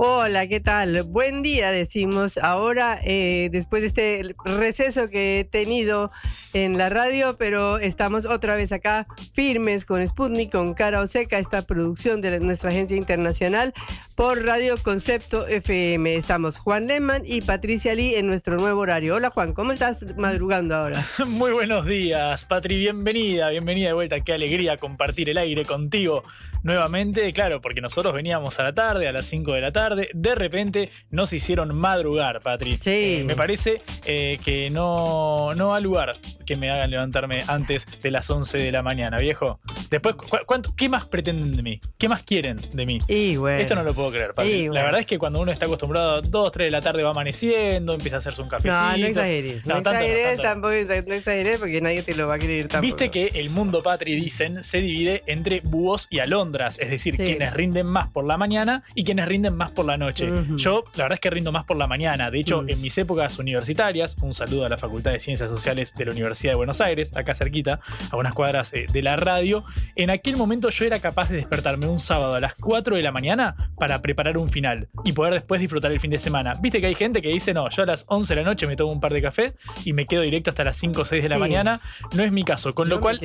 Hola, 0.00 0.46
¿qué 0.46 0.60
tal? 0.60 1.02
Buen 1.02 1.42
día, 1.42 1.72
decimos. 1.72 2.38
Ahora, 2.38 3.00
eh, 3.02 3.48
después 3.50 3.82
de 3.82 3.88
este 3.88 4.34
receso 4.44 5.08
que 5.08 5.40
he 5.40 5.44
tenido 5.44 6.12
en 6.52 6.78
la 6.78 6.88
radio, 6.88 7.36
pero 7.38 7.78
estamos 7.78 8.26
otra 8.26 8.56
vez 8.56 8.72
acá 8.72 9.06
firmes 9.32 9.84
con 9.84 10.06
Sputnik, 10.06 10.52
con 10.52 10.74
Cara 10.74 11.00
Oseca, 11.00 11.38
esta 11.38 11.62
producción 11.62 12.20
de 12.20 12.40
nuestra 12.40 12.70
agencia 12.70 12.96
internacional 12.96 13.74
por 14.14 14.44
Radio 14.44 14.76
Concepto 14.82 15.46
FM. 15.46 16.14
Estamos 16.16 16.58
Juan 16.58 16.86
Lehmann 16.86 17.22
y 17.24 17.42
Patricia 17.42 17.94
Lee 17.94 18.14
en 18.16 18.26
nuestro 18.26 18.56
nuevo 18.56 18.80
horario. 18.80 19.16
Hola 19.16 19.30
Juan, 19.30 19.52
¿cómo 19.52 19.72
estás 19.72 20.16
madrugando 20.16 20.74
ahora? 20.74 21.06
Muy 21.26 21.52
buenos 21.52 21.86
días, 21.86 22.44
Patri, 22.44 22.76
bienvenida, 22.78 23.50
bienvenida 23.50 23.88
de 23.88 23.94
vuelta. 23.94 24.20
Qué 24.20 24.32
alegría 24.32 24.76
compartir 24.76 25.28
el 25.30 25.38
aire 25.38 25.64
contigo 25.64 26.22
nuevamente. 26.62 27.32
Claro, 27.32 27.60
porque 27.60 27.80
nosotros 27.80 28.12
veníamos 28.14 28.58
a 28.58 28.64
la 28.64 28.74
tarde, 28.74 29.08
a 29.08 29.12
las 29.12 29.26
5 29.26 29.52
de 29.52 29.60
la 29.60 29.72
tarde, 29.72 30.08
de 30.14 30.34
repente 30.34 30.90
nos 31.10 31.32
hicieron 31.32 31.74
madrugar, 31.74 32.40
Patri. 32.40 32.78
Sí. 32.80 32.90
Eh, 32.90 33.24
me 33.24 33.36
parece 33.36 33.82
eh, 34.04 34.38
que 34.44 34.70
no, 34.70 35.54
no 35.54 35.74
ha 35.74 35.80
lugar 35.80 36.16
que 36.48 36.56
me 36.56 36.70
hagan 36.70 36.90
levantarme 36.90 37.42
antes 37.46 37.86
de 38.02 38.10
las 38.10 38.30
11 38.30 38.56
de 38.56 38.72
la 38.72 38.82
mañana, 38.82 39.18
viejo. 39.18 39.60
Después, 39.90 40.14
¿cu 40.14 40.24
cuánto, 40.46 40.74
¿qué 40.74 40.88
más 40.88 41.04
pretenden 41.04 41.54
de 41.54 41.62
mí? 41.62 41.78
¿Qué 41.98 42.08
más 42.08 42.22
quieren 42.22 42.58
de 42.72 42.86
mí? 42.86 43.00
Y 43.06 43.36
bueno. 43.36 43.60
Esto 43.60 43.74
no 43.74 43.82
lo 43.82 43.92
puedo 43.92 44.10
creer, 44.10 44.32
Patri. 44.32 44.50
Y 44.52 44.68
La 44.68 44.82
verdad 44.82 45.00
es 45.00 45.06
que 45.06 45.18
cuando 45.18 45.40
uno 45.40 45.52
está 45.52 45.66
acostumbrado 45.66 46.10
a 46.16 46.20
2, 46.22 46.52
3 46.52 46.66
de 46.66 46.70
la 46.70 46.80
tarde 46.80 47.02
va 47.02 47.10
amaneciendo, 47.10 47.92
empieza 47.92 48.16
a 48.16 48.18
hacerse 48.20 48.40
un 48.40 48.48
cafecito. 48.48 48.74
No, 48.80 48.96
no 48.96 49.06
exageres. 49.06 49.66
No, 49.66 49.74
No, 49.76 49.82
tanto 49.82 50.00
exageres, 50.00 50.36
no. 50.38 50.42
tampoco 50.42 50.72
no 51.06 51.14
exageres 51.14 51.58
porque 51.60 51.80
nadie 51.82 52.02
te 52.02 52.14
lo 52.14 52.26
va 52.26 52.34
a 52.34 52.38
creer 52.38 52.68
tampoco. 52.68 52.86
Viste 52.86 53.10
que 53.10 53.26
el 53.38 53.50
mundo 53.50 53.82
patri, 53.82 54.14
dicen, 54.14 54.62
se 54.62 54.78
divide 54.80 55.22
entre 55.26 55.60
búhos 55.60 56.06
y 56.08 56.20
alondras, 56.20 56.78
es 56.78 56.88
decir, 56.88 57.16
Sí. 57.16 57.24
quienes 57.24 57.52
rinden 57.52 57.86
más 57.86 58.08
por 58.08 58.24
la 58.24 58.38
mañana 58.38 58.84
y 58.94 59.04
quienes 59.04 59.28
rinden 59.28 59.54
más 59.54 59.70
por 59.72 59.84
la 59.84 59.98
noche. 59.98 60.30
Yo, 60.56 60.84
la 60.94 61.04
verdad 61.04 61.14
es 61.16 61.20
que 61.20 61.28
rindo 61.30 61.52
más 61.52 61.64
por 61.64 61.76
la 61.76 61.86
mañana. 61.86 62.30
De 62.30 62.40
hecho, 62.40 62.62
Mm. 62.62 62.70
en 62.70 62.80
mis 62.80 62.96
épocas 62.96 63.38
universitarias, 63.38 64.16
un 64.22 64.32
saludo 64.32 64.64
a 64.64 64.68
la 64.70 64.78
Facultad 64.78 65.12
de 65.12 65.20
Ciencias 65.20 65.50
Sociales 65.50 65.92
de 65.94 66.04
la 66.06 66.12
Universidad 66.12 66.37
de 66.46 66.54
Buenos 66.54 66.80
Aires, 66.80 67.10
acá 67.16 67.34
cerquita, 67.34 67.80
a 68.10 68.16
unas 68.16 68.34
cuadras 68.34 68.72
eh, 68.72 68.86
de 68.92 69.02
la 69.02 69.16
radio, 69.16 69.64
en 69.96 70.10
aquel 70.10 70.36
momento 70.36 70.70
yo 70.70 70.84
era 70.84 71.00
capaz 71.00 71.28
de 71.30 71.36
despertarme 71.36 71.86
un 71.86 71.98
sábado 71.98 72.34
a 72.36 72.40
las 72.40 72.54
4 72.54 72.94
de 72.96 73.02
la 73.02 73.10
mañana 73.10 73.56
para 73.76 74.00
preparar 74.00 74.38
un 74.38 74.48
final 74.48 74.88
y 75.04 75.12
poder 75.12 75.32
después 75.34 75.60
disfrutar 75.60 75.90
el 75.90 75.98
fin 75.98 76.10
de 76.10 76.18
semana. 76.20 76.52
Viste 76.60 76.80
que 76.80 76.86
hay 76.86 76.94
gente 76.94 77.20
que 77.20 77.30
dice, 77.30 77.52
no, 77.54 77.68
yo 77.70 77.82
a 77.82 77.86
las 77.86 78.04
11 78.08 78.34
de 78.36 78.40
la 78.42 78.46
noche 78.48 78.66
me 78.66 78.76
tomo 78.76 78.92
un 78.92 79.00
par 79.00 79.12
de 79.12 79.22
café 79.22 79.54
y 79.84 79.92
me 79.92 80.04
quedo 80.04 80.22
directo 80.22 80.50
hasta 80.50 80.62
las 80.64 80.76
5 80.76 81.02
o 81.02 81.04
6 81.04 81.22
de 81.22 81.28
la 81.28 81.34
Sí. 81.36 81.40
mañana. 81.40 81.80
No 82.14 82.22
es 82.22 82.30
mi 82.30 82.44
caso, 82.44 82.72
con 82.74 82.88
Yo 82.88 82.94
lo 82.96 83.00
cual 83.00 83.18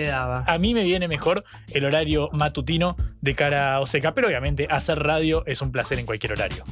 a 0.48 0.58
mí 0.58 0.74
me 0.74 0.84
viene 0.84 1.08
mejor 1.08 1.44
el 1.74 1.86
horario 1.86 2.30
matutino 2.32 2.96
de 3.22 3.36
cara 3.36 3.76
a 3.76 3.80
Oseca, 3.82 4.14
pero 4.14 4.28
obviamente 4.28 4.68
hacer 4.70 5.00
radio 5.00 5.44
es 5.46 5.62
un 5.62 5.72
placer 5.72 6.00
en 6.00 6.06
cualquier 6.06 6.34
horario. 6.34 6.64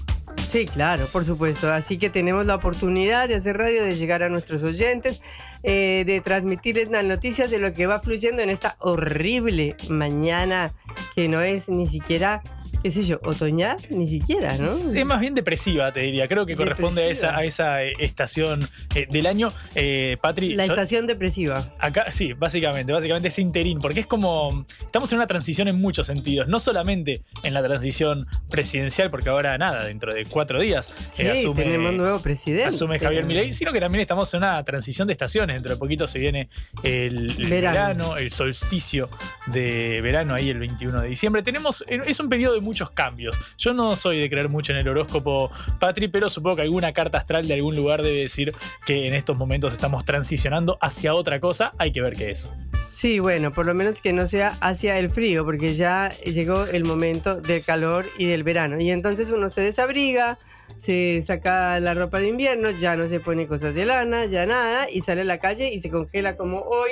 Sí, 0.49 0.65
claro, 0.65 1.05
por 1.07 1.23
supuesto. 1.25 1.71
Así 1.71 1.97
que 1.97 2.09
tenemos 2.09 2.45
la 2.45 2.55
oportunidad 2.55 3.27
de 3.29 3.35
hacer 3.35 3.57
radio, 3.57 3.83
de 3.83 3.95
llegar 3.95 4.21
a 4.23 4.29
nuestros 4.29 4.63
oyentes, 4.63 5.21
eh, 5.63 6.03
de 6.05 6.21
transmitirles 6.21 6.89
las 6.89 7.05
noticias 7.05 7.51
de 7.51 7.59
lo 7.59 7.73
que 7.73 7.87
va 7.87 7.99
fluyendo 7.99 8.41
en 8.41 8.49
esta 8.49 8.77
horrible 8.79 9.75
mañana 9.89 10.71
que 11.15 11.27
no 11.27 11.41
es 11.41 11.69
ni 11.69 11.87
siquiera, 11.87 12.41
qué 12.83 12.91
sé 12.91 13.03
yo, 13.03 13.19
otoñal, 13.23 13.77
ni 13.89 14.07
siquiera, 14.07 14.57
¿no? 14.57 14.63
Es 14.65 15.05
más 15.05 15.19
bien 15.19 15.33
depresiva, 15.35 15.91
te 15.91 16.01
diría. 16.01 16.27
Creo 16.27 16.45
que 16.45 16.55
corresponde 16.55 17.03
a 17.03 17.07
esa, 17.07 17.37
a 17.37 17.43
esa 17.43 17.83
eh, 17.83 17.93
estación 17.99 18.67
eh, 18.95 19.07
del 19.09 19.25
año. 19.27 19.51
Eh, 19.75 20.17
Patri, 20.21 20.53
La 20.55 20.65
yo- 20.65 20.73
estación 20.73 21.07
depresiva. 21.07 21.73
Acá, 21.79 22.11
sí, 22.11 22.33
básicamente, 22.33 22.91
básicamente 22.93 23.27
es 23.29 23.39
interín, 23.39 23.79
porque 23.79 23.99
es 24.01 24.07
como, 24.07 24.65
estamos 24.79 25.11
en 25.11 25.17
una 25.17 25.27
transición 25.27 25.67
en 25.67 25.79
muchos 25.79 26.07
sentidos, 26.07 26.47
no 26.47 26.59
solamente 26.59 27.21
en 27.43 27.53
la 27.53 27.63
transición 27.63 28.27
presidencial, 28.49 29.09
porque 29.11 29.29
ahora 29.29 29.57
nada, 29.57 29.83
dentro 29.85 30.13
de 30.13 30.25
cuatro 30.25 30.59
días 30.59 30.91
Sí, 31.11 31.23
eh, 31.23 31.31
asume, 31.31 31.63
tenemos 31.63 31.93
nuevo 31.93 32.19
presidente. 32.19 32.65
asume 32.65 32.99
Javier 32.99 33.25
Milei, 33.25 33.51
sino 33.51 33.71
que 33.73 33.79
también 33.79 34.01
estamos 34.01 34.33
en 34.33 34.39
una 34.39 34.63
transición 34.63 35.07
de 35.07 35.13
estaciones, 35.13 35.55
dentro 35.55 35.71
de 35.71 35.77
poquito 35.77 36.07
se 36.07 36.19
viene 36.19 36.49
el, 36.83 37.31
el 37.39 37.49
Verano. 37.49 37.71
verano. 38.09 38.17
el 38.17 38.31
solsticio 38.31 39.09
de 39.47 39.99
verano 40.01 40.33
ahí 40.33 40.49
el 40.49 40.59
21 40.59 41.01
de 41.01 41.07
diciembre. 41.07 41.43
Tenemos, 41.43 41.83
es 41.87 42.19
un 42.19 42.29
periodo 42.29 42.53
de 42.55 42.61
muchos 42.71 42.91
cambios. 42.91 43.37
Yo 43.57 43.73
no 43.73 43.97
soy 43.97 44.21
de 44.21 44.29
creer 44.29 44.47
mucho 44.47 44.71
en 44.71 44.77
el 44.77 44.87
horóscopo 44.87 45.51
Patri, 45.77 46.07
pero 46.07 46.29
supongo 46.29 46.55
que 46.55 46.61
alguna 46.61 46.93
carta 46.93 47.17
astral 47.17 47.45
de 47.45 47.55
algún 47.55 47.75
lugar 47.75 48.01
debe 48.01 48.19
decir 48.19 48.53
que 48.85 49.07
en 49.07 49.13
estos 49.13 49.35
momentos 49.35 49.73
estamos 49.73 50.05
transicionando 50.05 50.77
hacia 50.79 51.13
otra 51.13 51.41
cosa, 51.41 51.73
hay 51.77 51.91
que 51.91 52.01
ver 52.01 52.15
qué 52.15 52.31
es. 52.31 52.49
Sí, 52.89 53.19
bueno, 53.19 53.51
por 53.51 53.65
lo 53.65 53.73
menos 53.73 53.99
que 53.99 54.13
no 54.13 54.25
sea 54.25 54.55
hacia 54.61 54.97
el 54.99 55.11
frío, 55.11 55.43
porque 55.43 55.73
ya 55.73 56.13
llegó 56.25 56.63
el 56.63 56.85
momento 56.85 57.41
del 57.41 57.61
calor 57.61 58.05
y 58.17 58.25
del 58.27 58.43
verano. 58.43 58.79
Y 58.79 58.89
entonces 58.89 59.31
uno 59.31 59.49
se 59.49 59.59
desabriga, 59.59 60.37
se 60.77 61.21
saca 61.27 61.77
la 61.81 61.93
ropa 61.93 62.19
de 62.19 62.29
invierno, 62.29 62.71
ya 62.71 62.95
no 62.95 63.09
se 63.09 63.19
pone 63.19 63.47
cosas 63.47 63.75
de 63.75 63.83
lana, 63.83 64.27
ya 64.27 64.45
nada, 64.45 64.89
y 64.89 65.01
sale 65.01 65.21
a 65.21 65.25
la 65.25 65.39
calle 65.39 65.73
y 65.73 65.79
se 65.79 65.89
congela 65.89 66.37
como 66.37 66.55
hoy, 66.59 66.91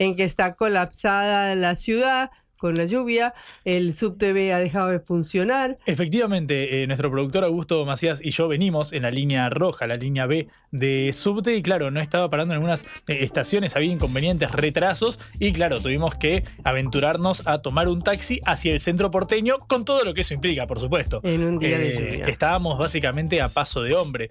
en 0.00 0.16
que 0.16 0.24
está 0.24 0.54
colapsada 0.54 1.54
la 1.54 1.76
ciudad 1.76 2.30
con 2.60 2.74
la 2.74 2.84
lluvia, 2.84 3.32
el 3.64 3.94
subtv 3.94 4.52
ha 4.52 4.58
dejado 4.58 4.88
de 4.88 5.00
funcionar. 5.00 5.76
Efectivamente, 5.86 6.82
eh, 6.82 6.86
nuestro 6.86 7.10
productor 7.10 7.42
Augusto 7.44 7.82
Macías 7.86 8.20
y 8.22 8.32
yo 8.32 8.48
venimos 8.48 8.92
en 8.92 9.02
la 9.02 9.10
línea 9.10 9.48
roja, 9.48 9.86
la 9.86 9.96
línea 9.96 10.26
B 10.26 10.46
de 10.70 11.10
subte, 11.14 11.56
y 11.56 11.62
claro, 11.62 11.90
no 11.90 12.00
estaba 12.00 12.28
parando 12.28 12.52
en 12.52 12.56
algunas 12.56 12.84
eh, 13.08 13.18
estaciones, 13.22 13.76
había 13.76 13.90
inconvenientes, 13.90 14.52
retrasos, 14.52 15.18
y 15.38 15.52
claro, 15.52 15.80
tuvimos 15.80 16.14
que 16.16 16.44
aventurarnos 16.62 17.46
a 17.46 17.62
tomar 17.62 17.88
un 17.88 18.02
taxi 18.02 18.40
hacia 18.44 18.74
el 18.74 18.80
centro 18.80 19.10
porteño, 19.10 19.56
con 19.58 19.86
todo 19.86 20.04
lo 20.04 20.12
que 20.12 20.20
eso 20.20 20.34
implica, 20.34 20.66
por 20.66 20.78
supuesto. 20.78 21.20
En 21.24 21.42
un 21.42 21.58
día 21.58 21.78
de 21.78 21.88
Eh, 21.88 22.10
lluvia. 22.18 22.26
Estábamos 22.26 22.78
básicamente 22.78 23.40
a 23.40 23.48
paso 23.48 23.82
de 23.82 23.94
hombre, 23.94 24.28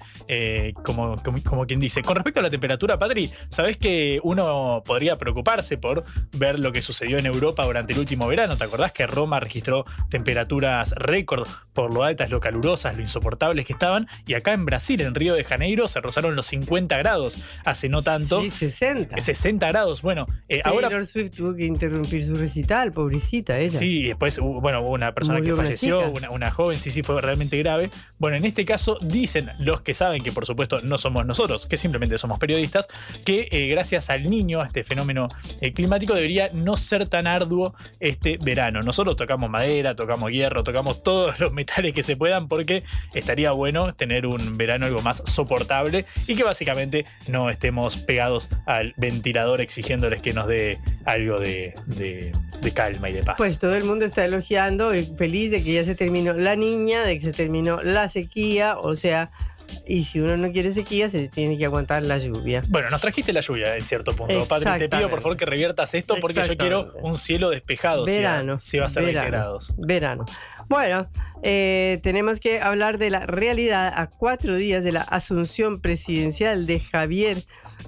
como, 0.84 1.16
como, 1.24 1.42
como 1.44 1.66
quien 1.66 1.80
dice. 1.80 2.04
Con 2.04 2.16
respecto 2.16 2.40
a 2.40 2.44
la 2.44 2.50
temperatura, 2.50 3.00
Patri, 3.00 3.30
sabés 3.50 3.78
que 3.78 4.20
uno 4.24 4.84
podría 4.86 5.18
preocuparse 5.18 5.78
por 5.78 6.04
ver 6.38 6.60
lo 6.60 6.72
que 6.72 6.82
sucedió 6.82 7.18
en 7.18 7.26
Europa 7.26 7.66
durante 7.66 7.94
el 7.94 8.00
último 8.00 8.19
verano. 8.28 8.58
¿Te 8.58 8.64
acordás 8.64 8.92
que 8.92 9.08
Roma 9.08 9.40
registró 9.40 9.86
temperaturas 10.10 10.94
récord 10.96 11.48
por 11.74 11.94
lo 11.94 12.04
altas, 12.04 12.30
lo 12.30 12.40
calurosas, 12.40 12.96
lo 12.96 13.02
insoportables 13.02 13.66
que 13.66 13.74
estaban? 13.74 14.08
Y 14.26 14.34
acá 14.34 14.54
en 14.54 14.66
Brasil, 14.66 15.02
en 15.02 15.16
Río 15.16 15.34
de 15.34 15.44
Janeiro, 15.44 15.88
se 15.88 16.02
rozaron 16.02 16.36
los 16.36 16.48
50 16.48 16.98
grados 16.98 17.40
hace 17.66 17.90
no 17.90 18.02
tanto. 18.02 18.42
Sí, 18.42 18.50
60. 18.50 19.20
60 19.20 19.68
grados. 19.68 20.02
Bueno, 20.02 20.28
eh, 20.48 20.62
ahora 20.64 20.90
Taylor 20.90 21.06
Swift 21.06 21.32
tuvo 21.32 21.56
que 21.56 21.66
interrumpir 21.66 22.26
su 22.26 22.36
recital, 22.36 22.92
pobrecita 22.92 23.60
ella. 23.60 23.78
Sí, 23.78 24.00
y 24.00 24.08
después 24.08 24.38
hubo, 24.40 24.62
bueno, 24.62 24.82
hubo 24.82 24.92
una 24.92 25.14
persona 25.14 25.40
Murió 25.40 25.56
que 25.56 25.64
falleció, 25.64 26.12
una 26.12 26.52
joven, 26.52 26.80
sí, 26.80 26.92
sí, 26.92 27.04
fue 27.04 27.22
realmente 27.22 27.58
grave. 27.58 27.90
Bueno, 28.18 28.38
en 28.38 28.46
este 28.46 28.66
caso 28.66 28.98
dicen 29.02 29.52
los 29.60 29.82
que 29.82 29.94
saben, 29.94 30.24
que 30.24 30.32
por 30.32 30.46
supuesto 30.46 30.82
no 30.82 30.98
somos 30.98 31.26
nosotros, 31.26 31.68
que 31.68 31.78
simplemente 31.78 32.18
somos 32.18 32.40
periodistas, 32.40 32.88
que 33.26 33.48
eh, 33.52 33.68
gracias 33.68 34.10
al 34.10 34.30
niño, 34.30 34.62
a 34.62 34.68
este 34.68 34.84
fenómeno 34.84 35.28
eh, 35.62 35.74
climático, 35.74 36.14
debería 36.14 36.50
no 36.54 36.78
ser 36.78 37.08
tan 37.08 37.28
arduo 37.28 37.76
este 38.10 38.38
verano. 38.42 38.82
Nosotros 38.82 39.16
tocamos 39.16 39.50
madera, 39.50 39.96
tocamos 39.96 40.32
hierro, 40.32 40.64
tocamos 40.64 41.04
todos 41.04 41.40
los 41.40 41.54
metales 41.54 41.94
que 41.94 42.04
se 42.04 42.16
puedan, 42.16 42.48
porque 42.48 42.84
estaría 43.14 43.52
bueno 43.52 43.94
tener 43.94 44.26
un 44.26 44.58
verano 44.58 44.86
algo 44.86 45.02
más 45.02 45.24
soportable 45.26 46.06
y 46.28 46.36
que 46.36 46.44
básicamente 46.44 47.06
no 47.28 47.50
estemos 47.50 47.98
pegados 47.98 48.50
al 48.66 48.94
ventilador 48.98 49.62
exigiéndoles 49.62 50.22
que 50.22 50.34
nos 50.34 50.48
dé 50.48 50.80
algo 51.06 51.40
de, 51.40 51.74
calma 52.74 53.10
y 53.10 53.14
de 53.14 53.24
paz. 53.24 53.36
Pues 53.38 53.60
todo 53.60 53.76
el 53.76 53.84
mundo 53.84 54.06
está 54.06 54.26
elogiando 54.26 54.94
y 54.94 55.04
feliz 55.04 55.52
de 55.52 55.64
que 55.64 55.74
ya 55.74 55.84
se 55.84 55.96
terminó 55.96 56.34
la 56.34 56.56
niña, 56.56 57.04
de 57.04 57.20
que 57.20 57.26
se 57.26 57.34
terminó 57.34 57.82
la 57.82 58.08
sequía, 58.08 58.78
o 58.78 58.96
sea, 58.96 59.32
y 59.88 60.04
si 60.04 60.20
uno 60.20 60.38
no 60.38 60.52
quiere 60.52 60.72
sequía, 60.72 61.10
se 61.10 61.28
tiene 61.28 61.58
que 61.58 61.66
aguantar 61.66 62.04
la 62.04 62.18
lluvia. 62.18 62.64
Bueno, 62.68 62.90
nos 62.90 63.02
trajiste 63.02 63.34
la 63.34 63.42
lluvia 63.42 63.76
en 63.76 63.86
cierto 63.86 64.16
punto. 64.16 64.48
Patri, 64.48 64.70
te 64.78 64.90
pido 64.90 65.10
por 65.10 65.22
favor 65.22 65.38
que 65.38 65.46
reviertas 65.46 65.94
esto 65.94 66.16
porque 66.20 66.42
yo 66.48 66.58
quiero 66.58 66.94
un 67.02 67.18
cielo 67.18 67.50
despejado. 67.50 68.06
Verano. 68.06 68.58
Si 68.60 68.78
va 68.78 68.86
a 68.86 68.90
ser 68.90 69.04
20 69.04 69.20
verano, 69.20 69.38
grados. 69.38 69.76
Verano. 69.78 70.26
Bueno, 70.70 71.10
eh, 71.42 72.00
tenemos 72.04 72.40
que 72.40 72.62
hablar 72.62 73.00
de 73.00 73.10
la 73.10 73.26
realidad 73.26 73.92
a 73.96 74.08
cuatro 74.08 74.56
días 74.56 74.84
de 74.84 74.92
la 74.92 75.02
asunción 75.02 75.82
presidencial 75.82 76.68
de 76.68 76.80
Javier 76.80 77.38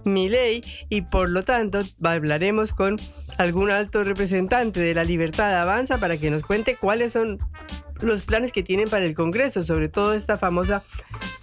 Milei 0.03 0.63
y 0.89 1.01
por 1.01 1.29
lo 1.29 1.43
tanto 1.43 1.81
hablaremos 2.03 2.73
con 2.73 2.99
algún 3.37 3.69
alto 3.69 4.03
representante 4.03 4.79
de 4.79 4.95
la 4.95 5.03
Libertad 5.03 5.61
Avanza 5.61 5.99
para 5.99 6.17
que 6.17 6.31
nos 6.31 6.43
cuente 6.43 6.75
cuáles 6.75 7.13
son 7.13 7.37
los 8.03 8.21
planes 8.23 8.51
que 8.51 8.63
tienen 8.63 8.89
para 8.89 9.05
el 9.05 9.13
Congreso, 9.13 9.61
sobre 9.61 9.89
todo 9.89 10.13
esta 10.13 10.37
famosa 10.37 10.83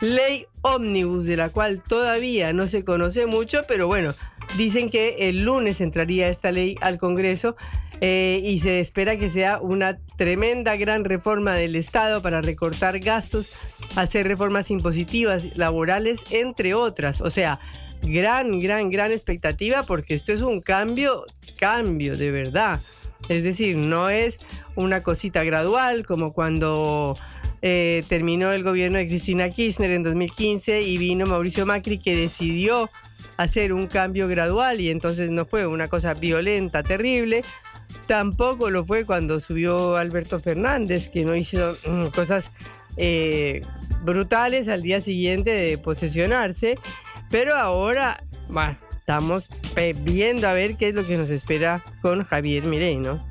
ley 0.01 0.47
ómnibus, 0.63 1.27
de 1.27 1.37
la 1.37 1.51
cual 1.51 1.83
todavía 1.83 2.53
no 2.53 2.69
se 2.69 2.85
conoce 2.85 3.27
mucho, 3.27 3.63
pero 3.67 3.87
bueno, 3.87 4.15
dicen 4.57 4.91
que 4.91 5.29
el 5.29 5.45
lunes 5.45 5.81
entraría 5.81 6.29
esta 6.29 6.51
ley 6.51 6.77
al 6.81 6.99
Congreso 6.99 7.57
eh, 8.01 8.41
y 8.45 8.61
se 8.61 8.81
espera 8.81 9.19
que 9.19 9.29
sea 9.29 9.59
una 9.61 9.99
tremenda 10.17 10.77
gran 10.77 11.05
reforma 11.05 11.55
del 11.55 11.75
Estado 11.75 12.23
para 12.23 12.41
recortar 12.41 13.01
gastos, 13.01 13.53
hacer 13.97 14.27
reformas 14.27 14.71
impositivas, 14.71 15.57
laborales, 15.57 16.21
entre 16.31 16.75
otras. 16.75 17.21
O 17.21 17.31
sea, 17.31 17.59
gran, 18.03 18.61
gran, 18.61 18.91
gran 18.91 19.11
expectativa 19.11 19.83
porque 19.83 20.15
esto 20.15 20.33
es 20.33 20.43
un 20.43 20.61
cambio, 20.61 21.25
cambio 21.59 22.17
de 22.17 22.31
verdad. 22.31 22.81
Es 23.29 23.43
decir, 23.43 23.77
no 23.77 24.09
es 24.09 24.39
una 24.75 25.03
cosita 25.03 25.45
gradual 25.45 26.07
como 26.07 26.33
cuando 26.33 27.17
eh, 27.61 28.05
terminó 28.09 28.53
el 28.53 28.63
gobierno 28.63 28.99
de 28.99 29.09
Cristina 29.09 29.51
Kirchner 29.51 29.91
en 29.91 30.03
2015 30.03 30.83
y 30.83 30.99
vino 30.99 31.27
Mauricio 31.27 31.67
Macri 31.67 31.99
que 31.99 32.17
decidió 32.17 32.89
hacer 33.37 33.73
un 33.73 33.87
cambio 33.87 34.29
gradual 34.29 34.81
y 34.81 34.91
entonces 34.91 35.31
no 35.31 35.45
fue 35.45 35.67
una 35.67 35.89
cosa 35.89 36.15
violenta, 36.15 36.83
terrible. 36.83 37.43
Tampoco 38.07 38.71
lo 38.71 38.85
fue 38.85 39.05
cuando 39.05 39.41
subió 39.41 39.97
Alberto 39.97 40.39
Fernández, 40.39 41.09
que 41.09 41.25
no 41.25 41.35
hizo 41.35 41.77
mm, 41.87 42.07
cosas 42.09 42.53
eh, 42.97 43.61
brutales 44.03 44.69
al 44.69 44.83
día 44.83 45.01
siguiente 45.01 45.51
de 45.51 45.79
posesionarse. 45.79 46.77
Pero 47.31 47.55
ahora, 47.55 48.23
bueno, 48.49 48.79
estamos 49.09 49.49
viendo 50.05 50.47
a 50.47 50.53
ver 50.53 50.77
qué 50.77 50.91
es 50.91 50.95
lo 50.95 51.03
que 51.03 51.17
nos 51.17 51.31
espera 51.31 51.83
con 52.03 52.25
Javier 52.25 52.65
Mirey, 52.65 52.97
¿no? 52.97 53.27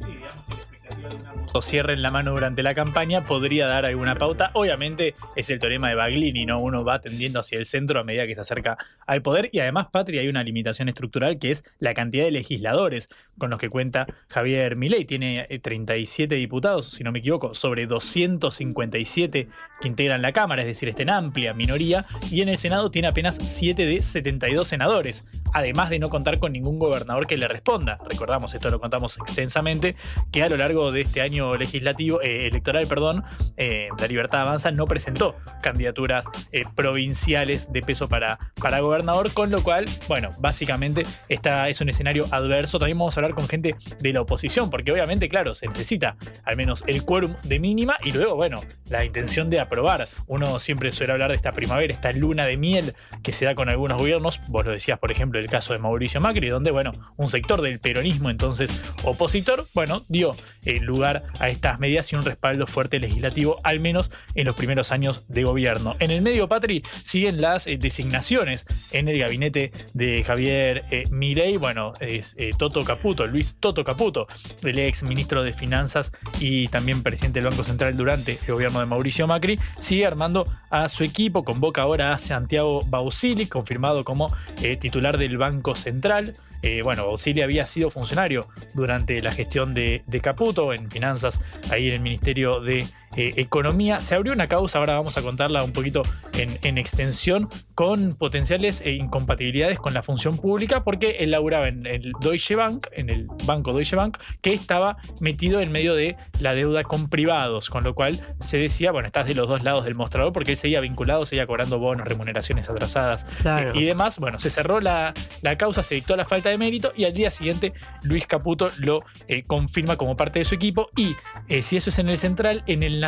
O 1.58 1.62
cierren 1.64 2.04
la 2.04 2.12
mano 2.12 2.32
durante 2.32 2.62
la 2.62 2.76
campaña 2.76 3.24
podría 3.24 3.66
dar 3.66 3.86
alguna 3.86 4.14
pauta. 4.14 4.52
Obviamente 4.54 5.16
es 5.36 5.50
el 5.50 5.58
teorema 5.58 5.90
de 5.90 5.96
Baglini, 5.96 6.46
¿no? 6.46 6.60
Uno 6.60 6.84
va 6.84 7.02
tendiendo 7.02 7.40
hacia 7.40 7.58
el 7.58 7.66
centro 7.66 8.00
a 8.00 8.04
medida 8.04 8.28
que 8.28 8.36
se 8.36 8.42
acerca 8.42 8.78
al 9.08 9.24
poder 9.24 9.50
y 9.52 9.60
además, 9.60 9.88
Patria, 9.92 10.22
hay 10.22 10.28
una 10.28 10.44
limitación 10.44 10.88
estructural 10.88 11.40
que 11.40 11.50
es 11.50 11.64
la 11.80 11.96
cantidad 11.96 12.26
de 12.26 12.32
legisladores 12.32 13.10
con 13.40 13.50
los 13.50 13.60
que 13.60 13.70
cuenta 13.70 14.06
Javier 14.30 14.76
Milei. 14.76 15.06
Tiene 15.06 15.46
eh, 15.50 15.60
37 15.60 16.36
diputados, 16.36 16.92
si 16.92 17.04
no 17.04 17.12
me 17.12 17.20
equivoco, 17.20 17.56
sobre 17.56 17.88
257 17.88 19.48
que 19.82 19.88
integran 19.88 20.22
la 20.22 20.32
Cámara, 20.32 20.62
es 20.62 20.68
decir, 20.68 20.90
está 20.90 21.02
en 21.02 21.10
amplia 21.10 21.54
minoría 21.54 22.06
y 22.30 22.42
en 22.42 22.50
el 22.50 22.60
Senado 22.60 22.92
tiene 22.92 23.08
apenas 23.08 23.40
7 23.44 23.84
de 23.84 24.02
72 24.02 24.68
senadores, 24.68 25.26
además 25.54 25.90
de 25.90 25.98
no 25.98 26.10
contar 26.10 26.38
con 26.38 26.52
ningún 26.52 26.78
gobernador 26.78 27.26
que 27.26 27.38
le 27.38 27.48
responda. 27.48 27.98
Recordamos, 28.08 28.54
esto 28.54 28.70
lo 28.70 28.80
contamos 28.80 29.18
extensamente, 29.18 29.96
que 30.32 30.44
a 30.44 30.50
lo 30.50 30.58
largo 30.58 30.92
de 30.92 31.02
este 31.02 31.22
año 31.22 31.47
legislativo, 31.56 32.22
eh, 32.22 32.48
electoral, 32.48 32.88
perdón, 32.88 33.24
eh, 33.56 33.90
la 33.98 34.08
Libertad 34.08 34.42
Avanza 34.42 34.72
no 34.72 34.86
presentó 34.86 35.36
candidaturas 35.62 36.26
eh, 36.52 36.64
provinciales 36.76 37.72
de 37.72 37.82
peso 37.82 38.10
para, 38.10 38.38
para 38.62 38.80
gobernador, 38.80 39.32
con 39.34 39.50
lo 39.52 39.64
cual, 39.64 39.86
bueno, 40.08 40.32
básicamente 40.40 41.06
esta 41.30 41.70
es 41.70 41.82
un 41.82 41.90
escenario 41.90 42.26
adverso. 42.32 42.80
También 42.80 42.98
vamos 42.98 43.18
a 43.18 43.20
hablar 43.20 43.34
con 43.34 43.48
gente 43.48 43.76
de 44.00 44.14
la 44.14 44.22
oposición, 44.22 44.70
porque 44.70 44.92
obviamente, 44.92 45.30
claro, 45.30 45.56
se 45.56 45.68
necesita 45.68 46.16
al 46.44 46.58
menos 46.58 46.84
el 46.88 47.04
quórum 47.04 47.36
de 47.44 47.60
mínima 47.60 47.98
y 48.04 48.12
luego, 48.12 48.36
bueno, 48.36 48.62
la 48.90 49.06
intención 49.06 49.50
de 49.50 49.60
aprobar. 49.60 50.08
Uno 50.28 50.60
siempre 50.60 50.92
suele 50.92 51.14
hablar 51.14 51.30
de 51.30 51.36
esta 51.36 51.52
primavera, 51.52 51.94
esta 51.94 52.12
luna 52.12 52.46
de 52.46 52.58
miel 52.58 52.94
que 53.24 53.32
se 53.32 53.46
da 53.46 53.56
con 53.56 53.70
algunos 53.70 53.98
gobiernos. 53.98 54.42
Vos 54.48 54.66
lo 54.66 54.72
decías, 54.72 55.00
por 55.00 55.12
ejemplo, 55.12 55.40
el 55.40 55.50
caso 55.50 55.74
de 55.74 55.80
Mauricio 55.80 56.22
Macri, 56.22 56.50
donde, 56.50 56.72
bueno, 56.72 56.92
un 57.16 57.30
sector 57.30 57.62
del 57.62 57.80
peronismo, 57.80 58.30
entonces 58.30 58.72
opositor, 59.04 59.66
bueno, 59.74 60.04
dio 60.08 60.36
eh, 60.66 60.80
lugar 60.80 61.24
a 61.40 61.50
estas 61.50 61.80
medidas 61.80 62.12
y 62.12 62.16
un 62.16 62.24
respaldo 62.24 62.68
fuerte 62.68 63.00
legislativo, 63.00 63.60
al 63.64 63.80
menos 63.80 64.12
en 64.36 64.46
los 64.46 64.56
primeros 64.56 64.92
años 64.92 65.24
de 65.28 65.44
gobierno. 65.44 65.96
En 66.00 66.12
el 66.12 66.22
medio, 66.22 66.48
Patri, 66.48 66.84
siguen 67.04 67.42
las 67.42 67.68
eh, 67.68 67.78
designaciones 67.78 68.66
en 68.92 69.08
el 69.08 69.20
gabinete 69.20 69.72
de 69.94 70.24
Javier 70.24 70.86
eh, 70.92 71.04
Milei. 71.12 71.58
Bueno, 71.58 71.94
es 72.00 72.36
eh, 72.38 72.52
Toto 72.58 72.84
Caputo, 72.84 73.26
Luis 73.28 73.56
Toto 73.60 73.84
Caputo, 73.84 74.28
el 74.64 74.80
ex 74.80 75.04
ministro 75.04 75.44
de 75.44 75.54
Finanzas 75.54 76.12
y 76.40 76.68
también 76.68 77.04
presidente 77.04 77.40
del 77.40 77.50
Banco 77.50 77.64
Central 77.64 77.96
durante 77.96 78.38
el 78.48 78.54
gobierno 78.54 78.80
de 78.80 78.86
Mauricio 78.86 79.28
Macri, 79.28 79.60
sigue 79.80 80.06
armando 80.06 80.46
a 80.70 80.88
su 80.90 81.04
equipo. 81.04 81.44
Convoca 81.44 81.82
ahora 81.82 82.14
a 82.14 82.18
Santiago 82.18 82.82
Bausili, 82.88 83.48
confirmado 83.48 84.04
como 84.04 84.28
eh, 84.62 84.78
titular 84.78 85.18
del 85.18 85.38
Banco 85.38 85.76
Central. 85.76 86.34
Eh, 86.62 86.82
bueno, 86.82 87.06
Bausili 87.06 87.42
había 87.42 87.66
sido 87.66 87.90
funcionario 87.90 88.48
durante 88.74 89.22
la 89.22 89.32
gestión 89.32 89.74
de, 89.74 90.04
de 90.08 90.20
Caputo 90.20 90.74
en 90.74 90.90
finanzas, 90.90 91.40
ahí 91.70 91.88
en 91.88 91.96
el 91.96 92.00
Ministerio 92.02 92.60
de 92.60 92.86
eh, 93.18 93.34
Economía. 93.38 94.00
Se 94.00 94.16
abrió 94.16 94.32
una 94.34 94.48
causa, 94.48 94.80
ahora 94.80 94.94
vamos 94.94 95.18
a 95.18 95.22
contarla 95.22 95.64
un 95.64 95.72
poquito 95.74 96.04
en, 96.34 96.58
en 96.64 96.78
extensión, 96.78 97.50
con 97.76 98.14
potenciales 98.14 98.82
eh, 98.82 98.92
incompatibilidades 98.92 99.80
con 99.80 99.94
la 99.94 100.04
función 100.04 100.38
pública, 100.38 100.84
porque 100.84 101.18
él 101.20 101.32
laburaba 101.32 101.68
en 101.68 101.86
el 101.86 102.14
Deutsche 102.22 102.56
Bank, 102.56 102.88
en 102.94 103.10
el 103.10 103.28
banco 103.46 103.72
Deutsche 103.74 103.96
Bank, 103.96 104.18
que 104.42 104.54
estaba 104.54 104.98
metido 105.20 105.60
en 105.62 105.72
medio 105.72 105.96
de 105.96 106.16
la 106.40 106.54
deuda 106.54 106.84
con 106.84 107.10
privados, 107.10 107.70
con 107.70 107.84
lo 107.84 107.94
cual 107.94 108.20
se 108.40 108.58
decía, 108.58 108.92
bueno, 108.92 109.08
estás 109.08 109.28
de 109.28 109.36
los 109.36 109.48
dos 109.48 109.64
lados 109.64 109.86
del 109.86 109.96
mostrador, 109.96 110.32
porque 110.34 110.52
él 110.52 110.58
seguía 110.58 110.80
vinculado, 110.80 111.26
seguía 111.26 111.46
cobrando 111.46 111.80
bonos, 111.80 112.08
remuneraciones 112.08 112.70
atrasadas 112.70 113.26
Claro. 113.42 113.72
eh, 113.72 113.80
y 113.80 113.84
demás. 113.86 114.20
Bueno, 114.20 114.40
se 114.40 114.50
cerró 114.50 114.80
la, 114.80 115.14
la 115.42 115.58
causa, 115.58 115.84
se 115.84 115.96
dictó 115.96 116.16
la 116.16 116.26
falta 116.26 116.50
de 116.50 116.58
mérito 116.58 116.92
y 116.96 117.06
al 117.06 117.14
día 117.14 117.32
siguiente 117.32 117.74
Luis 118.04 118.28
Caputo 118.28 118.70
lo 118.78 119.00
eh, 119.28 119.44
confirma 119.44 119.96
como 119.96 120.16
parte 120.16 120.40
de 120.40 120.46
su 120.46 120.56
equipo 120.56 120.90
y 120.96 121.16
si 121.62 121.78
eso 121.78 121.90
es 121.90 122.00
en 122.00 122.10
el 122.10 122.18
central, 122.18 122.64
en 122.68 122.84
el 122.84 123.00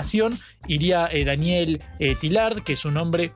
Iría 0.68 1.07
eh, 1.12 1.25
Daniel 1.25 1.81
eh, 2.00 2.16
Tilard, 2.19 2.63
que 2.63 2.74
es 2.74 2.86
un 2.86 2.98
hombre 2.98 3.31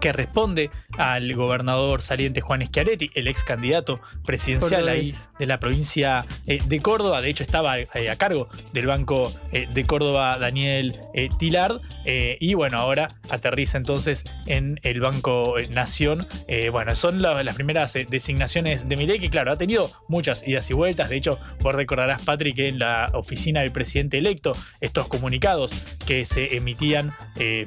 que 0.00 0.12
responde 0.12 0.70
al 0.96 1.32
gobernador 1.34 2.02
saliente 2.02 2.40
Juan 2.40 2.64
Schiaretti, 2.64 3.10
el 3.14 3.28
ex 3.28 3.44
candidato 3.44 4.00
presidencial 4.24 4.88
ahí 4.88 5.14
de 5.38 5.46
la 5.46 5.60
provincia 5.60 6.24
eh, 6.46 6.58
de 6.64 6.80
Córdoba. 6.80 7.20
De 7.20 7.30
hecho, 7.30 7.42
estaba 7.44 7.78
eh, 7.78 8.10
a 8.10 8.16
cargo 8.16 8.48
del 8.72 8.86
Banco 8.86 9.32
eh, 9.52 9.68
de 9.72 9.84
Córdoba 9.84 10.38
Daniel 10.38 10.96
Tilard. 11.38 11.80
y 12.04 12.54
bueno, 12.54 12.78
ahora 12.78 13.08
aterriza 13.28 13.78
entonces 13.78 14.24
en 14.46 14.80
el 14.82 15.00
Banco 15.00 15.54
Nación. 15.70 16.26
Bueno, 16.72 16.94
son 16.96 17.20
la- 17.22 17.42
las 17.42 17.54
primeras 17.54 17.92
designaciones 17.92 18.88
de 18.88 18.96
Milei, 18.96 19.18
que 19.18 19.30
claro, 19.30 19.52
ha 19.52 19.56
tenido 19.56 19.90
muchas 20.08 20.46
idas 20.46 20.70
y 20.70 20.74
vueltas. 20.74 21.08
De 21.08 21.16
hecho, 21.16 21.38
vos 21.60 21.74
recordarás, 21.74 22.22
Patrick, 22.22 22.56
que 22.56 22.68
en 22.68 22.78
la 22.78 23.08
oficina 23.14 23.60
del 23.60 23.72
presidente 23.72 24.18
electo, 24.18 24.56
estos 24.80 25.08
comunicados 25.08 25.72
que 26.06 26.24
se 26.24 26.56
emitían 26.56 27.14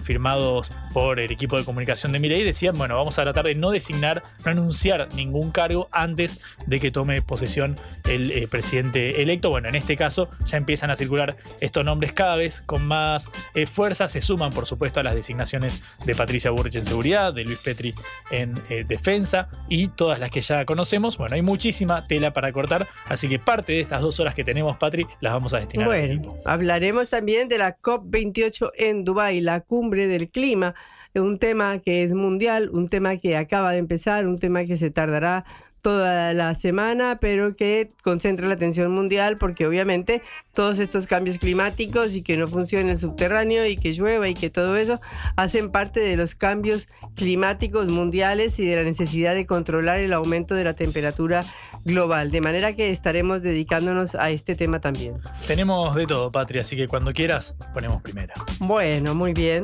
firmados 0.04 0.72
por 0.94 1.20
el 1.20 1.32
equipo 1.32 1.58
de 1.58 1.64
comunicación 1.64 1.91
de 1.92 2.20
Milei 2.20 2.44
decían, 2.44 2.78
bueno, 2.78 2.96
vamos 2.96 3.20
a 3.20 3.24
tratar 3.24 3.46
de 3.46 3.56
no 3.56 3.70
designar, 3.70 4.24
no 4.46 4.52
anunciar 4.52 5.10
ningún 5.14 5.52
cargo 5.52 5.90
antes 5.92 6.40
de 6.66 6.80
que 6.80 6.90
tome 6.90 7.22
posesión 7.22 7.76
el 8.10 8.32
eh, 8.32 8.48
presidente 8.50 9.22
electo. 9.22 9.50
Bueno, 9.50 9.68
en 9.68 9.76
este 9.76 9.98
caso 9.98 10.30
ya 10.46 10.58
empiezan 10.58 10.90
a 10.90 10.96
circular 10.96 11.36
estos 11.60 11.84
nombres 11.84 12.14
cada 12.14 12.38
vez 12.38 12.62
con 12.62 12.86
más 12.86 13.30
eh, 13.54 13.66
fuerza. 13.66 14.08
Se 14.08 14.22
suman, 14.22 14.52
por 14.52 14.66
supuesto, 14.66 15.02
a 15.02 15.04
las 15.04 15.16
designaciones 15.16 15.84
de 16.06 16.16
Patricia 16.16 16.52
Burrich 16.52 16.76
en 16.76 16.86
seguridad, 16.86 17.34
de 17.34 17.44
Luis 17.44 17.60
Petri 17.60 17.94
en 18.30 18.62
eh, 18.70 18.86
defensa 18.88 19.50
y 19.68 19.90
todas 19.90 20.20
las 20.20 20.32
que 20.32 20.42
ya 20.42 20.66
conocemos. 20.66 21.18
Bueno, 21.18 21.36
hay 21.36 21.42
muchísima 21.42 22.08
tela 22.08 22.32
para 22.32 22.54
cortar, 22.54 22.88
así 23.08 23.28
que 23.28 23.38
parte 23.38 23.74
de 23.74 23.82
estas 23.82 24.02
dos 24.02 24.20
horas 24.22 24.34
que 24.34 24.46
tenemos, 24.46 24.78
Patri, 24.78 25.06
las 25.20 25.34
vamos 25.34 25.54
a 25.54 25.60
destinar 25.60 25.88
Bueno, 25.88 26.40
hablaremos 26.46 27.10
también 27.10 27.50
de 27.50 27.58
la 27.58 27.78
COP28 27.78 28.72
en 28.78 29.04
Dubái, 29.04 29.42
la 29.42 29.60
cumbre 29.60 30.08
del 30.08 30.30
clima, 30.30 30.74
un 31.16 31.40
tema 31.40 31.80
que 31.80 32.04
es 32.04 32.14
mundial, 32.14 32.70
un 32.72 32.88
tema 32.88 33.18
que 33.18 33.38
acaba 33.38 33.72
de 33.72 33.80
empezar, 33.80 34.28
un 34.28 34.38
tema 34.38 34.64
que 34.66 34.78
se 34.78 34.92
tardará 34.92 35.46
toda 35.82 36.34
la 36.34 36.56
semana, 36.56 37.18
pero 37.20 37.56
que 37.56 37.90
concentra 38.04 38.48
la 38.48 38.54
atención 38.54 38.92
mundial 38.92 39.38
porque 39.40 39.66
obviamente 39.66 40.22
todos 40.54 40.80
estos 40.80 41.08
cambios 41.08 41.38
climáticos 41.38 42.16
y 42.16 42.22
que 42.22 42.38
no 42.38 42.48
funcione 42.48 42.92
el 42.92 43.00
subterráneo 43.00 43.66
y 43.66 43.76
que 43.76 43.92
llueva 43.92 44.28
y 44.30 44.34
que 44.34 44.50
todo 44.50 44.78
eso 44.78 45.00
hacen 45.36 45.72
parte 45.72 46.00
de 46.00 46.16
los 46.18 46.36
cambios 46.36 46.88
climáticos 47.16 47.88
mundiales 47.88 48.60
y 48.60 48.66
de 48.66 48.76
la 48.76 48.84
necesidad 48.84 49.34
de 49.34 49.46
controlar 49.46 50.00
el 50.00 50.14
aumento 50.14 50.56
de 50.56 50.64
la 50.64 50.74
temperatura 50.74 51.44
global. 51.84 52.32
De 52.32 52.42
manera 52.42 52.76
que 52.76 52.90
estaremos 52.90 53.42
dedicándonos 53.42 54.16
a 54.16 54.30
este 54.30 54.56
tema 54.56 54.80
también. 54.80 55.16
Tenemos 55.48 55.96
de 55.96 56.06
todo, 56.06 56.32
Patri, 56.32 56.60
así 56.60 56.76
que 56.76 56.88
cuando 56.88 57.14
quieras, 57.14 57.56
ponemos 57.74 58.02
primera. 58.02 58.34
Bueno, 58.60 59.16
muy 59.16 59.34
bien. 59.34 59.64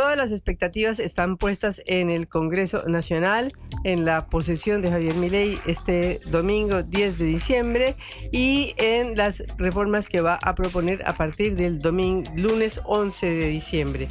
Todas 0.00 0.16
las 0.16 0.32
expectativas 0.32 0.98
están 0.98 1.36
puestas 1.36 1.82
en 1.84 2.08
el 2.08 2.26
Congreso 2.26 2.88
Nacional, 2.88 3.52
en 3.84 4.06
la 4.06 4.28
posesión 4.28 4.80
de 4.80 4.90
Javier 4.90 5.14
Milei 5.16 5.58
este 5.66 6.20
domingo 6.30 6.82
10 6.82 7.18
de 7.18 7.24
diciembre 7.26 7.96
y 8.32 8.72
en 8.78 9.14
las 9.14 9.42
reformas 9.58 10.08
que 10.08 10.22
va 10.22 10.38
a 10.42 10.54
proponer 10.54 11.06
a 11.06 11.12
partir 11.12 11.54
del 11.54 11.80
domingo 11.80 12.32
lunes 12.34 12.80
11 12.86 13.26
de 13.26 13.48
diciembre. 13.48 14.08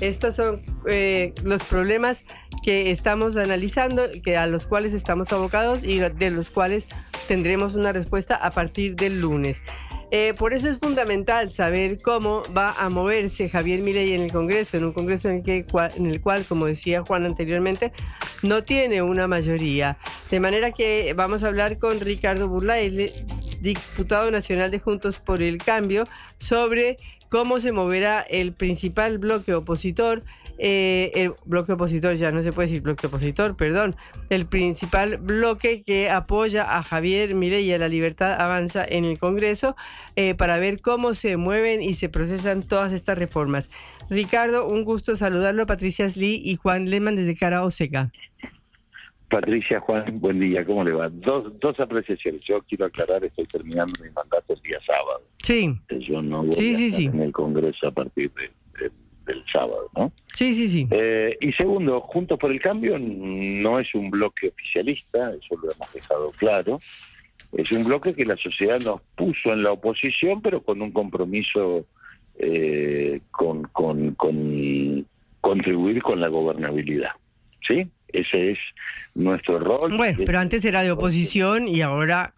Estos 0.00 0.36
son 0.36 0.62
eh, 0.86 1.34
los 1.42 1.64
problemas 1.64 2.24
que 2.62 2.92
estamos 2.92 3.36
analizando, 3.36 4.04
que 4.22 4.36
a 4.36 4.46
los 4.46 4.68
cuales 4.68 4.94
estamos 4.94 5.32
abocados 5.32 5.82
y 5.82 5.98
de 5.98 6.30
los 6.30 6.52
cuales 6.52 6.86
tendremos 7.26 7.74
una 7.74 7.92
respuesta 7.92 8.36
a 8.36 8.52
partir 8.52 8.94
del 8.94 9.20
lunes. 9.20 9.64
Eh, 10.14 10.34
por 10.36 10.52
eso 10.52 10.68
es 10.68 10.78
fundamental 10.78 11.54
saber 11.54 12.02
cómo 12.02 12.42
va 12.54 12.72
a 12.72 12.90
moverse 12.90 13.48
Javier 13.48 13.80
Milei 13.80 14.12
en 14.12 14.20
el 14.20 14.30
Congreso, 14.30 14.76
en 14.76 14.84
un 14.84 14.92
Congreso 14.92 15.30
en 15.30 15.36
el, 15.36 15.42
que, 15.42 15.64
en 15.96 16.06
el 16.06 16.20
cual, 16.20 16.44
como 16.44 16.66
decía 16.66 17.00
Juan 17.00 17.24
anteriormente, 17.24 17.92
no 18.42 18.62
tiene 18.62 19.00
una 19.00 19.26
mayoría. 19.26 19.96
De 20.30 20.38
manera 20.38 20.72
que 20.72 21.14
vamos 21.16 21.44
a 21.44 21.48
hablar 21.48 21.78
con 21.78 21.98
Ricardo 21.98 22.46
Burlay, 22.46 23.10
diputado 23.62 24.30
nacional 24.30 24.70
de 24.70 24.80
Juntos 24.80 25.18
por 25.18 25.40
el 25.40 25.56
Cambio, 25.56 26.06
sobre 26.36 26.98
cómo 27.30 27.58
se 27.58 27.72
moverá 27.72 28.20
el 28.20 28.52
principal 28.52 29.16
bloque 29.16 29.54
opositor 29.54 30.22
eh, 30.64 31.10
el 31.16 31.32
bloque 31.44 31.72
opositor, 31.72 32.14
ya 32.14 32.30
no 32.30 32.40
se 32.40 32.52
puede 32.52 32.68
decir 32.68 32.82
bloque 32.82 33.08
opositor, 33.08 33.56
perdón, 33.56 33.96
el 34.30 34.46
principal 34.46 35.16
bloque 35.16 35.82
que 35.82 36.08
apoya 36.08 36.78
a 36.78 36.84
Javier 36.84 37.34
Milei 37.34 37.64
y 37.64 37.72
a 37.72 37.78
la 37.78 37.88
libertad 37.88 38.40
avanza 38.40 38.84
en 38.88 39.04
el 39.04 39.18
Congreso 39.18 39.74
eh, 40.14 40.36
para 40.36 40.58
ver 40.58 40.80
cómo 40.80 41.14
se 41.14 41.36
mueven 41.36 41.82
y 41.82 41.94
se 41.94 42.08
procesan 42.08 42.62
todas 42.62 42.92
estas 42.92 43.18
reformas. 43.18 43.70
Ricardo, 44.08 44.68
un 44.68 44.84
gusto 44.84 45.16
saludarlo, 45.16 45.66
Patricia 45.66 46.08
Sli 46.08 46.40
y 46.44 46.54
Juan 46.54 46.88
Lehmann 46.88 47.16
desde 47.16 47.34
Cara 47.34 47.64
Oseca. 47.64 48.12
Patricia, 49.28 49.80
Juan, 49.80 50.20
buen 50.20 50.38
día, 50.38 50.64
¿cómo 50.64 50.84
le 50.84 50.92
va? 50.92 51.08
Dos, 51.08 51.58
dos 51.58 51.80
apreciaciones. 51.80 52.40
Yo 52.42 52.62
quiero 52.62 52.84
aclarar, 52.84 53.24
estoy 53.24 53.46
terminando 53.46 53.94
mi 54.00 54.10
mandato 54.10 54.54
el 54.54 54.62
día 54.62 54.78
sábado. 54.86 55.22
Sí. 55.42 55.76
Yo 56.08 56.22
no 56.22 56.44
voy 56.44 56.56
a 56.56 56.86
estar 56.86 57.00
en 57.00 57.20
el 57.20 57.32
Congreso 57.32 57.88
a 57.88 57.90
partir 57.90 58.30
de, 58.34 58.52
del 59.24 59.44
sábado, 59.52 59.90
¿no? 59.96 60.12
Sí, 60.32 60.52
sí, 60.52 60.68
sí. 60.68 60.86
Eh, 60.90 61.36
y 61.40 61.52
segundo, 61.52 62.00
Juntos 62.00 62.38
por 62.38 62.50
el 62.50 62.60
Cambio 62.60 62.98
no 62.98 63.78
es 63.78 63.94
un 63.94 64.10
bloque 64.10 64.48
oficialista, 64.48 65.32
eso 65.32 65.60
lo 65.62 65.72
hemos 65.72 65.92
dejado 65.92 66.30
claro. 66.32 66.80
Es 67.52 67.70
un 67.70 67.84
bloque 67.84 68.14
que 68.14 68.24
la 68.24 68.36
sociedad 68.36 68.80
nos 68.80 69.00
puso 69.14 69.52
en 69.52 69.62
la 69.62 69.72
oposición, 69.72 70.40
pero 70.40 70.62
con 70.62 70.80
un 70.80 70.90
compromiso 70.90 71.86
eh, 72.38 73.20
con, 73.30 73.64
con, 73.64 74.14
con 74.14 75.06
contribuir 75.40 76.02
con 76.02 76.20
la 76.20 76.28
gobernabilidad. 76.28 77.10
¿Sí? 77.60 77.88
Ese 78.08 78.52
es 78.52 78.58
nuestro 79.14 79.58
rol. 79.58 79.96
Bueno, 79.96 80.18
pero 80.24 80.38
antes 80.38 80.64
era 80.64 80.82
de 80.82 80.90
oposición 80.90 81.68
y 81.68 81.82
ahora, 81.82 82.34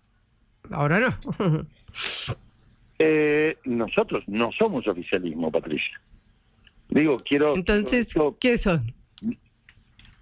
ahora 0.71 1.01
no. 1.01 1.17
eh, 2.99 3.57
nosotros 3.65 4.25
no 4.27 4.51
somos 4.53 4.87
oficialismo, 4.87 5.51
Patricia. 5.51 6.01
Digo, 6.89 7.19
quiero... 7.19 7.55
Entonces, 7.55 8.15
¿qué 8.41 8.59
son? 8.59 8.95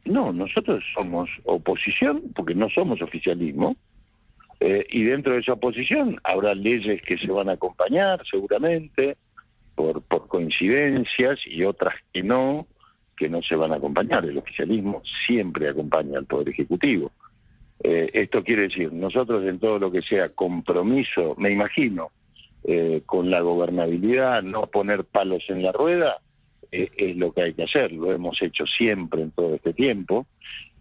No, 0.04 0.32
nosotros 0.32 0.84
somos 0.94 1.30
oposición, 1.44 2.22
porque 2.34 2.54
no 2.54 2.68
somos 2.70 3.00
oficialismo, 3.02 3.76
eh, 4.60 4.86
y 4.90 5.04
dentro 5.04 5.32
de 5.32 5.40
esa 5.40 5.54
oposición 5.54 6.20
habrá 6.24 6.54
leyes 6.54 7.02
que 7.02 7.18
se 7.18 7.30
van 7.30 7.48
a 7.48 7.52
acompañar 7.52 8.22
seguramente, 8.28 9.16
por, 9.74 10.02
por 10.02 10.28
coincidencias, 10.28 11.46
y 11.46 11.64
otras 11.64 11.94
que 12.12 12.22
no, 12.22 12.66
que 13.16 13.28
no 13.28 13.42
se 13.42 13.56
van 13.56 13.72
a 13.72 13.76
acompañar. 13.76 14.24
El 14.24 14.38
oficialismo 14.38 15.02
siempre 15.26 15.68
acompaña 15.68 16.18
al 16.18 16.26
Poder 16.26 16.48
Ejecutivo. 16.48 17.12
Eh, 17.84 18.10
esto 18.12 18.44
quiere 18.44 18.62
decir, 18.62 18.92
nosotros 18.92 19.44
en 19.44 19.58
todo 19.58 19.78
lo 19.78 19.90
que 19.90 20.02
sea 20.02 20.28
compromiso, 20.28 21.34
me 21.38 21.50
imagino, 21.50 22.12
eh, 22.64 23.02
con 23.04 23.30
la 23.30 23.40
gobernabilidad, 23.40 24.42
no 24.42 24.66
poner 24.66 25.04
palos 25.04 25.44
en 25.48 25.64
la 25.64 25.72
rueda, 25.72 26.20
es, 26.72 27.16
lo 27.16 27.32
que 27.32 27.42
hay 27.42 27.52
que 27.54 27.64
hacer, 27.64 27.92
lo 27.92 28.12
hemos 28.12 28.40
hecho 28.42 28.66
siempre 28.66 29.22
en 29.22 29.30
todo 29.30 29.54
este 29.54 29.72
tiempo 29.72 30.26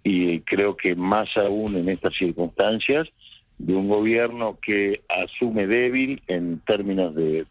y 0.04 0.40
creo 0.40 0.76
que 0.76 0.96
más 0.96 1.38
aún 1.38 1.76
en 1.76 1.90
estas 1.90 2.16
circunstancias 2.16 3.08
de 3.60 3.76
un 3.76 3.88
gobierno 3.88 4.58
que 4.60 5.04
asume 5.10 5.68
débil 5.68 6.24
en 6.28 6.60
términos 6.66 7.14
de, 7.14 7.46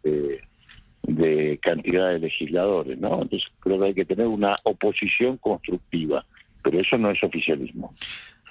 de, 1.03 1.59
cantidad 1.61 2.11
de 2.11 2.19
legisladores, 2.19 2.97
¿no? 2.97 3.21
Entonces 3.21 3.49
creo 3.59 3.79
que 3.79 3.85
hay 3.85 3.93
que 3.93 4.05
tener 4.05 4.27
una 4.27 4.57
oposición 4.63 5.37
constructiva, 5.37 6.25
pero 6.61 6.79
eso 6.79 6.97
no 6.97 7.11
es 7.11 7.23
oficialismo. 7.23 7.93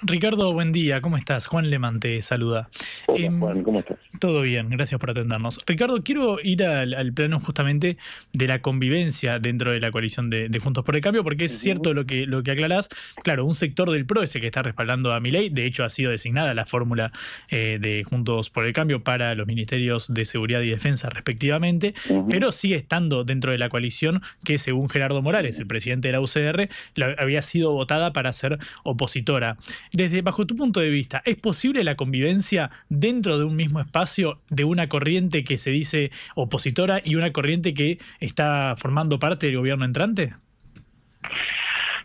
Ricardo, 0.03 0.51
buen 0.51 0.71
día, 0.71 0.99
¿cómo 0.99 1.15
estás? 1.15 1.45
Juan 1.45 1.69
Leman 1.69 1.99
te 1.99 2.19
saluda. 2.23 2.69
Hola, 3.05 3.25
em, 3.25 3.39
Juan, 3.39 3.61
¿cómo 3.61 3.79
estás? 3.79 3.97
Todo 4.19 4.41
bien, 4.41 4.69
gracias 4.69 4.99
por 4.99 5.11
atendernos. 5.11 5.59
Ricardo, 5.67 6.01
quiero 6.03 6.37
ir 6.41 6.63
al, 6.63 7.13
plano 7.13 7.39
justamente 7.39 7.97
de 8.33 8.47
la 8.47 8.59
convivencia 8.61 9.37
dentro 9.37 9.71
de 9.71 9.79
la 9.79 9.91
coalición 9.91 10.29
de, 10.29 10.59
Juntos 10.61 10.83
por 10.83 10.95
el 10.95 11.01
Cambio, 11.01 11.23
porque 11.23 11.45
es 11.45 11.57
cierto 11.57 11.93
lo 11.93 12.05
que, 12.05 12.25
lo 12.25 12.41
que 12.41 12.51
aclarás. 12.51 12.89
Claro, 13.23 13.45
un 13.45 13.53
sector 13.53 13.91
del 13.91 14.05
PRO 14.05 14.23
ese 14.23 14.41
que 14.41 14.47
está 14.47 14.63
respaldando 14.63 15.13
a 15.13 15.19
mi 15.19 15.31
ley, 15.31 15.49
de 15.49 15.65
hecho 15.65 15.83
ha 15.83 15.89
sido 15.89 16.11
designada 16.11 16.53
la 16.53 16.65
fórmula 16.65 17.11
eh, 17.49 17.77
de 17.79 18.03
Juntos 18.03 18.49
por 18.49 18.65
el 18.65 18.73
Cambio 18.73 19.03
para 19.03 19.35
los 19.35 19.45
ministerios 19.45 20.11
de 20.11 20.25
Seguridad 20.25 20.61
y 20.61 20.69
Defensa 20.69 21.09
respectivamente, 21.09 21.93
pero 22.29 22.51
sigue 22.51 22.75
estando 22.75 23.23
dentro 23.23 23.51
de 23.51 23.57
la 23.59 23.69
coalición 23.69 24.21
que 24.43 24.57
según 24.57 24.89
Gerardo 24.89 25.21
Morales, 25.21 25.59
el 25.59 25.67
presidente 25.67 26.07
de 26.07 26.11
la 26.13 26.21
UCR, 26.21 26.69
había 27.17 27.41
sido 27.41 27.71
votada 27.71 28.13
para 28.13 28.33
ser 28.33 28.57
opositora. 28.83 29.57
Desde 29.93 30.21
bajo 30.21 30.47
tu 30.47 30.55
punto 30.55 30.79
de 30.79 30.89
vista, 30.89 31.21
¿es 31.25 31.35
posible 31.35 31.83
la 31.83 31.95
convivencia 31.95 32.71
dentro 32.87 33.37
de 33.37 33.43
un 33.43 33.55
mismo 33.57 33.81
espacio 33.81 34.39
de 34.49 34.63
una 34.63 34.87
corriente 34.87 35.43
que 35.43 35.57
se 35.57 35.69
dice 35.69 36.11
opositora 36.35 37.01
y 37.03 37.15
una 37.15 37.33
corriente 37.33 37.73
que 37.73 37.99
está 38.19 38.75
formando 38.77 39.19
parte 39.19 39.47
del 39.47 39.57
gobierno 39.57 39.83
entrante? 39.83 40.33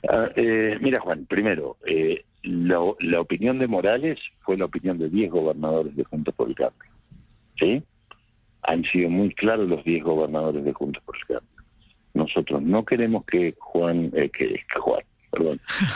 Ah, 0.09 0.29
eh, 0.35 0.79
mira, 0.81 0.99
Juan, 0.99 1.27
primero, 1.27 1.77
eh, 1.87 2.25
la, 2.43 2.81
opinión 3.21 3.59
de 3.59 3.69
Morales 3.69 4.19
fue 4.41 4.57
la 4.57 4.65
opinión 4.65 4.99
de 4.99 5.09
10 5.09 5.31
gobernadores 5.31 5.95
de 5.95 6.05
Juntos 6.05 6.35
por 6.35 6.49
el 6.49 6.55
Cambio. 6.55 6.91
¿Sí? 7.59 7.83
Han 8.63 8.85
sido 8.85 9.11
muy 9.11 9.33
claros 9.33 9.69
los 9.69 9.85
10 9.85 10.03
gobernadores 10.03 10.65
de 10.65 10.73
Juntos 10.73 11.03
por 11.05 11.17
el 11.17 11.25
Cambio. 11.25 11.65
Nosotros 12.15 12.63
no 12.63 12.85
queremos 12.85 13.25
que 13.25 13.55
Juan, 13.59 14.11
eh, 14.15 14.29
que 14.31 14.65
Juan, 14.75 15.03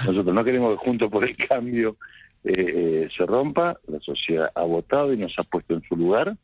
nosotros 0.06 0.34
no 0.34 0.44
queremos 0.44 0.78
que 0.78 0.84
junto 0.84 1.10
por 1.10 1.24
el 1.24 1.36
Cambio 1.36 1.96
eh, 2.44 3.08
se 3.14 3.26
rompa, 3.26 3.78
la 3.86 4.00
sociedad 4.00 4.50
ha 4.54 4.62
votado 4.62 5.12
y 5.12 5.16
nos 5.16 5.38
ha 5.38 5.42
puesto 5.44 5.74
en 5.74 5.82
su 5.82 5.96
lugar, 5.96 6.36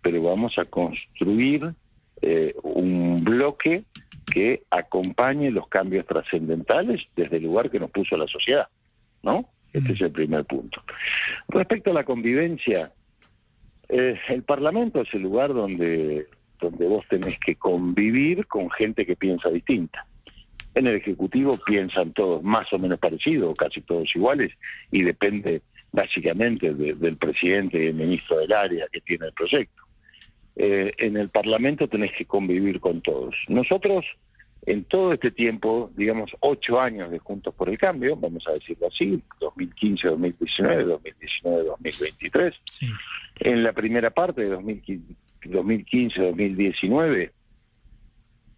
pero 0.00 0.22
vamos 0.22 0.58
a 0.58 0.64
construir 0.64 1.74
eh, 2.20 2.54
un 2.62 3.22
bloque 3.24 3.84
que 4.24 4.62
acompañe 4.70 5.50
los 5.50 5.68
cambios 5.68 6.06
trascendentales 6.06 7.02
desde 7.14 7.36
el 7.36 7.44
lugar 7.44 7.70
que 7.70 7.80
nos 7.80 7.90
puso 7.90 8.16
la 8.16 8.26
sociedad, 8.26 8.68
¿no? 9.22 9.48
Este 9.72 9.92
es 9.92 10.00
el 10.00 10.10
primer 10.10 10.44
punto. 10.44 10.82
Respecto 11.48 11.90
a 11.90 11.94
la 11.94 12.04
convivencia, 12.04 12.92
eh, 13.88 14.18
el 14.28 14.42
Parlamento 14.42 15.02
es 15.02 15.12
el 15.14 15.22
lugar 15.22 15.52
donde, 15.52 16.28
donde 16.60 16.88
vos 16.88 17.04
tenés 17.08 17.38
que 17.38 17.56
convivir 17.56 18.46
con 18.46 18.70
gente 18.70 19.04
que 19.04 19.16
piensa 19.16 19.50
distinta. 19.50 20.06
En 20.74 20.86
el 20.86 20.96
Ejecutivo 20.96 21.58
piensan 21.58 22.12
todos 22.12 22.42
más 22.42 22.72
o 22.72 22.78
menos 22.78 22.98
parecidos, 22.98 23.54
casi 23.56 23.82
todos 23.82 24.16
iguales, 24.16 24.52
y 24.90 25.02
depende 25.02 25.60
básicamente 25.92 26.72
del 26.72 27.16
presidente 27.18 27.84
y 27.84 27.88
el 27.88 27.94
ministro 27.94 28.38
del 28.38 28.52
área 28.52 28.86
que 28.90 29.02
tiene 29.02 29.26
el 29.26 29.32
proyecto. 29.32 29.82
Eh, 30.56 30.92
en 30.98 31.16
el 31.16 31.28
Parlamento 31.28 31.88
tenés 31.88 32.12
que 32.12 32.24
convivir 32.24 32.80
con 32.80 33.02
todos. 33.02 33.36
Nosotros, 33.48 34.06
en 34.64 34.84
todo 34.84 35.12
este 35.12 35.30
tiempo, 35.30 35.90
digamos, 35.94 36.30
ocho 36.40 36.80
años 36.80 37.10
de 37.10 37.18
Juntos 37.18 37.54
por 37.54 37.68
el 37.68 37.76
Cambio, 37.78 38.16
vamos 38.16 38.46
a 38.48 38.52
decirlo 38.52 38.88
así, 38.88 39.22
2015-2019, 39.40 40.98
2019-2023, 41.42 42.54
en 43.40 43.62
la 43.62 43.72
primera 43.72 44.10
parte 44.10 44.48
de 44.48 44.56
2015-2019, 44.56 47.30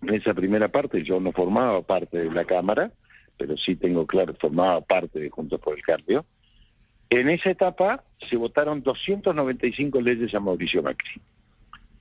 en 0.07 0.15
esa 0.15 0.35
primera 0.35 0.69
parte 0.69 1.03
yo 1.03 1.21
no 1.21 1.33
formaba 1.33 1.83
parte 1.83 2.19
de 2.19 2.31
la 2.31 2.45
Cámara, 2.45 2.93
pero 3.37 3.57
sí 3.57 3.75
tengo 3.77 4.07
claro, 4.07 4.35
formaba 4.39 4.81
parte 4.81 5.19
de 5.19 5.31
Juntos 5.31 5.61
por 5.61 5.77
el 5.77 5.83
Cambio. 5.83 6.25
En 7.11 7.29
esa 7.29 7.51
etapa 7.51 8.05
se 8.29 8.37
votaron 8.37 8.83
295 8.83 10.01
leyes 10.01 10.35
a 10.35 10.41
Mauricio 10.41 10.83
Macri. 10.83 11.21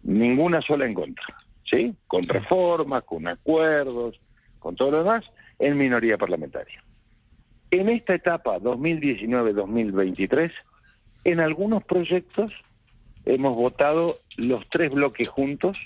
Ninguna 0.03 0.62
sola 0.62 0.86
en 0.86 0.93
contra, 0.93 1.25
¿sí? 1.63 1.95
Con 2.07 2.24
reformas, 2.24 3.03
con 3.03 3.27
acuerdos, 3.27 4.19
con 4.60 4.75
todo 4.75 4.91
lo 4.91 5.03
demás, 5.03 5.24
en 5.60 5.77
minoría 5.77 6.17
parlamentaria. 6.17 6.83
En 7.72 7.89
esta 7.89 8.13
etapa 8.13 8.60
2019-2023, 8.60 10.51
en 11.24 11.39
algunos 11.39 11.83
proyectos 11.83 12.53
hemos 13.25 13.55
votado 13.55 14.19
los 14.36 14.67
tres 14.69 14.91
bloques 14.91 15.27
juntos, 15.27 15.77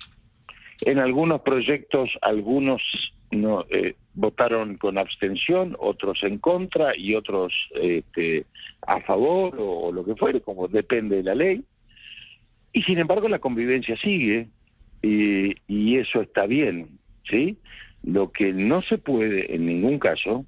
en 0.82 1.00
algunos 1.00 1.42
proyectos 1.42 2.18
algunos 2.22 3.14
no, 3.32 3.66
eh, 3.70 3.96
votaron 4.14 4.78
con 4.78 4.98
abstención, 4.98 5.76
otros 5.80 6.24
en 6.24 6.38
contra 6.38 6.98
y 6.98 7.16
otros 7.16 7.70
este, 7.76 8.46
a 8.82 9.02
favor 9.02 9.56
o, 9.60 9.92
lo 9.92 10.06
que 10.06 10.16
fuere, 10.16 10.42
como 10.42 10.68
depende 10.68 11.18
de 11.18 11.24
la 11.24 11.36
ley. 11.36 11.64
Y 12.74 12.82
sin 12.84 13.00
embargo 13.00 13.28
la 13.28 13.40
convivencia 13.40 13.98
sigue 13.98 14.48
y, 15.02 15.56
y 15.68 15.98
eso 15.98 16.22
está 16.22 16.48
bien, 16.48 17.00
¿sí? 17.30 17.58
Lo 18.04 18.32
que 18.32 18.54
no 18.54 18.82
se 18.82 18.98
puede 18.98 19.54
en 19.54 19.66
ningún 19.66 20.00
caso 20.00 20.46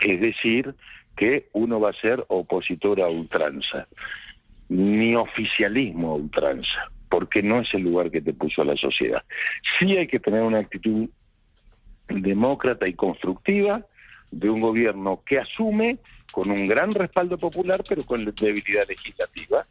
es 0.00 0.20
decir 0.20 0.74
que 1.16 1.48
uno 1.52 1.80
va 1.80 1.90
a 1.90 2.00
ser 2.00 2.24
opositor 2.28 3.00
a 3.00 3.08
ultranza, 3.08 3.88
ni 4.68 5.14
oficialismo 5.14 6.12
a 6.12 6.14
ultranza, 6.16 6.90
porque 7.08 7.42
no 7.42 7.60
es 7.60 7.72
el 7.74 7.82
lugar 7.82 8.10
que 8.10 8.20
te 8.20 8.32
puso 8.32 8.64
la 8.64 8.76
sociedad. 8.76 9.22
Sí 9.78 9.96
hay 9.96 10.06
que 10.06 10.20
tener 10.20 10.42
una 10.42 10.58
actitud 10.58 11.08
demócrata 12.08 12.86
y 12.88 12.94
constructiva 12.94 13.86
de 14.30 14.50
un 14.50 14.60
gobierno 14.60 15.22
que 15.24 15.38
asume 15.38 15.98
con 16.32 16.50
un 16.50 16.66
gran 16.66 16.92
respaldo 16.92 17.38
popular, 17.38 17.82
pero 17.88 18.04
con 18.04 18.24
debilidad 18.24 18.86
legislativa, 18.88 19.66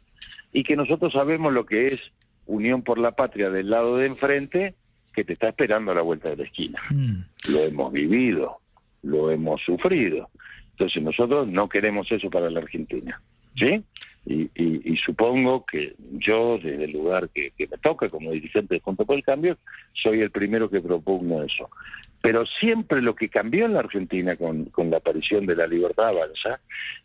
y 0.52 0.62
que 0.62 0.76
nosotros 0.76 1.12
sabemos 1.12 1.52
lo 1.52 1.66
que 1.66 1.88
es 1.88 2.00
Unión 2.46 2.82
por 2.82 2.98
la 2.98 3.12
Patria 3.12 3.50
del 3.50 3.70
lado 3.70 3.98
de 3.98 4.06
enfrente, 4.06 4.74
que 5.12 5.24
te 5.24 5.32
está 5.32 5.48
esperando 5.48 5.92
a 5.92 5.94
la 5.94 6.02
vuelta 6.02 6.30
de 6.30 6.36
la 6.36 6.44
esquina. 6.44 6.80
Mm. 6.90 7.20
Lo 7.48 7.60
hemos 7.60 7.92
vivido, 7.92 8.60
lo 9.02 9.30
hemos 9.30 9.62
sufrido. 9.62 10.30
Entonces 10.72 11.02
nosotros 11.02 11.48
no 11.48 11.68
queremos 11.68 12.10
eso 12.12 12.30
para 12.30 12.50
la 12.50 12.60
Argentina. 12.60 13.20
¿Sí? 13.56 13.82
Y, 14.26 14.96
supongo 14.96 15.64
que 15.64 15.94
yo, 16.12 16.58
desde 16.58 16.84
el 16.84 16.92
lugar 16.92 17.28
que, 17.28 17.52
me 17.58 17.78
toca 17.78 18.08
como 18.08 18.32
dirigente 18.32 18.74
de 18.74 18.80
Junto 18.80 19.06
por 19.06 19.16
el 19.16 19.22
Cambio, 19.22 19.56
soy 19.92 20.20
el 20.20 20.30
primero 20.30 20.68
que 20.68 20.80
propongo 20.80 21.44
eso. 21.44 21.70
Pero 22.22 22.44
siempre 22.44 23.02
lo 23.02 23.14
que 23.14 23.28
cambió 23.28 23.66
en 23.66 23.74
la 23.74 23.80
Argentina 23.80 24.34
con, 24.34 24.72
la 24.90 24.96
aparición 24.96 25.46
de 25.46 25.54
la 25.54 25.68
libertad 25.68 26.08
avanza 26.08 26.60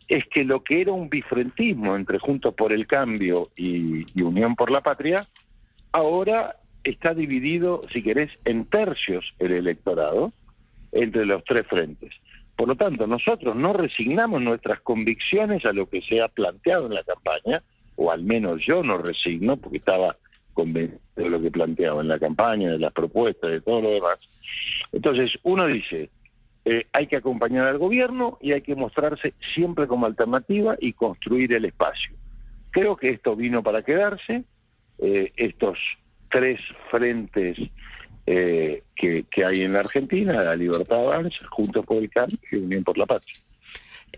es 0.08 0.24
que 0.24 0.44
lo 0.44 0.64
que 0.64 0.80
era 0.80 0.90
un 0.90 1.08
bifrentismo 1.08 1.94
entre 1.94 2.18
Juntos 2.18 2.54
por 2.54 2.72
el 2.72 2.88
Cambio 2.88 3.50
y, 3.54 4.06
y 4.18 4.22
Unión 4.22 4.56
por 4.56 4.70
la 4.70 4.80
Patria, 4.80 5.28
ahora 5.92 6.56
está 6.82 7.14
dividido, 7.14 7.82
si 7.92 8.02
querés, 8.02 8.30
en 8.44 8.64
tercios 8.64 9.34
el 9.38 9.52
electorado 9.52 10.32
entre 10.90 11.24
los 11.24 11.44
tres 11.44 11.66
frentes. 11.68 12.12
Por 12.62 12.68
lo 12.68 12.76
tanto, 12.76 13.08
nosotros 13.08 13.56
no 13.56 13.72
resignamos 13.72 14.40
nuestras 14.40 14.78
convicciones 14.82 15.64
a 15.64 15.72
lo 15.72 15.88
que 15.90 16.00
se 16.00 16.22
ha 16.22 16.28
planteado 16.28 16.86
en 16.86 16.94
la 16.94 17.02
campaña, 17.02 17.60
o 17.96 18.12
al 18.12 18.22
menos 18.22 18.64
yo 18.64 18.84
no 18.84 18.98
resigno, 18.98 19.56
porque 19.56 19.78
estaba 19.78 20.16
convencido 20.54 21.00
de 21.16 21.28
lo 21.28 21.42
que 21.42 21.50
planteaba 21.50 22.02
en 22.02 22.06
la 22.06 22.20
campaña, 22.20 22.70
de 22.70 22.78
las 22.78 22.92
propuestas, 22.92 23.50
de 23.50 23.60
todo 23.60 23.82
lo 23.82 23.90
demás. 23.90 24.16
Entonces, 24.92 25.40
uno 25.42 25.66
dice, 25.66 26.08
eh, 26.64 26.86
hay 26.92 27.08
que 27.08 27.16
acompañar 27.16 27.66
al 27.66 27.78
gobierno 27.78 28.38
y 28.40 28.52
hay 28.52 28.60
que 28.60 28.76
mostrarse 28.76 29.34
siempre 29.52 29.88
como 29.88 30.06
alternativa 30.06 30.76
y 30.78 30.92
construir 30.92 31.52
el 31.54 31.64
espacio. 31.64 32.12
Creo 32.70 32.94
que 32.94 33.08
esto 33.08 33.34
vino 33.34 33.64
para 33.64 33.82
quedarse, 33.82 34.44
eh, 35.00 35.32
estos 35.34 35.98
tres 36.30 36.60
frentes 36.92 37.58
eh, 38.26 38.82
que, 38.94 39.24
hay 39.44 39.62
en 39.62 39.72
la 39.72 39.80
Argentina, 39.80 40.32
la 40.32 40.56
Libertad 40.56 40.98
Avanza, 40.98 41.46
Juntos 41.50 41.84
por 41.84 41.98
el 41.98 42.08
Cambio 42.10 42.38
y 42.50 42.56
Unión 42.56 42.84
por 42.84 42.96
la 42.96 43.06
Paz. 43.06 43.22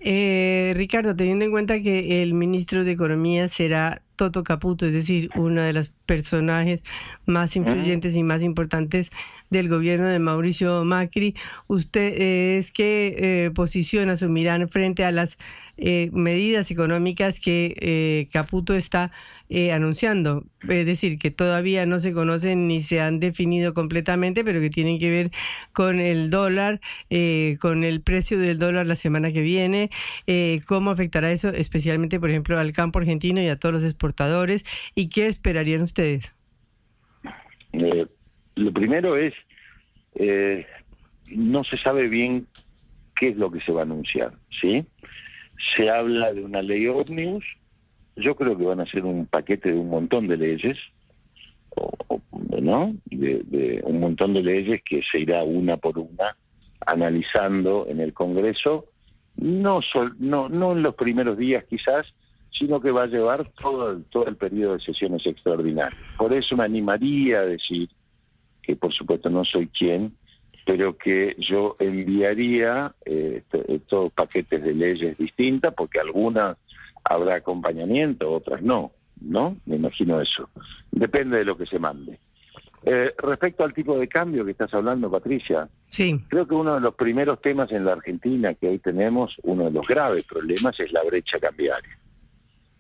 Eh, 0.01 0.75
Ricardo, 0.77 1.17
teniendo 1.17 1.45
en 1.45 1.51
cuenta 1.51 1.81
que 1.81 2.23
el 2.23 2.35
ministro 2.35 2.85
de 2.85 2.93
Economía 2.93 3.49
será 3.49 4.03
Toto 4.17 4.45
Caputo, 4.45 4.87
es 4.87 4.93
decir, 4.93 5.31
uno 5.35 5.63
de 5.63 5.73
los 5.73 5.89
personajes 6.07 6.83
más 7.27 7.57
influyentes 7.57 8.15
y 8.15 8.23
más 8.23 8.43
importantes 8.43 9.11
del 9.51 9.69
gobierno 9.69 10.07
de 10.07 10.19
Mauricio 10.19 10.85
Macri, 10.85 11.35
¿usted 11.67 12.15
eh, 12.21 12.59
es 12.59 12.71
qué 12.71 13.15
eh, 13.19 13.51
posición 13.55 14.11
asumirán 14.11 14.69
frente 14.69 15.05
a 15.05 15.13
las 15.13 15.39
eh, 15.77 16.11
medidas 16.13 16.71
económicas 16.71 17.41
que 17.41 18.29
Caputo 18.33 18.75
está 18.75 19.13
anunciando? 19.73 20.45
Es 20.69 20.87
decir, 20.87 21.19
que 21.19 21.31
todavía 21.31 21.87
no 21.87 22.01
se 22.01 22.13
conocen 22.13 22.67
ni 22.67 22.81
se 22.81 23.01
han 23.01 23.21
definido 23.21 23.75
completamente, 23.75 24.43
pero 24.45 24.61
que 24.61 24.71
tienen 24.71 24.99
que 24.99 25.11
ver 25.11 25.31
con 25.73 26.01
el 26.01 26.31
dólar, 26.31 26.81
con 27.61 27.85
el 27.85 28.01
precio 28.01 28.39
del 28.39 28.59
dólar 28.59 28.87
la 28.87 28.97
semana 28.97 29.33
que 29.33 29.43
viene, 29.43 29.91
cómo 30.67 30.91
afectará 30.91 31.31
eso 31.31 31.49
especialmente, 31.51 32.19
por 32.19 32.31
ejemplo, 32.31 32.59
al 32.59 32.73
campo 32.73 32.99
argentino 32.99 33.41
y 33.41 33.49
a 33.49 33.59
todos 33.59 33.75
los 33.75 33.85
exportadores, 33.85 34.65
y 34.95 35.09
qué 35.09 35.27
esperarían 35.27 35.83
ustedes. 35.83 36.33
Lo 38.57 38.73
primero 38.73 39.17
es 39.17 39.35
eh, 40.15 40.67
no 41.27 41.65
se 41.65 41.77
sabe 41.77 42.09
bien 42.09 42.47
qué 43.15 43.29
es 43.29 43.37
lo 43.37 43.51
que 43.51 43.61
se 43.61 43.73
va 43.73 43.81
a 43.81 43.85
anunciar, 43.85 44.33
¿sí? 44.51 44.85
Se 45.59 45.91
habla 45.91 46.33
de 46.33 46.45
una 46.45 46.63
ley 46.63 46.87
ómnibus, 46.87 47.45
yo 48.17 48.37
creo 48.37 48.57
que 48.57 48.65
van 48.65 48.81
a 48.81 48.87
ser 48.87 49.05
un 49.05 49.27
paquete 49.27 49.73
de 49.73 49.79
un 49.79 49.89
montón 49.89 50.29
de 50.29 50.37
leyes, 50.37 50.79
¿no? 52.61 52.95
De, 53.07 53.83
un 53.85 54.01
montón 54.01 54.35
de 54.35 54.43
leyes 54.43 54.83
que 54.83 55.03
se 55.03 55.21
irá 55.21 55.43
una 55.43 55.77
por 55.77 55.99
una 55.99 56.37
analizando 56.87 57.87
en 57.89 58.01
el 58.01 58.13
Congreso, 58.13 58.87
no, 59.37 59.81
no, 60.19 60.49
no 60.49 60.73
en 60.73 60.83
los 60.83 60.95
primeros 60.95 61.37
días 61.37 61.65
quizás, 61.65 62.15
sino 62.51 62.81
que 62.81 62.93
va 62.93 63.05
a 63.05 63.09
llevar 63.09 63.49
todo 63.49 63.99
todo 64.11 64.29
el 64.29 64.37
periodo 64.37 64.75
de 64.75 64.85
sesiones 64.85 65.27
extraordinarias. 65.27 66.01
Por 66.17 66.33
eso 66.33 66.57
me 66.57 66.65
animaría 66.65 67.41
a 67.41 67.47
decir 67.47 67.89
que 68.65 68.77
por 68.77 68.93
supuesto 68.93 69.31
no 69.31 69.45
soy 69.45 69.67
quien, 69.69 70.15
pero 70.65 70.97
que 70.97 71.37
yo 71.39 71.77
enviaría 71.79 72.95
eh, 73.05 73.43
estos 73.69 74.13
paquetes 74.13 74.63
de 74.63 74.75
leyes 74.75 75.19
distintas, 75.19 75.75
porque 75.75 76.01
algunas 76.01 76.57
habrá 77.05 77.35
acompañamiento, 77.37 78.33
otras 78.33 78.63
no, 78.63 78.93
¿no? 79.21 79.57
Me 79.67 79.77
imagino 79.77 80.21
eso. 80.21 80.49
Depende 80.91 81.39
de 81.39 81.45
lo 81.45 81.57
que 81.57 81.67
se 81.67 81.79
mande. 81.79 82.19
Eh, 82.87 83.15
respecto 83.19 83.65
al 83.65 83.73
tipo 83.73 83.99
de 83.99 84.09
cambio 84.09 84.45
que 84.45 84.51
estás 84.51 84.73
hablando, 84.75 85.11
Patricia, 85.11 85.69
sí. 85.89 86.21
creo 86.29 86.47
que 86.47 86.55
uno 86.55 86.75
de 86.75 86.81
los 86.81 86.95
primeros 86.95 87.41
temas 87.41 87.73
en 87.73 87.85
la 87.85 87.93
Argentina 87.93 88.55
que 88.55 88.69
hoy 88.69 88.79
tenemos, 88.79 89.37
uno 89.43 89.65
de 89.65 89.71
los 89.71 89.87
graves 89.87 90.25
problemas, 90.25 90.79
es 90.81 90.93
la 90.93 91.03
brecha 91.03 91.39
cambiaria. 91.39 91.99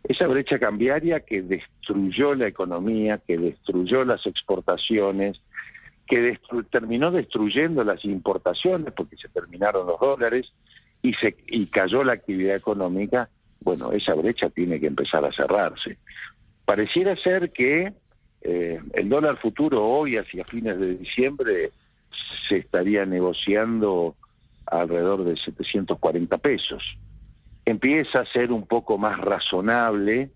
Esa 0.02 0.26
brecha 0.26 0.58
cambiaria 0.58 1.20
que 1.20 1.40
destruyó 1.40 2.34
la 2.34 2.46
economía, 2.46 3.16
que 3.18 3.38
destruyó 3.38 4.04
las 4.04 4.26
exportaciones, 4.26 5.40
que 6.06 6.38
terminó 6.70 7.10
destruyendo 7.10 7.84
las 7.84 8.04
importaciones 8.04 8.92
porque 8.94 9.16
se 9.16 9.28
terminaron 9.28 9.86
los 9.86 9.98
dólares 9.98 10.52
y, 11.02 11.14
se, 11.14 11.36
y 11.46 11.66
cayó 11.66 12.04
la 12.04 12.12
actividad 12.12 12.56
económica, 12.56 13.28
bueno, 13.60 13.92
esa 13.92 14.14
brecha 14.14 14.50
tiene 14.50 14.80
que 14.80 14.86
empezar 14.86 15.24
a 15.24 15.32
cerrarse. 15.32 15.98
Pareciera 16.64 17.16
ser 17.16 17.50
que 17.50 17.92
eh, 18.42 18.80
el 18.92 19.08
dólar 19.08 19.38
futuro 19.38 19.84
hoy, 19.84 20.16
hacia 20.16 20.44
fines 20.44 20.78
de 20.78 20.96
diciembre, 20.96 21.72
se 22.48 22.58
estaría 22.58 23.06
negociando 23.06 24.16
alrededor 24.66 25.24
de 25.24 25.36
740 25.36 26.38
pesos. 26.38 26.96
Empieza 27.64 28.20
a 28.20 28.26
ser 28.26 28.52
un 28.52 28.66
poco 28.66 28.98
más 28.98 29.18
razonable 29.18 30.30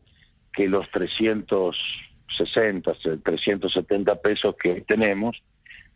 que 0.53 0.69
los 0.69 0.91
360, 0.91 2.93
370 3.23 4.17
pesos 4.17 4.57
que 4.57 4.81
tenemos, 4.81 5.41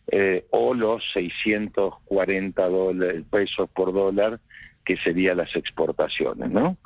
eh, 0.09 0.47
o 0.51 0.75
los 0.75 1.13
640 1.13 2.69
dólares, 2.69 3.25
pesos 3.31 3.69
por 3.71 3.93
dólar, 3.93 4.41
que 4.85 4.97
serían 4.97 5.37
las 5.37 5.55
exportaciones, 5.55 6.51
¿no? 6.51 6.77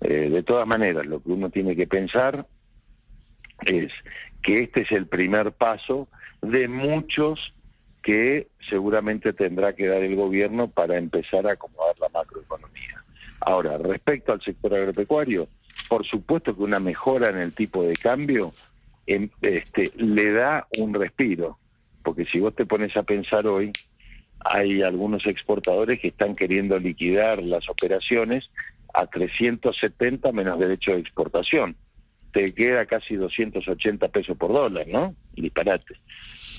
Eh, 0.00 0.30
de 0.30 0.42
todas 0.42 0.66
maneras, 0.66 1.06
lo 1.06 1.22
que 1.22 1.30
uno 1.30 1.50
tiene 1.50 1.76
que 1.76 1.86
pensar 1.86 2.46
es 3.66 3.92
que 4.42 4.62
este 4.62 4.82
es 4.82 4.92
el 4.92 5.06
primer 5.06 5.52
paso 5.52 6.08
de 6.42 6.68
muchos 6.68 7.54
que 8.02 8.48
seguramente 8.68 9.32
tendrá 9.32 9.74
que 9.74 9.86
dar 9.86 10.02
el 10.02 10.14
gobierno 10.16 10.68
para 10.68 10.98
empezar 10.98 11.46
a 11.46 11.52
acomodar 11.52 11.94
la 12.00 12.08
macroeconomía. 12.10 13.02
Ahora, 13.40 13.78
respecto 13.78 14.32
al 14.32 14.42
sector 14.42 14.74
agropecuario, 14.74 15.48
por 15.88 16.04
supuesto 16.04 16.54
que 16.54 16.62
una 16.62 16.80
mejora 16.80 17.30
en 17.30 17.38
el 17.38 17.54
tipo 17.54 17.82
de 17.82 17.94
cambio 17.96 18.52
este, 19.06 19.92
le 19.96 20.32
da 20.32 20.66
un 20.78 20.94
respiro 20.94 21.58
porque 22.04 22.26
si 22.26 22.38
vos 22.38 22.54
te 22.54 22.66
pones 22.66 22.96
a 22.96 23.02
pensar 23.02 23.46
hoy, 23.48 23.72
hay 24.44 24.82
algunos 24.82 25.26
exportadores 25.26 25.98
que 25.98 26.08
están 26.08 26.36
queriendo 26.36 26.78
liquidar 26.78 27.42
las 27.42 27.68
operaciones 27.68 28.50
a 28.92 29.06
370 29.06 30.30
menos 30.32 30.58
derecho 30.58 30.92
de 30.92 31.00
exportación. 31.00 31.74
Te 32.32 32.52
queda 32.52 32.84
casi 32.86 33.16
280 33.16 34.08
pesos 34.08 34.36
por 34.36 34.52
dólar, 34.52 34.86
¿no? 34.86 35.14
Disparate. 35.34 35.96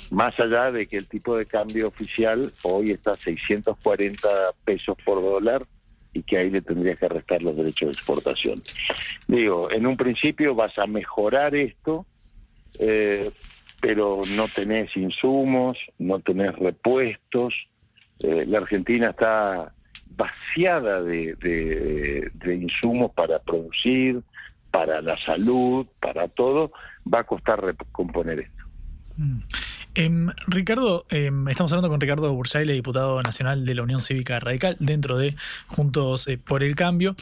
Más 0.09 0.37
allá 0.39 0.71
de 0.71 0.87
que 0.87 0.97
el 0.97 1.07
tipo 1.07 1.37
de 1.37 1.45
cambio 1.45 1.87
oficial 1.87 2.51
hoy 2.63 2.91
está 2.91 3.13
a 3.13 3.17
640 3.17 4.27
pesos 4.63 4.95
por 5.05 5.21
dólar 5.21 5.65
y 6.13 6.23
que 6.23 6.37
ahí 6.37 6.49
le 6.49 6.61
tendrías 6.61 6.97
que 6.97 7.09
restar 7.09 7.43
los 7.43 7.55
derechos 7.55 7.89
de 7.89 7.93
exportación. 7.93 8.63
Digo, 9.27 9.69
en 9.71 9.85
un 9.85 9.97
principio 9.97 10.55
vas 10.55 10.77
a 10.77 10.87
mejorar 10.87 11.55
esto, 11.55 12.05
eh, 12.79 13.31
pero 13.85 14.23
no 14.35 14.47
tenés 14.47 14.97
insumos, 14.97 15.77
no 15.99 16.17
tenés 16.17 16.55
repuestos. 16.55 17.67
Eh, 18.17 18.43
la 18.47 18.57
Argentina 18.57 19.11
está 19.11 19.71
vaciada 20.17 21.03
de, 21.03 22.31
insumos 22.47 23.11
para 23.11 23.37
producir, 23.37 24.23
para 24.71 25.03
la 25.03 25.15
salud, 25.17 25.85
para 25.99 26.27
todo. 26.27 26.71
Va 27.13 27.19
a 27.19 27.23
costar 27.25 27.63
recomponer 27.63 28.39
esto. 28.39 28.63
Em, 29.93 30.29
Ricardo, 30.47 31.05
em, 31.11 31.47
estamos 31.47 31.71
hablando 31.71 31.89
con 31.89 32.01
Ricardo 32.01 32.33
Bursaile, 32.33 32.73
diputado 32.73 33.21
nacional 33.21 33.67
de 33.67 33.75
la 33.75 33.83
Unión 33.83 34.01
Cívica 34.01 34.39
Radical, 34.39 34.77
dentro 34.79 35.15
de 35.15 35.35
Juntos 35.67 36.27
eh, 36.27 36.39
por 36.39 36.63
el 36.63 36.75
Cambio. 36.75 37.15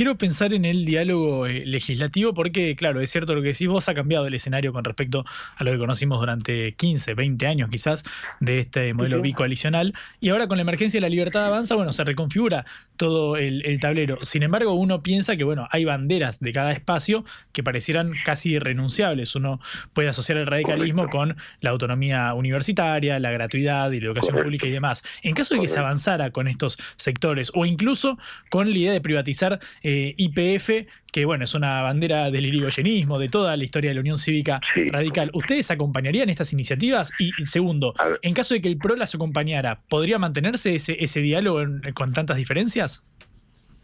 Quiero 0.00 0.16
pensar 0.16 0.54
en 0.54 0.64
el 0.64 0.86
diálogo 0.86 1.46
eh, 1.46 1.66
legislativo 1.66 2.32
porque, 2.32 2.74
claro, 2.74 3.02
es 3.02 3.10
cierto 3.10 3.34
lo 3.34 3.42
que 3.42 3.48
decís, 3.48 3.68
vos 3.68 3.86
ha 3.90 3.92
cambiado 3.92 4.26
el 4.26 4.32
escenario 4.32 4.72
con 4.72 4.82
respecto 4.82 5.26
a 5.56 5.62
lo 5.62 5.72
que 5.72 5.76
conocimos 5.76 6.18
durante 6.20 6.72
15, 6.72 7.12
20 7.12 7.46
años 7.46 7.68
quizás 7.68 8.02
de 8.40 8.60
este 8.60 8.94
modelo 8.94 9.16
Ujú. 9.16 9.24
bicoalicional. 9.24 9.92
Y 10.18 10.30
ahora 10.30 10.46
con 10.46 10.56
la 10.56 10.62
emergencia 10.62 10.96
de 10.96 11.02
la 11.02 11.10
libertad 11.10 11.44
avanza, 11.44 11.74
bueno, 11.74 11.92
se 11.92 12.02
reconfigura 12.02 12.64
todo 12.96 13.36
el, 13.36 13.62
el 13.66 13.78
tablero. 13.78 14.16
Sin 14.22 14.42
embargo, 14.42 14.72
uno 14.72 15.02
piensa 15.02 15.36
que, 15.36 15.44
bueno, 15.44 15.68
hay 15.70 15.84
banderas 15.84 16.40
de 16.40 16.50
cada 16.54 16.72
espacio 16.72 17.26
que 17.52 17.62
parecieran 17.62 18.14
casi 18.24 18.52
irrenunciables. 18.52 19.36
Uno 19.36 19.60
puede 19.92 20.08
asociar 20.08 20.38
el 20.38 20.46
radicalismo 20.46 21.10
con 21.10 21.36
la 21.60 21.68
autonomía 21.68 22.32
universitaria, 22.32 23.18
la 23.18 23.32
gratuidad 23.32 23.90
y 23.90 24.00
la 24.00 24.06
educación 24.06 24.32
Correcto. 24.32 24.46
pública 24.46 24.66
y 24.66 24.70
demás. 24.70 25.02
En 25.22 25.34
caso 25.34 25.56
de 25.56 25.60
que 25.60 25.68
se 25.68 25.78
avanzara 25.78 26.30
con 26.30 26.48
estos 26.48 26.78
sectores 26.96 27.52
o 27.54 27.66
incluso 27.66 28.16
con 28.48 28.70
la 28.70 28.78
idea 28.78 28.92
de 28.92 29.02
privatizar 29.02 29.60
eh, 29.82 29.89
IPF, 30.16 30.86
que 31.12 31.24
bueno, 31.24 31.44
es 31.44 31.54
una 31.54 31.82
bandera 31.82 32.30
del 32.30 32.46
irigoyenismo, 32.46 33.18
de 33.18 33.28
toda 33.28 33.56
la 33.56 33.64
historia 33.64 33.90
de 33.90 33.94
la 33.94 34.00
Unión 34.00 34.18
Cívica 34.18 34.60
Radical, 34.90 35.30
¿ustedes 35.34 35.70
acompañarían 35.70 36.28
estas 36.30 36.52
iniciativas? 36.52 37.12
Y 37.18 37.30
y 37.40 37.46
segundo, 37.46 37.94
en 38.22 38.34
caso 38.34 38.54
de 38.54 38.60
que 38.62 38.68
el 38.68 38.76
PRO 38.78 38.96
las 38.96 39.14
acompañara, 39.14 39.80
¿podría 39.88 40.18
mantenerse 40.18 40.74
ese, 40.74 41.02
ese 41.02 41.20
diálogo 41.20 41.62
en- 41.62 41.80
con 41.94 42.12
tantas 42.12 42.36
diferencias? 42.36 43.02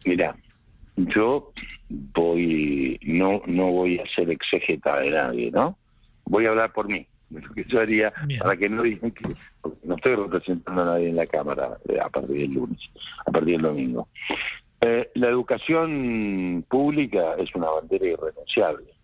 Mira, 0.05 0.37
yo 0.97 1.53
voy, 1.89 2.99
no, 3.03 3.43
no 3.47 3.67
voy 3.71 3.99
a 3.99 4.07
ser 4.09 4.31
exégeta 4.31 5.01
de 5.01 5.11
nadie, 5.11 5.51
¿no? 5.51 5.79
Voy 6.25 6.47
a 6.47 6.51
hablar 6.51 6.73
por 6.73 6.89
mí, 6.89 7.07
de 7.31 7.41
lo 7.41 7.53
que 7.55 7.65
yo 7.69 7.81
haría, 7.81 8.13
para 8.39 8.57
que 8.57 8.69
no 8.69 8.83
digan 8.83 9.11
que 9.11 9.25
no 9.85 9.95
estoy 9.97 10.15
representando 10.17 10.83
a 10.83 10.85
nadie 10.87 11.09
en 11.09 11.17
la 11.17 11.27
Cámara 11.27 11.77
eh, 11.89 11.99
a 12.01 12.09
partir 12.09 12.37
del 12.37 12.53
lunes, 12.55 12.79
a 13.27 13.31
partir 13.31 13.55
del 13.55 13.63
domingo. 13.63 14.09
Eh, 14.89 15.11
la 15.15 15.27
educación 15.27 16.65
pública 16.69 17.35
es 17.39 17.53
una 17.57 17.69
bandera 17.71 18.07
irrenunciable. 18.07 18.95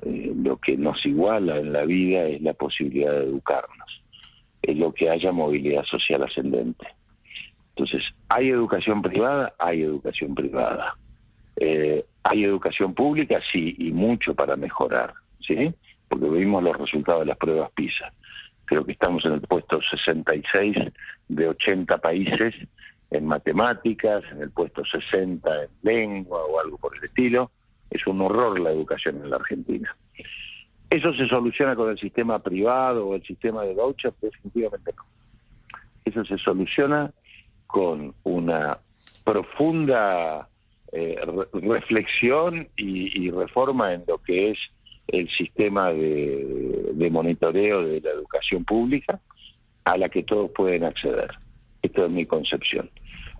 Eh, 0.00 0.32
lo 0.34 0.56
que 0.56 0.78
nos 0.78 1.04
iguala 1.04 1.58
en 1.58 1.74
la 1.74 1.84
vida 1.84 2.24
es 2.24 2.40
la 2.40 2.54
posibilidad 2.54 3.12
de 3.12 3.24
educarnos, 3.24 4.02
es 4.62 4.74
lo 4.78 4.94
que 4.94 5.10
haya 5.10 5.30
movilidad 5.30 5.84
social 5.84 6.22
ascendente. 6.22 6.86
Entonces, 7.74 8.14
¿hay 8.30 8.48
educación 8.48 9.02
privada? 9.02 9.54
Hay 9.58 9.82
educación 9.82 10.34
privada. 10.34 10.96
Eh, 11.56 12.06
¿Hay 12.22 12.44
educación 12.44 12.94
pública? 12.94 13.40
Sí, 13.42 13.76
y 13.78 13.92
mucho 13.92 14.34
para 14.34 14.56
mejorar, 14.56 15.12
¿sí? 15.40 15.74
Porque 16.08 16.30
vimos 16.30 16.62
los 16.62 16.78
resultados 16.78 17.20
de 17.20 17.26
las 17.26 17.36
pruebas 17.36 17.70
PISA. 17.72 18.10
Creo 18.64 18.86
que 18.86 18.92
estamos 18.92 19.22
en 19.26 19.34
el 19.34 19.42
puesto 19.42 19.82
66 19.82 20.78
de 21.28 21.48
80 21.48 21.98
países 21.98 22.54
en 23.12 23.26
matemáticas, 23.26 24.22
en 24.32 24.42
el 24.42 24.50
puesto 24.50 24.84
60 24.84 25.64
en 25.64 25.68
lengua 25.82 26.42
o 26.44 26.58
algo 26.60 26.78
por 26.78 26.96
el 26.96 27.04
estilo. 27.04 27.50
Es 27.90 28.06
un 28.06 28.20
horror 28.22 28.58
la 28.58 28.70
educación 28.70 29.16
en 29.22 29.30
la 29.30 29.36
Argentina. 29.36 29.94
¿Eso 30.88 31.12
se 31.14 31.26
soluciona 31.26 31.76
con 31.76 31.90
el 31.90 31.98
sistema 31.98 32.38
privado 32.38 33.08
o 33.08 33.14
el 33.14 33.22
sistema 33.22 33.62
de 33.62 33.74
voucher? 33.74 34.12
Definitivamente 34.20 34.92
no. 34.96 35.04
Eso 36.04 36.24
se 36.24 36.38
soluciona 36.38 37.12
con 37.66 38.14
una 38.24 38.78
profunda 39.24 40.48
eh, 40.92 41.18
re- 41.24 41.60
reflexión 41.68 42.68
y, 42.76 43.26
y 43.26 43.30
reforma 43.30 43.92
en 43.94 44.04
lo 44.06 44.18
que 44.18 44.50
es 44.50 44.58
el 45.08 45.28
sistema 45.30 45.90
de, 45.92 46.90
de 46.92 47.10
monitoreo 47.10 47.82
de 47.82 48.00
la 48.00 48.10
educación 48.10 48.64
pública 48.64 49.20
a 49.84 49.96
la 49.98 50.08
que 50.08 50.22
todos 50.22 50.50
pueden 50.50 50.84
acceder. 50.84 51.30
Esto 51.82 52.04
es 52.06 52.10
mi 52.10 52.24
concepción. 52.26 52.90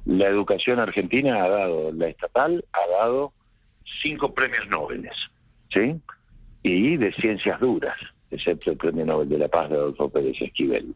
La 0.04 0.26
educación 0.26 0.80
argentina 0.80 1.44
ha 1.44 1.48
dado, 1.48 1.92
la 1.92 2.08
estatal 2.08 2.64
ha 2.72 3.02
dado 3.02 3.32
cinco 4.02 4.34
premios 4.34 4.66
Nobel, 4.68 5.08
¿sí? 5.70 6.00
Y 6.62 6.96
de 6.96 7.12
ciencias 7.12 7.60
duras, 7.60 7.96
excepto 8.30 8.72
el 8.72 8.76
premio 8.76 9.04
Nobel 9.06 9.28
de 9.28 9.38
la 9.38 9.48
Paz 9.48 9.70
de 9.70 9.76
Adolfo 9.76 10.08
Pérez 10.08 10.40
Esquivel. 10.40 10.94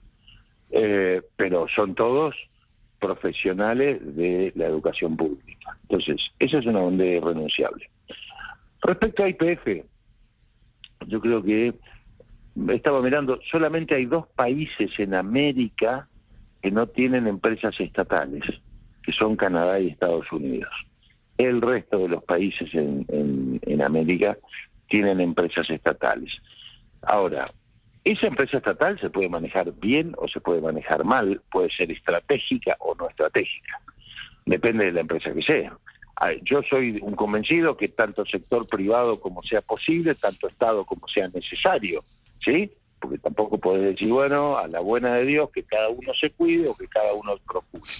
Eh, 0.71 1.23
pero 1.37 1.69
son 1.69 1.95
todos 1.95 2.35
profesionales 2.99 3.99
de 4.17 4.53
la 4.57 4.67
educación 4.67 5.17
pública. 5.17 5.79
Entonces, 5.83 6.31
eso 6.39 6.59
es 6.59 6.67
una 6.67 6.81
bandera 6.81 7.19
irrenunciable. 7.19 7.89
Respecto 8.83 9.23
a 9.23 9.29
IPF, 9.29 9.85
yo 11.07 11.21
creo 11.21 11.43
que 11.43 11.75
estaba 12.69 13.03
mirando, 13.03 13.41
solamente 13.45 13.95
hay 13.95 14.07
dos 14.07 14.27
países 14.29 14.91
en 14.99 15.15
América 15.15 16.09
que 16.63 16.71
no 16.71 16.87
tienen 16.87 17.27
empresas 17.27 17.79
estatales, 17.81 18.45
que 19.07 19.13
son 19.13 19.37
Canadá 19.37 19.79
y 19.79 19.87
Estados 19.87 20.31
Unidos. 20.33 20.69
El 21.39 21.63
resto 21.63 21.99
de 22.01 22.09
los 22.09 22.25
países 22.25 22.69
en, 22.75 23.83
América 23.83 24.37
tienen 24.89 25.21
empresas 25.21 25.71
estatales. 25.71 26.33
Ahora, 27.03 27.47
esa 28.03 28.27
empresa 28.27 28.57
estatal 28.57 28.99
se 28.99 29.11
puede 29.11 29.29
manejar 29.29 29.73
bien 29.75 30.13
o 30.19 30.27
se 30.27 30.41
puede 30.41 30.61
manejar 30.61 31.05
mal, 31.05 31.41
puede 31.53 31.71
ser 31.71 31.93
estratégica 31.93 32.77
o 32.81 32.97
no 32.97 33.09
estratégica. 33.09 33.81
Depende 34.45 34.87
de 34.87 34.93
la 34.93 35.01
empresa 35.01 35.33
que 35.33 35.43
sea. 35.43 35.79
Yo 36.43 36.63
soy 36.69 36.99
un 37.01 37.15
convencido 37.15 37.77
que 37.77 37.89
tanto 37.89 38.27
sector 38.27 38.67
privado 38.67 39.21
como 39.21 39.43
sea 39.45 39.61
posible, 39.61 40.17
tanto 40.17 40.49
Estado 40.49 40.85
como 40.85 41.07
sea 41.07 41.29
necesario, 41.29 42.03
¿sí? 42.43 42.73
Porque 42.99 43.19
tampoco 43.19 43.59
podés 43.59 43.83
decir, 43.83 44.09
bueno, 44.09 44.57
a 44.57 44.67
la 44.67 44.81
buena 44.81 45.15
de 45.15 45.27
Dios 45.27 45.51
que 45.51 45.63
cada 45.63 45.91
uno 45.91 46.13
se 46.15 46.31
cuide 46.31 46.69
o 46.69 46.75
que 46.75 46.89
cada 46.89 47.13
uno 47.13 47.37
procure. 47.47 47.93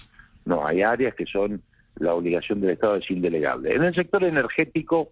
No, 0.47 0.67
hay 0.67 0.81
áreas 0.81 1.15
que 1.15 1.27
son 1.27 1.63
la 1.97 2.15
obligación 2.15 2.61
del 2.61 2.71
Estado 2.71 2.97
es 2.97 3.11
indelegable. 3.11 3.75
En 3.75 3.85
el 3.85 3.95
sector 3.95 4.25
energético 4.25 5.11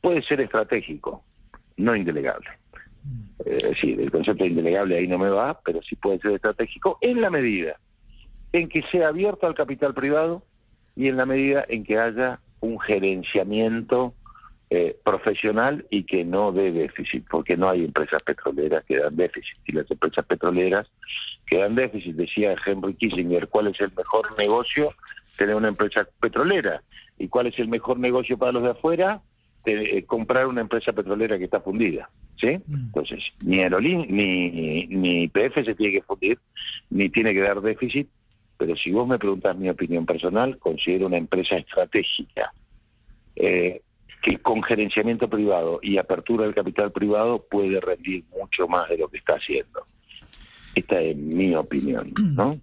puede 0.00 0.22
ser 0.22 0.40
estratégico, 0.40 1.24
no 1.76 1.96
indelegable. 1.96 2.48
Eh, 3.44 3.58
Es 3.62 3.70
decir, 3.70 4.00
el 4.00 4.10
concepto 4.10 4.44
de 4.44 4.50
indelegable 4.50 4.96
ahí 4.96 5.08
no 5.08 5.18
me 5.18 5.30
va, 5.30 5.60
pero 5.60 5.80
sí 5.82 5.96
puede 5.96 6.18
ser 6.20 6.32
estratégico 6.32 6.98
en 7.00 7.20
la 7.20 7.30
medida 7.30 7.80
en 8.52 8.68
que 8.68 8.82
sea 8.90 9.08
abierto 9.08 9.46
al 9.46 9.54
capital 9.54 9.94
privado 9.94 10.42
y 10.96 11.08
en 11.08 11.16
la 11.16 11.26
medida 11.26 11.64
en 11.68 11.84
que 11.84 11.98
haya 11.98 12.40
un 12.60 12.80
gerenciamiento 12.80 14.14
eh, 14.70 14.98
profesional 15.02 15.86
y 15.90 16.02
que 16.02 16.24
no 16.24 16.52
dé 16.52 16.72
déficit, 16.72 17.26
porque 17.30 17.56
no 17.56 17.70
hay 17.70 17.84
empresas 17.84 18.22
petroleras 18.22 18.84
que 18.84 18.98
dan 18.98 19.16
déficit. 19.16 19.56
Y 19.66 19.72
las 19.72 19.90
empresas 19.90 20.24
petroleras 20.26 20.86
que 21.46 21.58
dan 21.58 21.74
déficit, 21.74 22.16
decía 22.16 22.54
Henry 22.66 22.94
Kissinger, 22.94 23.48
¿cuál 23.48 23.68
es 23.68 23.80
el 23.80 23.90
mejor 23.96 24.36
negocio? 24.36 24.90
Tener 25.36 25.54
una 25.54 25.68
empresa 25.68 26.06
petrolera. 26.20 26.82
¿Y 27.18 27.28
cuál 27.28 27.46
es 27.46 27.58
el 27.58 27.68
mejor 27.68 27.98
negocio 27.98 28.36
para 28.36 28.52
los 28.52 28.62
de 28.62 28.70
afuera? 28.70 29.22
Eh, 29.64 30.04
comprar 30.04 30.46
una 30.46 30.60
empresa 30.60 30.92
petrolera 30.92 31.38
que 31.38 31.44
está 31.44 31.60
fundida. 31.60 32.10
¿Sí? 32.36 32.60
Entonces, 32.68 33.32
ni 33.40 33.60
Aerolín 33.60 34.06
ni, 34.08 34.86
ni 34.86 35.22
IPF 35.24 35.64
se 35.64 35.74
tiene 35.74 35.94
que 35.94 36.02
fundir, 36.02 36.38
ni 36.88 37.08
tiene 37.08 37.34
que 37.34 37.40
dar 37.40 37.60
déficit, 37.60 38.08
pero 38.58 38.76
si 38.76 38.92
vos 38.92 39.08
me 39.08 39.18
preguntás 39.18 39.56
mi 39.56 39.68
opinión 39.68 40.04
personal, 40.06 40.58
considero 40.58 41.06
una 41.06 41.16
empresa 41.16 41.56
estratégica 41.56 42.52
eh, 43.34 43.82
que 44.22 44.38
con 44.38 44.62
gerenciamiento 44.62 45.28
privado 45.28 45.80
y 45.82 45.98
apertura 45.98 46.44
del 46.44 46.54
capital 46.54 46.92
privado 46.92 47.44
puede 47.48 47.80
rendir 47.80 48.24
mucho 48.38 48.66
más 48.68 48.88
de 48.88 48.98
lo 48.98 49.08
que 49.08 49.18
está 49.18 49.34
haciendo. 49.34 49.86
Esta 50.74 51.00
es 51.00 51.16
mi 51.16 51.54
opinión, 51.54 52.12
¿no? 52.34 52.52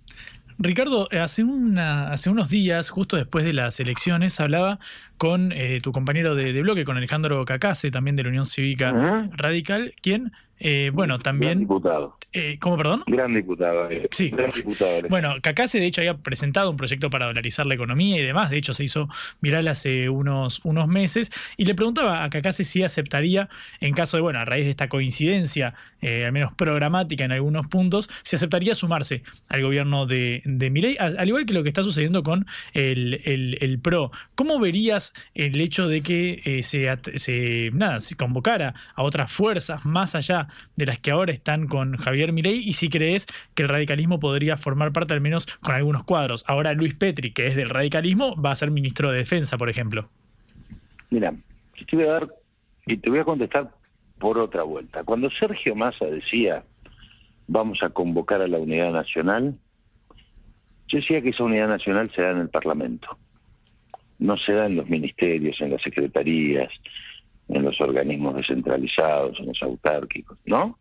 Ricardo, 0.57 1.09
eh, 1.11 1.19
hace, 1.19 1.43
una, 1.43 2.11
hace 2.11 2.29
unos 2.29 2.49
días, 2.49 2.89
justo 2.89 3.17
después 3.17 3.43
de 3.43 3.51
las 3.51 3.79
elecciones, 3.81 4.39
hablaba 4.39 4.79
con 5.17 5.51
eh, 5.51 5.79
tu 5.83 5.91
compañero 5.91 6.33
de, 6.33 6.53
de 6.53 6.61
bloque, 6.61 6.85
con 6.85 6.95
Alejandro 6.95 7.43
Cacase, 7.43 7.91
también 7.91 8.15
de 8.15 8.23
la 8.23 8.29
Unión 8.29 8.45
Cívica 8.45 9.29
Radical, 9.35 9.93
quien 10.01 10.31
Eh, 10.59 10.91
bueno, 10.93 11.19
también. 11.19 11.51
Gran 11.53 11.59
diputado. 11.59 12.17
Eh, 12.31 12.57
¿Cómo, 12.59 12.77
perdón? 12.77 13.03
Gran 13.07 13.33
diputado. 13.33 13.89
eh. 13.89 14.07
Sí. 14.11 14.29
Gran 14.29 14.51
diputado. 14.51 15.01
Bueno, 15.09 15.35
Cacase 15.41 15.79
de 15.79 15.85
hecho 15.85 16.01
había 16.01 16.17
presentado 16.17 16.69
un 16.69 16.77
proyecto 16.77 17.09
para 17.09 17.27
dolarizar 17.27 17.65
la 17.65 17.75
economía 17.75 18.17
y 18.19 18.23
demás, 18.23 18.49
de 18.49 18.57
hecho 18.57 18.73
se 18.73 18.83
hizo 18.83 19.07
viral 19.41 19.67
hace 19.69 20.09
unos, 20.09 20.59
unos 20.65 20.87
meses, 20.87 21.31
y 21.57 21.65
le 21.65 21.75
preguntaba 21.75 22.23
a 22.23 22.29
Cacase 22.29 22.63
si 22.65 22.83
aceptaría, 22.83 23.47
en 23.79 23.93
caso 23.93 24.17
de, 24.17 24.21
bueno, 24.21 24.39
a 24.39 24.45
raíz 24.45 24.65
de 24.65 24.71
esta 24.71 24.89
coincidencia, 24.89 25.73
al 26.01 26.31
menos 26.33 26.53
programática 26.53 27.23
en 27.25 27.31
algunos 27.31 27.65
puntos, 27.67 28.09
si 28.23 28.35
aceptaría 28.35 28.75
sumarse 28.75 29.23
al 29.49 29.63
gobierno 29.63 30.05
de, 30.05 30.41
de 30.45 30.69
Milei, 30.69 30.97
al, 30.99 31.17
al 31.17 31.27
igual 31.27 31.45
que 31.45 31.53
lo 31.53 31.63
que 31.63 31.69
está 31.69 31.81
sucediendo 31.83 32.21
con 32.21 32.45
el, 32.73 33.21
el- 33.25 33.57
el 33.61 33.79
PRO. 33.79 34.11
¿Cómo 34.35 34.59
verías 34.59 35.13
el 35.33 35.59
hecho 35.59 35.87
de 35.87 36.01
que 36.01 36.59
se, 36.63 36.95
se, 37.17 37.71
nada, 37.73 37.99
se 38.01 38.15
convocara 38.15 38.73
a 38.93 39.01
otras 39.03 39.31
fuerzas 39.31 39.85
más 39.85 40.13
allá 40.15 40.44
de 40.75 40.85
las 40.85 40.99
que 40.99 41.11
ahora 41.11 41.31
están 41.31 41.67
con 41.67 41.97
Javier 41.97 42.31
Milei 42.33 42.57
y 42.57 42.73
si 42.73 42.89
crees 42.89 43.25
que 43.53 43.63
el 43.63 43.69
radicalismo 43.69 44.19
podría 44.19 44.57
formar 44.57 44.91
parte 44.91 45.13
al 45.13 45.21
menos 45.21 45.45
con 45.61 45.75
algunos 45.75 46.03
cuadros. 46.03 46.43
Ahora 46.47 46.73
Luis 46.73 46.95
Petri, 46.95 47.31
que 47.31 47.47
es 47.47 47.55
del 47.55 47.69
radicalismo, 47.69 48.35
va 48.41 48.51
a 48.51 48.55
ser 48.55 48.71
ministro 48.71 49.11
de 49.11 49.19
Defensa, 49.19 49.57
por 49.57 49.69
ejemplo. 49.69 50.09
Mira, 51.09 51.33
te 51.87 51.95
voy 51.95 52.05
a 52.05 52.11
dar 52.11 52.27
y 52.85 52.97
te 52.97 53.09
voy 53.09 53.19
a 53.19 53.23
contestar 53.23 53.71
por 54.19 54.37
otra 54.37 54.63
vuelta. 54.63 55.03
Cuando 55.03 55.29
Sergio 55.29 55.75
Massa 55.75 56.05
decía 56.05 56.63
vamos 57.47 57.83
a 57.83 57.89
convocar 57.89 58.41
a 58.41 58.47
la 58.47 58.57
unidad 58.57 58.91
nacional, 58.91 59.57
yo 60.87 60.97
decía 60.97 61.21
que 61.21 61.29
esa 61.29 61.43
unidad 61.43 61.67
nacional 61.67 62.11
se 62.15 62.21
da 62.21 62.31
en 62.31 62.39
el 62.39 62.49
Parlamento. 62.49 63.17
No 64.19 64.37
se 64.37 64.53
da 64.53 64.65
en 64.65 64.77
los 64.77 64.89
ministerios, 64.89 65.59
en 65.61 65.71
las 65.71 65.81
secretarías, 65.81 66.69
en 67.47 67.63
los 67.63 67.79
organismos 67.81 68.35
descentralizados, 68.35 69.39
en 69.39 69.47
los 69.47 69.61
autárquicos, 69.61 70.37
¿no? 70.45 70.77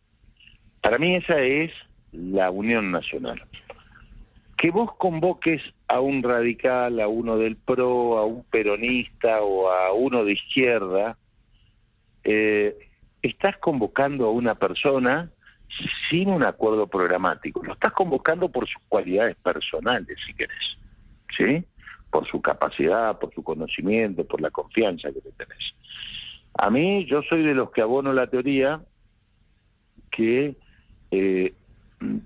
Para 0.81 0.99
mí 0.99 1.15
esa 1.15 1.41
es 1.41 1.73
la 2.13 2.51
unión 2.51 2.91
nacional. 2.91 3.43
Que 4.57 4.71
vos 4.71 4.95
convoques 4.97 5.63
a 5.89 6.01
un 6.01 6.23
radical, 6.23 7.01
a 7.01 7.09
uno 7.09 7.37
del 7.37 7.57
PRO, 7.57 8.19
a 8.19 8.25
un 8.25 8.45
peronista 8.45 9.43
o 9.43 9.69
a 9.69 9.93
uno 9.93 10.25
de 10.25 10.33
izquierda, 10.33 11.19
eh, 12.23 12.77
estás 13.23 13.57
convocando 13.59 14.27
a 14.27 14.31
una 14.31 14.55
persona 14.55 15.31
sin 16.09 16.31
un 16.31 16.43
acuerdo 16.43 16.87
programático. 16.87 17.63
Lo 17.63 17.75
estás 17.75 17.93
convocando 17.93 18.49
por 18.49 18.67
sus 18.67 18.83
cualidades 18.89 19.37
personales, 19.37 20.19
si 20.25 20.35
querés, 20.35 20.79
¿sí? 21.37 21.65
Por 22.11 22.29
su 22.29 22.41
capacidad, 22.41 23.19
por 23.19 23.35
su 23.35 23.43
conocimiento, 23.43 24.25
por 24.25 24.41
la 24.41 24.51
confianza 24.51 25.09
que 25.13 25.21
le 25.25 25.33
tenés. 25.33 25.75
A 26.55 26.71
mí, 26.71 27.05
yo 27.05 27.23
soy 27.23 27.43
de 27.43 27.55
los 27.55 27.71
que 27.71 27.83
abono 27.83 28.13
la 28.13 28.29
teoría 28.29 28.83
que 30.11 30.57
eh, 31.11 31.55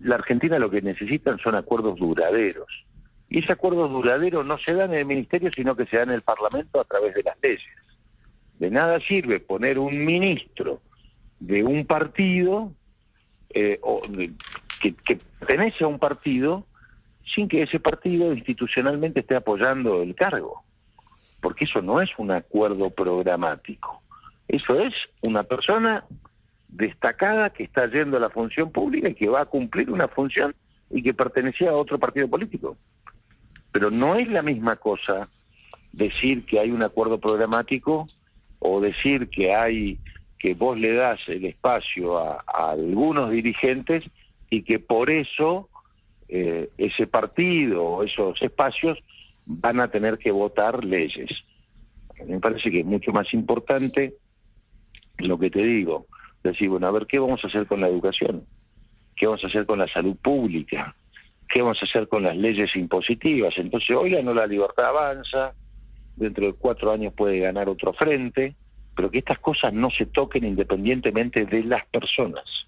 la 0.02 0.16
Argentina 0.16 0.58
lo 0.58 0.70
que 0.70 0.82
necesitan 0.82 1.38
son 1.38 1.54
acuerdos 1.54 1.98
duraderos. 1.98 2.84
Y 3.30 3.40
ese 3.40 3.52
acuerdo 3.52 3.88
duradero 3.88 4.44
no 4.44 4.58
se 4.58 4.74
da 4.74 4.84
en 4.84 4.94
el 4.94 5.06
Ministerio, 5.06 5.50
sino 5.54 5.76
que 5.76 5.86
se 5.86 5.96
da 5.96 6.02
en 6.04 6.10
el 6.10 6.22
Parlamento 6.22 6.80
a 6.80 6.84
través 6.84 7.14
de 7.14 7.22
las 7.22 7.36
leyes. 7.42 7.62
De 8.58 8.70
nada 8.70 8.98
sirve 9.00 9.40
poner 9.40 9.78
un 9.78 10.04
ministro 10.04 10.80
de 11.38 11.62
un 11.62 11.86
partido 11.86 12.72
eh, 13.50 13.78
o 13.82 14.02
que 14.80 15.20
pertenece 15.38 15.84
a 15.84 15.88
un 15.88 15.98
partido 15.98 16.66
sin 17.24 17.48
que 17.48 17.62
ese 17.62 17.78
partido 17.78 18.32
institucionalmente 18.32 19.20
esté 19.20 19.36
apoyando 19.36 20.02
el 20.02 20.14
cargo. 20.14 20.64
Porque 21.40 21.64
eso 21.64 21.82
no 21.82 22.00
es 22.00 22.10
un 22.18 22.30
acuerdo 22.30 22.90
programático. 22.90 24.02
Eso 24.48 24.80
es 24.80 24.94
una 25.20 25.42
persona 25.42 26.04
destacada 26.68 27.50
que 27.50 27.64
está 27.64 27.86
yendo 27.90 28.16
a 28.16 28.20
la 28.20 28.30
función 28.30 28.70
pública 28.70 29.08
y 29.08 29.14
que 29.14 29.28
va 29.28 29.42
a 29.42 29.46
cumplir 29.46 29.90
una 29.90 30.08
función 30.08 30.54
y 30.90 31.02
que 31.02 31.14
pertenecía 31.14 31.70
a 31.70 31.76
otro 31.76 31.98
partido 31.98 32.28
político. 32.28 32.76
Pero 33.72 33.90
no 33.90 34.16
es 34.16 34.28
la 34.28 34.42
misma 34.42 34.76
cosa 34.76 35.28
decir 35.92 36.46
que 36.46 36.60
hay 36.60 36.70
un 36.70 36.82
acuerdo 36.82 37.18
programático 37.18 38.08
o 38.58 38.80
decir 38.80 39.28
que 39.28 39.54
hay 39.54 39.98
que 40.38 40.54
vos 40.54 40.78
le 40.78 40.94
das 40.94 41.18
el 41.26 41.44
espacio 41.44 42.16
a, 42.16 42.44
algunos 42.46 43.30
dirigentes 43.30 44.04
y 44.48 44.62
que 44.62 44.78
por 44.78 45.10
eso 45.10 45.68
eh, 46.28 46.70
ese 46.78 47.06
partido 47.06 47.84
o 47.84 48.04
esos 48.04 48.40
espacios 48.40 48.98
van 49.46 49.80
a 49.80 49.90
tener 49.90 50.16
que 50.16 50.30
votar 50.30 50.84
leyes. 50.84 51.44
Me 52.24 52.38
parece 52.38 52.70
que 52.70 52.80
es 52.80 52.86
mucho 52.86 53.12
más 53.12 53.34
importante 53.34 54.14
lo 55.18 55.38
que 55.38 55.50
te 55.50 55.62
digo, 55.62 56.06
decir, 56.42 56.68
bueno, 56.68 56.86
a 56.86 56.90
ver, 56.90 57.06
¿qué 57.06 57.18
vamos 57.18 57.44
a 57.44 57.48
hacer 57.48 57.66
con 57.66 57.80
la 57.80 57.88
educación? 57.88 58.44
¿Qué 59.16 59.26
vamos 59.26 59.42
a 59.44 59.48
hacer 59.48 59.66
con 59.66 59.78
la 59.78 59.88
salud 59.88 60.16
pública? 60.16 60.94
¿Qué 61.48 61.62
vamos 61.62 61.82
a 61.82 61.84
hacer 61.84 62.08
con 62.08 62.22
las 62.22 62.36
leyes 62.36 62.76
impositivas? 62.76 63.58
Entonces, 63.58 63.96
hoy 63.96 64.10
ganó 64.10 64.34
la 64.34 64.46
libertad 64.46 64.86
avanza, 64.86 65.54
dentro 66.16 66.46
de 66.46 66.52
cuatro 66.52 66.92
años 66.92 67.12
puede 67.14 67.38
ganar 67.40 67.68
otro 67.68 67.92
frente, 67.92 68.54
pero 68.94 69.10
que 69.10 69.18
estas 69.18 69.38
cosas 69.38 69.72
no 69.72 69.90
se 69.90 70.06
toquen 70.06 70.44
independientemente 70.44 71.46
de 71.46 71.64
las 71.64 71.84
personas, 71.86 72.66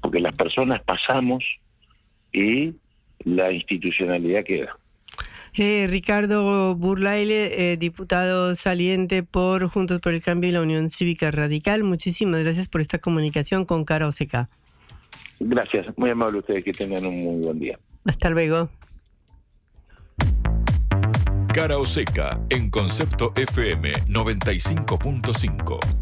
porque 0.00 0.20
las 0.20 0.32
personas 0.32 0.80
pasamos 0.80 1.58
y 2.32 2.74
la 3.24 3.52
institucionalidad 3.52 4.44
queda. 4.44 4.76
Eh, 5.54 5.86
Ricardo 5.88 6.74
Burlaile, 6.74 7.72
eh, 7.72 7.76
diputado 7.76 8.54
saliente 8.54 9.22
por 9.22 9.68
Juntos 9.68 10.00
por 10.00 10.14
el 10.14 10.22
Cambio 10.22 10.48
y 10.48 10.52
la 10.52 10.62
Unión 10.62 10.88
Cívica 10.88 11.30
Radical, 11.30 11.84
muchísimas 11.84 12.42
gracias 12.42 12.68
por 12.68 12.80
esta 12.80 12.98
comunicación 12.98 13.66
con 13.66 13.84
Cara 13.84 14.08
Oseca. 14.08 14.48
Gracias, 15.38 15.86
muy 15.96 16.10
amable 16.10 16.38
ustedes, 16.38 16.64
que 16.64 16.72
tengan 16.72 17.04
un 17.04 17.22
muy 17.22 17.44
buen 17.44 17.58
día. 17.58 17.78
Hasta 18.04 18.30
luego. 18.30 18.70
Cara 21.52 21.76
o 21.76 21.84
seca 21.84 22.40
en 22.48 22.70
Concepto 22.70 23.34
FM 23.36 23.92
95.5. 24.08 26.01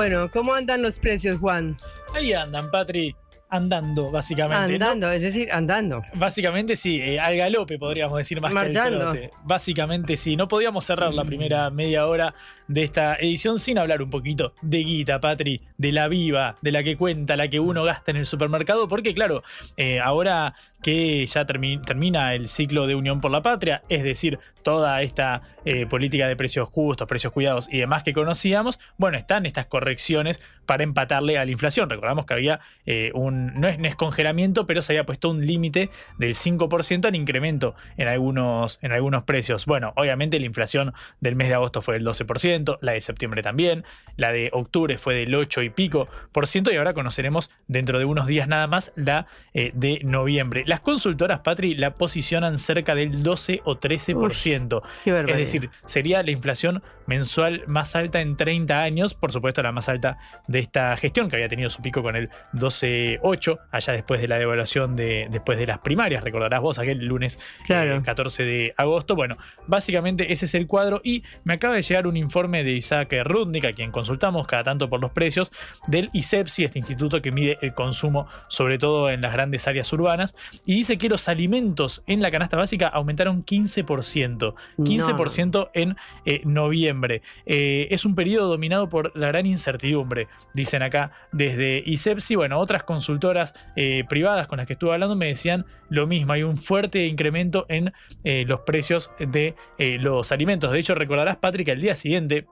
Bueno, 0.00 0.30
¿cómo 0.30 0.54
andan 0.54 0.80
los 0.80 0.98
precios, 0.98 1.38
Juan? 1.38 1.76
Ahí 2.14 2.32
andan, 2.32 2.70
Patri, 2.70 3.14
andando, 3.50 4.10
básicamente. 4.10 4.78
¿no? 4.78 4.86
Andando, 4.86 5.10
es 5.10 5.20
decir, 5.20 5.52
andando. 5.52 6.02
Básicamente 6.14 6.74
sí, 6.74 6.98
eh, 7.02 7.20
al 7.20 7.36
galope 7.36 7.78
podríamos 7.78 8.16
decir 8.16 8.40
más 8.40 8.48
que 8.48 8.54
Marchando. 8.54 9.08
al 9.08 9.12
trote. 9.12 9.30
Básicamente 9.44 10.16
sí, 10.16 10.36
no 10.36 10.48
podíamos 10.48 10.86
cerrar 10.86 11.12
la 11.12 11.22
primera 11.22 11.68
media 11.68 12.06
hora 12.06 12.34
de 12.66 12.82
esta 12.82 13.16
edición 13.16 13.58
sin 13.58 13.76
hablar 13.76 14.00
un 14.00 14.08
poquito 14.08 14.54
de 14.62 14.78
guita, 14.78 15.20
Patri, 15.20 15.60
de 15.76 15.92
la 15.92 16.08
viva, 16.08 16.56
de 16.62 16.72
la 16.72 16.82
que 16.82 16.96
cuenta, 16.96 17.36
la 17.36 17.48
que 17.48 17.60
uno 17.60 17.84
gasta 17.84 18.10
en 18.10 18.16
el 18.16 18.24
supermercado, 18.24 18.88
porque 18.88 19.12
claro, 19.12 19.42
eh, 19.76 20.00
ahora 20.00 20.54
que 20.82 21.24
ya 21.26 21.46
termi- 21.46 21.80
termina 21.84 22.34
el 22.34 22.48
ciclo 22.48 22.86
de 22.86 22.94
Unión 22.94 23.20
por 23.20 23.30
la 23.30 23.42
Patria, 23.42 23.82
es 23.88 24.02
decir, 24.02 24.38
toda 24.62 25.00
esta 25.02 25.42
eh, 25.64 25.86
política 25.86 26.28
de 26.28 26.36
precios 26.36 26.68
justos, 26.68 27.06
precios 27.08 27.32
cuidados 27.32 27.68
y 27.70 27.78
demás 27.78 28.02
que 28.02 28.12
conocíamos, 28.12 28.78
bueno, 28.98 29.16
están 29.18 29.46
estas 29.46 29.66
correcciones 29.66 30.42
para 30.66 30.84
empatarle 30.84 31.38
a 31.38 31.44
la 31.44 31.50
inflación. 31.50 31.88
Recordamos 31.90 32.26
que 32.26 32.34
había 32.34 32.60
eh, 32.86 33.10
un, 33.14 33.54
no 33.60 33.68
es, 33.68 33.78
no 33.78 33.88
es 33.88 33.96
congelamiento, 33.96 34.66
pero 34.66 34.82
se 34.82 34.92
había 34.92 35.04
puesto 35.06 35.30
un 35.30 35.44
límite 35.46 35.90
del 36.18 36.34
5% 36.34 37.06
al 37.06 37.14
incremento 37.14 37.74
en 37.96 38.08
algunos, 38.08 38.78
en 38.82 38.92
algunos 38.92 39.24
precios. 39.24 39.66
Bueno, 39.66 39.92
obviamente 39.96 40.38
la 40.38 40.46
inflación 40.46 40.92
del 41.20 41.36
mes 41.36 41.48
de 41.48 41.54
agosto 41.54 41.82
fue 41.82 41.94
del 41.94 42.06
12%, 42.06 42.78
la 42.80 42.92
de 42.92 43.00
septiembre 43.00 43.42
también, 43.42 43.84
la 44.16 44.32
de 44.32 44.50
octubre 44.52 44.98
fue 44.98 45.14
del 45.14 45.34
8 45.34 45.62
y 45.62 45.70
pico 45.70 46.08
por 46.32 46.46
ciento 46.46 46.70
y 46.72 46.76
ahora 46.76 46.92
conoceremos 46.94 47.50
dentro 47.66 47.98
de 47.98 48.04
unos 48.04 48.26
días 48.26 48.46
nada 48.48 48.66
más 48.66 48.92
la 48.96 49.26
eh, 49.54 49.72
de 49.74 50.00
noviembre. 50.04 50.64
Las 50.70 50.78
consultoras, 50.78 51.40
Patri, 51.40 51.74
la 51.74 51.94
posicionan 51.94 52.56
cerca 52.56 52.94
del 52.94 53.24
12 53.24 53.62
o 53.64 53.80
13%. 53.80 54.82
qué 55.02 55.10
es 55.18 55.36
decir, 55.36 55.68
sería 55.84 56.22
la 56.22 56.30
inflación 56.30 56.80
mensual 57.08 57.64
más 57.66 57.96
alta 57.96 58.20
en 58.20 58.36
30 58.36 58.80
años, 58.80 59.14
por 59.14 59.32
supuesto 59.32 59.64
la 59.64 59.72
más 59.72 59.88
alta 59.88 60.18
de 60.46 60.60
esta 60.60 60.96
gestión, 60.96 61.28
que 61.28 61.34
había 61.34 61.48
tenido 61.48 61.70
su 61.70 61.82
pico 61.82 62.04
con 62.04 62.14
el 62.14 62.28
12.8 62.52 63.18
8, 63.20 63.58
allá 63.72 63.92
después 63.94 64.20
de 64.20 64.28
la 64.28 64.38
devaluación 64.38 64.94
de, 64.94 65.26
después 65.28 65.58
de 65.58 65.66
las 65.66 65.78
primarias, 65.78 66.22
recordarás 66.22 66.60
vos 66.60 66.78
aquel 66.78 67.04
lunes 67.04 67.40
Claro. 67.66 68.00
14 68.00 68.44
de 68.44 68.72
agosto. 68.76 69.16
Bueno, 69.16 69.38
básicamente 69.66 70.32
ese 70.32 70.44
es 70.44 70.54
el 70.54 70.68
cuadro 70.68 71.00
y 71.02 71.24
me 71.42 71.54
acaba 71.54 71.74
de 71.74 71.82
llegar 71.82 72.06
un 72.06 72.16
informe 72.16 72.62
de 72.62 72.70
Isaac 72.70 73.12
Rudnick, 73.24 73.64
a 73.64 73.72
quien 73.72 73.90
consultamos 73.90 74.46
cada 74.46 74.62
tanto 74.62 74.88
por 74.88 75.00
los 75.00 75.10
precios, 75.10 75.50
del 75.88 76.10
ISEPSI, 76.12 76.62
este 76.62 76.78
instituto 76.78 77.20
que 77.20 77.32
mide 77.32 77.58
el 77.60 77.74
consumo, 77.74 78.28
sobre 78.46 78.78
todo 78.78 79.10
en 79.10 79.20
las 79.20 79.32
grandes 79.32 79.66
áreas 79.66 79.92
urbanas, 79.92 80.36
y 80.66 80.74
dice 80.76 80.98
que 80.98 81.08
los 81.08 81.28
alimentos 81.28 82.02
en 82.06 82.20
la 82.20 82.30
canasta 82.30 82.56
básica 82.56 82.88
aumentaron 82.88 83.44
15%. 83.44 84.54
15% 84.78 85.70
en 85.74 85.96
eh, 86.24 86.42
noviembre. 86.44 87.22
Eh, 87.46 87.88
es 87.90 88.04
un 88.04 88.14
periodo 88.14 88.48
dominado 88.48 88.88
por 88.88 89.16
la 89.16 89.28
gran 89.28 89.46
incertidumbre, 89.46 90.28
dicen 90.54 90.82
acá 90.82 91.12
desde 91.32 91.82
ISEPSI. 91.86 92.36
Bueno, 92.36 92.58
otras 92.58 92.82
consultoras 92.82 93.54
eh, 93.76 94.04
privadas 94.08 94.46
con 94.46 94.58
las 94.58 94.66
que 94.66 94.74
estuve 94.74 94.92
hablando 94.92 95.16
me 95.16 95.26
decían 95.26 95.66
lo 95.88 96.06
mismo. 96.06 96.32
Hay 96.32 96.42
un 96.42 96.58
fuerte 96.58 97.06
incremento 97.06 97.66
en 97.68 97.92
los 98.22 98.60
precios 98.60 99.10
de 99.18 99.54
los 99.78 100.30
alimentos. 100.32 100.70
De 100.70 100.78
hecho, 100.78 100.94
recordarás, 100.94 101.36
Patrick, 101.36 101.68
al 101.70 101.80
día 101.80 101.94
siguiente 101.94 102.46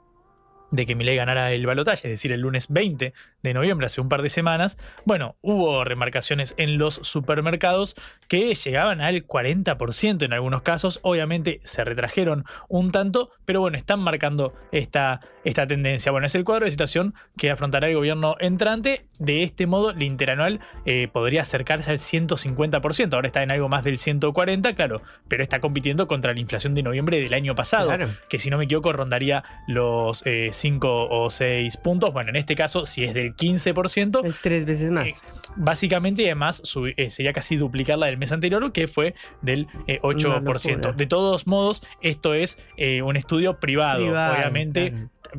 de 0.70 0.87
que 0.87 0.94
Milei 0.94 1.16
ganara 1.16 1.52
el 1.52 1.66
balotaje, 1.66 2.09
es 2.09 2.11
decir, 2.12 2.33
el 2.33 2.40
lunes 2.40 2.66
20 2.68 3.12
de 3.42 3.54
noviembre, 3.54 3.87
hace 3.87 4.00
un 4.00 4.09
par 4.09 4.22
de 4.22 4.28
semanas, 4.28 4.76
bueno, 5.04 5.37
hubo 5.40 5.85
remarcaciones 5.85 6.54
en 6.59 6.78
los 6.78 6.94
supermercados 6.94 7.94
que 8.28 8.54
llegaban 8.54 9.00
al 9.00 9.26
40% 9.26 10.24
en 10.24 10.33
algunos 10.33 10.62
casos, 10.62 11.00
obviamente 11.02 11.61
se 11.64 11.85
retrajeron 11.85 12.44
un 12.68 12.92
tanto, 12.92 13.31
pero 13.44 13.61
bueno, 13.61 13.78
están 13.78 14.00
marcando 14.00 14.54
esta, 14.72 15.20
esta 15.44 15.66
tendencia. 15.66 16.12
Bueno, 16.12 16.26
es 16.26 16.35
el 16.35 16.44
cuadro 16.44 16.64
de 16.64 16.70
situación 16.70 17.14
que 17.37 17.50
afrontará 17.50 17.88
el 17.88 17.94
gobierno 17.94 18.37
entrante, 18.40 19.07
de 19.18 19.42
este 19.42 19.66
modo 19.66 19.90
el 19.90 20.02
interanual 20.02 20.61
eh, 20.85 21.09
podría 21.12 21.42
acercarse 21.42 21.90
al 21.90 21.98
150%, 21.98 23.14
ahora 23.14 23.26
está 23.26 23.42
en 23.42 23.50
algo 23.50 23.68
más 23.68 23.85
del 23.85 23.98
140%, 23.98 24.74
claro, 24.74 25.02
pero 25.28 25.42
está 25.42 25.61
compitiendo 25.61 26.07
contra 26.07 26.33
la 26.33 26.40
inflación 26.40 26.74
de 26.74 26.83
noviembre 26.83 27.20
del 27.20 27.35
año 27.35 27.54
pasado, 27.54 27.88
Claro. 27.88 28.09
que 28.28 28.38
si 28.38 28.50
no 28.50 28.59
me 28.59 28.64
equivoco 28.64 28.92
rondaría 28.92 29.44
los 29.66 30.22
5 30.59 31.09
o 31.09 31.31
6 31.31 31.77
puntos. 31.79 32.12
Bueno, 32.12 32.31
en 32.31 32.37
este 32.37 32.55
caso, 32.55 32.85
si 32.85 33.05
es 33.05 33.14
del 33.14 33.35
15%, 33.35 34.25
Es 34.25 34.40
tres 34.42 34.64
veces 34.64 34.90
más. 34.90 35.07
eh, 35.09 35.14
básicamente 35.57 36.23
y 36.23 36.27
además 36.27 36.61
sub- 36.64 36.92
eh, 36.97 37.11
sería 37.11 37.33
casi 37.33 37.57
duplicar 37.57 37.99
la 37.99 38.07
del 38.07 38.18
mes 38.18 38.33
anterior, 38.33 38.71
que 38.73 38.87
fue 38.88 39.14
del 39.42 39.66
eh, 39.87 40.01
Una 40.03 40.14
8%. 40.40 40.71
locura. 40.77 40.92
De 40.92 41.07
todos 41.07 41.47
modos, 41.47 41.83
esto 42.03 42.35
es 42.35 42.59
eh, 42.77 43.03
un 43.03 43.16
estudio 43.16 43.59
privado. 43.61 44.01
Privado, 44.05 44.35
Obviamente, 44.35 44.92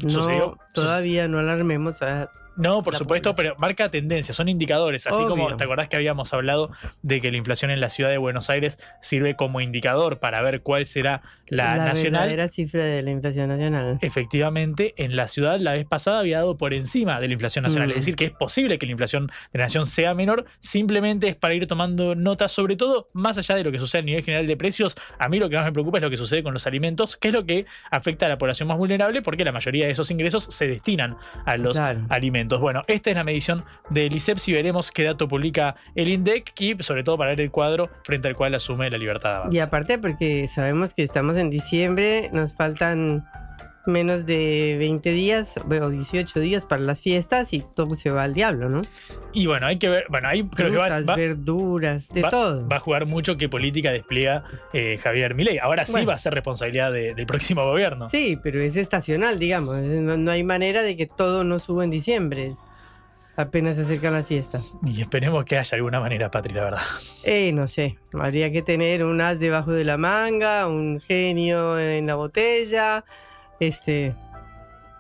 No, 0.04 0.10
sucedió. 0.10 0.58
todavía 0.74 1.28
no 1.28 1.40
alarmemos 1.40 2.02
a 2.02 2.30
No, 2.56 2.84
por 2.84 2.94
la 2.94 3.00
supuesto, 3.00 3.34
pero 3.34 3.56
marca 3.58 3.90
tendencia, 3.90 4.34
son 4.34 4.50
indicadores. 4.50 5.08
Así 5.08 5.24
como 5.26 5.56
te 5.56 5.64
acordás 5.64 5.88
que 5.88 5.96
habíamos 5.96 6.34
hablado 6.34 6.72
de 7.02 7.22
que 7.22 7.32
la 7.32 7.38
inflación 7.38 7.72
en 7.72 7.80
la 7.80 7.90
ciudad 7.90 8.10
de 8.10 8.18
Buenos 8.18 8.50
Aires 8.50 8.78
sirve 9.02 9.36
como 9.36 9.62
indicador 9.62 10.20
para 10.20 10.42
ver 10.42 10.62
cuál 10.62 10.86
será 10.86 11.22
la, 11.48 11.78
nacional. 11.78 12.22
verdadera 12.22 12.48
cifra 12.48 12.84
de 12.84 13.02
la 13.02 13.12
inflación 13.12 13.50
nacional. 13.50 13.98
Efectivamente, 14.02 14.94
en 14.98 15.16
la 15.16 15.28
ciudad 15.28 15.60
la 15.60 15.74
vez 15.74 15.86
pasada 15.86 16.20
había 16.20 16.38
dado 16.40 16.58
por 16.58 16.74
encima 16.74 17.20
de 17.20 17.28
la 17.28 17.34
inflación 17.34 17.64
nacional. 17.64 17.88
Mm. 17.90 17.92
Es 17.92 17.96
decir, 17.98 18.16
que 18.16 18.26
es 18.26 18.32
posible 18.32 18.78
que 18.78 18.86
la 18.86 18.92
inflación 18.92 19.28
de 19.54 19.60
la 19.60 19.66
nación 19.66 19.86
sea 19.86 20.14
menor, 20.14 20.46
simplemente 20.60 21.28
es 21.30 21.36
para 21.36 21.54
ir 21.54 21.66
tomando 21.68 22.16
notas, 22.16 22.52
sobre 22.52 22.76
todo 22.76 23.10
más 23.14 23.38
allá 23.38 23.56
de 23.56 23.64
lo 23.64 23.72
que 23.72 23.80
sucede 23.80 24.02
a 24.02 24.06
nivel 24.06 24.24
general 24.24 24.46
de 24.48 24.58
precios. 24.58 24.96
A 25.18 25.30
mí 25.30 25.40
lo 25.40 25.50
que 25.50 25.56
más 25.56 25.66
me 25.66 25.72
preocupa 25.72 25.98
es 25.98 26.04
lo 26.04 26.10
que 26.10 26.18
sucede 26.18 26.44
con 26.44 26.54
los 26.54 26.68
alimentos, 26.68 27.18
que 27.18 27.30
es 27.30 27.34
lo 27.34 27.46
que 27.46 27.66
afecta 27.92 28.26
a 28.26 28.30
la 28.30 28.38
población 28.38 28.68
más 28.68 28.78
vulnerable, 28.78 29.22
porque 29.22 29.44
la 29.46 29.52
mayoría 29.52 29.86
de 29.86 29.92
esos 29.92 30.12
ingresos 30.12 30.44
se 30.44 30.68
destinan 30.68 31.18
a 31.46 31.58
los 31.58 31.78
Claro. 31.78 32.06
alimentos. 32.10 32.49
Bueno, 32.58 32.82
esta 32.88 33.10
es 33.10 33.16
la 33.16 33.24
medición 33.24 33.64
del 33.90 34.16
ISEPS 34.16 34.48
y 34.50 34.54
veremos 34.54 34.92
qué 34.92 35.04
dato 35.04 35.28
publica 35.28 35.76
el 35.94 36.08
INDEC 36.08 36.54
y 36.60 36.82
sobre 36.82 37.04
todo 37.04 37.18
para 37.18 37.32
ver 37.32 37.42
el 37.42 37.52
cuadro 37.52 37.90
frente 38.04 38.28
al 38.28 38.36
cual 38.36 38.56
asume 38.56 38.90
la 38.90 38.98
libertad 38.98 39.30
de 39.30 39.36
avance. 39.36 39.58
Y 39.58 39.60
aparte 39.60 39.98
porque 40.00 40.48
sabemos 40.48 40.94
que 40.94 41.04
estamos 41.04 41.38
en 41.38 41.50
diciembre, 41.50 42.30
nos 42.34 42.56
faltan 42.56 43.28
menos 43.90 44.26
de 44.26 44.78
20 44.80 45.12
días 45.12 45.58
o 45.58 45.90
18 45.90 46.40
días 46.40 46.66
para 46.66 46.82
las 46.82 47.02
fiestas 47.02 47.52
y 47.54 47.62
todo 47.76 47.94
se 47.96 48.10
va 48.10 48.24
al 48.24 48.34
diablo, 48.34 48.70
¿no? 48.70 48.82
Y 49.34 49.46
bueno, 49.48 49.68
hay 49.68 49.78
que 49.78 49.90
ver, 49.90 50.06
bueno, 50.10 50.28
ahí 50.30 50.44
creo 50.44 50.72
que 50.72 50.78
va, 50.78 50.86
Frutas, 50.88 51.10
va- 51.10 51.16
verduras, 51.18 52.10
de 52.10 52.22
va, 52.22 52.30
todo. 52.30 52.68
va 52.68 52.78
a 52.78 52.80
jugar 52.80 53.06
mucho 53.06 53.36
qué 53.38 53.50
política 53.50 53.92
despliega 53.92 54.44
eh, 54.74 54.98
Javier 54.98 55.36
Milei. 55.36 55.58
Ahora 55.60 55.84
sí 55.86 55.92
Bueno. 55.92 56.08
va 56.08 56.14
a 56.14 56.18
ser 56.18 56.34
responsabilidad 56.34 56.92
de- 56.94 57.14
del 57.14 57.26
próximo 57.26 57.66
gobierno. 57.66 58.08
Sí, 58.10 58.38
pero 58.42 58.62
es 58.62 58.78
estacional, 58.78 59.38
digamos. 59.40 59.76
No, 59.82 60.16
no 60.18 60.32
hay 60.32 60.44
manera 60.44 60.82
de 60.82 60.96
que 60.96 61.06
todo 61.08 61.44
no 61.44 61.60
suba 61.60 61.84
en 61.84 61.90
diciembre. 61.90 62.56
Apenas 63.36 63.78
se 63.78 63.84
acercan 63.84 64.12
las 64.12 64.26
fiestas. 64.28 64.64
Y 64.86 65.00
esperemos 65.02 65.46
que 65.46 65.58
haya 65.58 65.76
alguna 65.78 66.02
manera, 66.02 66.30
Patri, 66.30 66.54
la 66.54 66.64
verdad. 66.66 66.82
Eh, 67.24 67.54
no 67.54 67.70
sé. 67.70 67.98
Habría 68.12 68.52
que 68.52 68.62
tener 68.62 69.06
un 69.06 69.22
as 69.22 69.40
debajo 69.40 69.72
de 69.72 69.86
la 69.86 69.96
manga, 69.98 70.68
un 70.68 71.00
genio 71.00 71.80
en 71.80 72.06
la 72.06 72.16
botella. 72.16 73.06
Este. 73.60 74.16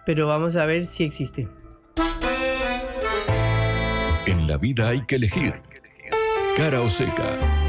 Pero 0.05 0.27
vamos 0.27 0.55
a 0.55 0.65
ver 0.65 0.85
si 0.85 1.03
existe. 1.03 1.47
En 4.25 4.47
la 4.47 4.57
vida 4.57 4.89
hay 4.89 5.05
que 5.05 5.15
elegir. 5.15 5.61
Cara 6.55 6.81
o 6.81 6.89
seca. 6.89 7.68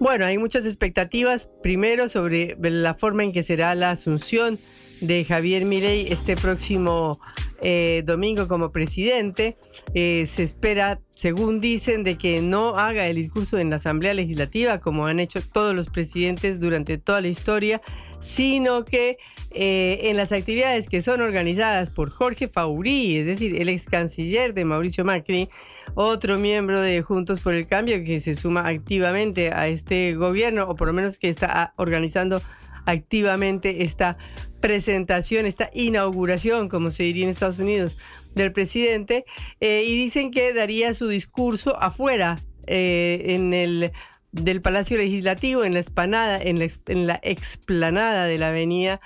Bueno, 0.00 0.26
hay 0.26 0.38
muchas 0.38 0.64
expectativas. 0.64 1.48
Primero 1.62 2.08
sobre 2.08 2.56
la 2.60 2.94
forma 2.94 3.24
en 3.24 3.32
que 3.32 3.42
será 3.42 3.74
la 3.74 3.90
asunción 3.90 4.58
de 5.00 5.24
Javier 5.24 5.64
Milei 5.64 6.12
este 6.12 6.36
próximo 6.36 7.20
eh, 7.62 8.04
domingo 8.06 8.46
como 8.46 8.70
presidente. 8.70 9.56
Eh, 9.94 10.26
se 10.26 10.44
espera, 10.44 11.00
según 11.10 11.60
dicen, 11.60 12.04
de 12.04 12.16
que 12.16 12.40
no 12.40 12.78
haga 12.78 13.08
el 13.08 13.16
discurso 13.16 13.58
en 13.58 13.70
la 13.70 13.76
Asamblea 13.76 14.14
Legislativa 14.14 14.78
como 14.78 15.06
han 15.06 15.18
hecho 15.18 15.40
todos 15.42 15.74
los 15.74 15.88
presidentes 15.88 16.60
durante 16.60 16.98
toda 16.98 17.20
la 17.20 17.28
historia, 17.28 17.80
sino 18.20 18.84
que 18.84 19.16
eh, 19.50 20.00
en 20.10 20.16
las 20.16 20.32
actividades 20.32 20.88
que 20.88 21.00
son 21.00 21.22
organizadas 21.22 21.88
por 21.88 22.10
Jorge 22.10 22.48
Faurí, 22.48 23.16
es 23.16 23.26
decir, 23.26 23.60
el 23.60 23.68
ex 23.68 23.86
canciller 23.86 24.52
de 24.52 24.64
Mauricio 24.64 25.04
Macri, 25.04 25.48
otro 25.94 26.38
miembro 26.38 26.80
de 26.80 27.00
Juntos 27.02 27.40
por 27.40 27.54
el 27.54 27.66
Cambio 27.66 28.04
que 28.04 28.20
se 28.20 28.34
suma 28.34 28.68
activamente 28.68 29.52
a 29.52 29.68
este 29.68 30.14
gobierno, 30.14 30.64
o 30.68 30.76
por 30.76 30.88
lo 30.88 30.92
menos 30.92 31.18
que 31.18 31.28
está 31.28 31.48
ah, 31.50 31.72
organizando 31.76 32.42
activamente 32.84 33.84
esta 33.84 34.18
presentación, 34.60 35.46
esta 35.46 35.70
inauguración, 35.72 36.68
como 36.68 36.90
se 36.90 37.04
diría 37.04 37.24
en 37.24 37.30
Estados 37.30 37.58
Unidos, 37.58 37.98
del 38.34 38.52
presidente, 38.52 39.24
eh, 39.60 39.82
y 39.86 39.96
dicen 39.96 40.30
que 40.30 40.52
daría 40.52 40.92
su 40.94 41.08
discurso 41.08 41.80
afuera, 41.80 42.38
eh, 42.66 43.34
en 43.34 43.54
el 43.54 43.92
del 44.32 44.60
Palacio 44.60 44.96
Legislativo, 44.98 45.64
en 45.64 45.74
la 45.74 45.80
esplanada, 45.80 46.40
en 46.40 46.58
la, 46.58 46.66
en 46.86 47.06
la 47.06 47.20
explanada 47.22 48.24
de 48.24 48.38
la 48.38 48.48
avenida 48.48 49.00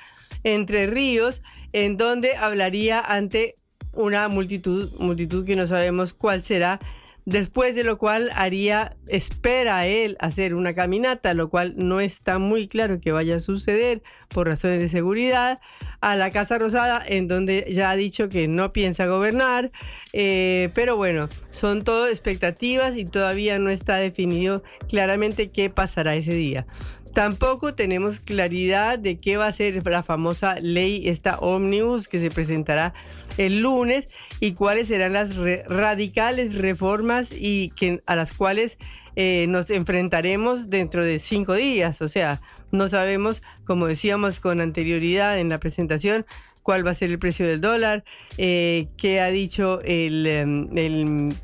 Entre 0.45 0.87
Ríos, 0.87 1.43
en 1.73 1.97
donde 1.97 2.37
hablaría 2.37 3.01
ante 3.01 3.55
una 3.93 4.29
multitud, 4.29 4.91
multitud 4.99 5.45
que 5.45 5.57
no 5.57 5.67
sabemos 5.67 6.13
cuál 6.13 6.43
será, 6.43 6.81
después 7.25 7.75
de 7.75 7.85
lo 7.85 7.99
cual 7.99 8.31
haría, 8.35 8.97
espera 9.09 9.87
él 9.87 10.17
hacer 10.21 10.55
una 10.55 10.75
caminata, 10.75 11.35
lo 11.35 11.49
cual 11.49 11.75
no 11.77 12.01
está 12.01 12.39
muy 12.39 12.69
claro 12.69 13.01
que 13.01 13.13
vaya 13.13 13.37
a 13.37 13.41
suceder 13.41 14.03
por 14.29 14.49
razones 14.49 14.81
de 14.81 14.89
seguridad, 14.89 15.61
a 16.01 16.17
la 16.17 16.31
Casa 16.31 16.59
Rosada, 16.59 17.03
en 17.07 17.29
donde 17.29 17.67
ya 17.71 17.91
ha 17.91 17.97
dicho 17.97 18.29
que 18.29 18.49
no 18.49 18.73
piensa 18.73 19.07
gobernar, 19.07 19.71
eh, 20.13 20.71
pero 20.75 20.97
bueno, 20.97 21.29
son 21.51 21.85
todo 21.85 22.09
expectativas 22.09 22.97
y 22.97 23.05
todavía 23.05 23.59
no 23.59 23.71
está 23.71 23.97
definido 23.97 24.65
claramente 24.89 25.51
qué 25.51 25.71
pasará 25.71 26.17
ese 26.17 26.35
día. 26.35 26.67
Tampoco 27.13 27.75
tenemos 27.75 28.21
claridad 28.21 28.99
de 28.99 29.19
qué 29.21 29.37
va 29.37 29.47
a 29.47 29.53
ser 29.53 29.87
la 29.87 30.03
famosa 30.03 30.57
ley, 30.61 31.09
esta 31.09 31.39
ómnibus 31.39 32.09
que 32.09 32.19
se 32.19 32.31
presentará 32.31 32.95
el 33.37 33.61
lunes 33.61 34.09
y 34.41 34.53
cuáles 34.53 34.89
serán 34.89 35.13
las 35.13 35.37
radicales 35.67 36.55
reformas 36.55 37.33
y 37.33 37.73
a 38.07 38.17
las 38.17 38.33
cuales 38.33 38.79
eh, 39.15 39.45
nos 39.49 39.69
enfrentaremos 39.71 40.71
dentro 40.71 41.05
de 41.05 41.19
cinco 41.19 41.55
días. 41.55 42.01
O 42.01 42.09
sea, 42.09 42.41
no 42.71 42.89
sabemos, 42.89 43.43
como 43.65 43.87
decíamos 43.87 44.41
con 44.41 44.63
anterioridad 44.63 45.39
en 45.39 45.51
la 45.51 45.59
presentación, 45.59 46.25
cuál 46.63 46.87
va 46.87 46.93
a 46.93 46.95
ser 46.95 47.11
el 47.11 47.19
precio 47.19 47.47
del 47.47 47.61
dólar, 47.61 48.05
eh, 48.39 48.89
qué 48.97 49.21
ha 49.21 49.27
dicho 49.27 49.81
el, 49.83 50.27
em, 50.27 50.79
el 50.79 51.35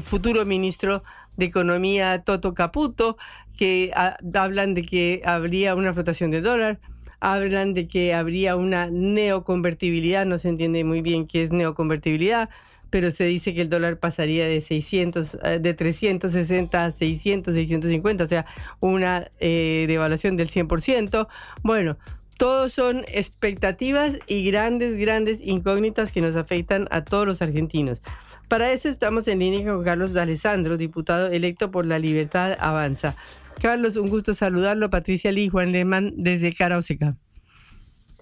futuro 0.00 0.46
ministro 0.46 1.02
de 1.36 1.44
Economía, 1.44 2.22
Toto 2.24 2.52
Caputo, 2.52 3.16
que 3.58 3.90
ah, 3.94 4.16
hablan 4.34 4.72
de 4.72 4.84
que 4.84 5.20
habría 5.24 5.74
una 5.74 5.92
flotación 5.92 6.30
del 6.30 6.44
dólar, 6.44 6.78
hablan 7.20 7.74
de 7.74 7.88
que 7.88 8.14
habría 8.14 8.54
una 8.54 8.88
neoconvertibilidad, 8.88 10.24
no 10.24 10.38
se 10.38 10.48
entiende 10.48 10.84
muy 10.84 11.02
bien 11.02 11.26
qué 11.26 11.42
es 11.42 11.50
neoconvertibilidad, 11.50 12.48
pero 12.88 13.10
se 13.10 13.24
dice 13.24 13.54
que 13.54 13.62
el 13.62 13.68
dólar 13.68 13.98
pasaría 13.98 14.46
de 14.46 14.60
600, 14.60 15.38
eh, 15.42 15.58
de 15.58 15.74
360 15.74 16.84
a 16.84 16.90
600, 16.92 17.52
650, 17.52 18.24
o 18.24 18.26
sea, 18.28 18.46
una 18.78 19.28
eh, 19.40 19.86
devaluación 19.88 20.36
del 20.36 20.48
100%. 20.48 21.26
Bueno, 21.64 21.98
todos 22.38 22.72
son 22.72 23.04
expectativas 23.08 24.20
y 24.28 24.48
grandes, 24.48 24.96
grandes 24.96 25.40
incógnitas 25.42 26.12
que 26.12 26.20
nos 26.20 26.36
afectan 26.36 26.86
a 26.92 27.04
todos 27.04 27.26
los 27.26 27.42
argentinos. 27.42 28.00
Para 28.46 28.72
eso 28.72 28.88
estamos 28.88 29.28
en 29.28 29.40
línea 29.40 29.70
con 29.70 29.84
Carlos 29.84 30.14
D'Alessandro, 30.14 30.78
diputado 30.78 31.26
electo 31.26 31.70
por 31.70 31.84
La 31.84 31.98
Libertad 31.98 32.56
Avanza. 32.58 33.14
Carlos, 33.60 33.96
un 33.96 34.08
gusto 34.08 34.34
saludarlo. 34.34 34.90
Patricia 34.90 35.32
Lee, 35.32 35.48
Juan 35.48 35.72
Lehmann, 35.72 36.14
desde 36.16 36.52
Cara 36.52 36.78
Oseca. 36.78 37.16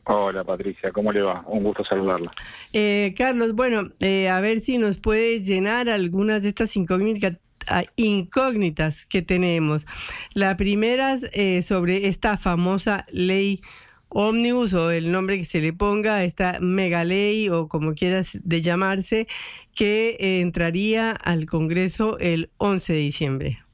Hola 0.08 0.44
Patricia, 0.44 0.92
¿cómo 0.92 1.10
le 1.10 1.20
va? 1.20 1.44
Un 1.48 1.64
gusto 1.64 1.84
saludarla. 1.84 2.30
Eh, 2.72 3.12
Carlos, 3.18 3.54
bueno, 3.54 3.90
eh, 3.98 4.28
a 4.28 4.40
ver 4.40 4.60
si 4.60 4.78
nos 4.78 4.98
puedes 4.98 5.44
llenar 5.44 5.88
algunas 5.88 6.42
de 6.42 6.50
estas 6.50 6.76
incógnitas, 6.76 7.38
ah, 7.66 7.82
incógnitas 7.96 9.04
que 9.04 9.22
tenemos. 9.22 9.84
La 10.32 10.56
primera 10.56 11.14
es 11.14 11.28
eh, 11.32 11.60
sobre 11.62 12.06
esta 12.06 12.36
famosa 12.36 13.04
ley 13.10 13.60
ómnibus 14.08 14.74
o 14.74 14.92
el 14.92 15.10
nombre 15.10 15.38
que 15.38 15.44
se 15.44 15.60
le 15.60 15.72
ponga, 15.72 16.22
esta 16.22 16.60
mega 16.60 17.02
ley 17.02 17.48
o 17.48 17.66
como 17.66 17.94
quieras 17.94 18.38
de 18.44 18.62
llamarse, 18.62 19.26
que 19.74 20.40
entraría 20.40 21.10
al 21.10 21.46
Congreso 21.46 22.16
el 22.20 22.50
11 22.58 22.92
de 22.92 22.98
diciembre. 23.00 23.65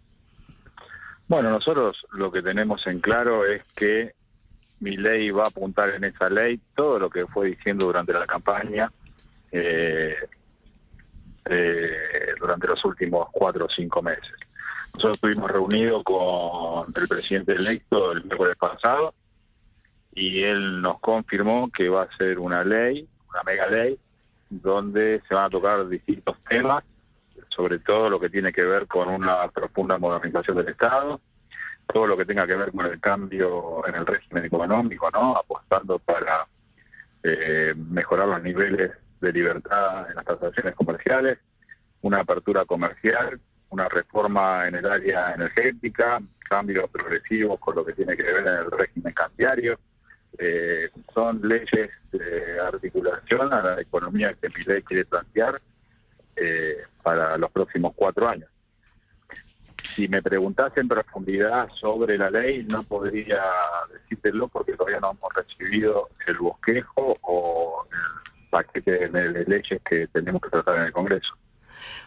Bueno, 1.33 1.49
nosotros 1.49 2.07
lo 2.13 2.31
que 2.31 2.43
tenemos 2.43 2.87
en 2.87 3.01
claro 3.01 3.47
es 3.47 3.63
que 3.75 4.15
mi 4.81 4.99
ley 4.99 5.31
va 5.31 5.45
a 5.45 5.49
apuntar 5.49 5.89
en 5.89 6.05
esa 6.05 6.29
ley 6.29 6.61
todo 6.75 6.99
lo 6.99 7.09
que 7.09 7.27
fue 7.27 7.47
diciendo 7.47 7.87
durante 7.87 8.13
la 8.13 8.27
campaña, 8.27 8.93
eh, 9.51 10.15
eh, 11.47 11.97
durante 12.39 12.69
los 12.69 12.85
últimos 12.85 13.29
cuatro 13.33 13.65
o 13.65 13.71
cinco 13.71 14.03
meses. 14.03 14.35
Nosotros 14.93 15.15
estuvimos 15.15 15.51
reunidos 15.51 16.03
con 16.03 16.93
el 16.95 17.09
presidente 17.09 17.53
electo 17.53 18.13
el 18.13 18.25
miércoles 18.25 18.57
pasado 18.57 19.15
y 20.15 20.43
él 20.43 20.83
nos 20.83 21.01
confirmó 21.01 21.71
que 21.71 21.89
va 21.89 22.03
a 22.03 22.17
ser 22.19 22.41
una 22.41 22.63
ley, 22.63 23.09
una 23.31 23.43
mega 23.45 23.69
ley, 23.69 23.99
donde 24.51 25.23
se 25.27 25.35
van 25.35 25.47
a 25.47 25.49
tocar 25.49 25.89
distintos 25.89 26.37
temas, 26.47 26.85
sobre 27.55 27.79
todo 27.79 28.09
lo 28.09 28.19
que 28.19 28.31
tiene 28.31 28.53
que 28.53 28.65
ver 28.65 28.87
con 28.87 29.09
una 29.09 29.49
profunda 29.49 29.99
modernización 29.99 30.57
del 30.57 30.69
Estado, 30.69 31.21
todo 31.87 32.07
lo 32.07 32.17
que 32.17 32.25
tenga 32.25 32.47
que 32.47 32.57
ver 32.57 32.73
con 32.73 32.87
el 32.87 32.99
cambio 32.99 33.87
en 33.87 33.95
el 33.95 34.07
régimen 34.07 34.45
económico, 34.45 35.11
¿no? 35.11 35.37
Apostando 35.37 35.99
para 35.99 36.47
eh, 37.23 37.75
mejorar 37.77 38.29
los 38.29 38.43
niveles 38.43 38.93
de 39.21 39.33
libertad 39.33 40.09
en 40.09 40.17
las 40.17 40.25
transacciones 40.25 40.75
comerciales, 40.75 41.39
una 42.01 42.21
apertura 42.21 42.65
comercial, 42.65 43.39
una 43.69 43.89
reforma 43.89 44.67
en 44.67 44.77
el 44.77 44.87
área 44.87 45.35
energética, 45.35 46.21
cambios 46.49 46.89
progresivos 46.89 47.59
con 47.59 47.77
lo 47.77 47.85
que 47.85 47.93
tiene 47.93 48.17
que 48.17 48.25
ver 48.25 48.47
en 48.47 48.55
el 48.55 48.71
régimen 48.71 49.13
cambiario. 49.13 49.79
Eh, 50.39 50.89
son 51.15 51.41
leyes 51.43 51.91
de 52.11 52.61
articulación 52.61 53.53
a 53.53 53.63
la 53.63 53.81
economía 53.81 54.35
que 54.35 54.49
mi 54.49 54.83
quiere 54.83 55.05
plantear 55.05 55.61
eh, 56.37 56.79
para 57.03 57.37
los 57.37 57.51
próximos 57.51 57.93
cuatro 57.95 58.29
años 58.29 58.49
si 59.95 60.09
me 60.09 60.23
preguntase 60.23 60.81
en 60.81 60.89
profundidad 60.89 61.69
sobre 61.75 62.17
la 62.17 62.31
ley, 62.31 62.65
no 62.69 62.83
podría 62.83 63.41
decírtelo 63.93 64.49
porque 64.49 64.73
todavía 64.73 65.01
no 65.01 65.11
hemos 65.11 65.33
recibido 65.35 66.09
el 66.27 66.39
bosquejo 66.39 67.19
o 67.23 67.87
el 67.91 68.49
paquete 68.49 69.09
de 69.09 69.45
leyes 69.47 69.81
que 69.89 70.07
tenemos 70.09 70.41
que 70.41 70.51
tratar 70.51 70.79
en 70.79 70.85
el 70.85 70.93
Congreso. 70.93 71.37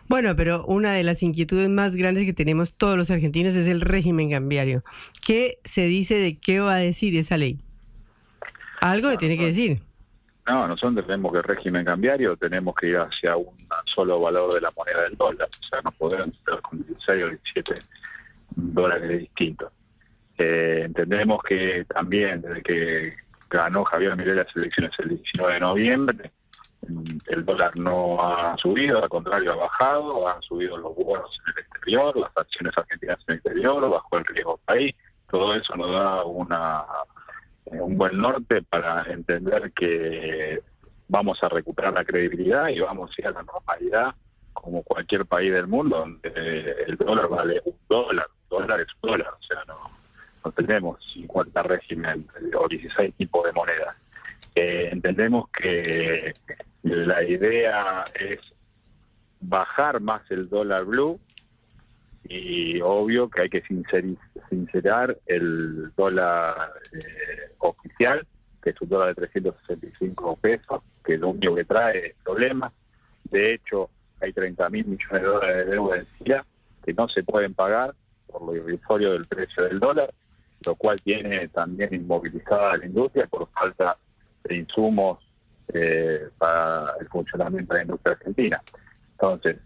Bueno, 0.08 0.36
pero 0.36 0.66
una 0.66 0.94
de 0.94 1.04
las 1.04 1.24
inquietudes 1.24 1.70
más 1.70 1.96
grandes 1.96 2.26
que 2.26 2.34
tenemos 2.34 2.74
todos 2.74 2.98
los 2.98 3.10
argentinos 3.10 3.56
es 3.56 3.68
el 3.68 3.82
régimen 3.82 4.30
cambiario. 4.32 4.84
¿Qué 5.26 5.60
se 5.64 5.82
dice 5.82 6.16
de 6.16 6.38
qué 6.38 6.60
va 6.60 6.76
a 6.76 6.78
decir 6.78 7.16
esa 7.16 7.38
ley? 7.38 7.60
Algo 8.82 9.10
le 9.10 9.18
tiene 9.18 9.38
que 9.38 9.48
decir. 9.48 9.82
No, 10.48 10.68
nosotros 10.68 11.06
tenemos 11.06 11.32
que 11.32 11.40
el 11.40 11.44
régimen 11.44 11.86
cambiario 11.86 12.38
tenemos 12.38 12.76
que 12.76 12.90
ir 12.90 12.98
hacia 12.98 13.36
un 13.36 13.56
solo 13.86 14.20
valor 14.20 14.54
de 14.54 14.62
la 14.62 14.72
moneda 14.76 15.02
del 15.02 15.18
dólar. 15.18 15.50
O 15.60 15.64
sea, 15.64 15.82
no 15.84 15.92
podemos 15.92 16.28
estar 16.28 16.62
con 16.62 16.86
16 16.86 17.24
o 17.24 17.30
17 17.30 17.76
dólares 18.56 19.20
distintos. 19.20 19.72
Eh, 20.38 20.84
entendemos 20.86 21.42
que 21.42 21.86
también 21.86 22.42
desde 22.42 22.62
que 22.62 23.14
ganó 23.50 23.84
Javier 23.86 24.16
Milei 24.16 24.36
las 24.36 24.56
elecciones 24.56 24.92
el 25.00 25.10
19 25.10 25.54
de 25.54 25.60
noviembre, 25.60 26.32
el 27.28 27.46
dólar 27.46 27.76
no 27.76 28.18
ha 28.22 28.56
subido, 28.58 29.02
al 29.02 29.10
contrario 29.10 29.54
ha 29.54 29.56
bajado, 29.56 30.28
han 30.28 30.42
subido 30.42 30.78
los 30.78 30.96
bonos 30.96 31.42
en 31.48 31.54
el 31.54 31.64
exterior, 31.64 32.18
las 32.18 32.32
acciones 32.36 32.74
argentinas 32.78 33.18
en 33.28 33.34
el 33.34 33.38
exterior, 33.38 33.90
bajó 33.90 34.18
el 34.18 34.26
riesgo 34.26 34.60
país, 34.66 34.94
todo 35.30 35.56
eso 35.56 35.76
nos 35.76 35.92
da 35.92 36.24
una 36.24 36.84
un 37.96 38.00
buen 38.00 38.18
norte 38.18 38.62
para 38.62 39.04
entender 39.10 39.72
que 39.72 40.62
vamos 41.08 41.42
a 41.42 41.48
recuperar 41.48 41.94
la 41.94 42.04
credibilidad 42.04 42.68
y 42.68 42.82
vamos 42.82 43.10
a 43.12 43.22
ir 43.22 43.28
a 43.28 43.32
la 43.32 43.44
normalidad 43.44 44.14
como 44.52 44.84
cualquier 44.84 45.26
país 45.26 45.54
del 45.54 45.68
mundo 45.68 46.00
donde 46.00 46.76
el 46.88 46.98
dólar 46.98 47.30
vale 47.30 47.62
un 47.64 47.78
dólar, 47.88 48.28
dólar 48.50 48.82
es 48.82 48.88
dólar, 49.02 49.30
o 49.40 49.44
sea, 49.44 49.64
no, 49.66 50.52
tenemos 50.52 51.00
50 51.14 51.64
regímenes 51.64 52.26
o 52.60 52.68
16 52.68 53.14
tipos 53.16 53.46
de 53.46 53.54
monedas. 53.54 53.96
Eh, 54.56 54.90
entendemos 54.92 55.48
que 55.50 56.34
la 56.84 57.24
idea 57.24 58.04
es 58.14 58.40
bajar 59.40 60.02
más 60.02 60.22
el 60.32 60.50
dólar 60.50 60.84
blue 60.84 61.18
y 62.26 62.82
obvio 62.82 63.30
que 63.30 63.44
hay 63.44 63.50
que 63.50 63.62
sincerar 64.56 65.18
el 65.26 65.92
dólar 65.96 66.74
eh, 66.94 67.54
oficial, 67.60 68.26
que 68.62 68.70
es 68.70 68.82
un 68.82 68.90
dólar 68.90 69.10
de 69.10 69.16
365 69.16 70.38
pesos, 70.38 70.82
que 71.04 71.18
lo 71.18 71.30
único 71.30 71.56
que 71.56 71.66
trae 71.66 72.16
problemas. 72.24 72.72
De 73.26 73.54
hecho, 73.54 73.90
hay 74.22 74.32
30 74.32 74.70
mil 74.70 74.86
millones 74.86 75.22
de 75.22 75.28
dólares 75.28 75.58
de 75.58 75.66
deuda 75.66 75.98
en 75.98 76.08
Chile 76.18 76.42
que 76.84 76.94
no 76.94 77.10
se 77.10 77.24
pueden 77.24 77.54
pagar 77.54 77.96
por 78.28 78.44
lo 78.44 78.56
irrisorio 78.56 79.14
del 79.14 79.26
precio 79.26 79.64
del 79.64 79.80
dólar, 79.80 80.14
lo 80.66 80.76
cual 80.76 81.02
tiene 81.02 81.48
también 81.50 81.94
inmovilizada 81.94 82.78
la 82.78 82.86
industria 82.86 83.28
por 83.28 83.50
falta 83.50 83.98
de 84.44 84.56
insumos 84.58 85.20
eh, 85.74 86.30
para 86.38 86.94
el 87.00 87.08
funcionamiento 87.10 87.74
de 87.74 87.80
la 87.80 87.84
industria 87.84 88.14
argentina. 88.14 88.64
Entonces, 89.14 89.58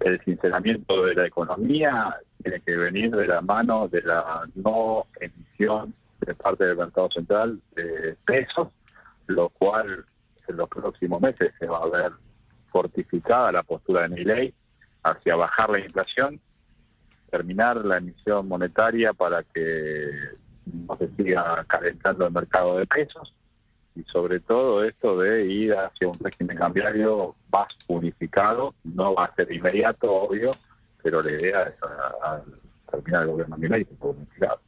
el 0.00 0.20
sinceramiento 0.24 1.04
de 1.04 1.14
la 1.14 1.26
economía 1.26 2.18
tiene 2.42 2.60
que 2.60 2.76
venir 2.76 3.10
de 3.10 3.26
la 3.26 3.40
mano 3.40 3.88
de 3.88 4.02
la 4.02 4.48
no 4.54 5.06
emisión 5.20 5.94
de 6.20 6.34
parte 6.34 6.64
del 6.64 6.76
mercado 6.76 7.10
central 7.10 7.60
de 7.74 8.16
pesos, 8.24 8.68
lo 9.26 9.48
cual 9.50 10.04
en 10.46 10.56
los 10.56 10.68
próximos 10.68 11.20
meses 11.20 11.52
se 11.58 11.66
va 11.66 11.78
a 11.78 11.88
ver 11.88 12.12
fortificada 12.70 13.52
la 13.52 13.62
postura 13.62 14.02
de 14.02 14.08
mi 14.08 14.24
ley 14.24 14.54
hacia 15.02 15.36
bajar 15.36 15.70
la 15.70 15.78
inflación, 15.78 16.40
terminar 17.30 17.76
la 17.76 17.98
emisión 17.98 18.48
monetaria 18.48 19.12
para 19.12 19.42
que 19.42 20.10
no 20.86 20.96
se 20.96 21.08
siga 21.16 21.64
calentando 21.66 22.26
el 22.26 22.32
mercado 22.32 22.78
de 22.78 22.86
pesos 22.86 23.34
y 23.94 24.04
sobre 24.04 24.38
todo 24.40 24.84
esto 24.84 25.18
de 25.18 25.46
ir 25.46 25.74
hacia 25.74 26.08
un 26.08 26.18
régimen 26.20 26.56
cambiario 26.56 27.34
más 27.50 27.66
unificado, 27.88 28.74
no 28.84 29.14
va 29.14 29.24
a 29.24 29.34
ser 29.34 29.50
inmediato, 29.52 30.12
obvio, 30.12 30.52
pero 31.10 31.22
la 31.22 31.32
idea 31.32 31.62
es 31.62 31.74
a, 31.82 32.42
terminar 32.90 33.22
el 33.22 33.28
gobierno 33.28 33.56
de 33.56 33.86
unificado. 34.10 34.60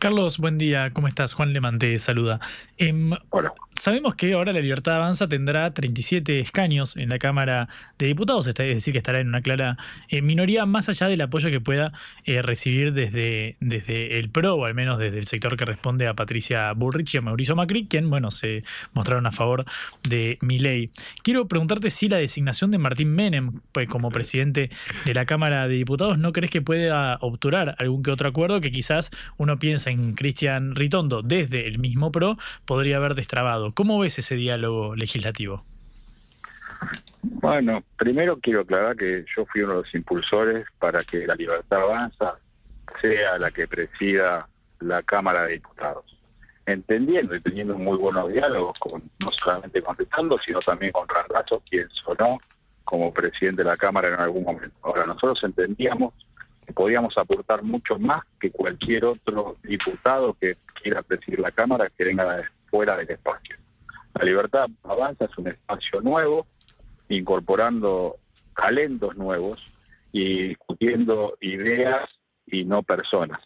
Carlos, 0.00 0.38
buen 0.38 0.56
día, 0.56 0.92
¿cómo 0.94 1.08
estás? 1.08 1.34
Juan 1.34 1.52
Le 1.52 1.60
te 1.78 1.98
saluda. 1.98 2.40
Em, 2.78 3.10
Hola. 3.28 3.52
Sabemos 3.80 4.14
que 4.14 4.34
ahora 4.34 4.52
la 4.52 4.60
Libertad 4.60 4.96
Avanza 4.96 5.26
tendrá 5.26 5.72
37 5.72 6.40
escaños 6.40 6.98
en 6.98 7.08
la 7.08 7.18
Cámara 7.18 7.68
de 7.98 8.06
Diputados, 8.08 8.46
es 8.46 8.54
decir, 8.54 8.92
que 8.92 8.98
estará 8.98 9.20
en 9.20 9.28
una 9.28 9.40
clara 9.40 9.78
eh, 10.08 10.20
minoría, 10.20 10.66
más 10.66 10.90
allá 10.90 11.06
del 11.06 11.20
apoyo 11.22 11.50
que 11.50 11.60
pueda 11.60 11.92
eh, 12.24 12.42
recibir 12.42 12.92
desde, 12.92 13.56
desde 13.60 14.18
el 14.18 14.28
PRO, 14.28 14.56
o 14.56 14.64
al 14.66 14.74
menos 14.74 14.98
desde 14.98 15.18
el 15.18 15.26
sector 15.26 15.56
que 15.56 15.64
responde 15.64 16.06
a 16.08 16.14
Patricia 16.14 16.72
Bullrich 16.74 17.14
y 17.14 17.18
a 17.18 17.20
Mauricio 17.22 17.56
Macri, 17.56 17.86
quien, 17.86 18.10
bueno, 18.10 18.30
se 18.30 18.64
mostraron 18.92 19.24
a 19.26 19.32
favor 19.32 19.64
de 20.02 20.36
mi 20.42 20.58
ley. 20.58 20.90
Quiero 21.22 21.48
preguntarte 21.48 21.88
si 21.88 22.10
la 22.10 22.18
designación 22.18 22.70
de 22.70 22.76
Martín 22.76 23.14
Menem 23.14 23.60
pues, 23.72 23.88
como 23.88 24.10
presidente 24.10 24.70
de 25.06 25.14
la 25.14 25.24
Cámara 25.24 25.68
de 25.68 25.76
Diputados, 25.76 26.18
¿no 26.18 26.32
crees 26.32 26.50
que 26.50 26.60
pueda 26.60 27.16
obturar 27.22 27.76
algún 27.78 28.02
que 28.02 28.10
otro 28.10 28.28
acuerdo 28.28 28.60
que 28.60 28.70
quizás 28.70 29.10
uno 29.38 29.58
piensa 29.58 29.89
en 29.90 30.14
Cristian 30.14 30.74
Ritondo 30.74 31.22
desde 31.22 31.66
el 31.66 31.78
mismo 31.78 32.10
PRO 32.12 32.36
podría 32.64 32.96
haber 32.96 33.14
destrabado? 33.14 33.72
¿Cómo 33.74 33.98
ves 33.98 34.18
ese 34.18 34.34
diálogo 34.34 34.94
legislativo? 34.96 35.64
Bueno, 37.22 37.84
primero 37.96 38.38
quiero 38.40 38.60
aclarar 38.60 38.96
que 38.96 39.24
yo 39.36 39.44
fui 39.46 39.62
uno 39.62 39.74
de 39.74 39.82
los 39.82 39.94
impulsores 39.94 40.64
para 40.78 41.04
que 41.04 41.26
la 41.26 41.34
libertad 41.34 41.82
avanza 41.82 42.38
sea 43.00 43.38
la 43.38 43.50
que 43.50 43.68
presida 43.68 44.48
la 44.80 45.02
Cámara 45.02 45.44
de 45.44 45.54
Diputados. 45.54 46.04
entendiendo 46.66 47.34
y 47.34 47.40
teniendo 47.40 47.76
muy 47.76 47.98
buenos 47.98 48.32
diálogos, 48.32 48.78
con, 48.78 49.02
no 49.18 49.32
solamente 49.32 49.82
con 49.82 49.96
Ricardo, 49.96 50.38
sino 50.44 50.60
también 50.60 50.92
con 50.92 51.08
Randazo, 51.08 51.62
quien 51.68 51.88
sonó 51.90 52.38
como 52.84 53.12
presidente 53.12 53.64
de 53.64 53.70
la 53.70 53.76
Cámara 53.76 54.08
en 54.08 54.20
algún 54.20 54.44
momento. 54.44 54.76
Ahora, 54.82 55.04
nosotros 55.04 55.42
entendíamos 55.42 56.14
podíamos 56.72 57.16
aportar 57.18 57.62
mucho 57.62 57.98
más 57.98 58.22
que 58.38 58.50
cualquier 58.50 59.04
otro 59.04 59.56
diputado 59.62 60.34
que 60.34 60.56
quiera 60.82 61.02
presidir 61.02 61.40
la 61.40 61.50
Cámara 61.50 61.90
que 61.96 62.04
venga 62.04 62.42
fuera 62.70 62.96
del 62.96 63.10
espacio. 63.10 63.56
La 64.14 64.24
Libertad 64.24 64.68
Avanza 64.82 65.26
es 65.26 65.38
un 65.38 65.48
espacio 65.48 66.00
nuevo, 66.00 66.46
incorporando 67.08 68.18
talentos 68.54 69.16
nuevos 69.16 69.72
y 70.12 70.48
discutiendo 70.48 71.36
ideas 71.40 72.04
y 72.46 72.64
no 72.64 72.82
personas. 72.82 73.38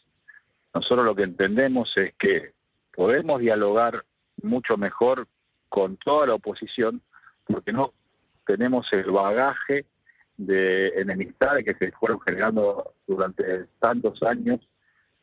Nosotros 0.72 1.04
lo 1.04 1.14
que 1.14 1.22
entendemos 1.22 1.96
es 1.96 2.14
que 2.18 2.52
podemos 2.92 3.40
dialogar 3.40 4.04
mucho 4.42 4.76
mejor 4.76 5.28
con 5.68 5.96
toda 5.96 6.26
la 6.26 6.34
oposición 6.34 7.02
porque 7.44 7.72
no 7.72 7.92
tenemos 8.46 8.92
el 8.92 9.10
bagaje 9.10 9.86
de 10.36 10.88
enemistades 10.96 11.64
que 11.64 11.74
se 11.74 11.92
fueron 11.92 12.20
generando 12.20 12.94
durante 13.06 13.64
tantos 13.78 14.22
años 14.22 14.60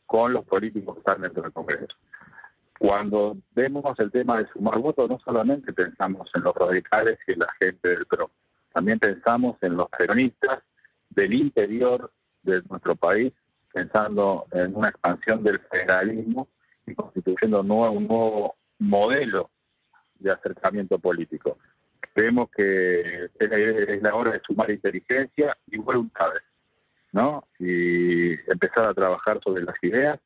con 0.05 0.33
los 0.33 0.43
políticos 0.45 0.95
que 0.95 0.99
están 0.99 1.21
dentro 1.21 1.43
del 1.43 1.51
Congreso. 1.51 1.97
Cuando 2.79 3.37
vemos 3.53 3.83
el 3.99 4.11
tema 4.11 4.37
de 4.37 4.47
sumar 4.51 4.79
votos, 4.79 5.09
no 5.09 5.19
solamente 5.23 5.71
pensamos 5.71 6.29
en 6.33 6.43
los 6.43 6.55
radicales 6.55 7.19
y 7.27 7.33
en 7.33 7.39
la 7.39 7.47
gente 7.59 7.89
del 7.89 8.05
PRO, 8.05 8.31
también 8.73 8.99
pensamos 8.99 9.57
en 9.61 9.75
los 9.75 9.87
peronistas 9.89 10.59
del 11.09 11.33
interior 11.33 12.11
de 12.41 12.61
nuestro 12.69 12.95
país, 12.95 13.31
pensando 13.71 14.47
en 14.51 14.75
una 14.75 14.89
expansión 14.89 15.43
del 15.43 15.59
federalismo 15.59 16.47
y 16.85 16.95
constituyendo 16.95 17.61
un 17.61 17.67
nuevo, 17.67 17.91
un 17.91 18.07
nuevo 18.07 18.55
modelo 18.79 19.51
de 20.15 20.31
acercamiento 20.31 20.97
político. 20.99 21.57
Creemos 22.13 22.49
que 22.51 23.29
es 23.39 24.01
la 24.01 24.15
hora 24.15 24.31
de 24.31 24.41
sumar 24.45 24.69
inteligencia 24.71 25.57
y 25.67 25.77
voluntades, 25.77 26.41
¿no? 27.11 27.47
Y 27.59 28.31
empezar 28.51 28.85
a 28.85 28.93
trabajar 28.93 29.39
sobre 29.43 29.63
las 29.63 29.75
ideas 29.81 30.19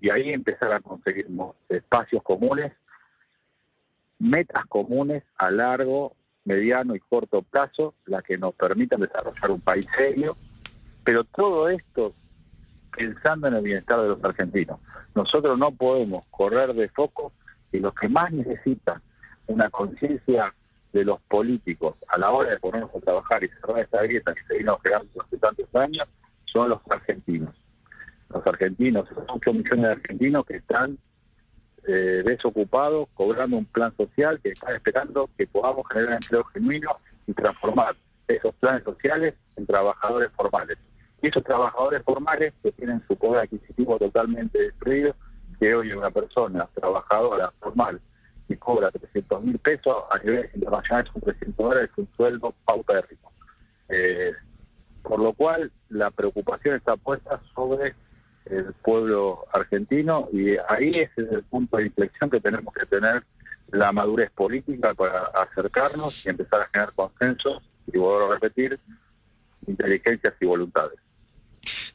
y 0.00 0.10
ahí 0.10 0.30
empezar 0.30 0.72
a 0.72 0.80
conseguir 0.80 1.26
espacios 1.68 2.22
comunes, 2.22 2.72
metas 4.18 4.64
comunes 4.66 5.22
a 5.36 5.50
largo, 5.50 6.14
mediano 6.44 6.94
y 6.94 7.00
corto 7.00 7.42
plazo, 7.42 7.94
las 8.06 8.22
que 8.22 8.38
nos 8.38 8.54
permitan 8.54 9.00
desarrollar 9.00 9.50
un 9.50 9.60
país 9.60 9.86
serio, 9.96 10.36
pero 11.02 11.24
todo 11.24 11.68
esto 11.68 12.14
pensando 12.96 13.48
en 13.48 13.54
el 13.54 13.62
bienestar 13.62 14.00
de 14.00 14.08
los 14.08 14.24
argentinos. 14.24 14.78
Nosotros 15.14 15.58
no 15.58 15.70
podemos 15.72 16.24
correr 16.30 16.74
de 16.74 16.88
foco 16.88 17.32
y 17.72 17.80
los 17.80 17.94
que 17.94 18.08
más 18.08 18.30
necesitan 18.30 19.02
una 19.46 19.68
conciencia 19.70 20.54
de 20.94 21.04
los 21.04 21.20
políticos 21.22 21.96
a 22.06 22.16
la 22.18 22.30
hora 22.30 22.50
de 22.50 22.58
ponernos 22.60 22.90
a 22.94 23.00
trabajar 23.00 23.42
y 23.42 23.48
cerrar 23.48 23.80
esta 23.80 24.02
grieta 24.04 24.32
que 24.32 24.44
se 24.46 24.58
vino 24.58 24.78
creando 24.78 25.08
durante 25.12 25.36
tantos 25.38 25.74
años 25.74 26.06
son 26.44 26.68
los 26.68 26.78
argentinos. 26.88 27.52
Los 28.30 28.46
argentinos, 28.46 29.10
esos 29.10 29.24
8 29.28 29.52
millones 29.52 29.82
de 29.82 29.90
argentinos 29.90 30.44
que 30.44 30.56
están 30.56 30.96
eh, 31.88 32.22
desocupados, 32.24 33.08
cobrando 33.12 33.56
un 33.56 33.64
plan 33.64 33.92
social, 33.96 34.40
que 34.40 34.50
están 34.50 34.72
esperando 34.72 35.28
que 35.36 35.48
podamos 35.48 35.82
generar 35.92 36.14
empleo 36.22 36.44
genuino 36.44 36.90
y 37.26 37.32
transformar 37.32 37.96
esos 38.28 38.54
planes 38.54 38.84
sociales 38.84 39.34
en 39.56 39.66
trabajadores 39.66 40.30
formales. 40.36 40.78
Y 41.20 41.26
esos 41.26 41.42
trabajadores 41.42 42.02
formales 42.04 42.52
que 42.62 42.70
tienen 42.70 43.02
su 43.08 43.16
poder 43.16 43.42
adquisitivo 43.42 43.98
totalmente 43.98 44.60
destruido, 44.60 45.16
que 45.58 45.74
hoy 45.74 45.90
una 45.90 46.10
persona 46.10 46.68
trabajadora 46.72 47.52
formal 47.58 48.00
y 48.48 48.56
cobra 48.56 48.90
300 48.90 49.42
mil 49.42 49.58
pesos, 49.58 50.04
a 50.10 50.18
nivel 50.18 50.50
internacional 50.54 51.08
son 51.12 51.22
300 51.22 51.56
dólares, 51.56 51.90
es 51.92 51.98
un 51.98 52.08
sueldo 52.16 52.54
paupérrimo. 52.64 53.32
Eh, 53.88 54.32
por 55.02 55.20
lo 55.20 55.32
cual 55.32 55.70
la 55.90 56.10
preocupación 56.10 56.76
está 56.76 56.96
puesta 56.96 57.40
sobre 57.54 57.94
el 58.46 58.72
pueblo 58.74 59.46
argentino 59.52 60.28
y 60.32 60.56
ahí 60.68 60.98
es 60.98 61.10
el 61.16 61.42
punto 61.44 61.76
de 61.76 61.86
inflexión 61.86 62.30
que 62.30 62.40
tenemos 62.40 62.72
que 62.74 62.86
tener 62.86 63.22
la 63.68 63.92
madurez 63.92 64.30
política 64.30 64.94
para 64.94 65.20
acercarnos 65.34 66.24
y 66.24 66.28
empezar 66.28 66.62
a 66.62 66.68
generar 66.72 66.92
consensos 66.94 67.62
y 67.92 67.98
volver 67.98 68.30
a 68.30 68.34
repetir 68.34 68.78
inteligencias 69.66 70.34
y 70.40 70.46
voluntades. 70.46 70.98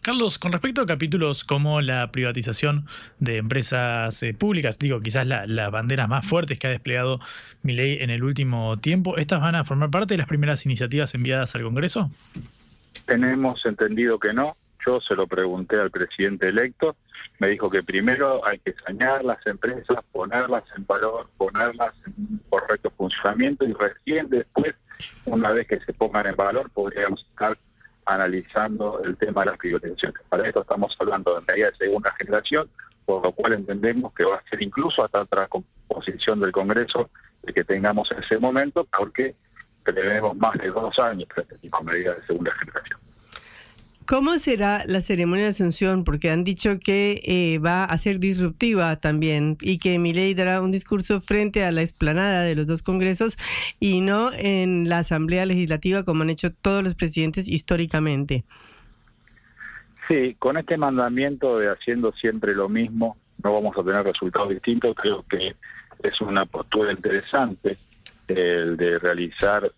Carlos, 0.01 0.39
con 0.39 0.51
respecto 0.51 0.81
a 0.81 0.85
capítulos 0.85 1.43
como 1.43 1.81
la 1.81 2.11
privatización 2.11 2.85
de 3.19 3.37
empresas 3.37 4.21
eh, 4.23 4.33
públicas, 4.33 4.79
digo, 4.79 4.99
quizás 5.01 5.27
las 5.27 5.47
la 5.47 5.69
banderas 5.69 6.07
más 6.07 6.25
fuertes 6.25 6.59
que 6.59 6.67
ha 6.67 6.69
desplegado 6.69 7.19
mi 7.63 7.73
ley 7.73 7.97
en 8.01 8.09
el 8.09 8.23
último 8.23 8.77
tiempo, 8.77 9.17
¿estas 9.17 9.41
van 9.41 9.55
a 9.55 9.65
formar 9.65 9.89
parte 9.89 10.13
de 10.13 10.17
las 10.17 10.27
primeras 10.27 10.65
iniciativas 10.65 11.13
enviadas 11.15 11.55
al 11.55 11.63
Congreso? 11.63 12.11
Tenemos 13.05 13.65
entendido 13.65 14.19
que 14.19 14.33
no. 14.33 14.55
Yo 14.85 15.01
se 15.01 15.15
lo 15.15 15.27
pregunté 15.27 15.75
al 15.75 15.91
presidente 15.91 16.47
electo, 16.47 16.95
me 17.39 17.47
dijo 17.47 17.69
que 17.69 17.83
primero 17.83 18.45
hay 18.45 18.59
que 18.59 18.73
sanear 18.85 19.23
las 19.23 19.45
empresas, 19.45 19.97
ponerlas 20.11 20.63
en 20.75 20.85
valor, 20.85 21.29
ponerlas 21.37 21.93
en 22.05 22.41
correcto 22.49 22.91
funcionamiento 22.95 23.65
y 23.65 23.73
recién 23.73 24.29
después, 24.29 24.73
una 25.25 25.51
vez 25.51 25.67
que 25.67 25.79
se 25.81 25.93
pongan 25.93 26.27
en 26.27 26.35
valor, 26.35 26.69
podríamos 26.71 27.25
estar 27.29 27.57
analizando 28.09 29.01
el 29.03 29.15
tema 29.17 29.41
de 29.41 29.51
las 29.51 29.57
privatizaciones. 29.57 30.21
Para 30.27 30.47
esto 30.47 30.61
estamos 30.61 30.95
hablando 30.99 31.35
de 31.35 31.45
medidas 31.47 31.77
de 31.77 31.85
segunda 31.85 32.11
generación, 32.17 32.69
por 33.05 33.23
lo 33.23 33.31
cual 33.31 33.53
entendemos 33.53 34.13
que 34.13 34.23
va 34.23 34.35
a 34.35 34.49
ser 34.49 34.61
incluso 34.61 35.03
hasta 35.03 35.21
otra 35.21 35.47
composición 35.47 36.39
del 36.39 36.51
Congreso 36.51 37.09
de 37.43 37.53
que 37.53 37.63
tengamos 37.63 38.11
en 38.11 38.23
ese 38.23 38.37
momento, 38.37 38.85
porque 38.85 39.35
tenemos 39.83 40.35
más 40.35 40.53
de 40.53 40.69
dos 40.69 40.97
años 40.99 41.25
para 41.33 41.41
este 41.41 41.69
medidas 41.83 42.17
de 42.17 42.25
segunda 42.27 42.51
generación. 42.51 43.08
¿Cómo 44.09 44.39
será 44.39 44.85
la 44.87 45.01
ceremonia 45.01 45.43
de 45.43 45.49
Asunción? 45.49 46.03
Porque 46.03 46.31
han 46.31 46.43
dicho 46.43 46.79
que 46.79 47.21
eh, 47.25 47.59
va 47.59 47.83
a 47.83 47.95
ser 47.99 48.17
disruptiva 48.17 48.95
también 48.95 49.55
y 49.61 49.77
que 49.77 49.99
Milei 49.99 50.33
dará 50.33 50.63
un 50.63 50.71
discurso 50.71 51.21
frente 51.21 51.63
a 51.63 51.71
la 51.71 51.81
explanada 51.81 52.41
de 52.41 52.55
los 52.55 52.65
dos 52.65 52.81
congresos 52.81 53.37
y 53.79 54.01
no 54.01 54.31
en 54.33 54.89
la 54.89 54.97
Asamblea 54.97 55.45
Legislativa 55.45 56.01
como 56.01 56.23
han 56.23 56.31
hecho 56.31 56.51
todos 56.51 56.83
los 56.83 56.95
presidentes 56.95 57.47
históricamente. 57.47 58.45
Sí, 60.07 60.35
con 60.39 60.57
este 60.57 60.75
mandamiento 60.75 61.59
de 61.59 61.69
haciendo 61.69 62.11
siempre 62.11 62.55
lo 62.55 62.67
mismo, 62.67 63.15
no 63.43 63.53
vamos 63.53 63.77
a 63.77 63.83
tener 63.83 64.03
resultados 64.03 64.49
distintos. 64.49 64.95
Creo 64.95 65.23
que 65.29 65.55
es 66.01 66.19
una 66.19 66.47
postura 66.47 66.91
interesante 66.91 67.77
el 68.27 68.75
de 68.75 68.97
realizar 68.97 69.69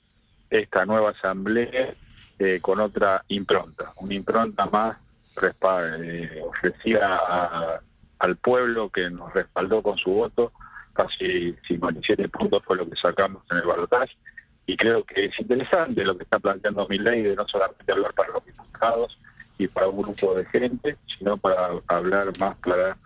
esta 0.49 0.85
nueva 0.85 1.09
asamblea 1.09 1.95
eh, 2.43 2.59
con 2.59 2.79
otra 2.79 3.23
impronta, 3.27 3.93
una 3.97 4.15
impronta 4.15 4.65
más 4.65 4.97
eh, 5.43 6.41
ofrecida 6.43 7.79
al 8.17 8.35
pueblo 8.37 8.89
que 8.89 9.11
nos 9.11 9.31
respaldó 9.31 9.83
con 9.83 9.95
su 9.95 10.11
voto, 10.11 10.51
casi 10.91 11.55
57 11.67 12.29
puntos 12.29 12.63
fue 12.65 12.77
lo 12.77 12.89
que 12.89 12.95
sacamos 12.95 13.43
en 13.51 13.57
el 13.57 13.63
balotaje, 13.63 14.17
y 14.65 14.75
creo 14.75 15.03
que 15.03 15.25
es 15.25 15.39
interesante 15.39 16.03
lo 16.03 16.17
que 16.17 16.23
está 16.23 16.39
planteando 16.39 16.87
mi 16.87 16.97
ley 16.97 17.21
de 17.21 17.35
no 17.35 17.47
solamente 17.47 17.91
hablar 17.91 18.11
para 18.15 18.33
los 18.33 18.43
diputados 18.43 19.19
y 19.59 19.67
para 19.67 19.89
un 19.89 20.01
grupo 20.01 20.33
de 20.33 20.43
gente, 20.45 20.97
sino 21.05 21.37
para 21.37 21.69
hablar 21.85 22.35
más 22.39 22.55
clara, 22.55 22.97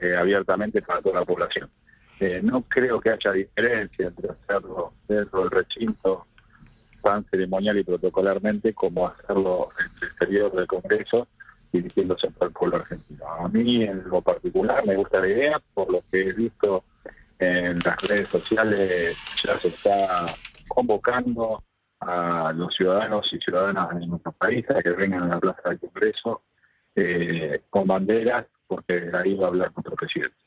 eh, 0.00 0.16
abiertamente 0.16 0.82
para 0.82 1.00
toda 1.00 1.20
la 1.20 1.24
población. 1.24 1.70
no 2.42 2.62
creo 2.62 3.00
que 3.00 3.10
haya 3.10 3.30
diferencia 3.30 4.08
entre 4.08 4.30
hacerlo 4.30 4.92
dentro 5.06 5.40
del 5.42 5.50
recinto 5.52 6.26
tan 7.02 7.24
ceremonial 7.30 7.78
y 7.78 7.84
protocolarmente 7.84 8.72
como 8.72 9.06
hacerlo 9.06 9.70
en 9.78 9.86
el 9.86 10.08
exterior 10.08 10.52
del 10.52 10.66
Congreso 10.66 11.28
dirigiéndose 11.72 12.30
al 12.40 12.52
pueblo 12.52 12.76
argentino. 12.76 13.26
A 13.26 13.48
mí 13.48 13.82
en 13.82 14.08
lo 14.08 14.20
particular 14.20 14.86
me 14.86 14.94
gusta 14.94 15.20
la 15.20 15.28
idea, 15.28 15.60
por 15.74 15.90
lo 15.90 16.02
que 16.10 16.28
he 16.28 16.32
visto 16.32 16.84
en 17.38 17.78
las 17.80 17.96
redes 18.02 18.28
sociales 18.28 19.16
ya 19.42 19.58
se 19.58 19.68
está 19.68 20.26
convocando 20.68 21.62
a 22.00 22.52
los 22.54 22.74
ciudadanos 22.74 23.32
y 23.32 23.38
ciudadanas 23.38 23.98
de 23.98 24.06
nuestro 24.06 24.32
país 24.32 24.64
a 24.70 24.82
que 24.82 24.90
vengan 24.90 25.22
a 25.24 25.28
la 25.28 25.40
plaza 25.40 25.62
del 25.70 25.80
Congreso 25.80 26.42
eh, 26.94 27.62
con 27.70 27.86
banderas, 27.86 28.46
porque 28.66 29.10
ahí 29.14 29.34
va 29.34 29.46
a 29.46 29.48
hablar 29.48 29.72
nuestro 29.74 29.94
presidente. 29.96 30.41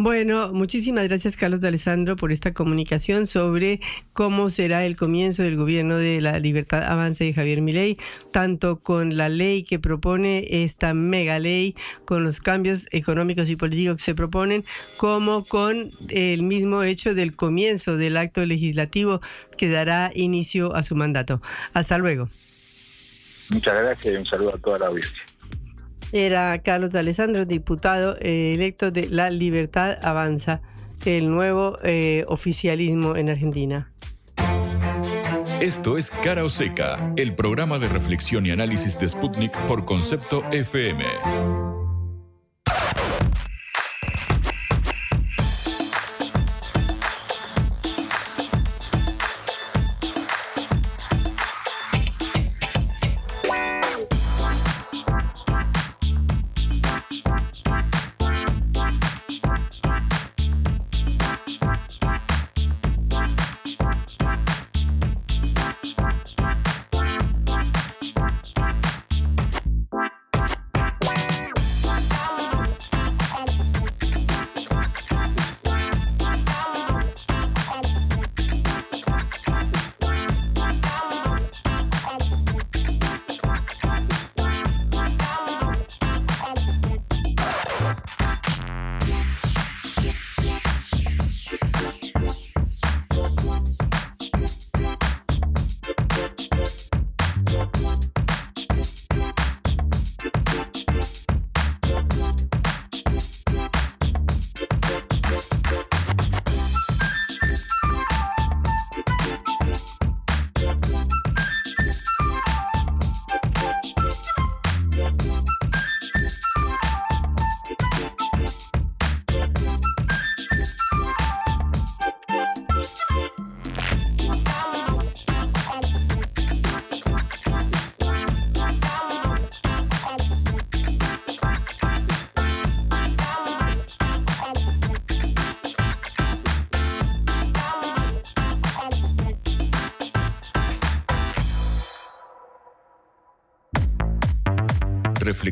Bueno, 0.00 0.52
muchísimas 0.52 1.08
gracias 1.08 1.34
Carlos 1.34 1.60
de 1.60 1.66
Alessandro 1.66 2.14
por 2.14 2.30
esta 2.30 2.54
comunicación 2.54 3.26
sobre 3.26 3.80
cómo 4.12 4.48
será 4.48 4.86
el 4.86 4.94
comienzo 4.94 5.42
del 5.42 5.56
gobierno 5.56 5.96
de 5.96 6.20
la 6.20 6.38
libertad 6.38 6.84
avance 6.84 7.24
de 7.24 7.34
Javier 7.34 7.62
Milei, 7.62 7.98
tanto 8.30 8.78
con 8.78 9.16
la 9.16 9.28
ley 9.28 9.64
que 9.64 9.80
propone 9.80 10.62
esta 10.62 10.94
mega 10.94 11.40
ley, 11.40 11.74
con 12.04 12.22
los 12.22 12.38
cambios 12.38 12.86
económicos 12.92 13.50
y 13.50 13.56
políticos 13.56 13.96
que 13.96 14.04
se 14.04 14.14
proponen, 14.14 14.64
como 14.98 15.44
con 15.44 15.90
el 16.10 16.44
mismo 16.44 16.84
hecho 16.84 17.12
del 17.12 17.34
comienzo 17.34 17.96
del 17.96 18.18
acto 18.18 18.46
legislativo 18.46 19.20
que 19.56 19.68
dará 19.68 20.12
inicio 20.14 20.76
a 20.76 20.84
su 20.84 20.94
mandato. 20.94 21.42
Hasta 21.72 21.98
luego. 21.98 22.28
Muchas 23.50 23.82
gracias 23.82 24.14
y 24.14 24.16
un 24.16 24.26
saludo 24.26 24.54
a 24.54 24.58
toda 24.58 24.78
la 24.78 24.86
audiencia. 24.86 25.24
Era 26.12 26.58
Carlos 26.62 26.90
de 26.90 27.00
Alessandro, 27.00 27.44
diputado 27.44 28.16
eh, 28.20 28.54
electo 28.54 28.90
de 28.90 29.08
La 29.08 29.30
Libertad 29.30 29.98
Avanza, 30.02 30.62
el 31.04 31.30
nuevo 31.30 31.76
eh, 31.82 32.24
oficialismo 32.28 33.16
en 33.16 33.28
Argentina. 33.28 33.92
Esto 35.60 35.98
es 35.98 36.10
Cara 36.10 36.44
o 36.44 36.48
Seca, 36.48 37.12
el 37.16 37.34
programa 37.34 37.78
de 37.78 37.88
reflexión 37.88 38.46
y 38.46 38.52
análisis 38.52 38.98
de 38.98 39.08
Sputnik 39.08 39.56
por 39.66 39.84
concepto 39.84 40.44
FM. 40.52 41.04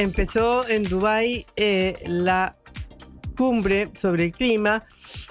Empezó 0.00 0.66
en 0.68 0.84
Dubái 0.84 1.46
eh, 1.56 2.02
la 2.06 2.56
cumbre 3.36 3.90
sobre 3.94 4.26
el 4.26 4.32
clima 4.32 4.84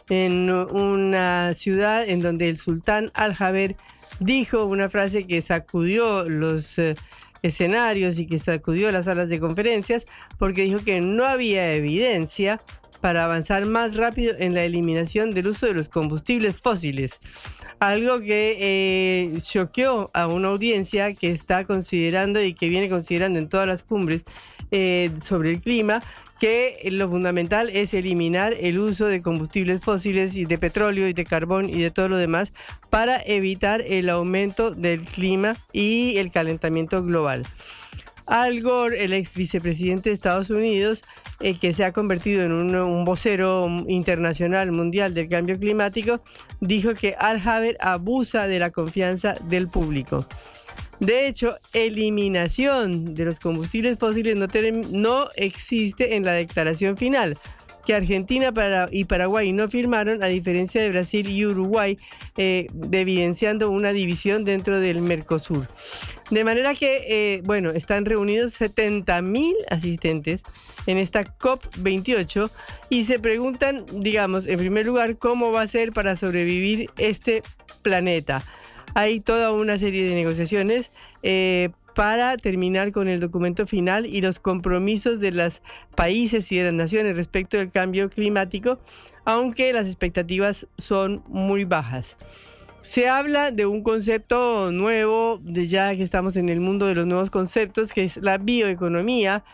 en 0.10 0.50
una 0.50 1.54
ciudad 1.54 2.08
en 2.08 2.22
donde 2.22 2.50
el 2.50 2.58
sultán 2.58 3.12
Al-Jaber 3.14 3.76
dijo 4.20 4.66
una 4.66 4.90
frase 4.90 5.26
que 5.26 5.42
sacudió 5.42 6.28
los 6.30 6.78
eh, 6.78 6.96
escenarios 7.42 8.20
y 8.20 8.28
que 8.28 8.38
sacudió 8.38 8.92
las 8.92 9.06
salas 9.06 9.30
de 9.30 9.40
conferencias 9.40 10.06
porque 10.38 10.64
dijo 10.64 10.84
que 10.84 11.02
no 11.02 11.26
había 11.26 11.74
evidencia 11.74 12.62
para 13.02 13.24
avanzar 13.24 13.66
más 13.66 13.96
rápido 13.96 14.36
en 14.38 14.54
la 14.54 14.64
eliminación 14.64 15.32
del 15.32 15.48
uso 15.48 15.66
de 15.66 15.74
los 15.74 15.90
combustibles 15.90 16.58
fósiles. 16.58 17.20
Algo 17.80 18.20
que 18.20 18.58
eh, 18.60 19.40
choqueó 19.42 20.12
a 20.14 20.28
una 20.28 20.50
audiencia 20.50 21.14
que 21.14 21.32
está 21.32 21.64
considerando 21.64 22.44
y 22.44 22.54
que 22.54 22.68
viene 22.68 22.90
considerando 22.90 23.40
en 23.40 23.48
todas 23.48 23.68
las 23.68 23.84
cumbres 23.84 24.26
eh, 24.72 25.12
sobre 25.22 25.52
el 25.52 25.62
clima 25.62 26.02
que 26.40 26.88
lo 26.92 27.10
fundamental 27.10 27.70
es 27.70 27.94
eliminar 27.94 28.56
el 28.60 28.80
uso 28.80 29.08
de 29.08 29.22
combustibles 29.22 29.82
fósiles 29.82 30.36
y 30.38 30.46
de 30.46 30.58
petróleo 30.58 31.08
y 31.08 31.14
de 31.14 31.26
carbón 31.26 31.70
y 31.70 31.82
de 31.82 31.92
todo 31.92 32.08
lo 32.08 32.18
demás 32.18 32.54
para 32.90 33.22
evitar 33.22 33.82
el 33.82 34.10
aumento 34.10 34.72
del 34.72 35.02
clima 35.02 35.58
y 35.74 36.18
el 36.18 36.32
calentamiento 36.32 37.04
global. 37.04 37.46
Al 38.26 38.62
Gore, 38.62 39.04
el 39.04 39.14
ex 39.14 39.36
vicepresidente 39.36 40.10
de 40.10 40.14
Estados 40.14 40.52
Unidos, 40.52 41.04
eh, 41.40 41.58
que 41.58 41.74
se 41.74 41.84
ha 41.84 41.92
convertido 41.92 42.44
en 42.44 42.52
un, 42.52 43.04
vocero 43.04 43.68
internacional 43.88 44.72
mundial 44.72 45.16
del 45.16 45.28
cambio 45.28 45.58
climático, 45.58 46.22
dijo 46.62 46.94
que 46.94 47.16
Al-Jaber 47.18 47.78
abusa 47.82 48.46
de 48.46 48.60
la 48.60 48.70
confianza 48.70 49.34
del 49.46 49.68
público. 49.68 50.28
De 51.00 51.28
hecho, 51.28 51.58
eliminación 51.74 53.16
de 53.16 53.26
los 53.26 53.40
combustibles 53.40 53.98
fósiles 53.98 54.36
no, 54.36 55.30
existe 55.36 56.16
en 56.16 56.26
la 56.26 56.34
declaración 56.34 56.98
final 56.98 57.38
que 57.86 57.96
Argentina 57.96 58.54
y 58.92 59.06
Paraguay 59.06 59.52
no 59.52 59.68
firmaron, 59.68 60.22
a 60.22 60.28
diferencia 60.28 60.80
de 60.80 60.90
Brasil 60.90 61.28
y 61.28 61.46
Uruguay, 61.46 61.98
eh, 62.38 62.68
evidenciando 62.92 63.72
una 63.72 63.92
división 63.94 64.46
dentro 64.46 64.80
del 64.80 65.02
Mercosur. 65.02 65.66
De 66.30 66.44
manera 66.44 66.76
que, 66.76 67.06
eh, 67.08 67.42
bueno, 67.46 67.72
están 67.72 68.06
reunidos 68.06 68.54
70 68.54 69.24
mil 69.24 69.56
asistentes 69.72 70.44
en 70.86 71.00
esta 71.00 71.24
COP28 71.24 72.52
y 72.90 73.06
se 73.06 73.18
preguntan, 73.18 73.86
digamos, 73.92 74.46
en 74.46 74.60
primer 74.60 74.86
lugar, 74.86 75.18
cómo 75.18 75.52
va 75.52 75.64
a 75.64 75.68
ser 75.68 75.92
para 75.92 76.16
sobrevivir 76.16 76.92
este 76.98 77.42
planeta. 77.82 78.44
Hay 79.00 79.22
toda 79.22 79.54
una 79.54 79.78
serie 79.78 80.10
de 80.10 80.14
negociaciones 80.14 80.92
eh, 81.24 81.70
para 81.96 82.36
terminar 82.36 82.92
con 82.92 83.08
el 83.08 83.22
documento 83.22 83.66
final 83.66 84.06
y 84.06 84.20
los 84.20 84.40
compromisos 84.40 85.22
de 85.22 85.32
los 85.32 85.62
países 85.96 86.52
y 86.52 86.58
de 86.58 86.66
las 86.66 86.74
naciones 86.74 87.16
respecto 87.16 87.56
del 87.56 87.72
cambio 87.72 88.10
climático, 88.10 88.78
aunque 89.24 89.72
las 89.72 89.86
expectativas 89.86 90.68
son 90.78 91.24
muy 91.30 91.64
bajas. 91.64 92.18
Se 92.82 93.08
habla 93.08 93.52
de 93.52 93.66
un 93.66 93.84
concepto 93.84 94.70
nuevo, 94.74 95.40
ya 95.46 95.96
que 95.96 96.04
estamos 96.04 96.36
en 96.36 96.50
el 96.50 96.60
mundo 96.60 96.86
de 96.86 96.96
los 96.96 97.06
nuevos 97.06 97.30
conceptos, 97.30 97.94
que 97.94 98.04
es 98.04 98.18
la 98.18 98.38
bioeconomía, 98.38 99.46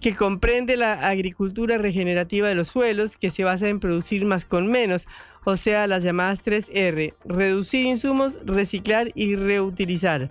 que 0.00 0.16
comprende 0.16 0.76
la 0.76 0.94
agricultura 1.06 1.78
regenerativa 1.78 2.48
de 2.48 2.56
los 2.56 2.66
suelos, 2.66 3.16
que 3.16 3.30
se 3.30 3.44
basa 3.44 3.68
en 3.68 3.78
producir 3.78 4.24
más 4.24 4.44
con 4.44 4.66
menos, 4.66 5.06
o 5.44 5.56
sea, 5.56 5.86
las 5.86 6.02
llamadas 6.02 6.42
3R, 6.42 7.14
reducir 7.24 7.86
insumos, 7.86 8.38
reciclar 8.44 9.10
y 9.14 9.36
reutilizar. 9.36 10.30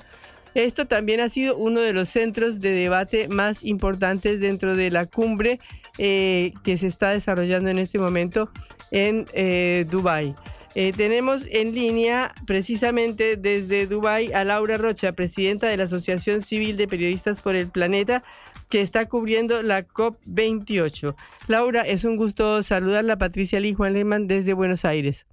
Esto 0.53 0.87
también 0.87 1.19
ha 1.19 1.29
sido 1.29 1.55
uno 1.55 1.81
de 1.81 1.93
los 1.93 2.09
centros 2.09 2.59
de 2.59 2.71
debate 2.71 3.27
más 3.27 3.63
importantes 3.63 4.39
dentro 4.39 4.75
de 4.75 4.89
la 4.89 5.05
cumbre 5.05 5.59
eh, 5.99 6.53
que 6.63 6.77
se 6.77 6.87
está 6.87 7.11
desarrollando 7.11 7.69
en 7.69 7.77
este 7.77 7.99
momento 7.99 8.49
en 8.91 9.25
eh, 9.33 9.85
Dubái. 9.89 10.35
Eh, 10.79 10.93
tenemos 10.95 11.47
en 11.51 11.73
línea 11.73 12.35
precisamente 12.45 13.35
desde 13.35 13.87
Dubái 13.87 14.31
a 14.31 14.43
Laura 14.43 14.77
Rocha, 14.77 15.11
presidenta 15.13 15.67
de 15.67 15.77
la 15.77 15.85
Asociación 15.85 16.39
Civil 16.39 16.77
de 16.77 16.87
Periodistas 16.87 17.41
por 17.41 17.55
el 17.55 17.69
Planeta, 17.69 18.23
que 18.69 18.81
está 18.81 19.07
cubriendo 19.07 19.61
la 19.61 19.87
COP28. 19.87 21.15
Laura, 21.47 21.81
es 21.81 22.03
un 22.03 22.17
gusto 22.17 22.61
saludarla, 22.61 23.17
Patricia 23.17 23.59
Lee 23.59 23.73
Juan 23.73 23.93
Lehmann 23.93 24.27
desde 24.27 24.53
Buenos 24.53 24.85
Aires. 24.85 25.25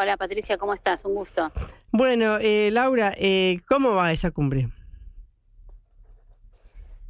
Hola 0.00 0.16
Patricia, 0.16 0.56
¿cómo 0.58 0.74
estás? 0.74 1.04
Un 1.04 1.16
gusto. 1.16 1.50
Bueno, 1.90 2.38
eh, 2.40 2.70
Laura, 2.70 3.12
eh, 3.16 3.58
¿cómo 3.66 3.96
va 3.96 4.12
esa 4.12 4.30
cumbre? 4.30 4.68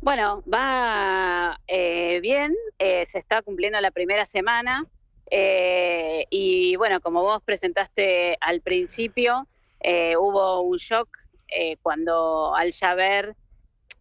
Bueno, 0.00 0.42
va 0.50 1.60
eh, 1.66 2.18
bien, 2.22 2.54
se 2.78 3.18
está 3.18 3.42
cumpliendo 3.42 3.78
la 3.80 3.90
primera 3.90 4.24
semana 4.24 4.86
y 5.30 6.76
bueno, 6.76 7.02
como 7.02 7.22
vos 7.22 7.42
presentaste 7.42 8.38
al 8.40 8.62
principio, 8.62 9.46
hubo 10.18 10.62
un 10.62 10.78
shock 10.78 11.10
cuando 11.82 12.54
Al-Jaber 12.54 13.36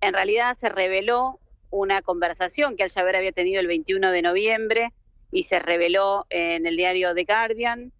en 0.01 0.13
realidad 0.13 0.57
se 0.57 0.69
reveló 0.69 1.39
una 1.69 2.01
conversación 2.01 2.75
que 2.75 2.83
Al-Jaber 2.83 3.15
había 3.15 3.31
tenido 3.31 3.59
el 3.59 3.67
21 3.67 4.11
de 4.11 4.21
noviembre 4.21 4.93
y 5.31 5.43
se 5.43 5.59
reveló 5.59 6.25
en 6.29 6.65
el 6.65 6.77
diario 6.77 7.13
The 7.13 7.25
Guardian 7.25 7.91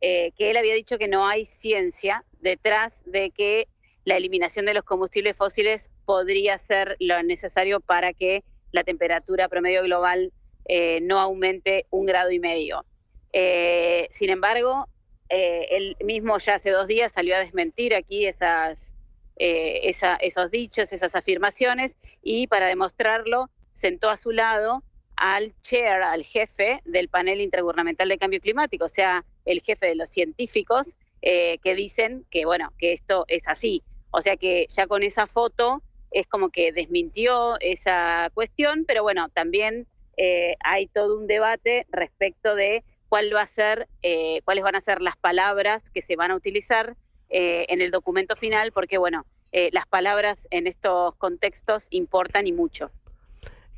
eh, 0.00 0.32
que 0.36 0.50
él 0.50 0.56
había 0.56 0.74
dicho 0.74 0.98
que 0.98 1.08
no 1.08 1.26
hay 1.26 1.46
ciencia 1.46 2.24
detrás 2.40 3.02
de 3.06 3.30
que 3.30 3.66
la 4.04 4.16
eliminación 4.16 4.66
de 4.66 4.74
los 4.74 4.84
combustibles 4.84 5.36
fósiles 5.36 5.90
podría 6.04 6.58
ser 6.58 6.96
lo 7.00 7.20
necesario 7.22 7.80
para 7.80 8.12
que 8.12 8.44
la 8.72 8.84
temperatura 8.84 9.48
promedio 9.48 9.82
global 9.82 10.32
eh, 10.66 11.00
no 11.02 11.18
aumente 11.18 11.86
un 11.90 12.06
grado 12.06 12.30
y 12.30 12.38
medio. 12.38 12.84
Eh, 13.32 14.08
sin 14.12 14.30
embargo, 14.30 14.86
él 15.28 15.96
mismo 16.04 16.38
ya 16.38 16.54
hace 16.54 16.70
dos 16.70 16.86
días 16.86 17.12
salió 17.12 17.34
a 17.34 17.40
desmentir 17.40 17.96
aquí 17.96 18.26
esas, 18.26 18.92
esos 19.36 20.50
dichos, 20.50 20.92
esas 20.92 21.14
afirmaciones, 21.14 21.98
y 22.22 22.46
para 22.46 22.66
demostrarlo 22.66 23.50
sentó 23.72 24.08
a 24.08 24.16
su 24.16 24.30
lado 24.30 24.82
al 25.16 25.54
chair, 25.62 26.02
al 26.02 26.24
jefe 26.24 26.80
del 26.84 27.08
panel 27.08 27.40
intergubernamental 27.40 28.08
de 28.08 28.18
cambio 28.18 28.40
climático, 28.40 28.84
o 28.84 28.88
sea, 28.88 29.24
el 29.44 29.62
jefe 29.62 29.86
de 29.86 29.94
los 29.94 30.10
científicos, 30.10 30.96
eh, 31.22 31.58
que 31.62 31.74
dicen 31.74 32.24
que, 32.30 32.44
bueno, 32.44 32.72
que 32.78 32.92
esto 32.92 33.24
es 33.28 33.48
así. 33.48 33.82
O 34.10 34.20
sea 34.20 34.36
que 34.36 34.66
ya 34.68 34.86
con 34.86 35.02
esa 35.02 35.26
foto 35.26 35.82
es 36.10 36.26
como 36.26 36.50
que 36.50 36.72
desmintió 36.72 37.58
esa 37.60 38.30
cuestión, 38.34 38.84
pero 38.86 39.02
bueno, 39.02 39.28
también 39.30 39.86
eh, 40.16 40.56
hay 40.60 40.86
todo 40.86 41.18
un 41.18 41.26
debate 41.26 41.86
respecto 41.90 42.54
de 42.54 42.84
cuál 43.08 43.34
va 43.34 43.42
a 43.42 43.46
ser, 43.46 43.88
eh, 44.02 44.40
cuáles 44.44 44.64
van 44.64 44.76
a 44.76 44.80
ser 44.80 45.00
las 45.00 45.16
palabras 45.16 45.90
que 45.90 46.02
se 46.02 46.16
van 46.16 46.30
a 46.30 46.36
utilizar 46.36 46.96
en 47.28 47.80
el 47.80 47.90
documento 47.90 48.36
final, 48.36 48.72
porque 48.72 48.98
bueno, 48.98 49.26
las 49.72 49.86
palabras 49.86 50.46
en 50.50 50.66
estos 50.66 51.14
contextos 51.16 51.88
importan 51.90 52.46
y 52.46 52.52
mucho. 52.52 52.90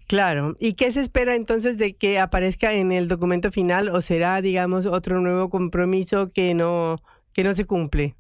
Claro. 0.08 0.56
¿Y 0.58 0.72
qué 0.72 0.90
se 0.90 1.00
espera 1.00 1.34
entonces 1.34 1.76
de 1.76 1.92
que 1.92 2.18
aparezca 2.18 2.72
en 2.72 2.92
el 2.92 3.08
documento 3.08 3.52
final 3.52 3.90
o 3.90 4.00
será, 4.00 4.40
digamos, 4.40 4.86
otro 4.86 5.20
nuevo 5.20 5.50
compromiso 5.50 6.30
que 6.32 6.54
no, 6.54 7.02
que 7.34 7.44
no 7.44 7.52
se 7.52 7.66
cumple? 7.66 8.14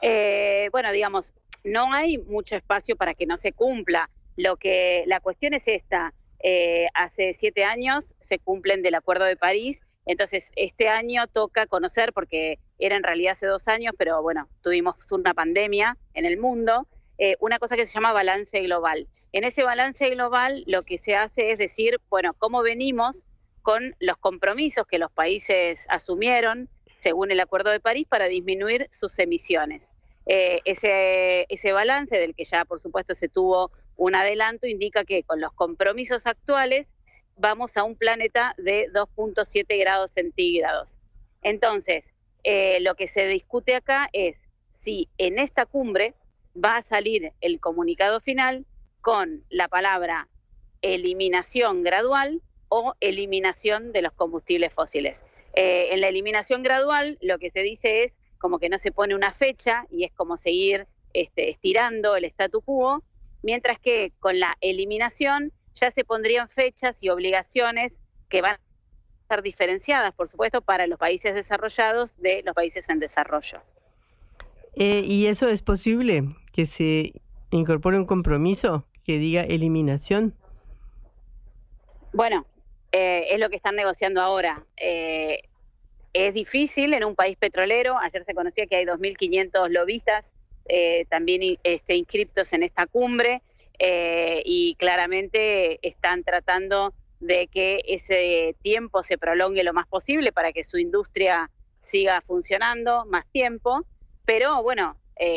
Eh, 0.00 0.70
bueno, 0.72 0.92
digamos, 0.92 1.34
no 1.62 1.92
hay 1.92 2.16
mucho 2.16 2.56
espacio 2.56 2.96
para 2.96 3.12
que 3.12 3.26
no 3.26 3.36
se 3.36 3.52
cumpla. 3.52 4.08
Lo 4.36 4.56
que 4.56 5.04
la 5.06 5.20
cuestión 5.20 5.52
es 5.52 5.68
esta. 5.68 6.14
Eh, 6.42 6.86
hace 6.94 7.34
siete 7.34 7.64
años 7.64 8.14
se 8.18 8.38
cumplen 8.38 8.80
del 8.80 8.94
Acuerdo 8.94 9.24
de 9.24 9.36
París, 9.36 9.80
entonces 10.06 10.52
este 10.56 10.88
año 10.88 11.26
toca 11.26 11.66
conocer, 11.66 12.12
porque 12.14 12.58
era 12.78 12.96
en 12.96 13.02
realidad 13.02 13.32
hace 13.32 13.46
dos 13.46 13.68
años, 13.68 13.94
pero 13.98 14.22
bueno, 14.22 14.48
tuvimos 14.62 14.96
una 15.10 15.34
pandemia 15.34 15.96
en 16.14 16.24
el 16.24 16.38
mundo, 16.38 16.86
eh, 17.18 17.36
una 17.40 17.58
cosa 17.58 17.76
que 17.76 17.86
se 17.86 17.94
llama 17.94 18.12
balance 18.12 18.60
global. 18.60 19.08
En 19.32 19.44
ese 19.44 19.62
balance 19.62 20.08
global 20.10 20.64
lo 20.66 20.82
que 20.82 20.98
se 20.98 21.14
hace 21.14 21.50
es 21.52 21.58
decir, 21.58 22.00
bueno, 22.08 22.34
cómo 22.34 22.62
venimos 22.62 23.26
con 23.62 23.96
los 23.98 24.16
compromisos 24.18 24.86
que 24.86 24.98
los 24.98 25.10
países 25.10 25.86
asumieron 25.88 26.68
según 26.94 27.30
el 27.30 27.40
Acuerdo 27.40 27.70
de 27.70 27.80
París 27.80 28.06
para 28.08 28.26
disminuir 28.26 28.86
sus 28.90 29.18
emisiones. 29.18 29.92
Eh, 30.26 30.60
ese, 30.64 31.46
ese 31.48 31.72
balance, 31.72 32.18
del 32.18 32.34
que 32.34 32.44
ya 32.44 32.64
por 32.64 32.80
supuesto 32.80 33.14
se 33.14 33.28
tuvo 33.28 33.70
un 33.96 34.14
adelanto, 34.14 34.66
indica 34.66 35.04
que 35.04 35.22
con 35.22 35.40
los 35.40 35.52
compromisos 35.52 36.26
actuales 36.26 36.88
vamos 37.36 37.76
a 37.76 37.84
un 37.84 37.96
planeta 37.96 38.54
de 38.56 38.88
2.7 38.92 39.78
grados 39.78 40.10
centígrados. 40.12 40.92
Entonces, 41.42 42.12
eh, 42.48 42.78
lo 42.80 42.94
que 42.94 43.08
se 43.08 43.26
discute 43.26 43.74
acá 43.74 44.08
es 44.12 44.36
si 44.70 45.08
en 45.18 45.40
esta 45.40 45.66
cumbre 45.66 46.14
va 46.56 46.76
a 46.76 46.82
salir 46.84 47.32
el 47.40 47.58
comunicado 47.58 48.20
final 48.20 48.64
con 49.00 49.44
la 49.50 49.66
palabra 49.66 50.28
eliminación 50.80 51.82
gradual 51.82 52.40
o 52.68 52.94
eliminación 53.00 53.90
de 53.92 54.02
los 54.02 54.12
combustibles 54.12 54.72
fósiles. 54.72 55.24
Eh, 55.54 55.88
en 55.90 56.00
la 56.00 56.06
eliminación 56.06 56.62
gradual 56.62 57.18
lo 57.20 57.40
que 57.40 57.50
se 57.50 57.62
dice 57.62 58.04
es 58.04 58.20
como 58.38 58.60
que 58.60 58.68
no 58.68 58.78
se 58.78 58.92
pone 58.92 59.16
una 59.16 59.32
fecha 59.32 59.84
y 59.90 60.04
es 60.04 60.12
como 60.12 60.36
seguir 60.36 60.86
este, 61.14 61.50
estirando 61.50 62.14
el 62.14 62.26
statu 62.26 62.60
quo, 62.60 63.02
mientras 63.42 63.80
que 63.80 64.12
con 64.20 64.38
la 64.38 64.56
eliminación 64.60 65.52
ya 65.74 65.90
se 65.90 66.04
pondrían 66.04 66.48
fechas 66.48 67.02
y 67.02 67.08
obligaciones 67.08 68.00
que 68.28 68.40
van 68.40 68.56
estar 69.26 69.42
diferenciadas, 69.42 70.14
por 70.14 70.28
supuesto, 70.28 70.62
para 70.62 70.86
los 70.86 70.98
países 71.00 71.34
desarrollados 71.34 72.16
de 72.18 72.42
los 72.46 72.54
países 72.54 72.88
en 72.88 73.00
desarrollo. 73.00 73.60
Eh, 74.76 75.02
¿Y 75.04 75.26
eso 75.26 75.48
es 75.48 75.62
posible? 75.62 76.22
¿Que 76.52 76.64
se 76.64 77.12
incorpore 77.50 77.98
un 77.98 78.06
compromiso? 78.06 78.86
que 79.04 79.20
diga 79.20 79.42
eliminación? 79.42 80.34
Bueno, 82.12 82.44
eh, 82.90 83.28
es 83.30 83.38
lo 83.38 83.48
que 83.50 83.54
están 83.54 83.76
negociando 83.76 84.20
ahora. 84.20 84.66
Eh, 84.76 85.42
es 86.12 86.34
difícil 86.34 86.92
en 86.92 87.04
un 87.04 87.14
país 87.14 87.36
petrolero. 87.36 87.96
Ayer 88.00 88.24
se 88.24 88.34
conocía 88.34 88.66
que 88.66 88.74
hay 88.74 88.84
2.500 88.84 89.68
lobistas 89.70 90.34
también 91.08 91.56
este, 91.62 91.94
inscriptos 91.94 92.52
en 92.52 92.64
esta 92.64 92.86
cumbre 92.86 93.42
y 93.78 94.74
claramente 94.76 95.78
están 95.86 96.24
tratando 96.24 96.92
de 97.20 97.48
que 97.48 97.80
ese 97.86 98.56
tiempo 98.62 99.02
se 99.02 99.18
prolongue 99.18 99.64
lo 99.64 99.72
más 99.72 99.86
posible 99.86 100.32
para 100.32 100.52
que 100.52 100.64
su 100.64 100.78
industria 100.78 101.50
siga 101.80 102.22
funcionando 102.26 103.06
más 103.06 103.26
tiempo. 103.32 103.84
Pero 104.24 104.62
bueno, 104.62 104.96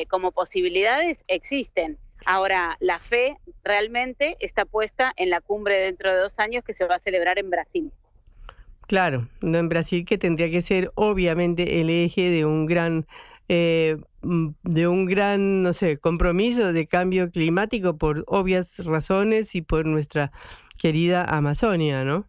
como 0.10 0.32
posibilidades 0.32 1.24
existen. 1.28 1.98
Ahora, 2.26 2.78
la 2.80 3.00
fe 3.00 3.38
realmente 3.64 4.36
está 4.40 4.66
puesta 4.66 5.14
en 5.16 5.30
la 5.30 5.42
cumbre 5.42 5.78
dentro 5.78 6.12
de 6.12 6.20
dos 6.20 6.40
años 6.40 6.64
que 6.64 6.74
se 6.74 6.86
va 6.86 6.96
a 6.96 7.00
celebrar 7.00 7.40
en 7.40 7.50
Brasil. 7.50 7.92
Claro, 8.88 9.28
no 9.42 9.58
en 9.58 9.70
Brasil 9.70 10.06
que 10.06 10.18
tendría 10.18 10.50
que 10.50 10.62
ser 10.62 10.90
obviamente 10.96 11.80
el 11.80 11.90
eje 11.90 12.30
de 12.30 12.46
un 12.46 12.66
gran 12.66 13.06
eh, 13.48 13.98
de 14.22 14.88
un 14.88 15.06
gran, 15.06 15.64
no 15.64 15.74
sé, 15.74 15.98
compromiso 15.98 16.74
de 16.74 16.86
cambio 16.86 17.32
climático 17.32 17.98
por 17.98 18.24
obvias 18.28 18.86
razones 18.86 19.56
y 19.56 19.62
por 19.62 19.86
nuestra 19.86 20.32
querida 20.80 21.24
Amazonia, 21.24 22.04
¿no? 22.04 22.28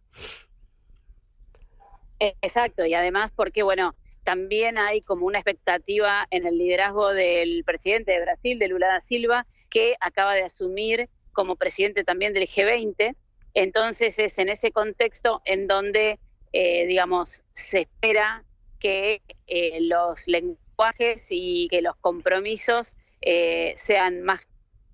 Exacto, 2.19 2.85
y 2.85 2.93
además 2.93 3.31
porque, 3.35 3.63
bueno, 3.63 3.95
también 4.23 4.77
hay 4.77 5.01
como 5.01 5.25
una 5.25 5.39
expectativa 5.39 6.27
en 6.29 6.45
el 6.45 6.57
liderazgo 6.57 7.13
del 7.13 7.63
presidente 7.63 8.11
de 8.11 8.21
Brasil, 8.21 8.59
de 8.59 8.67
Lula 8.67 8.87
da 8.87 9.01
Silva, 9.01 9.47
que 9.69 9.95
acaba 9.99 10.35
de 10.35 10.43
asumir 10.43 11.09
como 11.33 11.55
presidente 11.55 12.03
también 12.03 12.33
del 12.33 12.47
G20. 12.47 13.15
Entonces 13.53 14.19
es 14.19 14.37
en 14.37 14.49
ese 14.49 14.71
contexto 14.71 15.41
en 15.45 15.67
donde, 15.67 16.19
eh, 16.53 16.85
digamos, 16.85 17.43
se 17.53 17.81
espera 17.81 18.43
que 18.79 19.21
eh, 19.47 19.79
los 19.81 20.27
lenguajes 20.27 21.27
y 21.29 21.67
que 21.69 21.81
los 21.81 21.95
compromisos 21.97 22.95
eh, 23.21 23.73
sean 23.77 24.21
más, 24.21 24.41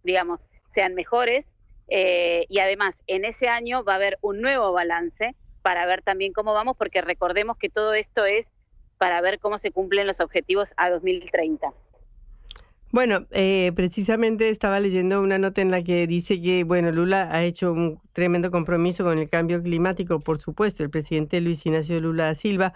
digamos, 0.03 0.47
sean 0.69 0.93
mejores. 0.93 1.45
Y 1.89 2.59
además, 2.59 3.03
en 3.07 3.25
ese 3.25 3.47
año 3.47 3.83
va 3.83 3.93
a 3.93 3.95
haber 3.95 4.17
un 4.21 4.41
nuevo 4.41 4.71
balance 4.73 5.35
para 5.61 5.85
ver 5.85 6.01
también 6.01 6.33
cómo 6.33 6.53
vamos, 6.53 6.77
porque 6.77 7.01
recordemos 7.01 7.57
que 7.57 7.69
todo 7.69 7.93
esto 7.93 8.25
es 8.25 8.45
para 8.97 9.21
ver 9.21 9.39
cómo 9.39 9.57
se 9.57 9.71
cumplen 9.71 10.07
los 10.07 10.19
objetivos 10.19 10.73
a 10.77 10.89
2030. 10.89 11.73
Bueno, 12.91 13.27
eh, 13.31 13.73
precisamente 13.75 14.49
estaba 14.49 14.79
leyendo 14.79 15.21
una 15.21 15.37
nota 15.37 15.61
en 15.61 15.71
la 15.71 15.83
que 15.83 16.07
dice 16.07 16.41
que, 16.41 16.63
bueno, 16.63 16.91
Lula 16.91 17.27
ha 17.31 17.43
hecho 17.43 17.73
un 17.73 17.99
tremendo 18.13 18.49
compromiso 18.49 19.03
con 19.03 19.19
el 19.19 19.29
cambio 19.29 19.61
climático, 19.61 20.21
por 20.21 20.39
supuesto, 20.39 20.83
el 20.83 20.89
presidente 20.89 21.41
Luis 21.41 21.65
Ignacio 21.65 21.99
Lula 21.99 22.27
da 22.27 22.35
Silva, 22.35 22.73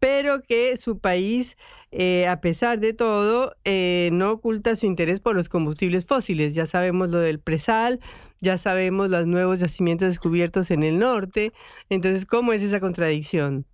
pero 0.00 0.42
que 0.42 0.76
su 0.78 0.98
país, 0.98 1.56
eh, 1.92 2.26
a 2.26 2.40
pesar 2.40 2.80
de 2.80 2.94
todo, 2.94 3.54
eh, 3.64 4.08
no 4.12 4.32
oculta 4.32 4.74
su 4.74 4.86
interés 4.86 5.20
por 5.20 5.36
los 5.36 5.48
combustibles 5.48 6.06
fósiles. 6.06 6.54
Ya 6.54 6.66
sabemos 6.66 7.10
lo 7.10 7.20
del 7.20 7.38
presal, 7.38 8.00
ya 8.40 8.56
sabemos 8.56 9.10
los 9.10 9.26
nuevos 9.26 9.60
yacimientos 9.60 10.08
descubiertos 10.08 10.70
en 10.70 10.82
el 10.82 10.98
norte. 10.98 11.52
Entonces, 11.90 12.24
¿cómo 12.24 12.54
es 12.54 12.62
esa 12.62 12.80
contradicción? 12.80 13.66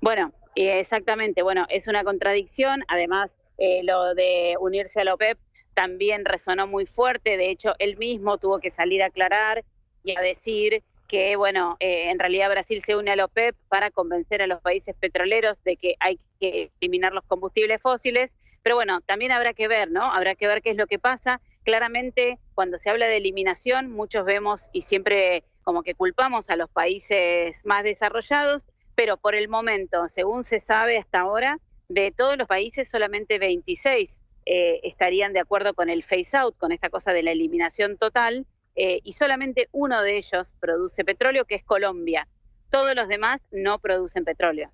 Bueno, 0.00 0.32
exactamente. 0.56 1.42
Bueno, 1.42 1.66
es 1.70 1.86
una 1.86 2.02
contradicción. 2.02 2.82
Además, 2.88 3.38
eh, 3.58 3.82
lo 3.84 4.14
de 4.16 4.56
unirse 4.60 5.00
a 5.00 5.04
la 5.04 5.14
OPEP 5.14 5.38
también 5.74 6.24
resonó 6.24 6.66
muy 6.66 6.84
fuerte. 6.84 7.36
De 7.36 7.48
hecho, 7.48 7.74
él 7.78 7.96
mismo 7.96 8.38
tuvo 8.38 8.58
que 8.58 8.70
salir 8.70 9.04
a 9.04 9.06
aclarar 9.06 9.64
y 10.02 10.16
a 10.16 10.20
decir 10.20 10.82
que, 11.12 11.36
bueno, 11.36 11.76
eh, 11.78 12.10
en 12.10 12.18
realidad 12.18 12.48
Brasil 12.48 12.82
se 12.82 12.96
une 12.96 13.10
a 13.10 13.16
la 13.16 13.26
OPEP 13.26 13.54
para 13.68 13.90
convencer 13.90 14.40
a 14.40 14.46
los 14.46 14.62
países 14.62 14.96
petroleros 14.98 15.62
de 15.62 15.76
que 15.76 15.94
hay 16.00 16.18
que 16.40 16.70
eliminar 16.80 17.12
los 17.12 17.22
combustibles 17.24 17.82
fósiles, 17.82 18.34
pero 18.62 18.76
bueno, 18.76 19.02
también 19.02 19.30
habrá 19.30 19.52
que 19.52 19.68
ver, 19.68 19.90
¿no? 19.90 20.10
Habrá 20.10 20.34
que 20.34 20.46
ver 20.46 20.62
qué 20.62 20.70
es 20.70 20.78
lo 20.78 20.86
que 20.86 20.98
pasa. 20.98 21.42
Claramente, 21.64 22.38
cuando 22.54 22.78
se 22.78 22.88
habla 22.88 23.08
de 23.08 23.18
eliminación, 23.18 23.90
muchos 23.90 24.24
vemos 24.24 24.70
y 24.72 24.80
siempre 24.80 25.44
como 25.62 25.82
que 25.82 25.94
culpamos 25.94 26.48
a 26.48 26.56
los 26.56 26.70
países 26.70 27.60
más 27.66 27.84
desarrollados, 27.84 28.64
pero 28.94 29.18
por 29.18 29.34
el 29.34 29.50
momento, 29.50 30.08
según 30.08 30.44
se 30.44 30.60
sabe 30.60 30.96
hasta 30.96 31.20
ahora, 31.20 31.58
de 31.90 32.10
todos 32.10 32.38
los 32.38 32.48
países 32.48 32.88
solamente 32.88 33.38
26 33.38 34.18
eh, 34.46 34.80
estarían 34.82 35.34
de 35.34 35.40
acuerdo 35.40 35.74
con 35.74 35.90
el 35.90 36.04
phase 36.04 36.38
out, 36.38 36.56
con 36.56 36.72
esta 36.72 36.88
cosa 36.88 37.12
de 37.12 37.22
la 37.22 37.32
eliminación 37.32 37.98
total, 37.98 38.46
eh, 38.74 39.00
y 39.04 39.12
solamente 39.12 39.68
uno 39.72 40.02
de 40.02 40.16
ellos 40.16 40.54
produce 40.60 41.04
petróleo, 41.04 41.44
que 41.44 41.54
es 41.54 41.64
Colombia. 41.64 42.28
Todos 42.70 42.94
los 42.94 43.08
demás 43.08 43.40
no 43.50 43.78
producen 43.78 44.24
petróleo. 44.24 44.70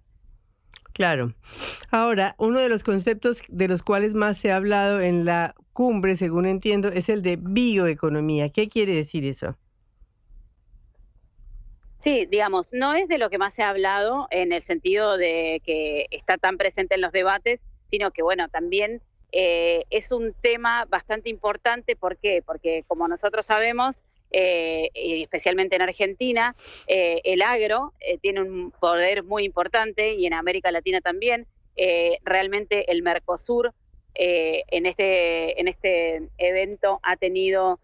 Claro. 0.93 1.35
Ahora, 1.91 2.35
uno 2.39 2.61
de 2.61 2.69
los 2.69 2.83
conceptos 2.83 3.43
de 3.49 3.69
los 3.69 3.83
cuales 3.83 4.15
más 4.15 4.37
se 4.37 4.51
ha 4.51 4.57
hablado 4.57 5.01
en 5.01 5.25
la 5.25 5.55
cumbre, 5.73 6.17
según 6.17 6.47
entiendo, 6.47 6.89
es 6.89 7.09
el 7.09 7.23
de 7.23 7.37
bioeconomía. 7.41 8.49
¿Qué 8.49 8.69
quiere 8.69 8.95
decir 8.95 9.25
eso? 9.25 9.57
Sí, 11.97 12.27
digamos, 12.31 12.73
no 12.73 12.95
es 12.95 13.09
de 13.09 13.19
lo 13.19 13.31
que 13.31 13.39
más 13.39 13.55
se 13.55 13.63
ha 13.63 13.71
hablado 13.71 14.29
en 14.31 14.53
el 14.53 14.63
sentido 14.63 15.17
de 15.17 15.61
que 15.65 16.07
está 16.11 16.37
tan 16.37 16.57
presente 16.57 16.95
en 16.95 17.01
los 17.01 17.13
debates, 17.13 17.61
sino 17.91 18.13
que, 18.13 18.23
bueno, 18.23 18.49
también 18.49 19.03
eh, 19.33 19.85
es 19.91 20.11
un 20.11 20.35
tema 20.41 20.85
bastante 20.87 21.29
importante. 21.29 21.97
¿Por 21.97 22.17
qué? 22.17 22.43
Porque 22.45 22.85
como 22.87 23.09
nosotros 23.09 23.47
sabemos, 23.47 24.03
eh, 24.31 24.91
especialmente 24.95 25.77
en 25.77 25.83
Argentina, 25.83 26.55
eh, 26.87 27.21
el 27.25 27.43
agro 27.43 27.95
tiene 28.21 28.43
un 28.43 28.71
poder 28.73 29.23
muy 29.23 29.45
importante 29.45 30.15
y 30.15 30.27
en 30.27 30.35
América 30.35 30.71
Latina 30.71 31.01
también. 31.01 31.47
realmente 32.25 32.91
el 32.91 33.03
Mercosur 33.03 33.73
en, 34.15 34.87
este, 34.87 35.61
en 35.61 35.69
este 35.69 36.29
evento 36.39 36.99
ha 37.05 37.15
tenido 37.17 37.79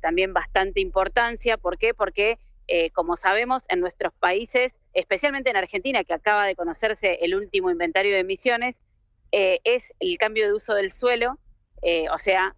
también 0.00 0.32
bastante 0.32 0.80
importancia. 0.80 1.56
¿Por 1.56 1.76
qué? 1.76 1.92
Porque 1.92 2.38
como 2.92 3.16
sabemos, 3.16 3.64
en 3.68 3.80
nuestros 3.80 4.12
países, 4.12 4.80
especialmente 4.94 5.50
en 5.50 5.56
Argentina, 5.56 6.04
que 6.04 6.14
acaba 6.14 6.46
de 6.46 6.54
conocerse 6.54 7.18
el 7.22 7.34
último 7.34 7.68
inventario 7.68 8.12
de 8.12 8.20
emisiones, 8.20 8.80
eh, 9.32 9.60
es 9.64 9.94
el 9.98 10.18
cambio 10.18 10.46
de 10.46 10.52
uso 10.52 10.74
del 10.74 10.90
suelo, 10.90 11.38
eh, 11.80 12.06
o 12.10 12.18
sea, 12.18 12.54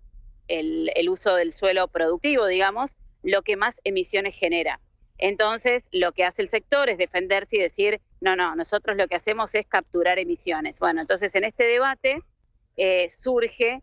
el, 0.49 0.91
uso 1.09 1.37
del 1.37 1.53
suelo 1.53 1.87
productivo, 1.87 2.47
digamos, 2.47 2.97
lo 3.23 3.43
que 3.43 3.57
más 3.57 3.81
emisiones 3.85 4.35
genera. 4.35 4.81
Entonces, 5.17 5.85
lo 5.93 6.11
que 6.11 6.25
hace 6.25 6.43
el 6.43 6.51
sector 6.51 6.91
es 6.91 6.99
defenderse 6.99 7.57
y 7.57 7.61
decir, 7.61 8.01
no, 8.21 8.35
no, 8.35 8.57
nosotros 8.57 8.97
lo 8.97 9.07
que 9.07 9.15
hacemos 9.15 9.55
es 9.55 9.67
capturar 9.67 10.19
emisiones. 10.19 10.81
Bueno, 10.81 11.01
entonces 11.01 11.33
en 11.37 11.45
este 11.45 11.65
debate 11.65 12.19
eh, 12.77 13.09
surge 13.09 13.81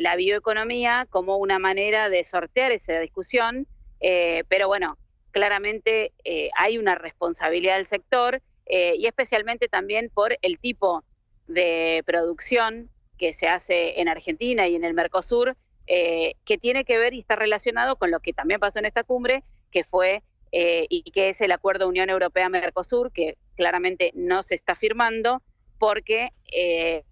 la 0.00 0.14
bioeconomía 0.14 1.04
como 1.10 1.36
una 1.36 1.58
manera 1.58 2.08
de 2.08 2.22
sortear 2.22 2.70
esa 2.70 3.00
discusión, 3.00 3.66
pero 3.98 4.68
bueno, 4.68 4.96
claramente 5.32 6.12
hay 6.56 6.78
una 6.78 6.94
responsabilidad 6.94 7.74
del 7.78 7.86
sector 7.86 8.40
y 8.68 9.04
especialmente 9.04 9.66
también 9.66 10.10
por 10.14 10.38
el 10.42 10.60
tipo 10.60 11.02
de 11.46 12.02
producción 12.06 12.90
que 13.18 13.32
se 13.32 13.46
hace 13.46 14.00
en 14.00 14.08
Argentina 14.08 14.66
y 14.66 14.74
en 14.74 14.84
el 14.84 14.94
Mercosur, 14.94 15.56
eh, 15.86 16.34
que 16.44 16.58
tiene 16.58 16.84
que 16.84 16.98
ver 16.98 17.14
y 17.14 17.20
está 17.20 17.36
relacionado 17.36 17.96
con 17.96 18.10
lo 18.10 18.20
que 18.20 18.32
también 18.32 18.60
pasó 18.60 18.78
en 18.78 18.86
esta 18.86 19.04
cumbre, 19.04 19.44
que 19.70 19.84
fue 19.84 20.22
eh, 20.52 20.86
y 20.88 21.10
que 21.10 21.28
es 21.28 21.40
el 21.40 21.52
acuerdo 21.52 21.88
Unión 21.88 22.10
Europea-Mercosur, 22.10 23.12
que 23.12 23.36
claramente 23.56 24.12
no 24.14 24.42
se 24.42 24.54
está 24.54 24.74
firmando 24.74 25.42
porque 25.78 26.30
eh, 26.52 27.02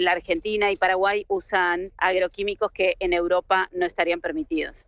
la 0.00 0.12
Argentina 0.12 0.70
y 0.70 0.76
Paraguay 0.76 1.24
usan 1.28 1.92
agroquímicos 1.96 2.70
que 2.70 2.96
en 3.00 3.12
Europa 3.12 3.68
no 3.72 3.86
estarían 3.86 4.20
permitidos. 4.20 4.86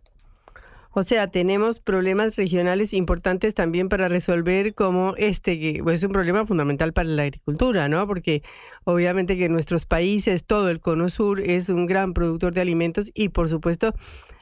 O 0.99 1.03
sea, 1.03 1.27
tenemos 1.27 1.79
problemas 1.79 2.35
regionales 2.35 2.93
importantes 2.93 3.55
también 3.55 3.87
para 3.87 4.09
resolver 4.09 4.73
como 4.73 5.15
este, 5.15 5.57
que 5.57 5.79
pues, 5.81 5.99
es 5.99 6.03
un 6.03 6.11
problema 6.11 6.45
fundamental 6.45 6.91
para 6.91 7.07
la 7.07 7.23
agricultura, 7.23 7.87
¿no? 7.87 8.05
Porque 8.05 8.43
obviamente 8.83 9.37
que 9.37 9.47
nuestros 9.47 9.85
países, 9.85 10.43
todo 10.43 10.69
el 10.69 10.81
cono 10.81 11.09
sur 11.09 11.39
es 11.39 11.69
un 11.69 11.85
gran 11.85 12.13
productor 12.13 12.53
de 12.53 12.59
alimentos 12.59 13.11
y 13.13 13.29
por 13.29 13.47
supuesto 13.47 13.93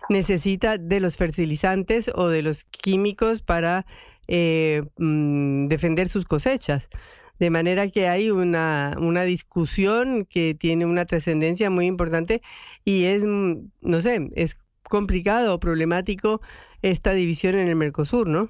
necesita 0.10 0.80
de 0.80 1.00
los 1.00 1.16
fertilizantes 1.16 2.10
o 2.16 2.28
de 2.28 2.42
los 2.42 2.64
químicos 2.64 3.44
para 3.44 3.86
eh, 4.28 4.82
mm, 4.98 5.68
defender 5.68 6.10
sus 6.10 6.26
cosechas. 6.26 6.90
De 7.38 7.52
manera 7.52 7.88
que 7.88 8.08
hay 8.08 8.32
una, 8.32 8.96
una 9.00 9.22
discusión 9.26 10.26
que 10.26 10.56
tiene 10.56 10.88
una 10.88 11.06
trascendencia 11.06 11.70
muy 11.70 11.86
importante 11.86 12.42
y 12.84 13.04
es, 13.04 13.26
mm, 13.28 13.58
no 13.82 14.02
sé, 14.02 14.32
es 14.34 14.58
complicado 14.90 15.54
o 15.54 15.60
problemático 15.60 16.42
esta 16.82 17.14
división 17.14 17.56
en 17.56 17.68
el 17.68 17.76
Mercosur, 17.76 18.28
¿no? 18.28 18.50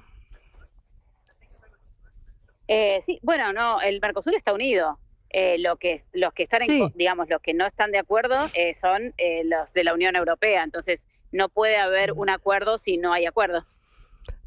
Eh, 2.68 2.98
sí, 3.00 3.18
bueno, 3.22 3.52
no, 3.52 3.80
el 3.80 4.00
Mercosur 4.00 4.34
está 4.34 4.52
unido. 4.52 4.98
Eh, 5.30 5.58
lo 5.58 5.76
que, 5.76 6.02
los 6.12 6.32
que 6.32 6.44
están, 6.44 6.62
en, 6.62 6.90
digamos, 6.94 7.28
los 7.28 7.42
que 7.42 7.52
no 7.52 7.66
están 7.66 7.90
de 7.92 7.98
acuerdo 7.98 8.36
eh, 8.54 8.74
son 8.74 9.14
los 9.44 9.72
de 9.72 9.84
la 9.84 9.94
Unión 9.94 10.16
Europea. 10.16 10.62
Entonces, 10.62 11.06
no 11.32 11.48
puede 11.48 11.76
haber 11.76 12.12
un 12.12 12.30
acuerdo 12.30 12.78
si 12.78 12.96
no 12.96 13.12
hay 13.12 13.26
acuerdo. 13.26 13.66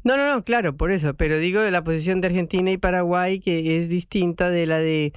No, 0.04 0.16
no, 0.16 0.32
no, 0.32 0.42
claro, 0.42 0.76
por 0.76 0.90
eso. 0.90 1.14
Pero 1.14 1.38
digo 1.38 1.60
de 1.60 1.70
la 1.70 1.84
posición 1.84 2.20
de 2.20 2.28
Argentina 2.28 2.70
y 2.70 2.78
Paraguay 2.78 3.38
que 3.40 3.78
es 3.78 3.88
distinta 3.88 4.50
de 4.50 4.66
la 4.66 4.78
de 4.78 5.12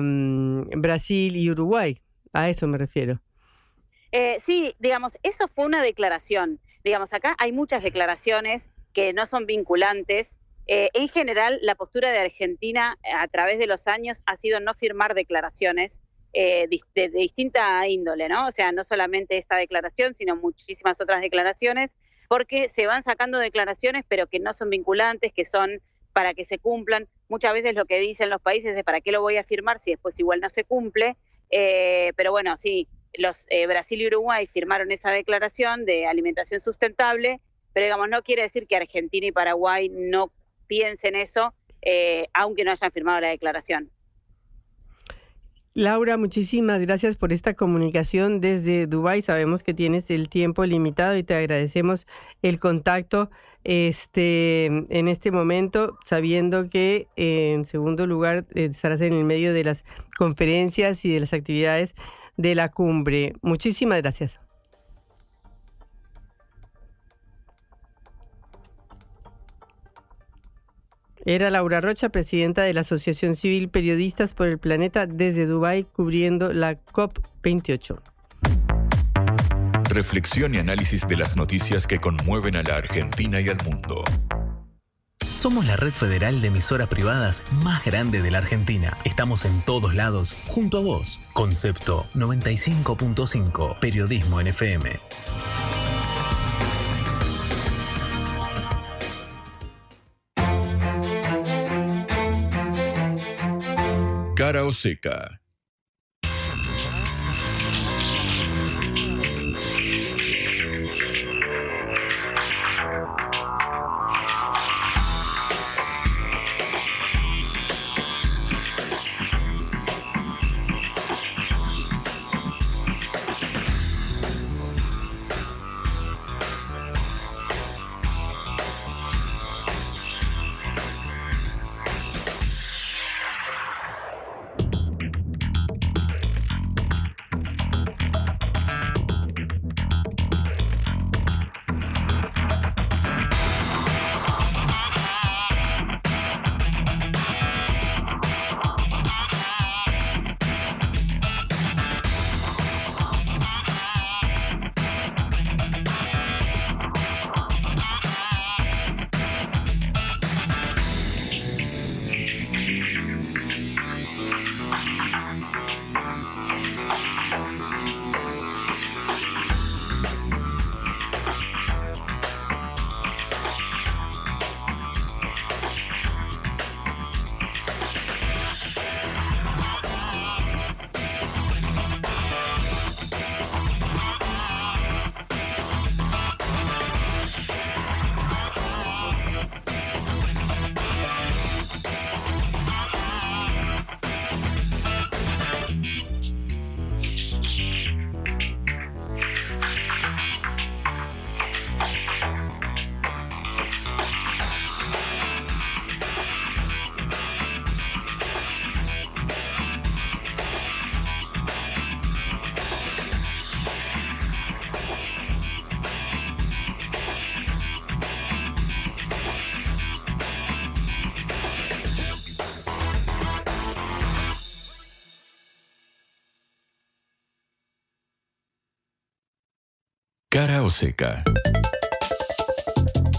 mm, 0.00 0.80
Brasil 0.80 1.36
y 1.36 1.50
Uruguay. 1.50 2.00
A 2.32 2.48
eso 2.48 2.66
me 2.66 2.78
refiero. 2.78 3.20
Eh, 4.12 4.36
sí, 4.40 4.76
digamos, 4.78 5.18
eso 5.22 5.48
fue 5.48 5.64
una 5.64 5.82
declaración. 5.82 6.60
Digamos, 6.84 7.14
acá 7.14 7.34
hay 7.38 7.50
muchas 7.50 7.82
declaraciones 7.82 8.68
que 8.92 9.14
no 9.14 9.24
son 9.24 9.46
vinculantes. 9.46 10.34
Eh, 10.66 10.90
en 10.92 11.08
general, 11.08 11.58
la 11.62 11.74
postura 11.74 12.12
de 12.12 12.18
Argentina 12.18 12.98
eh, 13.02 13.08
a 13.18 13.26
través 13.26 13.58
de 13.58 13.66
los 13.66 13.86
años 13.86 14.22
ha 14.26 14.36
sido 14.36 14.60
no 14.60 14.74
firmar 14.74 15.14
declaraciones 15.14 16.00
de, 16.34 16.80
distinta 17.12 17.86
índole, 17.86 18.26
¿no? 18.26 18.46
O 18.46 18.50
sea, 18.50 18.72
no 18.72 18.84
solamente 18.84 19.36
esta 19.36 19.56
declaración, 19.56 20.14
sino 20.14 20.34
muchísimas 20.34 20.98
otras 20.98 21.20
declaraciones, 21.20 21.94
porque 22.26 22.70
se 22.70 22.86
van 22.86 23.02
sacando 23.02 23.36
declaraciones, 23.38 24.04
pero 24.08 24.26
que 24.26 24.40
no 24.40 24.54
son 24.54 24.70
vinculantes, 24.70 25.30
que 25.34 25.44
son 25.44 25.82
para 26.14 26.32
que 26.32 26.46
se 26.46 26.58
cumplan. 26.58 27.06
Muchas 27.28 27.52
veces 27.52 27.74
lo 27.74 27.84
que 27.84 28.00
dicen 28.00 28.30
los 28.30 28.40
países 28.40 28.74
es 28.74 28.82
para 28.82 29.02
qué 29.02 29.12
lo 29.12 29.20
voy 29.20 29.36
a 29.36 29.44
firmar 29.44 29.78
si 29.78 29.90
después 29.90 30.18
igual 30.18 30.40
no 30.40 30.48
se 30.48 30.64
cumple. 30.64 31.18
pero 31.50 32.30
bueno, 32.30 32.56
sí, 32.56 32.88
los 33.14 33.46
eh, 33.48 33.66
Brasil 33.66 34.00
y 34.00 34.06
Uruguay 34.06 34.46
firmaron 34.46 34.90
esa 34.90 35.10
declaración 35.10 35.84
de 35.84 36.06
alimentación 36.06 36.60
sustentable, 36.60 37.40
pero 37.72 37.84
digamos, 37.84 38.08
no 38.08 38.22
quiere 38.22 38.42
decir 38.42 38.66
que 38.66 38.76
Argentina 38.76 39.26
y 39.26 39.32
Paraguay 39.32 39.88
no 39.90 40.32
piensen 40.66 41.16
eso, 41.16 41.54
eh, 41.82 42.28
aunque 42.32 42.64
no 42.64 42.70
hayan 42.70 42.92
firmado 42.92 43.20
la 43.20 43.28
declaración. 43.28 43.90
Laura, 45.74 46.18
muchísimas 46.18 46.82
gracias 46.82 47.16
por 47.16 47.32
esta 47.32 47.54
comunicación 47.54 48.42
desde 48.42 48.86
Dubái. 48.86 49.22
Sabemos 49.22 49.62
que 49.62 49.72
tienes 49.72 50.10
el 50.10 50.28
tiempo 50.28 50.66
limitado 50.66 51.16
y 51.16 51.22
te 51.22 51.34
agradecemos 51.34 52.06
el 52.42 52.58
contacto 52.58 53.30
este, 53.64 54.66
en 54.66 55.08
este 55.08 55.30
momento, 55.30 55.96
sabiendo 56.04 56.68
que 56.68 57.08
en 57.16 57.64
segundo 57.64 58.06
lugar 58.06 58.44
estarás 58.54 59.00
en 59.00 59.14
el 59.14 59.24
medio 59.24 59.54
de 59.54 59.64
las 59.64 59.86
conferencias 60.18 61.06
y 61.06 61.12
de 61.12 61.20
las 61.20 61.32
actividades 61.32 61.94
de 62.36 62.54
la 62.54 62.68
cumbre. 62.68 63.34
Muchísimas 63.42 64.00
gracias. 64.02 64.40
Era 71.24 71.50
Laura 71.50 71.80
Rocha, 71.80 72.08
presidenta 72.08 72.62
de 72.62 72.74
la 72.74 72.80
Asociación 72.80 73.36
Civil 73.36 73.68
Periodistas 73.68 74.34
por 74.34 74.48
el 74.48 74.58
Planeta 74.58 75.06
desde 75.06 75.46
Dubái, 75.46 75.84
cubriendo 75.84 76.52
la 76.52 76.80
COP28. 76.80 78.00
Reflexión 79.88 80.54
y 80.54 80.58
análisis 80.58 81.06
de 81.06 81.16
las 81.16 81.36
noticias 81.36 81.86
que 81.86 82.00
conmueven 82.00 82.56
a 82.56 82.62
la 82.62 82.76
Argentina 82.76 83.40
y 83.40 83.48
al 83.48 83.58
mundo. 83.64 84.02
Somos 85.42 85.66
la 85.66 85.74
red 85.74 85.90
federal 85.90 86.40
de 86.40 86.46
emisoras 86.46 86.86
privadas 86.86 87.42
más 87.64 87.84
grande 87.84 88.22
de 88.22 88.30
la 88.30 88.38
Argentina. 88.38 88.96
Estamos 89.02 89.44
en 89.44 89.60
todos 89.62 89.92
lados, 89.92 90.36
junto 90.46 90.78
a 90.78 90.82
vos. 90.82 91.18
Concepto 91.32 92.06
95.5, 92.14 93.80
Periodismo 93.80 94.40
en 94.40 94.46
FM. 94.46 95.00
o 104.64 104.70
seca. 104.70 105.41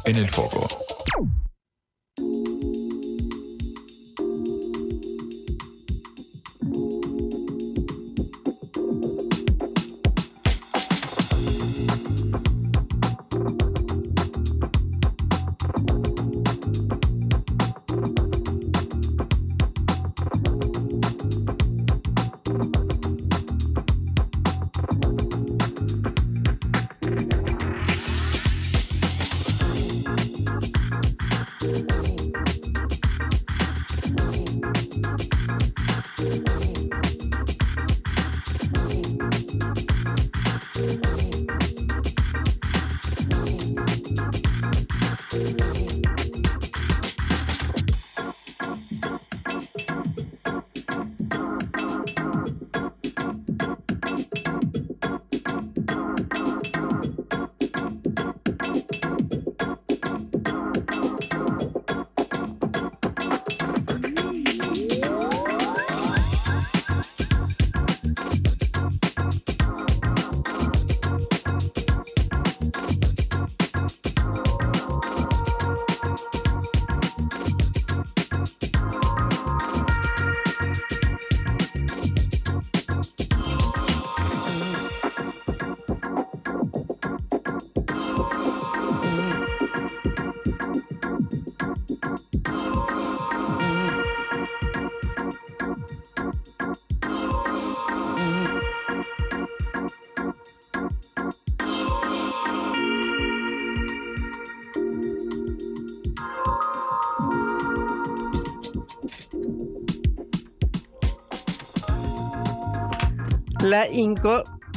En 0.03 0.17
el 0.17 0.29
foco. 0.29 0.82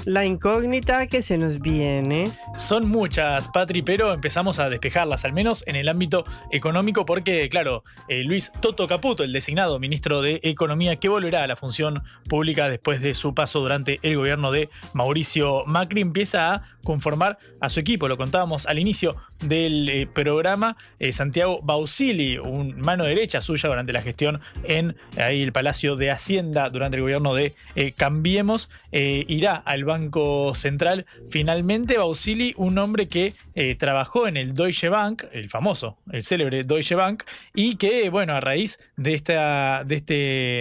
La, 0.04 0.24
incógnita 0.24 1.06
que 1.06 1.22
se 1.22 1.38
nos 1.38 1.60
viene. 1.60 2.30
Son 2.66 2.88
muchas, 2.88 3.46
Patri, 3.46 3.82
pero 3.82 4.12
empezamos 4.12 4.58
a 4.58 4.68
despejarlas, 4.68 5.24
al 5.24 5.32
menos 5.32 5.62
en 5.68 5.76
el 5.76 5.88
ámbito 5.88 6.24
económico, 6.50 7.06
porque, 7.06 7.48
claro, 7.48 7.84
eh, 8.08 8.24
Luis 8.24 8.50
Toto 8.60 8.88
Caputo, 8.88 9.22
el 9.22 9.32
designado 9.32 9.78
ministro 9.78 10.20
de 10.20 10.40
Economía, 10.42 10.96
que 10.96 11.08
volverá 11.08 11.44
a 11.44 11.46
la 11.46 11.54
función 11.54 12.02
pública 12.28 12.68
después 12.68 13.00
de 13.00 13.14
su 13.14 13.34
paso 13.34 13.60
durante 13.60 14.00
el 14.02 14.16
gobierno 14.16 14.50
de 14.50 14.68
Mauricio 14.94 15.62
Macri, 15.66 16.00
empieza 16.00 16.54
a 16.54 16.62
conformar 16.82 17.38
a 17.60 17.68
su 17.68 17.78
equipo. 17.78 18.08
Lo 18.08 18.16
contábamos 18.16 18.66
al 18.66 18.80
inicio 18.80 19.14
del 19.44 19.88
eh, 19.88 20.08
programa. 20.12 20.76
Eh, 20.98 21.12
Santiago 21.12 21.60
Bausili, 21.62 22.38
un 22.38 22.80
mano 22.80 23.04
derecha 23.04 23.40
suya 23.42 23.68
durante 23.68 23.92
la 23.92 24.02
gestión 24.02 24.40
en 24.64 24.96
ahí, 25.16 25.40
el 25.40 25.52
Palacio 25.52 25.94
de 25.94 26.10
Hacienda 26.10 26.68
durante 26.70 26.96
el 26.96 27.02
gobierno 27.02 27.32
de 27.34 27.54
Cambiemos, 27.96 28.70
irá 28.90 29.54
al 29.54 29.84
Banco 29.84 30.54
Central. 30.56 31.06
Finalmente, 31.28 31.98
Bausili, 31.98 32.55
un 32.56 32.78
hombre 32.78 33.08
que 33.08 33.34
eh, 33.56 33.74
trabajó 33.74 34.28
en 34.28 34.36
el 34.36 34.54
Deutsche 34.54 34.88
Bank, 34.88 35.24
el 35.32 35.50
famoso, 35.50 35.98
el 36.12 36.22
célebre 36.22 36.62
Deutsche 36.62 36.94
Bank, 36.94 37.24
y 37.54 37.74
que, 37.76 38.08
bueno, 38.10 38.34
a 38.34 38.40
raíz 38.40 38.78
de 38.96 39.14
esta, 39.14 39.82
de 39.84 39.96
este, 39.96 40.14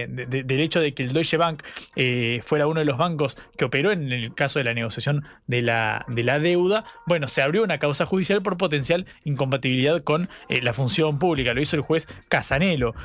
de- 0.10 0.26
de- 0.26 0.44
del 0.44 0.60
hecho 0.62 0.80
de 0.80 0.94
que 0.96 1.04
el 1.04 1.14
Deutsche 1.14 1.38
Bank 1.38 1.62
eh, 1.96 2.40
fuera 2.44 2.66
uno 2.66 2.80
de 2.80 2.86
los 2.86 2.98
bancos 2.98 3.38
que 3.58 3.66
operó 3.66 3.92
en 3.92 4.12
el 4.12 4.34
caso 4.34 4.58
de 4.60 4.66
la 4.66 4.74
negociación 4.74 5.24
de 5.46 5.62
la, 5.62 6.06
de 6.08 6.24
la 6.24 6.40
deuda, 6.40 6.86
bueno, 7.06 7.28
se 7.28 7.42
abrió 7.44 7.64
una 7.64 7.78
causa 7.78 8.06
judicial 8.08 8.42
por 8.42 8.58
potencial 8.58 9.06
incompatibilidad 9.26 10.02
con 10.02 10.30
eh, 10.50 10.62
la 10.62 10.74
función 10.74 11.20
pública. 11.20 11.54
Lo 11.54 11.62
hizo 11.62 11.76
el 11.76 11.82
juez 11.84 12.08
Casanelo. 12.30 12.96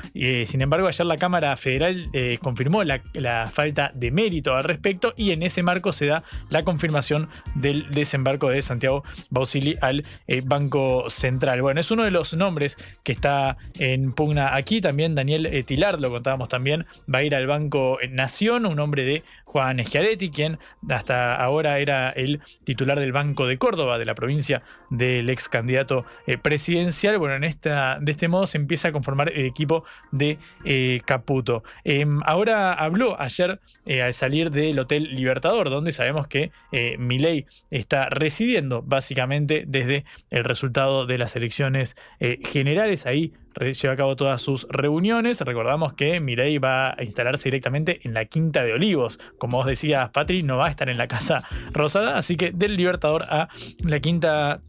Sin 0.45 0.61
embargo, 0.61 0.87
ayer 0.87 1.05
la 1.05 1.17
Cámara 1.17 1.55
Federal 1.57 2.09
confirmó 2.41 2.83
la, 2.83 3.01
la 3.13 3.47
falta 3.53 3.91
de 3.93 4.09
mérito 4.11 4.55
al 4.55 4.63
respecto 4.63 5.13
y 5.17 5.31
en 5.31 5.43
ese 5.43 5.63
marco 5.63 5.91
se 5.91 6.05
da 6.05 6.23
la 6.49 6.63
confirmación 6.63 7.27
del 7.55 7.91
desembarco 7.91 8.49
de 8.49 8.61
Santiago 8.61 9.03
Bausili 9.29 9.75
al 9.81 10.05
eh, 10.27 10.41
Banco 10.43 11.09
Central. 11.09 11.61
Bueno, 11.61 11.81
es 11.81 11.91
uno 11.91 12.03
de 12.03 12.11
los 12.11 12.33
nombres 12.33 12.77
que 13.03 13.11
está 13.11 13.57
en 13.79 14.13
pugna 14.13 14.55
aquí. 14.55 14.81
También 14.81 15.15
Daniel 15.15 15.45
eh, 15.45 15.63
Tilard, 15.63 15.99
lo 15.99 16.09
contábamos 16.09 16.49
también, 16.49 16.85
va 17.13 17.19
a 17.19 17.23
ir 17.23 17.35
al 17.35 17.47
Banco 17.47 17.97
Nación, 18.09 18.65
un 18.65 18.79
hombre 18.79 19.03
de 19.03 19.23
Juan 19.51 19.83
Schiaretti, 19.83 20.29
quien 20.29 20.59
hasta 20.89 21.35
ahora 21.35 21.79
era 21.79 22.07
el 22.07 22.39
titular 22.63 22.97
del 22.97 23.11
Banco 23.11 23.47
de 23.47 23.57
Córdoba, 23.57 23.97
de 23.97 24.05
la 24.05 24.15
provincia 24.15 24.63
del 24.89 25.29
ex 25.29 25.49
candidato 25.49 26.05
eh, 26.25 26.37
presidencial. 26.37 27.17
Bueno, 27.17 27.35
en 27.35 27.43
esta, 27.43 27.99
de 27.99 28.13
este 28.13 28.29
modo 28.29 28.47
se 28.47 28.57
empieza 28.57 28.87
a 28.87 28.91
conformar 28.93 29.29
el 29.29 29.45
equipo 29.45 29.83
de 30.13 30.39
eh, 30.63 31.01
Caputo. 31.03 31.65
Em, 31.83 32.21
ahora 32.25 32.71
habló 32.71 33.19
ayer 33.19 33.59
eh, 33.85 34.01
al 34.01 34.13
salir 34.13 34.51
del 34.51 34.79
Hotel 34.79 35.13
Libertador, 35.15 35.69
donde 35.69 35.91
sabemos 35.91 36.27
que 36.27 36.51
Milei 36.97 37.45
está 37.69 38.07
residiendo 38.09 38.81
básicamente 38.81 39.65
desde 39.67 40.05
el 40.29 40.45
resultado 40.45 41.05
de 41.05 41.17
las 41.17 41.35
elecciones 41.35 41.97
generales. 42.19 43.05
Ahí 43.05 43.33
lleva 43.59 43.93
a 43.93 43.97
cabo 43.97 44.15
todas 44.15 44.41
sus 44.41 44.67
reuniones. 44.69 45.41
Recordamos 45.41 45.93
que 45.93 46.19
Milei 46.19 46.57
va 46.57 46.95
a 46.97 47.03
instalarse 47.03 47.49
directamente 47.49 48.01
en 48.03 48.13
la 48.13 48.25
Quinta 48.25 48.63
de 48.63 48.73
Olivos. 48.73 49.19
Como 49.37 49.57
vos 49.57 49.65
decías, 49.65 50.09
Patri, 50.09 50.43
no 50.43 50.57
va 50.57 50.67
a 50.67 50.69
estar 50.69 50.89
en 50.89 50.97
la 50.97 51.07
Casa 51.07 51.43
Rosada, 51.71 52.17
así 52.17 52.35
que 52.35 52.51
del 52.51 52.75
Libertador 52.75 53.23
a 53.23 53.49
la 53.83 53.99
Quinta 53.99 54.61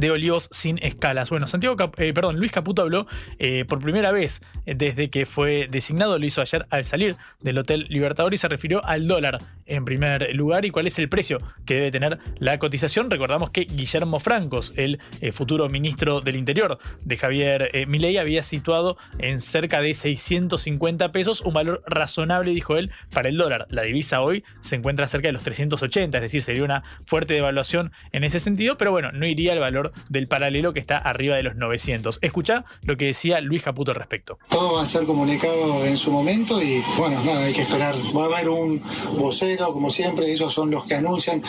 de 0.00 0.10
Olivos 0.10 0.48
sin 0.52 0.78
escalas. 0.82 1.30
Bueno, 1.30 1.46
Santiago, 1.46 1.76
eh, 1.96 2.12
perdón, 2.12 2.36
Luis 2.36 2.52
Caputo 2.52 2.82
habló 2.82 3.06
eh, 3.38 3.64
por 3.66 3.80
primera 3.80 4.12
vez 4.12 4.42
desde 4.64 5.10
que 5.10 5.26
fue 5.26 5.66
designado, 5.70 6.18
lo 6.18 6.26
hizo 6.26 6.40
ayer 6.40 6.66
al 6.70 6.84
salir 6.84 7.16
del 7.40 7.58
Hotel 7.58 7.86
Libertador 7.88 8.34
y 8.34 8.38
se 8.38 8.48
refirió 8.48 8.84
al 8.84 9.08
dólar 9.08 9.38
en 9.66 9.84
primer 9.84 10.34
lugar 10.34 10.64
y 10.64 10.70
cuál 10.70 10.86
es 10.86 10.98
el 10.98 11.08
precio 11.08 11.38
que 11.64 11.74
debe 11.74 11.90
tener 11.90 12.18
la 12.38 12.58
cotización. 12.58 13.10
Recordamos 13.10 13.50
que 13.50 13.62
Guillermo 13.62 14.20
Francos, 14.20 14.72
el 14.76 15.00
eh, 15.20 15.32
futuro 15.32 15.68
ministro 15.68 16.20
del 16.20 16.36
Interior 16.36 16.78
de 17.02 17.16
Javier 17.16 17.70
Milei, 17.86 18.18
había 18.18 18.42
situado 18.42 18.96
en 19.18 19.40
cerca 19.40 19.80
de 19.80 19.94
650 19.94 21.12
pesos, 21.12 21.40
un 21.40 21.54
valor 21.54 21.80
razonable, 21.86 22.52
dijo 22.52 22.76
él, 22.76 22.90
para 23.12 23.28
el 23.28 23.36
dólar. 23.36 23.66
La 23.70 23.82
divisa 23.82 24.20
hoy 24.20 24.44
se 24.60 24.76
encuentra 24.76 25.06
cerca 25.06 25.28
de 25.28 25.32
los 25.32 25.42
380, 25.42 26.18
es 26.18 26.22
decir, 26.22 26.42
sería 26.42 26.64
una 26.64 26.82
fuerte 27.04 27.34
devaluación 27.34 27.92
en 28.12 28.24
ese 28.24 28.40
sentido, 28.40 28.76
pero 28.76 28.90
bueno, 28.90 29.10
no 29.12 29.26
iría 29.26 29.52
al 29.52 29.58
valor 29.58 29.85
del 30.08 30.26
paralelo 30.26 30.72
que 30.72 30.80
está 30.80 30.96
arriba 30.98 31.36
de 31.36 31.42
los 31.42 31.56
900. 31.56 32.18
Escucha 32.22 32.64
lo 32.82 32.96
que 32.96 33.06
decía 33.06 33.40
Luis 33.40 33.62
Caputo 33.62 33.90
al 33.92 33.96
respecto. 33.96 34.38
Todo 34.48 34.74
va 34.74 34.82
a 34.82 34.86
ser 34.86 35.04
comunicado 35.04 35.84
en 35.84 35.96
su 35.96 36.10
momento 36.10 36.62
y 36.62 36.82
bueno, 36.98 37.22
nada, 37.24 37.44
hay 37.44 37.52
que 37.52 37.62
esperar. 37.62 37.94
Va 38.16 38.22
a 38.24 38.26
haber 38.26 38.48
un 38.48 38.80
vocero, 39.18 39.72
como 39.72 39.90
siempre, 39.90 40.30
ellos 40.30 40.52
son 40.52 40.70
los 40.70 40.84
que 40.84 40.94
anuncian. 40.94 41.42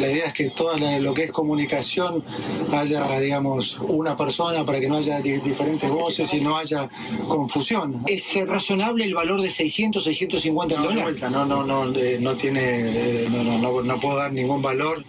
La 0.00 0.08
idea 0.10 0.26
es 0.26 0.32
que 0.32 0.50
todo 0.50 0.76
lo 0.78 1.14
que 1.14 1.24
es 1.24 1.30
comunicación 1.32 2.24
haya, 2.72 3.18
digamos, 3.20 3.78
una 3.80 4.16
persona 4.16 4.64
para 4.64 4.80
que 4.80 4.88
no 4.88 4.96
haya 4.96 5.20
di- 5.20 5.38
diferentes 5.38 5.88
voces 5.90 6.32
y 6.34 6.40
no 6.40 6.56
haya 6.56 6.88
confusión. 7.28 8.02
¿Es 8.06 8.34
razonable 8.46 9.04
el 9.04 9.14
valor 9.14 9.40
de 9.40 9.50
600, 9.50 10.02
650 10.04 10.76
No, 10.76 10.82
dólares? 10.84 11.22
no, 11.30 11.44
no, 11.44 11.64
no, 11.64 11.92
eh, 11.98 12.18
no 12.20 12.34
tiene, 12.34 12.60
eh, 12.64 13.28
no, 13.30 13.42
no, 13.42 13.58
no, 13.58 13.82
no 13.82 14.00
puedo 14.00 14.16
dar 14.16 14.32
ningún 14.32 14.62
valor, 14.62 15.04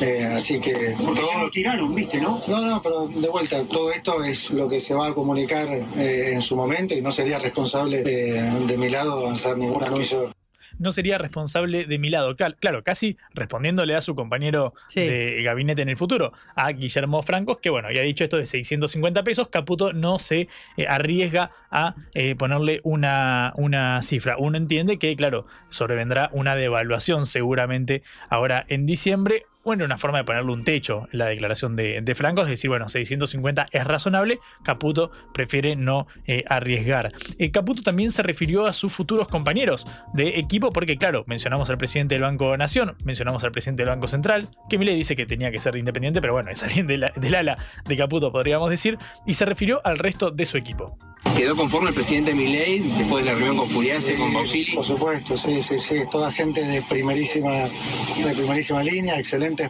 eh, 0.00 0.24
así 0.36 0.60
que 0.60 0.94
Porque 1.04 1.20
ya 1.20 1.26
todo- 1.32 1.44
lo 1.44 1.50
tiraron, 1.50 1.94
¿viste, 1.94 2.11
no? 2.20 2.40
no, 2.48 2.60
no, 2.60 2.82
pero 2.82 3.06
de 3.06 3.28
vuelta, 3.28 3.62
todo 3.64 3.90
esto 3.90 4.22
es 4.22 4.50
lo 4.50 4.68
que 4.68 4.80
se 4.80 4.94
va 4.94 5.08
a 5.08 5.14
comunicar 5.14 5.68
eh, 5.68 6.32
en 6.32 6.42
su 6.42 6.56
momento 6.56 6.94
y 6.94 7.00
no 7.00 7.10
sería 7.10 7.38
responsable 7.38 8.02
de 8.02 8.76
mi 8.78 8.88
lado 8.88 9.20
avanzar 9.20 9.56
ningún 9.56 9.82
anuncio. 9.82 10.32
no 10.78 10.90
sería 10.90 11.16
responsable 11.18 11.86
de 11.86 11.98
mi 11.98 12.10
lado. 12.10 12.34
Claro, 12.36 12.56
claro, 12.58 12.82
casi 12.82 13.16
respondiéndole 13.34 13.94
a 13.94 14.00
su 14.00 14.14
compañero 14.14 14.74
de 14.94 15.42
gabinete 15.42 15.82
en 15.82 15.88
el 15.88 15.96
futuro, 15.96 16.32
a 16.54 16.70
Guillermo 16.72 17.22
Francos, 17.22 17.58
que 17.58 17.70
bueno, 17.70 17.90
ya 17.92 18.00
ha 18.00 18.04
dicho 18.04 18.24
esto 18.24 18.36
de 18.36 18.46
650 18.46 19.22
pesos, 19.22 19.48
Caputo 19.48 19.92
no 19.92 20.18
se 20.18 20.48
eh, 20.76 20.86
arriesga 20.88 21.52
a 21.70 21.94
eh, 22.14 22.34
ponerle 22.34 22.80
una, 22.82 23.52
una 23.56 24.02
cifra. 24.02 24.36
Uno 24.38 24.56
entiende 24.56 24.98
que, 24.98 25.14
claro, 25.16 25.46
sobrevendrá 25.68 26.30
una 26.32 26.54
devaluación 26.56 27.26
seguramente 27.26 28.02
ahora 28.28 28.64
en 28.68 28.86
diciembre. 28.86 29.46
Bueno, 29.64 29.84
una 29.84 29.96
forma 29.96 30.18
de 30.18 30.24
ponerle 30.24 30.50
un 30.50 30.64
techo 30.64 31.08
en 31.12 31.20
la 31.20 31.26
declaración 31.26 31.76
de, 31.76 32.00
de 32.02 32.14
Franco, 32.16 32.42
es 32.42 32.48
decir, 32.48 32.68
bueno, 32.68 32.88
650 32.88 33.66
es 33.70 33.84
razonable, 33.84 34.40
Caputo 34.64 35.12
prefiere 35.32 35.76
no 35.76 36.08
eh, 36.26 36.42
arriesgar. 36.48 37.12
Eh, 37.38 37.52
Caputo 37.52 37.82
también 37.82 38.10
se 38.10 38.24
refirió 38.24 38.66
a 38.66 38.72
sus 38.72 38.92
futuros 38.92 39.28
compañeros 39.28 39.86
de 40.14 40.40
equipo, 40.40 40.70
porque 40.72 40.96
claro, 40.96 41.22
mencionamos 41.28 41.70
al 41.70 41.78
presidente 41.78 42.16
del 42.16 42.22
Banco 42.22 42.56
Nación, 42.56 42.96
mencionamos 43.04 43.44
al 43.44 43.52
presidente 43.52 43.84
del 43.84 43.90
Banco 43.90 44.08
Central, 44.08 44.48
que 44.68 44.78
Milei 44.78 44.96
dice 44.96 45.14
que 45.14 45.26
tenía 45.26 45.52
que 45.52 45.60
ser 45.60 45.76
independiente, 45.76 46.20
pero 46.20 46.32
bueno, 46.32 46.50
es 46.50 46.60
alguien 46.64 46.88
de 46.88 46.96
la- 46.98 47.12
del 47.14 47.34
ala 47.34 47.56
de 47.84 47.96
Caputo, 47.96 48.32
podríamos 48.32 48.68
decir, 48.68 48.98
y 49.26 49.34
se 49.34 49.44
refirió 49.44 49.80
al 49.84 49.96
resto 49.98 50.32
de 50.32 50.44
su 50.44 50.56
equipo. 50.56 50.96
¿Quedó 51.36 51.54
conforme 51.54 51.90
el 51.90 51.94
presidente 51.94 52.34
Milei 52.34 52.80
después 52.80 53.24
de 53.24 53.30
la 53.32 53.36
reunión 53.38 53.56
con 53.58 53.68
Furiase, 53.68 54.16
con 54.16 54.34
Bausili? 54.34 54.74
Por 54.74 54.84
supuesto, 54.84 55.36
sí, 55.36 55.62
sí, 55.62 55.78
sí, 55.78 55.94
toda 56.10 56.30
gente 56.32 56.62
de 56.62 56.82
primerísima, 56.82 57.52
de 57.52 58.34
primerísima 58.36 58.82
línea, 58.82 59.18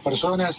personas, 0.01 0.57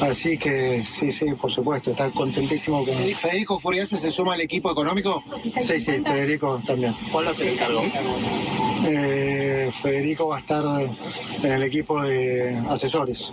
así 0.00 0.38
que 0.38 0.84
sí, 0.84 1.10
sí, 1.10 1.26
por 1.40 1.50
supuesto, 1.50 1.90
está 1.90 2.10
contentísimo 2.10 2.84
con... 2.84 2.94
¿Federico 2.94 3.58
Furiase 3.58 3.96
se 3.96 4.10
suma 4.10 4.34
al 4.34 4.40
equipo 4.40 4.70
económico? 4.70 5.22
Sí, 5.42 5.80
sí, 5.80 5.92
Federico 6.02 6.60
también. 6.66 6.94
¿Cuál 7.10 7.26
va 7.26 7.30
a 7.30 7.34
ser 7.34 7.48
el 7.48 7.58
cargo? 7.58 7.82
Eh, 8.86 9.70
Federico 9.82 10.28
va 10.28 10.36
a 10.36 10.40
estar 10.40 10.64
en 11.42 11.52
el 11.52 11.62
equipo 11.62 12.02
de 12.02 12.56
asesores. 12.68 13.32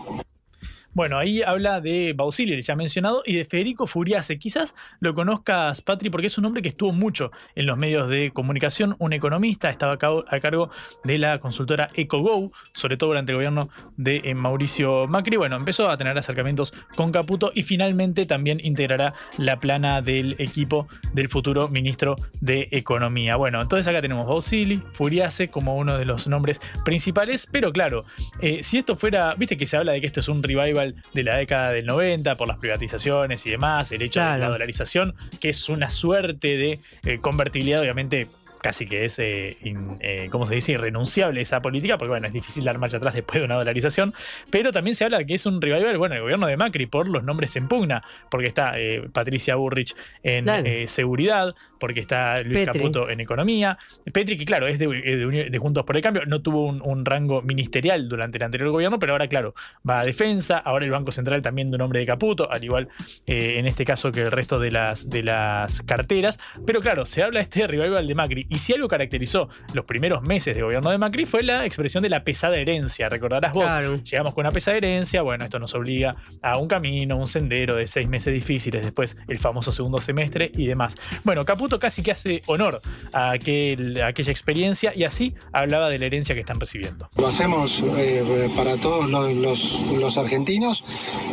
Bueno, 0.97 1.19
ahí 1.19 1.43
habla 1.43 1.79
de 1.79 2.13
Bausili, 2.17 2.59
ya 2.59 2.75
mencionado, 2.75 3.21
y 3.23 3.35
de 3.35 3.45
Federico 3.45 3.85
Furiase. 3.85 4.39
Quizás 4.39 4.73
lo 4.99 5.13
conozcas, 5.13 5.83
Patri, 5.83 6.09
porque 6.09 6.25
es 6.25 6.39
un 6.39 6.45
hombre 6.45 6.63
que 6.63 6.69
estuvo 6.69 6.91
mucho 6.91 7.29
en 7.53 7.67
los 7.67 7.77
medios 7.77 8.09
de 8.09 8.31
comunicación, 8.31 8.95
un 8.97 9.13
economista, 9.13 9.69
estaba 9.69 9.93
a 9.93 10.39
cargo 10.39 10.71
de 11.03 11.19
la 11.19 11.37
consultora 11.37 11.89
EcoGo, 11.93 12.51
sobre 12.73 12.97
todo 12.97 13.11
durante 13.11 13.31
el 13.31 13.35
gobierno 13.35 13.69
de 13.95 14.21
eh, 14.23 14.33
Mauricio 14.33 15.05
Macri. 15.07 15.37
Bueno, 15.37 15.55
empezó 15.55 15.87
a 15.87 15.97
tener 15.97 16.17
acercamientos 16.17 16.73
con 16.95 17.11
Caputo 17.11 17.51
y 17.53 17.61
finalmente 17.61 18.25
también 18.25 18.59
integrará 18.63 19.13
la 19.37 19.59
plana 19.59 20.01
del 20.01 20.35
equipo 20.39 20.87
del 21.13 21.29
futuro 21.29 21.69
ministro 21.69 22.15
de 22.41 22.69
Economía. 22.71 23.35
Bueno, 23.35 23.61
entonces 23.61 23.87
acá 23.87 24.01
tenemos 24.01 24.25
Bausili, 24.25 24.81
Furiase 24.93 25.49
como 25.49 25.77
uno 25.77 25.95
de 25.95 26.05
los 26.05 26.27
nombres 26.27 26.59
principales, 26.83 27.47
pero 27.51 27.71
claro, 27.71 28.03
eh, 28.41 28.63
si 28.63 28.79
esto 28.79 28.95
fuera, 28.95 29.35
viste 29.35 29.57
que 29.57 29.67
se 29.67 29.77
habla 29.77 29.91
de 29.91 30.01
que 30.01 30.07
esto 30.07 30.21
es 30.21 30.27
un 30.27 30.41
revival 30.41 30.86
de 31.13 31.23
la 31.23 31.37
década 31.37 31.71
del 31.71 31.85
90 31.85 32.35
por 32.35 32.47
las 32.47 32.57
privatizaciones 32.57 33.45
y 33.45 33.51
demás, 33.51 33.91
el 33.91 34.01
hecho 34.01 34.19
de 34.19 34.37
la 34.37 34.49
dolarización, 34.49 35.15
que 35.39 35.49
es 35.49 35.69
una 35.69 35.89
suerte 35.89 36.57
de 36.57 36.79
eh, 37.03 37.19
convertibilidad, 37.19 37.81
obviamente 37.81 38.27
casi 38.67 38.85
que 38.85 39.05
es, 39.05 39.17
eh, 39.19 39.55
in- 39.63 39.97
eh, 40.01 40.27
¿cómo 40.29 40.45
se 40.45 40.55
dice?, 40.55 40.73
irrenunciable 40.73 41.39
esa 41.39 41.61
política, 41.61 41.97
porque 41.97 42.09
bueno, 42.09 42.27
es 42.27 42.33
difícil 42.33 42.65
dar 42.65 42.77
marcha 42.79 42.97
atrás 42.97 43.13
después 43.13 43.39
de 43.39 43.45
una 43.45 43.55
dolarización, 43.55 44.13
pero 44.49 44.73
también 44.73 44.93
se 44.93 45.05
habla 45.05 45.19
de 45.19 45.25
que 45.25 45.35
es 45.35 45.45
un 45.45 45.61
revival, 45.61 45.97
bueno, 45.97 46.15
el 46.15 46.21
gobierno 46.21 46.47
de 46.47 46.57
Macri 46.57 46.85
por 46.85 47.07
los 47.07 47.23
nombres 47.23 47.55
en 47.55 47.69
pugna, 47.69 48.01
porque 48.29 48.47
está 48.47 48.73
eh, 48.77 49.07
Patricia 49.13 49.55
Burrich 49.55 49.95
en 50.21 50.43
Claro. 50.43 50.67
eh, 50.67 50.85
seguridad, 50.87 51.55
porque 51.79 52.01
está 52.01 52.41
Luis 52.41 52.57
Petri. 52.65 52.79
Caputo 52.79 53.09
en 53.09 53.21
economía, 53.21 53.77
Petri, 54.11 54.35
que 54.35 54.43
claro, 54.43 54.67
es 54.67 54.79
de, 54.79 54.87
de 54.87 55.25
Uni- 55.25 55.49
de 55.49 55.57
Juntos 55.59 55.85
por 55.85 55.95
el 55.95 56.01
Cambio, 56.01 56.23
no 56.25 56.41
tuvo 56.41 56.65
un, 56.65 56.81
un 56.83 57.05
rango 57.05 57.41
ministerial 57.41 58.09
durante 58.09 58.37
el 58.37 58.43
anterior 58.43 58.69
gobierno, 58.71 58.99
pero 58.99 59.13
ahora, 59.13 59.27
claro, 59.27 59.55
va 59.89 60.01
a 60.01 60.03
defensa, 60.05 60.57
ahora 60.57 60.83
el 60.83 60.91
Banco 60.91 61.11
Central 61.13 61.41
también 61.41 61.69
de 61.71 61.75
un 61.75 61.79
nombre 61.79 61.99
de 62.01 62.05
Caputo, 62.05 62.51
al 62.51 62.63
igual 62.63 62.89
en 63.25 63.65
este 63.65 63.85
caso 63.85 64.11
que 64.11 64.23
el 64.23 64.31
resto 64.31 64.59
de 64.59 64.71
las, 64.71 65.09
de 65.09 65.23
las 65.23 65.81
carteras, 65.83 66.39
pero 66.65 66.81
claro, 66.81 67.05
se 67.05 67.23
habla 67.23 67.39
de 67.39 67.43
este 67.43 67.65
revival 67.67 68.05
de 68.07 68.15
Macri 68.15 68.47
y 68.49 68.56
Y 68.57 68.59
si 68.59 68.73
algo 68.73 68.87
caracterizó 68.87 69.49
los 69.73 69.85
primeros 69.85 70.23
meses 70.23 70.55
de 70.55 70.63
gobierno 70.63 70.89
de 70.89 70.97
Macri 70.97 71.27
fue 71.27 71.43
la 71.43 71.63
expresión 71.63 72.01
de 72.01 72.09
la 72.09 72.23
pesada 72.23 72.57
herencia. 72.57 73.07
Recordarás 73.07 73.53
vos, 73.53 73.71
llegamos 74.03 74.33
con 74.33 74.41
una 74.45 74.51
pesada 74.51 74.77
herencia, 74.77 75.21
bueno, 75.21 75.43
esto 75.45 75.59
nos 75.59 75.75
obliga 75.75 76.15
a 76.41 76.57
un 76.57 76.67
camino, 76.67 77.17
un 77.17 77.27
sendero 77.27 77.75
de 77.75 77.85
seis 77.85 78.07
meses 78.09 78.33
difíciles, 78.33 78.81
después 78.83 79.15
el 79.27 79.37
famoso 79.37 79.71
segundo 79.71 80.01
semestre 80.01 80.51
y 80.55 80.65
demás. 80.65 80.95
Bueno, 81.23 81.45
Caputo 81.45 81.77
casi 81.77 82.01
que 82.01 82.11
hace 82.11 82.41
honor 82.47 82.81
a, 83.13 83.29
aquel, 83.29 84.01
a 84.01 84.07
aquella 84.07 84.31
experiencia 84.31 84.91
y 84.95 85.03
así 85.03 85.35
hablaba 85.53 85.89
de 85.89 85.99
la 85.99 86.07
herencia 86.07 86.33
que 86.33 86.41
están 86.41 86.59
recibiendo. 86.59 87.07
Lo 87.17 87.27
hacemos 87.27 87.83
eh, 87.97 88.49
para 88.55 88.75
todos 88.77 89.07
los, 89.07 89.33
los- 89.35 89.79
los 89.99 90.17
argentinos. 90.17 90.83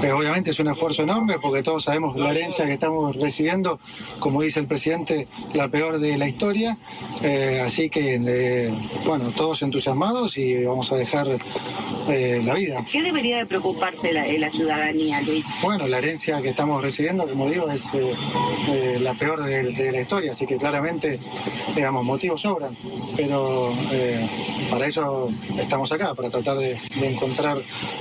Eh, 0.02 0.12
obviamente 0.12 0.50
es 0.50 0.60
un 0.60 0.68
esfuerzo 0.68 1.04
enorme 1.04 1.36
porque 1.40 1.62
todos 1.62 1.84
sabemos 1.84 2.16
la 2.16 2.30
herencia 2.32 2.66
que 2.66 2.74
estamos 2.74 3.16
recibiendo, 3.16 3.78
como 4.18 4.42
dice 4.42 4.60
el 4.60 4.66
presidente, 4.66 5.26
la 5.54 5.68
peor 5.68 5.98
de 6.00 6.18
la 6.18 6.28
historia. 6.28 6.76
Eh, 7.22 7.60
así 7.64 7.88
que, 7.88 8.20
eh, 8.26 8.72
bueno, 9.06 9.30
todos 9.34 9.62
entusiasmados 9.62 10.36
y 10.36 10.64
vamos 10.64 10.92
a 10.92 10.96
dejar 10.96 11.26
eh, 12.08 12.42
la 12.44 12.54
vida. 12.54 12.84
¿Qué 12.90 13.02
debería 13.02 13.38
de 13.38 13.46
preocuparse 13.46 14.12
la, 14.12 14.26
la 14.26 14.48
ciudadanía, 14.48 15.22
Luis? 15.22 15.46
Bueno, 15.62 15.86
la 15.86 15.98
herencia 15.98 16.42
que 16.42 16.50
estamos 16.50 16.82
recibiendo, 16.82 17.26
como 17.26 17.48
digo, 17.48 17.70
es 17.70 17.94
eh, 17.94 18.12
eh, 18.68 18.98
la 19.00 19.14
peor 19.14 19.42
de, 19.42 19.72
de 19.72 19.92
la 19.92 20.00
historia, 20.02 20.32
así 20.32 20.46
que 20.46 20.56
claramente, 20.56 21.18
digamos, 21.74 22.04
motivos 22.04 22.42
sobran, 22.42 22.76
pero 23.16 23.72
eh, 23.92 24.28
para 24.70 24.86
eso 24.86 25.30
estamos 25.58 25.90
acá, 25.92 26.14
para 26.14 26.28
tratar 26.30 26.58
de, 26.58 26.78
de 27.00 27.10
encontrar 27.10 27.58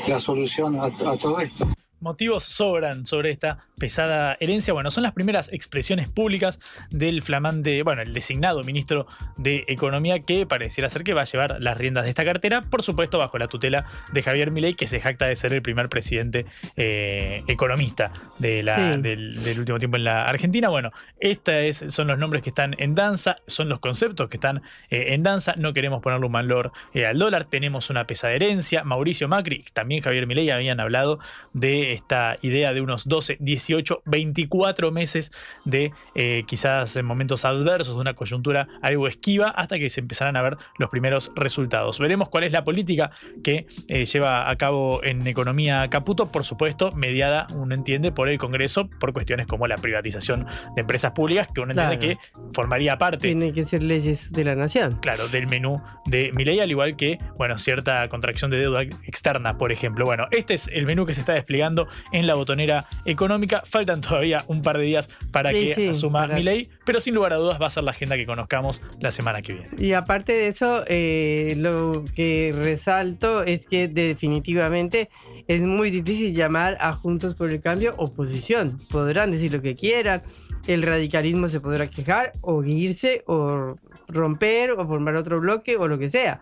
la 0.07 0.19
solución 0.19 0.75
a, 0.80 0.85
a 0.85 1.17
todo 1.17 1.39
esto. 1.39 1.65
Motivos 2.03 2.43
sobran 2.43 3.05
sobre 3.05 3.31
esta 3.31 3.59
pesada 3.80 4.35
herencia. 4.41 4.73
Bueno, 4.73 4.91
son 4.91 5.03
las 5.03 5.13
primeras 5.13 5.51
expresiones 5.53 6.09
públicas 6.09 6.59
del 6.91 7.21
flamante, 7.21 7.81
bueno, 7.84 8.01
el 8.01 8.13
designado 8.13 8.61
ministro 8.65 9.07
de 9.38 9.63
Economía 9.67 10.19
que 10.19 10.45
pareciera 10.45 10.89
ser 10.89 11.03
que 11.05 11.13
va 11.13 11.21
a 11.21 11.25
llevar 11.25 11.57
las 11.61 11.77
riendas 11.77 12.03
de 12.03 12.09
esta 12.09 12.25
cartera, 12.25 12.61
por 12.61 12.84
supuesto 12.84 13.17
bajo 13.17 13.38
la 13.38 13.47
tutela 13.47 13.85
de 14.11 14.21
Javier 14.21 14.51
Milei, 14.51 14.73
que 14.73 14.85
se 14.85 14.99
jacta 14.99 15.27
de 15.27 15.35
ser 15.38 15.53
el 15.53 15.61
primer 15.61 15.88
presidente 15.88 16.45
eh, 16.75 17.43
economista 17.47 18.11
de 18.38 18.63
la- 18.63 18.73
Sí. 18.95 19.01
del, 19.01 19.41
del 19.43 19.59
último 19.59 19.80
tiempo 19.80 19.95
en 19.97 20.03
la 20.03 20.25
Argentina. 20.25 20.67
Bueno, 20.69 20.91
estos 21.19 21.77
son 21.93 22.07
los 22.07 22.17
nombres 22.17 22.43
que 22.43 22.49
están 22.49 22.75
en 22.80 22.95
danza, 22.95 23.38
son 23.47 23.69
los 23.69 23.80
conceptos 23.80 24.27
que 24.30 24.38
están 24.38 24.61
eh, 24.89 25.13
en 25.13 25.23
danza. 25.23 25.53
No 25.57 25.71
queremos 25.73 26.01
ponerle 26.01 26.25
un 26.25 26.31
valor 26.34 26.71
eh, 26.93 27.05
al 27.05 27.17
dólar, 27.17 27.45
tenemos 27.45 27.89
una 27.89 28.05
pesada 28.05 28.34
herencia. 28.34 28.84
Mauricio 28.84 29.27
Macri, 29.30 29.63
también 29.73 30.01
Javier 30.03 30.27
Milei 30.27 30.49
habían 30.49 30.80
hablado 30.81 31.19
de 31.53 31.93
esta 31.94 32.38
idea 32.41 32.74
de 32.74 32.82
unos 32.82 33.07
12, 33.07 33.38
18, 33.40 34.02
24 34.06 34.91
meses 34.91 35.32
de 35.65 35.91
eh, 36.15 36.44
quizás 36.48 36.95
en 36.95 37.06
momentos 37.06 37.45
adversos, 37.45 37.95
de 37.95 38.02
una 38.02 38.14
coyuntura 38.14 38.68
algo 38.82 39.07
esquiva, 39.07 39.48
hasta 39.49 39.78
que 39.80 39.90
se 39.90 40.02
empezarán 40.02 40.36
a 40.36 40.41
ver 40.41 40.57
los 40.78 40.90
primeros 40.90 41.32
resultados. 41.36 41.99
Veremos 41.99 42.30
cuál 42.30 42.44
es 42.44 42.52
la 42.52 42.64
política 42.64 43.11
que 43.44 43.65
eh, 43.88 44.06
lleva 44.06 44.49
a 44.49 44.56
cabo 44.57 45.03
en 45.03 45.26
economía 45.28 45.88
Caputo, 45.90 46.32
por 46.32 46.44
supuesto, 46.44 46.91
mediada, 46.94 47.48
uno 47.56 47.74
entiende, 47.76 48.11
por 48.11 48.30
el 48.30 48.38
Congreso, 48.38 48.90
por 48.99 49.14
cuestiones 49.14 49.48
como 49.48 49.68
la 49.68 49.78
privatización 49.78 50.45
de 50.76 50.82
empresas 50.82 51.11
públicas, 51.11 51.48
que 51.53 51.61
uno 51.61 51.72
entiende 51.72 51.98
Claro. 51.98 51.99
que 52.20 52.53
formaría 52.53 52.98
parte 52.98 53.18
Tiene 53.28 53.52
que 53.53 53.64
ser 53.64 53.84
leyes 53.84 54.32
de 54.32 54.44
la 54.44 54.56
nación. 54.56 54.98
claro, 55.02 55.28
del 55.28 55.48
menú 55.48 55.76
de 56.06 56.32
Milei, 56.36 56.60
al 56.60 56.72
igual 56.72 56.95
que, 56.95 57.20
bueno, 57.38 57.57
cierta 57.57 58.07
contracción 58.07 58.49
de 58.52 58.57
deuda 58.57 58.82
externa, 58.82 59.57
por 59.57 59.72
ejemplo. 59.72 60.06
Bueno, 60.06 60.28
este 60.32 60.53
es 60.53 60.68
el 60.70 60.86
menú 60.86 61.06
que 61.06 61.14
se 61.14 61.20
está 61.22 61.34
desplegando 61.34 61.82
en 62.11 62.27
la 62.27 62.35
botonera 62.35 62.85
económica. 63.05 63.61
Faltan 63.65 64.01
todavía 64.01 64.43
un 64.47 64.61
par 64.61 64.77
de 64.77 64.84
días 64.85 65.10
para 65.31 65.51
Sí, 65.51 65.65
que 65.65 65.76
sí, 65.76 65.88
asuma 65.89 66.22
para- 66.22 66.35
Milei, 66.35 66.69
pero 66.85 66.99
sin 66.99 67.14
lugar 67.15 67.34
a 67.34 67.38
dudas 67.38 67.61
va 67.61 67.68
a 67.68 67.69
ser 67.69 67.84
la 67.84 67.91
agenda 67.91 68.15
que 68.18 68.26
conozcamos 68.26 68.81
la 68.99 69.11
semana 69.11 69.41
que 69.41 69.53
viene. 69.53 69.69
Y 69.77 69.93
aparte 69.93 70.34
de 70.34 70.47
eso, 70.47 70.84
eh, 70.88 71.53
lo 71.57 72.03
que 72.15 72.53
resalto 72.55 73.43
es 73.43 73.65
que 73.65 73.88
definitivamente 73.88 75.10
es 75.47 75.64
muy 75.64 75.91
difícil 75.91 76.34
llamar 76.34 76.77
a 76.80 76.93
Juntos 76.93 77.35
por 77.35 77.49
el 77.51 77.61
Cambio 77.61 77.93
oposición. 77.97 78.80
Podrán 78.89 79.31
decir 79.31 79.51
lo 79.53 79.61
que 79.61 79.76
quieran, 79.76 80.23
el 80.68 80.81
radicalismo 80.81 81.47
se 81.47 81.60
podrá 81.60 81.88
quejar 81.89 82.31
o 82.41 82.64
irse 82.64 83.23
o 83.27 83.76
romper 84.07 84.72
o 84.72 84.88
formar 84.88 85.15
otro 85.15 85.39
bloque 85.41 85.76
o 85.77 85.88
lo 85.88 85.97
que 85.97 86.10
sea. 86.10 86.41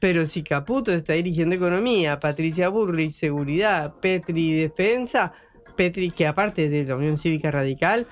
Pero 0.00 0.26
si 0.26 0.42
Caputo 0.42 0.92
está 0.92 1.14
dirigiendo 1.14 1.54
economía, 1.54 2.20
Patricia 2.20 2.68
Burrich 2.68 3.12
seguridad, 3.12 3.94
Petri 4.00 4.52
defensa, 4.52 5.32
Petri 5.76 6.10
que 6.10 6.26
aparte 6.26 6.68
de 6.68 6.84
la 6.84 6.96
Unión 6.96 7.18
Cívica 7.18 7.50
Radical, 7.50 8.06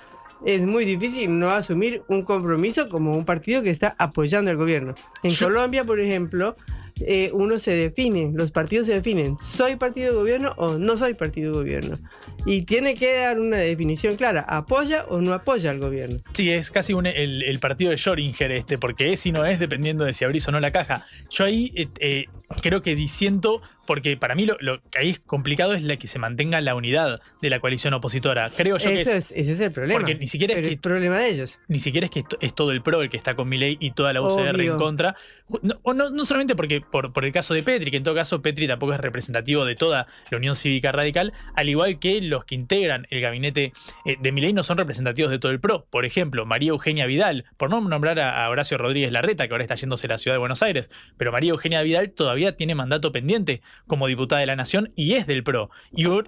es 0.44 0.62
muy 0.66 0.84
difícil 0.84 1.38
no 1.38 1.50
asumir 1.50 2.02
un 2.08 2.22
compromiso 2.22 2.88
como 2.88 3.16
un 3.16 3.24
partido 3.24 3.62
que 3.62 3.70
está 3.70 3.94
apoyando 3.98 4.50
al 4.50 4.56
gobierno. 4.56 4.94
En 5.22 5.34
Colombia, 5.34 5.84
por 5.84 6.00
ejemplo, 6.00 6.56
eh, 7.00 7.30
uno 7.32 7.58
se 7.58 7.72
define, 7.72 8.30
los 8.34 8.50
partidos 8.50 8.86
se 8.86 8.94
definen, 8.94 9.36
¿soy 9.40 9.76
partido 9.76 10.12
de 10.12 10.16
gobierno 10.16 10.54
o 10.56 10.78
no 10.78 10.96
soy 10.96 11.14
partido 11.14 11.52
de 11.52 11.58
gobierno? 11.58 11.98
Y 12.46 12.62
tiene 12.62 12.94
que 12.94 13.16
dar 13.16 13.40
una 13.40 13.56
definición 13.56 14.16
clara, 14.16 14.44
¿apoya 14.46 15.04
o 15.08 15.20
no 15.20 15.32
apoya 15.32 15.70
al 15.70 15.80
gobierno? 15.80 16.18
Sí, 16.34 16.50
es 16.50 16.70
casi 16.70 16.92
el, 16.92 17.58
partido 17.58 17.90
de 17.90 17.96
Schrödinger 17.96 18.50
este, 18.52 18.78
porque 18.78 19.12
es 19.12 19.24
y 19.26 19.32
no 19.32 19.44
es 19.46 19.58
dependiendo 19.58 20.04
de 20.04 20.12
si 20.12 20.24
abrís 20.24 20.46
o 20.48 20.52
no 20.52 20.60
la 20.60 20.70
caja. 20.70 21.04
Yo 21.30 21.44
ahí 21.44 21.72
eh, 21.74 21.88
eh, 22.00 22.26
creo 22.62 22.82
que 22.82 22.94
disiento, 22.94 23.62
porque 23.86 24.16
para 24.16 24.34
mí 24.34 24.46
lo, 24.46 24.56
lo 24.60 24.80
que 24.90 24.98
ahí 24.98 25.10
es 25.10 25.20
complicado 25.20 25.74
es 25.74 25.82
la 25.82 25.96
que 25.96 26.06
se 26.06 26.18
mantenga 26.18 26.60
la 26.60 26.74
unidad 26.74 27.20
de 27.42 27.50
la 27.50 27.60
coalición 27.60 27.94
opositora. 27.94 28.48
Creo 28.56 28.78
yo 28.78 28.90
que 28.90 29.00
Eso 29.00 29.12
es, 29.12 29.30
es- 29.30 29.32
ese 29.36 29.52
es 29.52 29.60
el 29.60 29.70
problema. 29.72 30.00
Porque 30.00 30.14
ni 30.14 30.26
siquiera 30.26 30.54
es 30.54 30.66
que- 30.66 30.74
es 30.74 30.80
problema 30.80 31.18
de 31.18 31.28
ellos. 31.28 31.58
Ni 31.68 31.78
siquiera 31.78 32.06
es 32.06 32.10
que 32.10 32.24
es 32.40 32.54
todo 32.54 32.72
el 32.72 32.82
PRO 32.82 33.02
el 33.02 33.10
que 33.10 33.16
está 33.16 33.34
con 33.34 33.48
Milei 33.48 33.76
y 33.80 33.90
toda 33.92 34.12
la 34.12 34.22
UCR 34.22 34.54
Obvio. 34.56 34.72
en 34.72 34.78
contra. 34.78 35.14
No, 35.62 35.78
no, 35.94 36.10
no 36.10 36.24
solamente 36.24 36.54
porque 36.56 36.80
por, 36.80 37.12
por 37.12 37.24
el 37.24 37.32
caso 37.32 37.54
de 37.54 37.62
Petri, 37.62 37.90
que 37.90 37.96
en 37.98 38.04
todo 38.04 38.14
caso 38.14 38.40
Petri 38.42 38.66
tampoco 38.66 38.94
es 38.94 39.00
representativo 39.00 39.64
de 39.64 39.74
toda 39.74 40.06
la 40.30 40.38
Unión 40.38 40.54
Cívica 40.54 40.92
Radical, 40.92 41.32
al 41.54 41.68
igual 41.68 41.98
que 41.98 42.20
los 42.22 42.44
que 42.44 42.54
integran 42.54 43.06
el 43.10 43.20
gabinete 43.20 43.72
eh, 44.04 44.16
de 44.20 44.32
Milei 44.32 44.52
no 44.52 44.62
son 44.62 44.78
representativos 44.78 45.30
de 45.30 45.38
todo 45.38 45.52
el 45.52 45.60
PRO. 45.60 45.86
Por 45.90 46.04
ejemplo, 46.04 46.46
María 46.46 46.70
Eugenia 46.70 47.06
Vidal, 47.06 47.44
por 47.56 47.70
no 47.70 47.80
nombrar 47.80 48.18
a, 48.20 48.44
a 48.44 48.50
Horacio 48.50 48.78
Rodríguez 48.78 49.12
Larreta, 49.12 49.46
que 49.46 49.54
ahora 49.54 49.64
está 49.64 49.74
yéndose 49.74 50.06
a 50.06 50.10
la 50.10 50.18
ciudad 50.18 50.34
de 50.34 50.38
Buenos 50.38 50.62
Aires, 50.62 50.90
pero 51.16 51.32
María 51.32 51.50
Eugenia 51.50 51.82
Vidal 51.82 52.10
todavía 52.10 52.56
tiene 52.56 52.74
mandato 52.74 53.12
pendiente 53.12 53.60
como 53.86 54.06
diputada 54.06 54.40
de 54.40 54.46
la 54.46 54.56
Nación 54.56 54.92
y 54.96 55.14
es 55.14 55.26
del 55.26 55.42
PRO. 55.42 55.70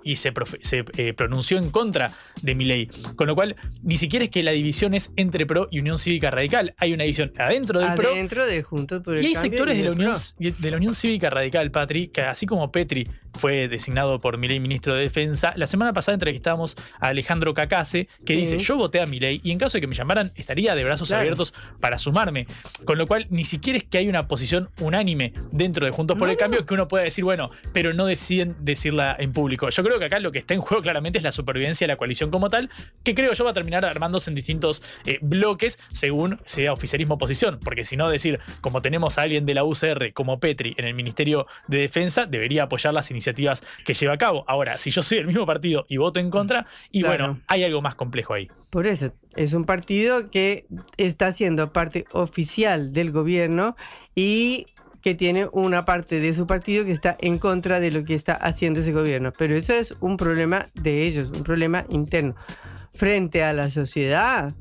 Y, 0.02 0.16
se, 0.16 0.32
profe- 0.32 0.58
se, 0.62 0.84
eh, 0.96 1.12
pronunció 1.12 1.58
en 1.58 1.70
contra 1.70 2.12
de 2.42 2.54
Milei. 2.54 2.88
Con 3.16 3.26
lo 3.26 3.34
cual, 3.34 3.56
ni 3.82 3.96
siquiera 3.96 4.24
es 4.24 4.30
que 4.30 4.42
la 4.42 4.52
división 4.52 4.94
es 4.94 5.12
entre 5.16 5.46
PRO 5.46 5.68
y 5.70 5.80
Unión 5.80 5.98
Cívica 5.98 6.30
Radical. 6.30 6.74
Hay 6.78 6.92
una 6.92 7.04
división 7.04 7.32
adentro 7.38 7.80
del 7.80 7.94
PRO 7.94 8.10
Adentro 8.12 8.46
de 8.46 8.62
Juntos 8.62 9.02
por 9.02 9.16
el 9.16 9.22
y 9.24 9.26
hay 9.28 9.34
sectores 9.34 9.74
y 9.76 9.78
de 9.78 9.84
la, 9.84 9.92
Unión, 9.92 10.12
PRO. 10.38 10.50
de 10.58 10.70
la 10.70 10.76
Unión 10.76 10.94
Cívica 10.94 11.30
Radical, 11.30 11.70
Patri, 11.70 12.08
que 12.08 12.22
así 12.22 12.46
como 12.46 12.70
Petri 12.72 13.06
fue 13.36 13.68
designado 13.68 14.18
por 14.18 14.38
Milei 14.38 14.60
ministro 14.60 14.94
de 14.94 15.02
Defensa, 15.02 15.52
la 15.56 15.66
semana 15.66 15.92
pasada 15.92 16.14
entrevistamos 16.14 16.76
a 17.00 17.08
Alejandro 17.08 17.54
Cacase, 17.54 18.08
que 18.24 18.34
Sí. 18.34 18.40
dice, 18.40 18.58
yo 18.58 18.76
voté 18.76 19.00
a 19.00 19.06
Milei 19.06 19.40
y 19.44 19.52
en 19.52 19.58
caso 19.58 19.76
de 19.76 19.80
que 19.80 19.86
me 19.86 19.94
llamaran, 19.94 20.32
estaría 20.36 20.74
de 20.74 20.84
brazos 20.84 21.08
Claro. 21.08 21.20
abiertos 21.20 21.54
para 21.80 21.98
sumarme. 21.98 22.46
Con 22.84 22.98
lo 22.98 23.06
cual, 23.06 23.26
ni 23.30 23.44
siquiera 23.44 23.76
es 23.78 23.84
que 23.84 23.98
hay 23.98 24.08
una 24.08 24.26
posición 24.28 24.68
unánime 24.80 25.32
dentro 25.52 25.84
de 25.86 25.92
Juntos 25.92 26.18
por 26.18 26.28
el 26.30 26.36
Cambio 26.36 26.66
que 26.66 26.74
uno 26.74 26.88
pueda 26.88 27.04
decir, 27.04 27.24
bueno, 27.24 27.50
pero 27.72 27.92
no 27.94 28.06
deciden 28.06 28.56
decirla 28.60 29.14
en 29.18 29.32
público. 29.32 29.68
Yo 29.68 29.82
creo 29.84 29.98
que 29.98 30.06
acá 30.06 30.18
lo 30.20 30.32
que 30.32 30.38
está 30.38 30.54
en 30.54 30.60
juego 30.60 30.82
claramente 30.82 31.18
es 31.18 31.24
la 31.24 31.32
supervivencia 31.32 31.86
de 31.86 31.92
la 31.92 31.96
coalición 31.96 32.30
como 32.30 32.48
tal, 32.48 32.70
que 33.04 33.14
creo 33.14 33.32
yo 33.32 33.44
va 33.44 33.50
a 33.50 33.54
terminar 33.54 33.84
armándose 33.84 34.30
en 34.30 34.34
distintos 34.34 34.82
eh, 35.04 35.18
bloques 35.22 35.78
según 35.92 36.38
sea 36.44 36.72
oficialismo 36.72 37.14
oposición, 37.14 37.58
porque 37.62 37.84
si 37.84 37.96
no 37.96 38.08
decir, 38.08 38.40
como 38.60 38.82
tenemos 38.82 39.18
a 39.18 39.22
alguien 39.22 39.46
de 39.46 39.54
la 39.54 39.64
UCR 39.64 40.12
como 40.12 40.38
Petri 40.40 40.74
en 40.76 40.84
el 40.86 40.94
Ministerio 40.94 41.46
de 41.68 41.78
Defensa, 41.78 42.26
debería 42.26 42.64
apoyar 42.64 42.92
las 42.94 43.10
iniciativas 43.10 43.25
que 43.84 43.94
lleva 43.94 44.14
a 44.14 44.18
cabo. 44.18 44.44
Ahora, 44.46 44.76
si 44.78 44.90
yo 44.90 45.02
soy 45.02 45.18
el 45.18 45.26
mismo 45.26 45.46
partido 45.46 45.86
y 45.88 45.96
voto 45.96 46.20
en 46.20 46.30
contra, 46.30 46.66
y 46.90 47.00
Claro. 47.02 47.24
bueno, 47.26 47.40
hay 47.46 47.64
algo 47.64 47.82
más 47.82 47.94
complejo 47.94 48.34
ahí. 48.34 48.48
Por 48.70 48.86
eso, 48.86 49.12
es 49.34 49.52
un 49.52 49.64
partido 49.64 50.30
que 50.30 50.66
está 50.96 51.32
siendo 51.32 51.72
parte 51.72 52.04
oficial 52.12 52.92
del 52.92 53.10
gobierno 53.12 53.76
y 54.14 54.66
que 55.02 55.14
tiene 55.14 55.48
una 55.52 55.84
parte 55.84 56.18
de 56.18 56.32
su 56.32 56.46
partido 56.48 56.84
que 56.84 56.90
está 56.90 57.16
en 57.20 57.38
contra 57.38 57.78
de 57.78 57.92
lo 57.92 58.04
que 58.04 58.14
está 58.14 58.34
haciendo 58.34 58.80
ese 58.80 58.92
gobierno. 58.92 59.32
Pero 59.38 59.54
eso 59.54 59.72
es 59.74 59.94
un 60.00 60.16
problema 60.16 60.66
de 60.74 61.04
ellos, 61.06 61.28
un 61.28 61.44
problema 61.44 61.84
interno. 61.90 62.34
Frente 62.92 63.44
a 63.44 63.52
la 63.52 63.70
sociedad, 63.70 64.52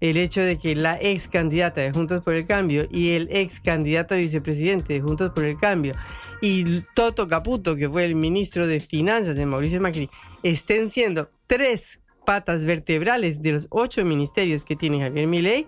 el 0.00 0.16
hecho 0.16 0.42
de 0.42 0.58
que 0.58 0.74
la 0.74 0.98
ex 1.00 1.28
candidata 1.28 1.80
de 1.80 1.92
Juntos 1.92 2.24
por 2.24 2.34
el 2.34 2.46
Cambio 2.46 2.86
y 2.90 3.10
el 3.10 3.28
ex 3.30 3.60
candidato 3.60 4.14
a 4.14 4.18
vicepresidente 4.18 4.94
de 4.94 5.00
Juntos 5.00 5.32
por 5.32 5.44
el 5.44 5.56
Cambio 5.56 5.94
y 6.40 6.82
Toto 6.94 7.26
Caputo, 7.26 7.76
que 7.76 7.88
fue 7.88 8.04
el 8.04 8.14
ministro 8.14 8.66
de 8.66 8.80
Finanzas 8.80 9.36
de 9.36 9.46
Mauricio 9.46 9.80
Macri, 9.80 10.10
estén 10.42 10.90
siendo 10.90 11.30
tres 11.46 12.00
patas 12.26 12.64
vertebrales 12.64 13.42
de 13.42 13.52
los 13.52 13.66
ocho 13.70 14.04
ministerios 14.04 14.64
que 14.64 14.76
tiene 14.76 15.00
Javier 15.00 15.26
Milei, 15.26 15.66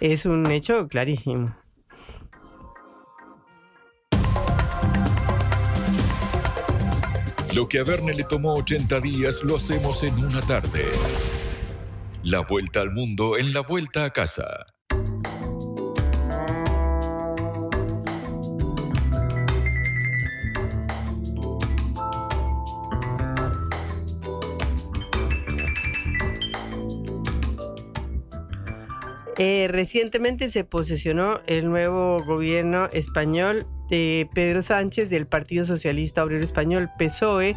es 0.00 0.26
un 0.26 0.50
hecho 0.50 0.88
clarísimo. 0.88 1.54
Lo 7.54 7.68
que 7.68 7.78
a 7.78 7.84
Verne 7.84 8.12
le 8.12 8.24
tomó 8.24 8.54
80 8.56 9.00
días 9.00 9.42
lo 9.42 9.56
hacemos 9.56 10.02
en 10.02 10.14
una 10.22 10.42
tarde. 10.42 10.84
La 12.28 12.40
vuelta 12.40 12.80
al 12.80 12.90
mundo 12.90 13.36
en 13.38 13.52
la 13.52 13.60
vuelta 13.60 14.04
a 14.04 14.10
casa. 14.10 14.66
Eh, 29.38 29.68
recientemente 29.70 30.48
se 30.48 30.64
posesionó 30.64 31.38
el 31.46 31.70
nuevo 31.70 32.24
gobierno 32.24 32.86
español 32.86 33.68
de 33.88 34.28
Pedro 34.34 34.62
Sánchez 34.62 35.10
del 35.10 35.28
Partido 35.28 35.64
Socialista 35.64 36.24
Obrero 36.24 36.42
Español, 36.42 36.90
PSOE, 36.98 37.54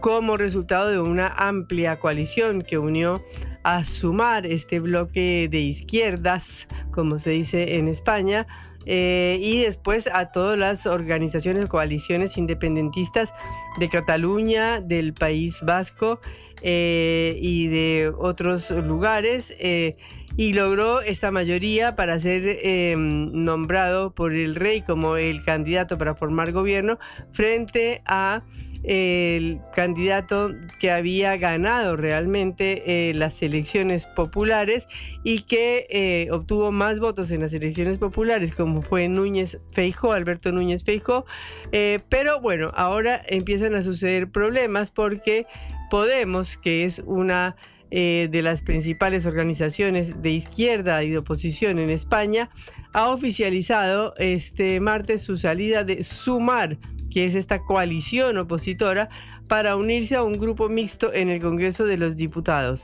como 0.00 0.36
resultado 0.36 0.90
de 0.90 1.00
una 1.00 1.28
amplia 1.28 1.98
coalición 1.98 2.62
que 2.62 2.78
unió 2.78 3.22
a 3.62 3.82
sumar 3.84 4.46
este 4.46 4.78
bloque 4.78 5.48
de 5.50 5.58
izquierdas, 5.58 6.68
como 6.92 7.18
se 7.18 7.30
dice 7.30 7.76
en 7.76 7.88
España, 7.88 8.46
eh, 8.86 9.38
y 9.40 9.62
después 9.62 10.08
a 10.12 10.30
todas 10.30 10.56
las 10.56 10.86
organizaciones, 10.86 11.68
coaliciones 11.68 12.36
independentistas 12.36 13.34
de 13.78 13.88
Cataluña, 13.88 14.80
del 14.80 15.12
País 15.12 15.58
Vasco 15.62 16.20
eh, 16.62 17.36
y 17.40 17.66
de 17.66 18.12
otros 18.16 18.70
lugares. 18.70 19.52
Eh, 19.58 19.96
y 20.36 20.52
logró 20.52 21.00
esta 21.00 21.30
mayoría 21.30 21.96
para 21.96 22.18
ser 22.18 22.58
em, 22.62 23.30
nombrado 23.32 24.14
por 24.14 24.34
el 24.34 24.54
rey 24.54 24.82
como 24.82 25.16
el 25.16 25.42
candidato 25.42 25.98
para 25.98 26.14
formar 26.14 26.52
gobierno 26.52 26.98
frente 27.32 28.02
a 28.04 28.42
el 28.82 29.60
candidato 29.74 30.50
que 30.78 30.92
había 30.92 31.36
ganado 31.36 31.96
realmente 31.96 33.08
eh, 33.08 33.14
las 33.14 33.42
elecciones 33.42 34.06
populares 34.06 34.86
y 35.24 35.40
que 35.40 35.86
eh, 35.90 36.28
obtuvo 36.30 36.70
más 36.70 37.00
votos 37.00 37.32
en 37.32 37.40
las 37.40 37.52
elecciones 37.52 37.98
populares, 37.98 38.54
como 38.54 38.82
fue 38.82 39.08
Núñez 39.08 39.58
Feijó, 39.72 40.12
Alberto 40.12 40.52
Núñez 40.52 40.84
Feijó. 40.84 41.24
Eh, 41.72 41.98
pero 42.08 42.40
bueno, 42.40 42.70
ahora 42.76 43.20
empiezan 43.26 43.74
a 43.74 43.82
suceder 43.82 44.30
problemas 44.30 44.92
porque 44.92 45.46
Podemos, 45.88 46.56
que 46.56 46.84
es 46.84 47.02
una 47.06 47.56
de 47.90 48.40
las 48.42 48.62
principales 48.62 49.26
organizaciones 49.26 50.22
de 50.22 50.30
izquierda 50.30 51.02
y 51.04 51.10
de 51.10 51.18
oposición 51.18 51.78
en 51.78 51.90
España, 51.90 52.50
ha 52.92 53.10
oficializado 53.10 54.14
este 54.18 54.80
martes 54.80 55.22
su 55.22 55.36
salida 55.36 55.84
de 55.84 56.02
Sumar 56.02 56.78
que 57.16 57.24
es 57.24 57.34
esta 57.34 57.60
coalición 57.60 58.36
opositora, 58.36 59.08
para 59.48 59.76
unirse 59.76 60.16
a 60.16 60.22
un 60.22 60.36
grupo 60.36 60.68
mixto 60.68 61.14
en 61.14 61.30
el 61.30 61.40
Congreso 61.40 61.86
de 61.86 61.96
los 61.96 62.14
Diputados. 62.14 62.82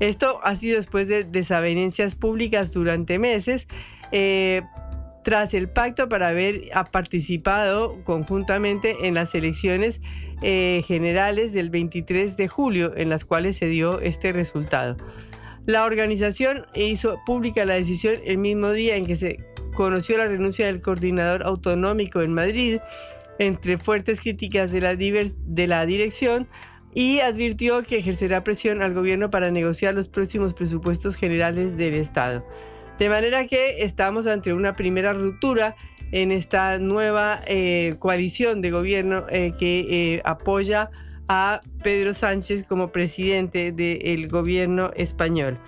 Esto 0.00 0.38
ha 0.42 0.54
sido 0.54 0.76
después 0.76 1.08
de 1.08 1.24
desavenencias 1.24 2.14
públicas 2.14 2.72
durante 2.72 3.18
meses. 3.18 3.68
Eh, 4.12 4.60
tras 5.22 5.54
el 5.54 5.68
pacto 5.68 6.08
para 6.08 6.28
haber 6.28 6.70
participado 6.90 8.02
conjuntamente 8.04 9.06
en 9.06 9.14
las 9.14 9.34
elecciones 9.34 10.00
eh, 10.42 10.82
generales 10.86 11.52
del 11.52 11.70
23 11.70 12.36
de 12.36 12.48
julio, 12.48 12.96
en 12.96 13.08
las 13.08 13.24
cuales 13.24 13.56
se 13.56 13.66
dio 13.66 14.00
este 14.00 14.32
resultado. 14.32 14.96
La 15.66 15.84
organización 15.84 16.66
hizo 16.74 17.20
pública 17.26 17.64
la 17.64 17.74
decisión 17.74 18.14
el 18.24 18.38
mismo 18.38 18.70
día 18.72 18.96
en 18.96 19.06
que 19.06 19.16
se 19.16 19.38
conoció 19.74 20.18
la 20.18 20.26
renuncia 20.26 20.66
del 20.66 20.80
coordinador 20.80 21.42
autonómico 21.42 22.22
en 22.22 22.32
Madrid, 22.32 22.78
entre 23.38 23.78
fuertes 23.78 24.20
críticas 24.20 24.70
de 24.70 24.80
la, 24.80 24.94
de 24.96 25.66
la 25.66 25.86
dirección 25.86 26.46
y 26.94 27.20
advirtió 27.20 27.82
que 27.82 27.98
ejercerá 27.98 28.42
presión 28.42 28.82
al 28.82 28.94
gobierno 28.94 29.30
para 29.30 29.50
negociar 29.50 29.94
los 29.94 30.08
próximos 30.08 30.54
presupuestos 30.54 31.16
generales 31.16 31.76
del 31.76 31.94
Estado. 31.94 32.44
De 33.00 33.08
manera 33.08 33.46
que 33.46 33.82
estamos 33.82 34.26
ante 34.26 34.52
una 34.52 34.74
primera 34.74 35.14
ruptura 35.14 35.74
en 36.12 36.32
esta 36.32 36.76
nueva 36.76 37.40
eh, 37.46 37.96
coalición 37.98 38.60
de 38.60 38.70
gobierno 38.70 39.24
eh, 39.30 39.54
que 39.58 40.16
eh, 40.16 40.22
apoya 40.22 40.90
a 41.26 41.62
Pedro 41.82 42.12
Sánchez 42.12 42.66
como 42.68 42.88
presidente 42.88 43.72
del 43.72 44.28
gobierno 44.28 44.90
español. 44.96 45.58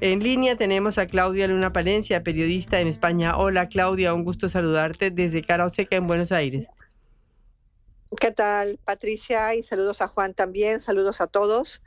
En 0.00 0.24
línea 0.24 0.56
tenemos 0.56 0.98
a 0.98 1.06
Claudia 1.06 1.46
Luna 1.46 1.72
Palencia, 1.72 2.24
periodista 2.24 2.80
en 2.80 2.88
España. 2.88 3.36
Hola 3.36 3.68
Claudia, 3.68 4.12
un 4.12 4.24
gusto 4.24 4.48
saludarte 4.48 5.12
desde 5.12 5.40
Cara 5.40 5.66
Oseca 5.66 5.94
en 5.94 6.08
Buenos 6.08 6.32
Aires. 6.32 6.66
¿Qué 8.20 8.32
tal, 8.32 8.80
Patricia? 8.84 9.54
Y 9.54 9.62
saludos 9.62 10.02
a 10.02 10.08
Juan 10.08 10.34
también, 10.34 10.80
saludos 10.80 11.20
a 11.20 11.28
todos. 11.28 11.80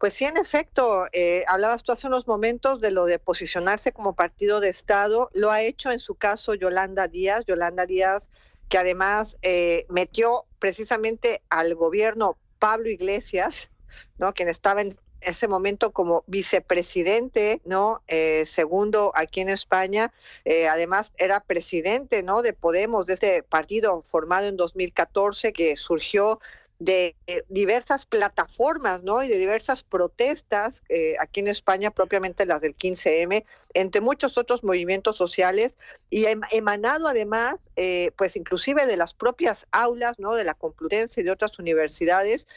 Pues 0.00 0.14
sí, 0.14 0.24
en 0.24 0.38
efecto, 0.38 1.04
eh, 1.12 1.44
hablabas 1.46 1.82
tú 1.82 1.92
hace 1.92 2.06
unos 2.06 2.26
momentos 2.26 2.80
de 2.80 2.90
lo 2.90 3.04
de 3.04 3.18
posicionarse 3.18 3.92
como 3.92 4.16
partido 4.16 4.60
de 4.60 4.70
Estado. 4.70 5.30
Lo 5.34 5.50
ha 5.50 5.60
hecho 5.60 5.92
en 5.92 5.98
su 5.98 6.14
caso 6.14 6.54
Yolanda 6.54 7.06
Díaz, 7.06 7.44
Yolanda 7.46 7.84
Díaz, 7.84 8.30
que 8.70 8.78
además 8.78 9.36
eh, 9.42 9.84
metió 9.90 10.46
precisamente 10.58 11.42
al 11.50 11.74
gobierno 11.74 12.38
Pablo 12.58 12.88
Iglesias, 12.88 13.70
¿no? 14.16 14.32
quien 14.32 14.48
estaba 14.48 14.80
en 14.80 14.96
ese 15.20 15.48
momento 15.48 15.92
como 15.92 16.24
vicepresidente, 16.26 17.60
¿no? 17.64 18.02
Eh, 18.08 18.44
segundo 18.46 19.12
aquí 19.14 19.40
en 19.40 19.50
España, 19.50 20.12
eh, 20.44 20.68
además 20.68 21.12
era 21.18 21.40
presidente, 21.40 22.22
¿no? 22.22 22.42
De 22.42 22.52
Podemos, 22.52 23.04
de 23.06 23.14
este 23.14 23.42
partido 23.42 24.00
formado 24.02 24.46
en 24.46 24.56
2014 24.56 25.52
que 25.52 25.76
surgió 25.76 26.40
de 26.80 27.14
diversas 27.50 28.06
plataformas, 28.06 29.02
¿no? 29.02 29.22
Y 29.22 29.28
de 29.28 29.36
diversas 29.36 29.82
protestas 29.82 30.82
eh, 30.88 31.14
aquí 31.20 31.40
en 31.40 31.48
España, 31.48 31.90
propiamente 31.90 32.46
las 32.46 32.62
del 32.62 32.74
15M, 32.74 33.44
entre 33.74 34.00
muchos 34.00 34.38
otros 34.38 34.64
movimientos 34.64 35.14
sociales 35.14 35.76
y 36.08 36.24
em, 36.24 36.40
emanado 36.52 37.06
además, 37.06 37.70
eh, 37.76 38.12
pues 38.16 38.34
inclusive 38.34 38.86
de 38.86 38.96
las 38.96 39.12
propias 39.12 39.68
aulas, 39.72 40.14
¿no? 40.18 40.34
De 40.34 40.44
la 40.44 40.54
Complutense 40.54 41.20
y 41.20 41.24
de 41.24 41.32
otras 41.32 41.58
universidades 41.58 42.48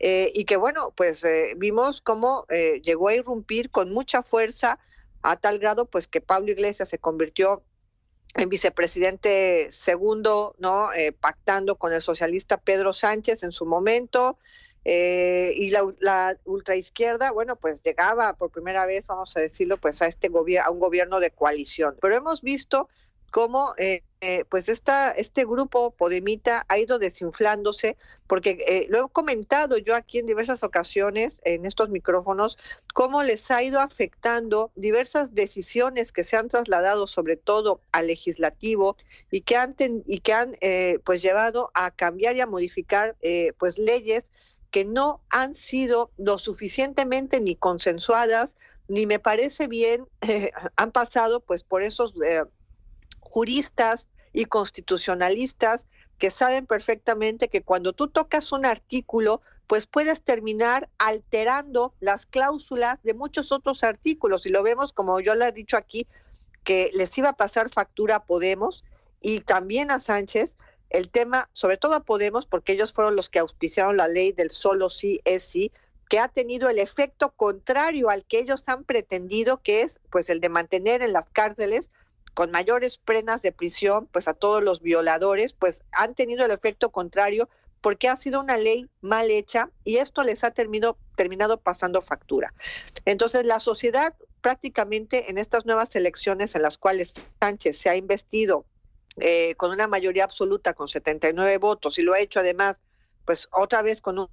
eh, 0.00 0.32
y 0.34 0.44
que 0.44 0.56
bueno, 0.56 0.92
pues 0.96 1.24
vimos 1.56 2.00
cómo 2.00 2.46
llegó 2.82 3.08
a 3.08 3.14
irrumpir 3.14 3.70
con 3.70 3.92
mucha 3.92 4.24
fuerza 4.24 4.80
a 5.22 5.36
tal 5.36 5.60
grado, 5.60 5.86
pues 5.86 6.08
que 6.08 6.20
Pablo 6.20 6.50
Iglesias 6.50 6.88
se 6.88 6.98
convirtió 6.98 7.62
en 8.34 8.48
vicepresidente 8.48 9.68
segundo, 9.70 10.54
¿no? 10.58 10.92
Eh, 10.92 11.12
pactando 11.12 11.76
con 11.76 11.92
el 11.92 12.02
socialista 12.02 12.58
Pedro 12.58 12.92
Sánchez 12.92 13.42
en 13.42 13.52
su 13.52 13.66
momento. 13.66 14.38
Eh, 14.84 15.52
y 15.54 15.70
la, 15.70 15.82
la 16.00 16.38
ultraizquierda, 16.44 17.30
bueno, 17.32 17.56
pues 17.56 17.82
llegaba 17.82 18.32
por 18.34 18.50
primera 18.50 18.86
vez, 18.86 19.06
vamos 19.06 19.36
a 19.36 19.40
decirlo, 19.40 19.76
pues 19.76 20.00
a 20.00 20.06
este 20.06 20.28
gobierno, 20.28 20.68
a 20.68 20.72
un 20.72 20.78
gobierno 20.78 21.20
de 21.20 21.30
coalición. 21.30 21.96
Pero 22.00 22.16
hemos 22.16 22.40
visto 22.40 22.88
cómo 23.30 23.74
eh, 23.76 24.02
eh, 24.20 24.44
pues 24.48 24.68
esta, 24.68 25.12
este 25.12 25.44
grupo 25.44 25.92
Podemita 25.92 26.64
ha 26.68 26.78
ido 26.78 26.98
desinflándose, 26.98 27.96
porque 28.26 28.58
eh, 28.66 28.86
lo 28.88 29.06
he 29.06 29.08
comentado 29.10 29.78
yo 29.78 29.94
aquí 29.94 30.18
en 30.18 30.26
diversas 30.26 30.64
ocasiones 30.64 31.40
en 31.44 31.64
estos 31.64 31.88
micrófonos, 31.88 32.58
cómo 32.94 33.22
les 33.22 33.50
ha 33.52 33.62
ido 33.62 33.80
afectando 33.80 34.72
diversas 34.74 35.34
decisiones 35.34 36.10
que 36.10 36.24
se 36.24 36.36
han 36.36 36.48
trasladado 36.48 37.06
sobre 37.06 37.36
todo 37.36 37.80
al 37.92 38.08
legislativo 38.08 38.96
y 39.30 39.42
que 39.42 39.56
han, 39.56 39.76
y 40.04 40.18
que 40.18 40.32
han 40.32 40.52
pues 41.04 41.22
llevado 41.22 41.70
a 41.74 41.92
cambiar 41.92 42.34
y 42.34 42.40
a 42.40 42.46
modificar 42.46 43.16
pues 43.58 43.78
leyes 43.78 44.24
que 44.70 44.84
no 44.84 45.22
han 45.30 45.54
sido 45.54 46.10
lo 46.16 46.38
suficientemente 46.38 47.40
ni 47.40 47.54
consensuadas, 47.54 48.56
ni 48.88 49.06
me 49.06 49.18
parece 49.18 49.68
bien, 49.68 50.08
han 50.76 50.90
pasado 50.90 51.40
pues 51.40 51.62
por 51.62 51.82
esos 51.82 52.14
juristas 53.20 54.08
y 54.32 54.44
constitucionalistas 54.44 55.86
que 56.18 56.30
saben 56.30 56.66
perfectamente 56.66 57.48
que 57.48 57.62
cuando 57.62 57.92
tú 57.92 58.08
tocas 58.08 58.52
un 58.52 58.66
artículo, 58.66 59.40
pues 59.66 59.86
puedes 59.86 60.22
terminar 60.22 60.88
alterando 60.98 61.94
las 62.00 62.26
cláusulas 62.26 62.98
de 63.02 63.14
muchos 63.14 63.52
otros 63.52 63.84
artículos. 63.84 64.46
Y 64.46 64.50
lo 64.50 64.62
vemos, 64.62 64.92
como 64.92 65.20
yo 65.20 65.34
le 65.34 65.46
he 65.46 65.52
dicho 65.52 65.76
aquí, 65.76 66.06
que 66.64 66.90
les 66.94 67.16
iba 67.18 67.30
a 67.30 67.36
pasar 67.36 67.70
factura 67.70 68.16
a 68.16 68.24
Podemos 68.24 68.84
y 69.20 69.40
también 69.40 69.90
a 69.90 70.00
Sánchez, 70.00 70.56
el 70.90 71.10
tema, 71.10 71.48
sobre 71.52 71.76
todo 71.76 71.94
a 71.94 72.00
Podemos, 72.00 72.46
porque 72.46 72.72
ellos 72.72 72.92
fueron 72.92 73.14
los 73.14 73.28
que 73.28 73.38
auspiciaron 73.38 73.96
la 73.96 74.08
ley 74.08 74.32
del 74.32 74.50
solo 74.50 74.90
sí 74.90 75.20
es 75.24 75.44
sí, 75.44 75.70
que 76.08 76.18
ha 76.18 76.28
tenido 76.28 76.68
el 76.70 76.78
efecto 76.78 77.34
contrario 77.36 78.08
al 78.08 78.24
que 78.24 78.38
ellos 78.38 78.64
han 78.66 78.84
pretendido, 78.84 79.58
que 79.62 79.82
es 79.82 80.00
pues 80.10 80.30
el 80.30 80.40
de 80.40 80.48
mantener 80.48 81.02
en 81.02 81.12
las 81.12 81.30
cárceles 81.30 81.90
con 82.38 82.52
mayores 82.52 82.98
penas 82.98 83.42
de 83.42 83.50
prisión, 83.50 84.06
pues 84.12 84.28
a 84.28 84.32
todos 84.32 84.62
los 84.62 84.80
violadores, 84.80 85.54
pues 85.54 85.82
han 85.90 86.14
tenido 86.14 86.44
el 86.44 86.52
efecto 86.52 86.92
contrario 86.92 87.48
porque 87.80 88.06
ha 88.06 88.14
sido 88.14 88.40
una 88.40 88.56
ley 88.56 88.88
mal 89.00 89.28
hecha 89.28 89.72
y 89.82 89.96
esto 89.96 90.22
les 90.22 90.44
ha 90.44 90.52
terminado, 90.52 90.96
terminado 91.16 91.58
pasando 91.60 92.00
factura. 92.00 92.54
Entonces 93.06 93.44
la 93.44 93.58
sociedad 93.58 94.14
prácticamente 94.40 95.32
en 95.32 95.36
estas 95.36 95.66
nuevas 95.66 95.96
elecciones 95.96 96.54
en 96.54 96.62
las 96.62 96.78
cuales 96.78 97.12
Sánchez 97.40 97.76
se 97.76 97.90
ha 97.90 97.96
investido 97.96 98.64
eh, 99.16 99.56
con 99.56 99.72
una 99.72 99.88
mayoría 99.88 100.22
absoluta, 100.22 100.74
con 100.74 100.86
79 100.86 101.58
votos, 101.58 101.98
y 101.98 102.02
lo 102.02 102.12
ha 102.12 102.20
hecho 102.20 102.38
además, 102.38 102.80
pues 103.24 103.48
otra 103.50 103.82
vez 103.82 104.00
con 104.00 104.16
un 104.16 104.28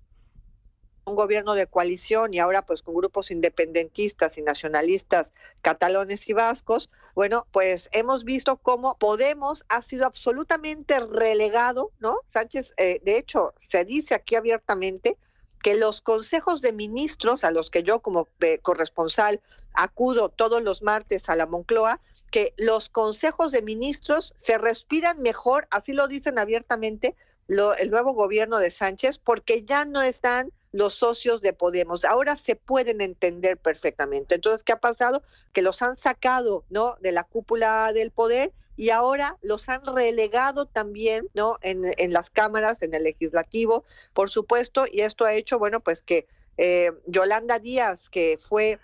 gobierno 1.16 1.56
de 1.56 1.66
coalición 1.66 2.36
y 2.36 2.38
ahora 2.38 2.64
pues 2.68 2.84
con 2.84 2.94
grupos 2.94 3.32
independentistas 3.32 4.38
y 4.38 4.44
nacionalistas 4.44 5.34
catalanes 5.64 6.30
y 6.30 6.34
vascos, 6.34 6.92
bueno, 7.16 7.48
pues 7.52 7.90
hemos 7.94 8.26
visto 8.26 8.58
cómo 8.58 8.98
Podemos 8.98 9.64
ha 9.70 9.82
sido 9.82 10.06
absolutamente 10.06 11.00
relegado, 11.00 11.92
¿no? 12.00 12.20
Sánchez, 12.26 12.74
eh, 12.78 13.00
de 13.04 13.18
hecho, 13.18 13.54
se 13.56 13.86
dice 13.86 14.16
aquí 14.16 14.36
abiertamente 14.36 15.18
que 15.64 15.76
los 15.76 16.02
consejos 16.02 16.62
de 16.62 16.74
ministros 16.74 17.44
a 17.44 17.52
los 17.52 17.72
que 17.72 17.84
yo 17.84 18.02
como 18.02 18.28
eh, 18.42 18.60
corresponsal 18.60 19.42
acudo 19.74 20.30
todos 20.30 20.62
los 20.62 20.84
martes 20.84 21.28
a 21.30 21.36
la 21.36 21.48
Moncloa, 21.48 22.02
que 22.32 22.54
los 22.58 22.90
consejos 22.90 23.52
de 23.52 23.62
ministros 23.62 24.34
se 24.36 24.58
respiran 24.58 25.22
mejor, 25.22 25.68
así 25.72 25.94
lo 25.94 26.08
dicen 26.08 26.38
abiertamente 26.38 27.16
lo, 27.48 27.74
el 27.76 27.92
nuevo 27.92 28.14
gobierno 28.14 28.58
de 28.58 28.72
Sánchez, 28.72 29.20
porque 29.20 29.64
ya 29.64 29.86
no 29.86 30.02
están 30.02 30.52
los 30.76 30.94
socios 30.94 31.40
de 31.40 31.54
Podemos. 31.54 32.04
Ahora 32.04 32.36
se 32.36 32.58
pueden 32.58 33.00
entender 33.00 33.58
perfectamente. 33.58 34.36
Entonces, 34.36 34.62
¿qué 34.62 34.74
ha 34.74 34.80
pasado? 34.80 35.24
Que 35.54 35.62
los 35.62 35.82
han 35.82 35.98
sacado, 35.98 36.66
¿no? 36.70 36.98
De 37.00 37.14
la 37.14 37.24
cúpula 37.24 37.94
del 37.94 38.12
poder 38.12 38.52
y 38.76 38.90
ahora 38.90 39.38
los 39.42 39.70
han 39.70 39.82
relegado 39.96 40.66
también, 40.66 41.30
¿no? 41.34 41.58
En, 41.62 41.84
en 41.98 42.12
las 42.12 42.30
cámaras, 42.30 42.82
en 42.82 42.94
el 42.94 43.04
legislativo, 43.04 43.86
por 44.14 44.30
supuesto, 44.30 44.86
y 44.92 45.00
esto 45.00 45.24
ha 45.24 45.34
hecho, 45.34 45.60
bueno, 45.60 45.80
pues 45.80 46.02
que 46.02 46.28
eh, 46.58 46.92
Yolanda 47.08 47.58
Díaz, 47.60 48.10
que 48.10 48.36
fue 48.38 48.78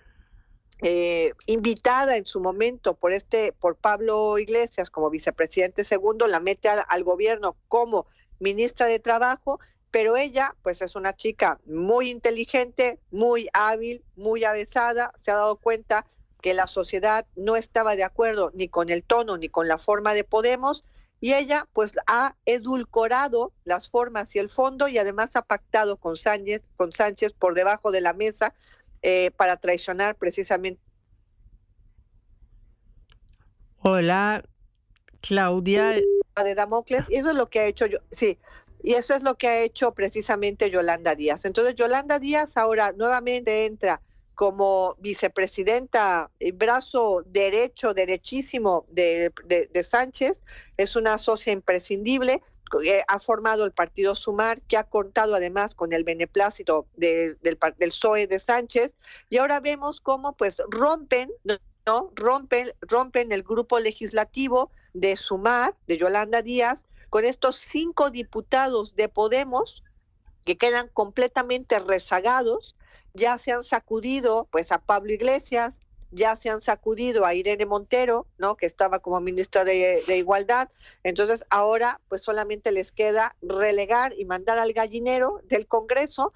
eh, 0.82 1.34
invitada 1.46 2.16
en 2.16 2.26
su 2.26 2.40
momento 2.40 2.94
por 2.94 3.12
este, 3.12 3.52
por 3.52 3.76
Pablo 3.76 4.38
Iglesias 4.40 4.90
como 4.90 5.10
vicepresidente 5.10 5.84
segundo, 5.84 6.26
la 6.28 6.40
mete 6.40 6.70
al, 6.70 6.84
al 6.88 7.04
gobierno 7.04 7.58
como 7.68 8.06
ministra 8.40 8.86
de 8.86 9.00
Trabajo 9.00 9.60
pero 9.92 10.16
ella 10.16 10.56
pues 10.64 10.82
es 10.82 10.96
una 10.96 11.16
chica 11.16 11.60
muy 11.66 12.10
inteligente, 12.10 13.00
muy 13.12 13.50
hábil, 13.54 14.04
muy 14.16 14.44
avesada, 14.46 15.14
se 15.18 15.32
ha 15.32 15.36
dado 15.36 15.58
cuenta 15.58 16.06
que 16.42 16.54
la 16.54 16.66
sociedad 16.66 17.28
no 17.36 17.56
estaba 17.56 17.96
de 17.96 18.04
acuerdo 18.04 18.52
ni 18.56 18.68
con 18.68 18.90
el 18.90 19.04
tono 19.04 19.38
ni 19.38 19.50
con 19.50 19.68
la 19.68 19.78
forma 19.78 20.14
de 20.14 20.24
Podemos 20.24 20.86
y 21.20 21.34
ella 21.34 21.68
pues 21.74 21.94
ha 22.08 22.36
edulcorado 22.46 23.54
las 23.64 23.90
formas 23.90 24.36
y 24.36 24.40
el 24.40 24.50
fondo 24.50 24.88
y 24.88 24.98
además 24.98 25.36
ha 25.36 25.44
pactado 25.44 25.98
con 25.98 26.18
Sánchez, 26.18 26.64
con 26.76 26.92
Sánchez 26.92 27.34
por 27.34 27.54
debajo 27.54 27.92
de 27.92 28.02
la 28.02 28.14
mesa 28.14 28.56
eh, 29.04 29.30
para 29.38 29.58
traicionar 29.58 30.16
precisamente. 30.16 30.82
Hola, 33.84 34.44
Claudia. 35.22 36.00
De 36.44 36.56
Damocles, 36.56 37.10
y 37.12 37.16
eso 37.16 37.32
es 37.32 37.36
lo 37.36 37.48
que 37.48 37.60
ha 37.60 37.66
hecho 37.66 37.86
yo, 37.86 38.00
sí, 38.10 38.40
y 38.84 38.94
eso 38.94 39.14
es 39.14 39.24
lo 39.24 39.36
que 39.36 39.48
ha 39.48 39.62
hecho 39.62 39.94
precisamente 39.94 40.70
Yolanda 40.70 41.16
Díaz. 41.16 41.46
Entonces, 41.46 41.76
Yolanda 41.76 42.20
Díaz 42.20 42.58
ahora 42.58 42.92
nuevamente 42.94 43.66
entra 43.66 44.02
como 44.42 44.96
vicepresidenta, 45.00 46.32
el 46.40 46.54
brazo 46.54 47.24
derecho, 47.28 47.94
derechísimo 47.94 48.86
de, 48.90 49.32
de, 49.46 49.84
Sánchez, 49.84 50.42
es 50.78 50.96
una 50.96 51.20
socia 51.20 51.54
imprescindible, 51.54 52.42
eh, 52.84 53.04
ha 53.08 53.20
formado 53.20 53.66
el 53.66 53.72
partido 53.72 54.16
Sumar, 54.16 54.60
que 54.62 54.78
ha 54.78 54.84
contado 54.84 55.36
además 55.36 55.76
con 55.76 55.94
el 55.94 56.04
beneplácito 56.04 56.88
del, 56.96 57.38
del 57.42 57.58
PSOE 57.58 58.26
de 58.26 58.40
Sánchez, 58.40 58.96
y 59.30 59.38
ahora 59.38 59.60
vemos 59.60 60.02
cómo 60.02 60.34
pues 60.34 60.56
rompen, 60.70 61.32
¿no? 61.44 62.12
Rompen, 62.16 62.68
rompen 62.82 63.32
el 63.32 63.44
grupo 63.44 63.80
legislativo 63.80 64.72
de 64.94 65.18
Sumar, 65.18 65.76
de 65.86 65.98
Yolanda 65.98 66.42
Díaz, 66.42 66.86
con 67.12 67.26
estos 67.26 67.58
cinco 67.58 68.10
diputados 68.10 68.96
de 68.96 69.10
Podemos 69.10 69.84
que 70.46 70.58
quedan 70.58 70.88
completamente 70.88 71.78
rezagados, 71.80 72.78
ya 73.14 73.38
se 73.38 73.52
han 73.52 73.66
sacudido 73.66 74.48
pues 74.50 74.72
a 74.72 74.80
Pablo 74.80 75.12
Iglesias, 75.12 75.82
ya 76.12 76.38
se 76.38 76.50
han 76.50 76.62
sacudido 76.62 77.26
a 77.26 77.34
Irene 77.34 77.66
Montero, 77.66 78.28
¿no? 78.38 78.56
que 78.56 78.66
estaba 78.66 79.00
como 79.00 79.20
ministra 79.20 79.66
de, 79.66 80.02
de, 80.08 80.18
Igualdad. 80.18 80.70
Entonces 81.04 81.46
ahora 81.50 82.00
pues 82.08 82.22
solamente 82.22 82.72
les 82.72 82.94
queda 82.94 83.36
relegar 83.42 84.14
y 84.18 84.24
mandar 84.24 84.58
al 84.58 84.72
gallinero 84.72 85.42
del 85.50 85.68
Congreso 85.68 86.32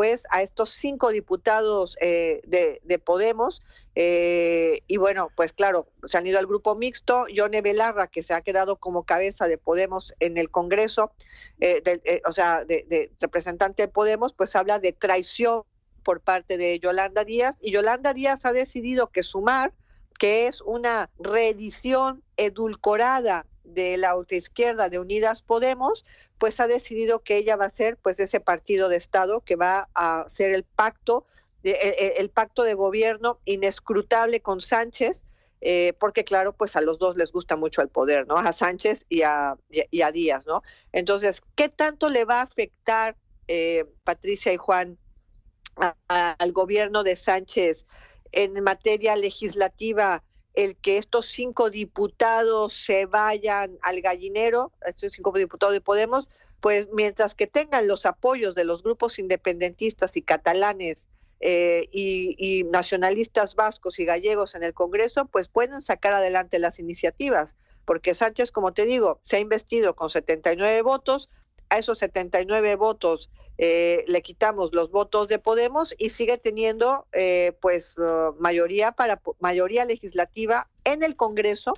pues 0.00 0.24
a 0.30 0.40
estos 0.40 0.70
cinco 0.70 1.10
diputados 1.10 1.98
eh, 2.00 2.40
de, 2.48 2.80
de, 2.84 2.98
Podemos. 2.98 3.60
Eh, 3.94 4.80
y 4.86 4.96
bueno, 4.96 5.28
pues 5.36 5.52
claro, 5.52 5.88
se 6.08 6.16
han 6.16 6.26
ido 6.26 6.38
al 6.38 6.46
grupo 6.46 6.74
mixto. 6.74 7.26
Yone 7.28 7.60
Belarra, 7.60 8.06
que 8.06 8.22
se 8.22 8.32
ha 8.32 8.40
quedado 8.40 8.76
como 8.76 9.02
cabeza 9.02 9.46
de 9.46 9.58
Podemos 9.58 10.14
en 10.18 10.38
el 10.38 10.50
Congreso, 10.50 11.12
eh, 11.60 11.82
de, 11.84 12.22
o 12.26 12.32
sea, 12.32 12.64
de 12.64 13.12
representante 13.20 13.82
de 13.82 13.88
Podemos, 13.88 14.32
pues 14.32 14.56
habla 14.56 14.78
de 14.78 14.94
traición 14.94 15.64
por 16.02 16.22
parte 16.22 16.56
de 16.56 16.78
Yolanda 16.78 17.24
Díaz. 17.24 17.58
Y 17.60 17.70
Yolanda 17.70 18.14
Díaz 18.14 18.46
ha 18.46 18.54
decidido 18.54 19.08
que 19.08 19.22
sumar, 19.22 19.74
que 20.18 20.46
es 20.46 20.62
una 20.62 21.10
reedición 21.18 22.24
edulcorada 22.38 23.44
de 23.74 23.96
la 23.96 24.10
autoizquierda 24.10 24.88
de 24.88 24.98
Unidas 24.98 25.42
Podemos, 25.42 26.04
pues 26.38 26.60
ha 26.60 26.66
decidido 26.66 27.20
que 27.20 27.36
ella 27.36 27.56
va 27.56 27.66
a 27.66 27.70
ser 27.70 27.96
pues 27.96 28.18
ese 28.20 28.40
partido 28.40 28.88
de 28.88 28.96
Estado 28.96 29.40
que 29.40 29.56
va 29.56 29.88
a 29.94 30.26
ser 30.28 30.52
el 30.52 30.64
pacto, 30.64 31.26
de, 31.62 31.72
el, 31.72 32.12
el, 32.18 32.30
pacto 32.30 32.62
de 32.62 32.74
gobierno 32.74 33.40
inescrutable 33.44 34.40
con 34.40 34.60
Sánchez, 34.60 35.24
eh, 35.62 35.92
porque 36.00 36.24
claro, 36.24 36.54
pues 36.54 36.74
a 36.76 36.80
los 36.80 36.98
dos 36.98 37.16
les 37.16 37.32
gusta 37.32 37.56
mucho 37.56 37.82
el 37.82 37.88
poder, 37.88 38.26
¿no? 38.26 38.38
A 38.38 38.52
Sánchez 38.52 39.04
y 39.10 39.22
a, 39.22 39.58
y 39.68 40.00
a 40.00 40.10
Díaz, 40.10 40.46
¿no? 40.46 40.62
Entonces, 40.92 41.42
¿qué 41.54 41.68
tanto 41.68 42.08
le 42.08 42.24
va 42.24 42.40
a 42.40 42.44
afectar 42.44 43.16
eh, 43.46 43.84
Patricia 44.04 44.52
y 44.52 44.56
Juan 44.56 44.98
al 46.08 46.52
gobierno 46.52 47.02
de 47.02 47.16
Sánchez 47.16 47.84
en 48.32 48.62
materia 48.62 49.16
legislativa? 49.16 50.22
El 50.54 50.76
que 50.76 50.98
estos 50.98 51.26
cinco 51.26 51.70
diputados 51.70 52.72
se 52.72 53.06
vayan 53.06 53.78
al 53.82 54.00
gallinero, 54.00 54.72
estos 54.84 55.12
cinco 55.12 55.32
diputados 55.32 55.74
de 55.74 55.80
Podemos, 55.80 56.28
pues 56.60 56.88
mientras 56.92 57.34
que 57.34 57.46
tengan 57.46 57.88
los 57.88 58.06
apoyos 58.06 58.54
de 58.54 58.64
los 58.64 58.82
grupos 58.82 59.18
independentistas 59.18 60.16
y 60.16 60.22
catalanes 60.22 61.08
eh, 61.40 61.88
y, 61.90 62.64
nacionalistas 62.64 63.54
vascos 63.54 63.98
y 63.98 64.04
gallegos 64.04 64.54
en 64.54 64.62
el 64.62 64.74
Congreso, 64.74 65.24
pues 65.26 65.48
pueden 65.48 65.80
sacar 65.80 66.12
adelante 66.12 66.58
las 66.58 66.78
iniciativas, 66.78 67.56
porque 67.86 68.14
Sánchez, 68.14 68.52
como 68.52 68.72
te 68.72 68.84
digo, 68.84 69.18
se 69.22 69.36
ha 69.36 69.40
investido 69.40 69.96
con 69.96 70.10
79 70.10 70.82
votos, 70.82 71.30
a 71.70 71.78
esos 71.78 71.98
79 71.98 72.76
votos 72.76 73.30
eh, 73.62 74.04
le 74.08 74.22
quitamos 74.22 74.72
los 74.72 74.90
votos 74.90 75.28
de 75.28 75.38
Podemos 75.38 75.94
y 75.98 76.08
sigue 76.10 76.38
teniendo 76.38 77.06
eh, 77.12 77.52
pues 77.60 77.98
uh, 77.98 78.34
mayoría 78.38 78.92
para 78.92 79.20
mayoría 79.38 79.84
legislativa 79.84 80.66
en 80.84 81.02
el 81.02 81.14
Congreso, 81.14 81.74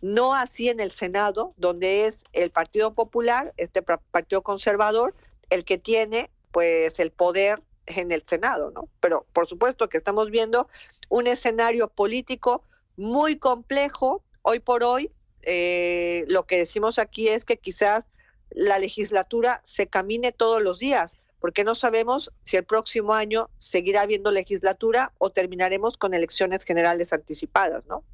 no 0.00 0.34
así 0.34 0.70
en 0.70 0.80
el 0.80 0.90
Senado, 0.90 1.52
donde 1.56 2.06
es 2.06 2.24
el 2.32 2.50
Partido 2.50 2.94
Popular, 2.94 3.54
este 3.58 3.80
Partido 3.80 4.42
Conservador, 4.42 5.14
el 5.50 5.64
que 5.64 5.78
tiene 5.78 6.30
pues 6.50 6.98
el 6.98 7.12
poder 7.12 7.62
en 7.86 8.10
el 8.10 8.24
Senado, 8.26 8.72
¿no? 8.72 8.88
Pero 8.98 9.24
por 9.32 9.46
supuesto 9.46 9.88
que 9.88 9.98
estamos 9.98 10.30
viendo 10.30 10.68
un 11.08 11.28
escenario 11.28 11.86
político 11.86 12.64
muy 12.96 13.38
complejo 13.38 14.24
hoy 14.42 14.58
por 14.58 14.82
hoy. 14.82 15.12
Eh, 15.42 16.24
lo 16.28 16.44
que 16.44 16.58
decimos 16.58 16.98
aquí 16.98 17.28
es 17.28 17.44
que 17.44 17.56
quizás 17.56 18.08
la 18.50 18.78
legislatura 18.78 19.60
se 19.64 19.86
camine 19.86 20.32
todos 20.32 20.62
los 20.62 20.78
días, 20.78 21.16
porque 21.40 21.64
no 21.64 21.74
sabemos 21.74 22.32
si 22.42 22.56
el 22.56 22.64
próximo 22.64 23.14
año 23.14 23.48
seguirá 23.58 24.02
habiendo 24.02 24.30
legislatura 24.30 25.12
o 25.18 25.30
terminaremos 25.30 25.96
con 25.96 26.14
elecciones 26.14 26.64
generales 26.64 27.12
anticipadas, 27.12 27.84
¿no? 27.86 28.04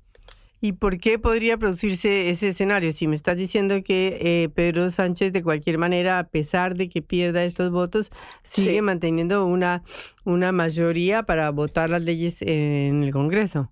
¿Y 0.60 0.72
por 0.72 0.98
qué 0.98 1.18
podría 1.18 1.58
producirse 1.58 2.30
ese 2.30 2.48
escenario? 2.48 2.90
Si 2.92 3.06
me 3.06 3.14
estás 3.14 3.36
diciendo 3.36 3.82
que 3.82 4.18
eh, 4.20 4.48
Pedro 4.48 4.90
Sánchez, 4.90 5.32
de 5.32 5.42
cualquier 5.42 5.76
manera, 5.76 6.18
a 6.18 6.24
pesar 6.24 6.76
de 6.76 6.88
que 6.88 7.02
pierda 7.02 7.44
estos 7.44 7.70
votos, 7.70 8.10
sigue 8.42 8.72
sí. 8.72 8.80
manteniendo 8.80 9.44
una, 9.44 9.82
una 10.24 10.52
mayoría 10.52 11.24
para 11.24 11.50
votar 11.50 11.90
las 11.90 12.02
leyes 12.02 12.40
en 12.40 13.02
el 13.02 13.12
Congreso. 13.12 13.70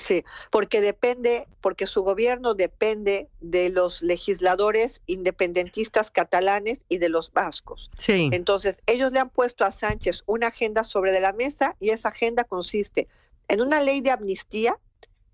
Sí, 0.00 0.24
porque 0.50 0.80
depende, 0.80 1.46
porque 1.60 1.86
su 1.86 2.02
gobierno 2.02 2.54
depende 2.54 3.28
de 3.42 3.68
los 3.68 4.00
legisladores 4.00 5.02
independentistas 5.06 6.10
catalanes 6.10 6.86
y 6.88 6.96
de 6.96 7.10
los 7.10 7.34
vascos. 7.34 7.90
Sí. 7.98 8.30
Entonces, 8.32 8.80
ellos 8.86 9.12
le 9.12 9.18
han 9.18 9.28
puesto 9.28 9.62
a 9.62 9.72
Sánchez 9.72 10.22
una 10.24 10.46
agenda 10.46 10.84
sobre 10.84 11.12
de 11.12 11.20
la 11.20 11.34
mesa 11.34 11.76
y 11.80 11.90
esa 11.90 12.08
agenda 12.08 12.44
consiste 12.44 13.08
en 13.48 13.60
una 13.60 13.82
ley 13.82 14.00
de 14.00 14.10
amnistía 14.10 14.78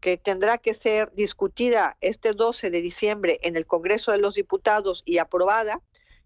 que 0.00 0.16
tendrá 0.16 0.58
que 0.58 0.74
ser 0.74 1.12
discutida 1.14 1.96
este 2.00 2.32
12 2.32 2.70
de 2.70 2.82
diciembre 2.82 3.38
en 3.42 3.54
el 3.54 3.66
Congreso 3.66 4.10
de 4.10 4.18
los 4.18 4.34
Diputados 4.34 5.04
y 5.06 5.18
aprobada. 5.18 5.80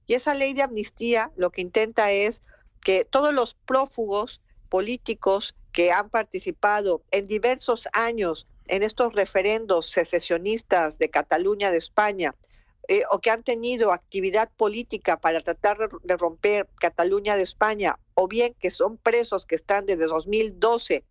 Y 0.06 0.14
esa 0.14 0.34
ley 0.34 0.54
de 0.54 0.62
amnistía 0.62 1.30
lo 1.36 1.50
que 1.50 1.60
intenta 1.60 2.10
es 2.10 2.42
que 2.80 3.04
todos 3.04 3.34
los 3.34 3.52
prófugos 3.52 4.40
políticos 4.70 5.54
que 5.72 5.92
han 5.92 6.10
participado 6.10 7.02
en 7.10 7.26
diversos 7.26 7.88
años 7.92 8.46
en 8.66 8.82
estos 8.82 9.12
referendos 9.12 9.90
secesionistas 9.90 10.98
de 10.98 11.08
Cataluña, 11.08 11.70
de 11.70 11.78
España, 11.78 12.34
eh, 12.88 13.02
o 13.10 13.20
que 13.20 13.30
han 13.30 13.42
tenido 13.42 13.92
actividad 13.92 14.50
política 14.56 15.16
para 15.16 15.40
tratar 15.40 15.78
de 16.02 16.16
romper 16.16 16.68
Cataluña 16.80 17.36
de 17.36 17.42
España, 17.42 17.98
o 18.14 18.26
bien 18.26 18.54
que 18.58 18.70
son 18.70 18.96
presos 18.96 19.46
que 19.46 19.56
están 19.56 19.86
desde 19.86 20.06
2012 20.06 21.04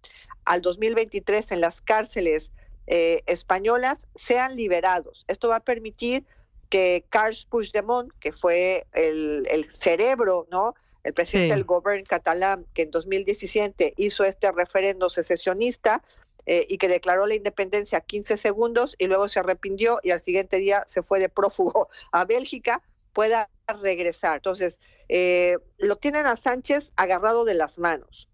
al 0.46 0.62
2023 0.62 1.52
en 1.52 1.62
las 1.62 1.82
cárceles 1.82 2.52
eh, 2.88 3.22
españolas, 3.28 4.08
sean 4.16 4.56
liberados. 4.56 5.26
Esto 5.28 5.50
va 5.50 5.58
a 5.58 5.64
permitir 5.64 6.26
que 6.70 7.06
Carles 7.10 7.46
Puigdemont, 7.46 8.12
que 8.20 8.32
fue 8.32 8.88
el, 8.94 9.48
el 9.50 9.72
cerebro, 9.72 10.48
¿no? 10.52 10.76
El 11.04 11.14
presidente 11.14 11.54
Sí. 11.54 11.56
del 11.56 11.66
gobierno 11.66 12.04
catalán, 12.08 12.66
que 12.74 12.84
en 12.84 12.92
2017 12.92 13.94
hizo 13.98 14.24
este 14.24 14.52
referendo 14.52 15.10
secesionista 15.10 16.04
eh, 16.46 16.66
y 16.70 16.78
que 16.78 16.88
declaró 16.88 17.26
la 17.26 17.36
independencia 17.36 18.02
15 18.02 18.38
segundos 18.38 18.96
y 18.98 19.08
luego 19.08 19.28
se 19.28 19.40
arrepintió 19.40 20.00
y 20.04 20.12
al 20.12 20.20
siguiente 20.20 20.58
día 20.58 20.84
se 20.88 21.04
fue 21.04 21.20
de 21.20 21.30
prófugo 21.30 21.90
a 22.12 22.26
Bélgica, 22.26 22.82
pueda 23.14 23.50
regresar. 23.82 24.38
Entonces, 24.38 24.80
eh, 25.10 25.58
lo 25.78 25.96
tienen 25.96 26.26
a 26.26 26.36
Sánchez 26.36 26.92
agarrado 26.96 27.44
de 27.44 27.54
las 27.56 27.80
manos. 27.80 28.28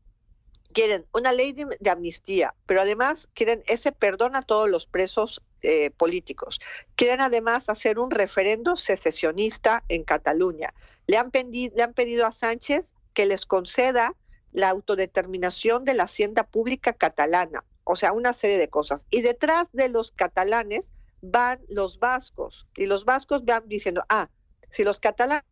Quieren 0.74 1.06
una 1.14 1.32
ley 1.32 1.54
de, 1.54 1.68
de 1.80 1.90
amnistía, 1.90 2.54
pero 2.66 2.82
además 2.82 3.30
quieren 3.34 3.64
ese 3.68 3.92
perdón 3.92 4.36
a 4.36 4.42
todos 4.42 4.70
los 4.70 4.86
presos 4.86 5.42
eh, 5.66 5.92
políticos. 5.92 6.60
Quieren 6.96 7.22
además 7.22 7.70
hacer 7.70 8.00
un 8.00 8.12
referendo 8.12 8.78
secesionista 8.78 9.84
en 9.90 10.04
Cataluña. 10.04 10.74
Le 11.08 11.18
han, 11.18 11.32
le 11.34 11.84
han 11.84 11.94
pedido 11.94 12.26
a 12.26 12.32
Sánchez 12.32 12.94
que 13.14 13.26
les 13.26 13.46
conceda 13.46 14.16
la 14.52 14.70
autodeterminación 14.70 15.84
de 15.84 15.96
la 15.96 16.04
hacienda 16.04 16.44
pública 16.44 16.94
catalana, 16.94 17.66
o 17.84 17.96
sea, 17.96 18.14
una 18.14 18.34
serie 18.34 18.58
de 18.58 18.70
cosas. 18.70 19.06
Y 19.10 19.22
detrás 19.22 19.68
de 19.74 19.90
los 19.90 20.12
catalanes 20.12 20.94
van 21.22 21.60
los 21.68 22.00
vascos, 22.00 22.68
y 22.76 22.86
los 22.86 23.04
vascos 23.04 23.44
van 23.44 23.68
diciendo, 23.68 24.04
ah, 24.10 24.30
si 24.70 24.84
los 24.84 25.00
catalanes 25.00 25.44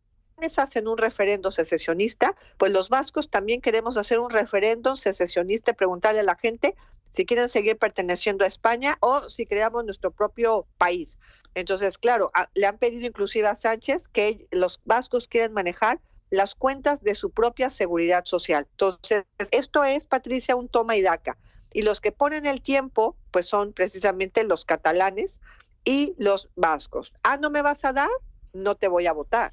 hacen 0.56 0.88
un 0.88 0.98
referendo 0.98 1.52
secesionista, 1.52 2.34
pues 2.58 2.72
los 2.72 2.88
vascos 2.88 3.28
también 3.28 3.60
queremos 3.60 3.96
hacer 3.96 4.18
un 4.18 4.30
referendo 4.30 4.96
secesionista 4.96 5.72
y 5.72 5.74
preguntarle 5.74 6.20
a 6.20 6.24
la 6.24 6.36
gente 6.36 6.74
si 7.14 7.24
quieren 7.24 7.48
seguir 7.48 7.78
perteneciendo 7.78 8.44
a 8.44 8.48
España 8.48 8.96
o 9.00 9.30
si 9.30 9.46
creamos 9.46 9.84
nuestro 9.84 10.10
propio 10.10 10.66
país. 10.78 11.18
Entonces, 11.54 11.96
claro, 11.98 12.32
le 12.54 12.66
han 12.66 12.78
pedido 12.78 13.06
inclusive 13.06 13.46
a 13.46 13.54
Sánchez 13.54 14.08
que 14.08 14.46
los 14.50 14.80
vascos 14.84 15.28
quieren 15.28 15.52
manejar 15.52 16.00
las 16.30 16.56
cuentas 16.56 17.00
de 17.02 17.14
su 17.14 17.30
propia 17.30 17.70
seguridad 17.70 18.24
social. 18.24 18.66
Entonces, 18.70 19.24
esto 19.52 19.84
es, 19.84 20.06
Patricia, 20.06 20.56
un 20.56 20.68
toma 20.68 20.96
y 20.96 21.02
daca. 21.02 21.38
Y 21.72 21.82
los 21.82 22.00
que 22.00 22.12
ponen 22.12 22.46
el 22.46 22.60
tiempo, 22.60 23.16
pues 23.30 23.46
son 23.46 23.72
precisamente 23.72 24.42
los 24.42 24.64
catalanes 24.64 25.40
y 25.84 26.14
los 26.18 26.48
vascos. 26.56 27.14
Ah, 27.22 27.36
¿no 27.36 27.50
me 27.50 27.62
vas 27.62 27.84
a 27.84 27.92
dar? 27.92 28.10
No 28.52 28.74
te 28.74 28.88
voy 28.88 29.06
a 29.06 29.12
votar. 29.12 29.52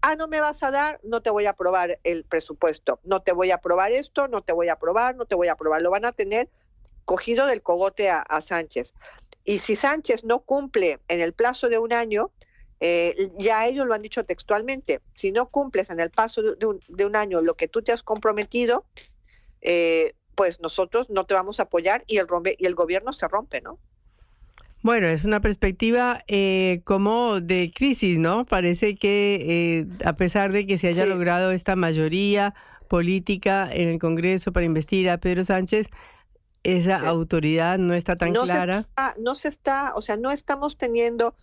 Ah, 0.00 0.16
no 0.16 0.28
me 0.28 0.40
vas 0.40 0.62
a 0.62 0.70
dar, 0.70 1.00
no 1.02 1.20
te 1.20 1.30
voy 1.30 1.46
a 1.46 1.50
aprobar 1.50 2.00
el 2.04 2.24
presupuesto. 2.24 3.00
No 3.04 3.20
te 3.20 3.32
voy 3.32 3.50
a 3.52 3.56
aprobar 3.56 3.92
esto, 3.92 4.26
no 4.28 4.42
te 4.42 4.52
voy 4.52 4.68
a 4.68 4.74
aprobar, 4.74 5.16
no 5.16 5.26
te 5.26 5.34
voy 5.34 5.48
a 5.48 5.52
aprobar. 5.52 5.82
Lo 5.82 5.90
van 5.90 6.04
a 6.04 6.12
tener 6.12 6.48
cogido 7.08 7.46
del 7.46 7.62
cogote 7.62 8.10
a, 8.10 8.20
a 8.20 8.42
Sánchez. 8.42 8.92
Y 9.44 9.58
si 9.58 9.76
Sánchez 9.76 10.24
no 10.24 10.40
cumple 10.40 11.00
en 11.08 11.20
el 11.22 11.32
plazo 11.32 11.70
de 11.70 11.78
un 11.78 11.94
año, 11.94 12.30
eh, 12.80 13.30
ya 13.38 13.66
ellos 13.66 13.86
lo 13.86 13.94
han 13.94 14.02
dicho 14.02 14.22
textualmente, 14.24 15.00
si 15.14 15.32
no 15.32 15.46
cumples 15.46 15.88
en 15.88 16.00
el 16.00 16.10
paso 16.10 16.42
de, 16.42 16.66
un, 16.66 16.80
de 16.86 17.06
un 17.06 17.16
año 17.16 17.40
lo 17.40 17.54
que 17.54 17.66
tú 17.66 17.80
te 17.80 17.92
has 17.92 18.02
comprometido, 18.02 18.84
eh, 19.62 20.12
pues 20.34 20.60
nosotros 20.60 21.08
no 21.08 21.24
te 21.24 21.32
vamos 21.34 21.58
a 21.60 21.62
apoyar 21.64 22.04
y 22.06 22.18
el, 22.18 22.28
rompe, 22.28 22.54
y 22.58 22.66
el 22.66 22.74
gobierno 22.74 23.12
se 23.12 23.26
rompe, 23.26 23.62
¿no? 23.62 23.78
Bueno, 24.82 25.08
es 25.08 25.24
una 25.24 25.40
perspectiva 25.40 26.22
eh, 26.28 26.82
como 26.84 27.40
de 27.40 27.72
crisis, 27.74 28.18
¿no? 28.18 28.44
Parece 28.44 28.96
que 28.96 29.16
eh, 29.48 29.86
a 30.04 30.12
pesar 30.12 30.52
de 30.52 30.66
que 30.66 30.76
se 30.78 30.88
haya 30.88 31.04
Sí. 31.04 31.08
logrado 31.08 31.52
esta 31.52 31.74
mayoría 31.74 32.54
política 32.88 33.68
en 33.72 33.88
el 33.88 33.98
Congreso 33.98 34.52
para 34.52 34.66
investir 34.66 35.10
a 35.10 35.18
Pedro 35.18 35.44
Sánchez, 35.44 35.88
esa 36.62 36.96
autoridad 37.08 37.78
no 37.78 37.94
está 37.94 38.16
tan 38.16 38.32
no 38.32 38.44
clara. 38.44 38.74
Se 38.74 38.80
está, 38.80 39.14
no 39.18 39.34
se 39.34 39.48
está, 39.48 39.94
o 39.94 40.02
sea, 40.02 40.16
no 40.16 40.30
estamos 40.30 40.76
teniendo, 40.76 41.34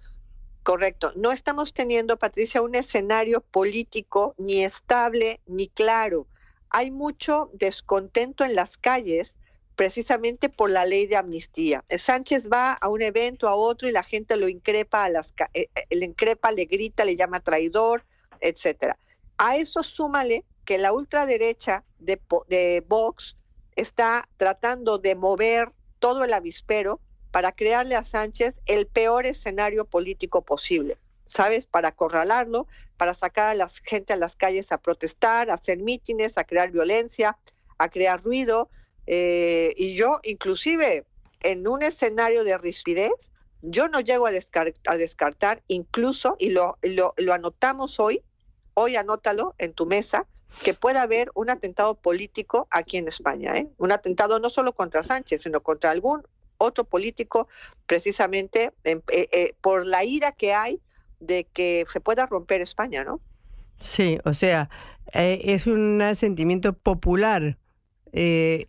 correcto, 0.63 1.11
no 1.15 1.31
estamos 1.31 1.73
teniendo, 1.73 2.17
Patricia, 2.17 2.61
un 2.61 2.75
escenario 2.75 3.41
político 3.41 4.35
ni 4.37 4.63
estable 4.63 5.41
ni 5.47 5.67
claro. 5.67 6.27
Hay 6.69 6.91
mucho 6.91 7.49
descontento 7.53 8.43
en 8.43 8.55
las 8.55 8.77
calles 8.77 9.37
precisamente 9.75 10.49
por 10.49 10.71
la 10.71 10.85
ley 10.85 11.05
de 11.07 11.17
amnistía. 11.17 11.83
Eh, 11.89 11.97
Sánchez 11.97 12.49
va 12.51 12.73
a 12.73 12.89
un 12.89 13.01
evento, 13.01 13.47
a 13.47 13.55
otro, 13.55 13.87
y 13.87 13.91
la 13.91 14.03
gente 14.03 14.37
lo 14.37 14.47
increpa, 14.47 15.03
a 15.03 15.09
las, 15.09 15.33
eh, 15.53 15.67
eh, 15.75 15.95
le 15.95 16.05
increpa, 16.05 16.51
le 16.51 16.65
grita, 16.65 17.05
le 17.05 17.15
llama 17.15 17.39
traidor, 17.41 18.05
etcétera. 18.39 18.97
A 19.37 19.57
eso 19.57 19.83
súmale 19.83 20.45
que 20.63 20.77
la 20.77 20.93
ultraderecha 20.93 21.83
de, 21.99 22.19
de 22.47 22.83
Vox 22.87 23.37
está 23.75 24.27
tratando 24.37 24.97
de 24.97 25.15
mover 25.15 25.71
todo 25.99 26.23
el 26.23 26.33
avispero 26.33 27.01
para 27.31 27.51
crearle 27.51 27.95
a 27.95 28.03
Sánchez 28.03 28.61
el 28.65 28.87
peor 28.87 29.25
escenario 29.25 29.85
político 29.85 30.41
posible, 30.43 30.97
¿sabes? 31.25 31.67
Para 31.67 31.89
acorralarlo, 31.89 32.67
para 32.97 33.13
sacar 33.13 33.47
a 33.49 33.53
la 33.53 33.69
gente 33.83 34.13
a 34.13 34.17
las 34.17 34.35
calles 34.35 34.71
a 34.71 34.77
protestar, 34.77 35.49
a 35.49 35.55
hacer 35.55 35.79
mítines, 35.79 36.37
a 36.37 36.45
crear 36.45 36.71
violencia, 36.71 37.37
a 37.77 37.89
crear 37.89 38.23
ruido. 38.23 38.69
eh, 39.07 39.73
y 39.77 39.95
yo, 39.95 40.19
inclusive, 40.23 41.05
en 41.41 41.67
un 41.67 41.83
escenario 41.83 42.43
de 42.43 42.57
rispidez, 42.57 43.31
yo 43.61 43.87
no 43.87 43.99
llego 43.99 44.25
a, 44.27 44.31
descar- 44.31 44.75
a 44.87 44.95
descartar, 44.97 45.61
incluso, 45.67 46.37
y 46.39 46.49
lo 46.51 46.77
anotamos 47.33 47.99
hoy, 47.99 48.23
hoy 48.73 48.95
anótalo 48.95 49.55
en 49.57 49.73
tu 49.73 49.85
mesa, 49.85 50.27
que 50.63 50.73
pueda 50.73 51.01
haber 51.01 51.29
un 51.35 51.49
atentado 51.49 51.95
político 51.95 52.67
aquí 52.71 52.97
en 52.97 53.07
España, 53.07 53.57
¿eh? 53.57 53.67
un 53.77 53.91
atentado 53.91 54.39
no 54.39 54.49
solo 54.49 54.73
contra 54.73 55.03
Sánchez, 55.03 55.43
sino 55.43 55.61
contra 55.61 55.91
algún 55.91 56.23
otro 56.57 56.85
político, 56.85 57.47
precisamente 57.85 58.71
en- 58.83 59.03
eh, 59.11 59.27
eh, 59.31 59.53
por 59.61 59.85
la 59.85 60.03
ira 60.05 60.31
que 60.31 60.53
hay 60.53 60.79
de 61.19 61.45
que 61.45 61.85
se 61.89 61.99
pueda 61.99 62.25
romper 62.25 62.61
España, 62.61 63.03
¿no? 63.03 63.19
Sí, 63.77 64.17
o 64.23 64.33
sea, 64.33 64.69
eh, 65.13 65.41
es 65.43 65.67
un 65.67 66.01
sentimiento 66.15 66.73
popular 66.73 67.57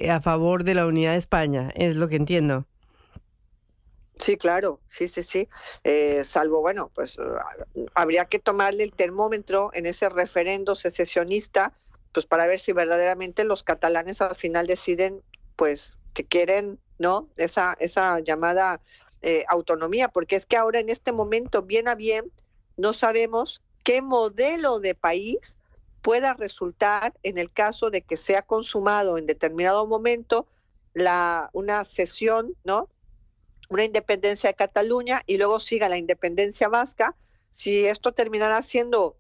a 0.09 0.21
favor 0.21 0.65
de 0.65 0.75
la 0.75 0.87
unidad 0.87 1.13
de 1.13 1.19
España, 1.19 1.71
es 1.77 1.95
lo 1.95 2.09
que 2.09 2.17
entiendo. 2.17 2.67
Sí, 4.19 4.37
claro, 4.37 4.81
sí, 4.87 5.09
sí, 5.09 5.23
sí. 5.23 5.49
Eh, 5.85 6.25
salvo, 6.25 6.61
bueno, 6.61 6.91
pues 6.95 7.17
habría 7.95 8.25
que 8.25 8.39
tomarle 8.39 8.85
el 8.85 8.93
termómetro 8.93 9.71
en 9.75 9.87
ese 9.87 10.09
referendo 10.09 10.75
secesionista, 10.75 11.75
pues 12.13 12.25
para 12.25 12.47
ver 12.47 12.59
si 12.59 12.73
verdaderamente 12.73 13.45
los 13.45 13.63
catalanes 13.63 14.23
al 14.23 14.37
final 14.37 14.67
deciden, 14.67 15.23
pues, 15.55 15.99
que 16.15 16.25
quieren, 16.25 16.81
¿no? 16.99 17.29
Esa, 17.37 17.77
esa 17.79 18.21
llamada 18.21 18.81
eh, 19.21 19.45
autonomía, 19.49 20.09
porque 20.09 20.37
es 20.37 20.47
que 20.47 20.57
ahora 20.57 20.81
en 20.81 20.89
este 20.89 21.13
momento, 21.13 21.63
bien 21.63 21.89
a 21.89 21.95
bien, 21.95 22.33
no 22.79 22.95
sabemos 22.95 23.63
qué 23.85 24.01
modelo 24.01 24.81
de 24.81 24.95
país 24.95 25.59
pueda 26.01 26.35
resultar 26.35 27.13
en 27.23 27.37
el 27.37 27.51
caso 27.53 27.91
de 27.91 28.01
que 28.01 28.17
sea 28.17 28.43
consumado 28.43 29.19
en 29.19 29.27
determinado 29.27 29.87
momento 29.87 30.47
la, 30.95 31.51
una 31.53 31.85
sesión, 31.85 32.55
¿no? 32.65 32.89
Una 33.69 33.85
independencia 33.85 34.51
de 34.51 34.55
Cataluña 34.55 35.23
y 35.27 35.39
luego 35.39 35.61
siga 35.61 35.89
la 35.89 35.99
independencia 35.99 36.69
vasca, 36.69 37.17
si 37.51 37.87
esto 37.87 38.13
terminará 38.13 38.63
siendo 38.63 39.17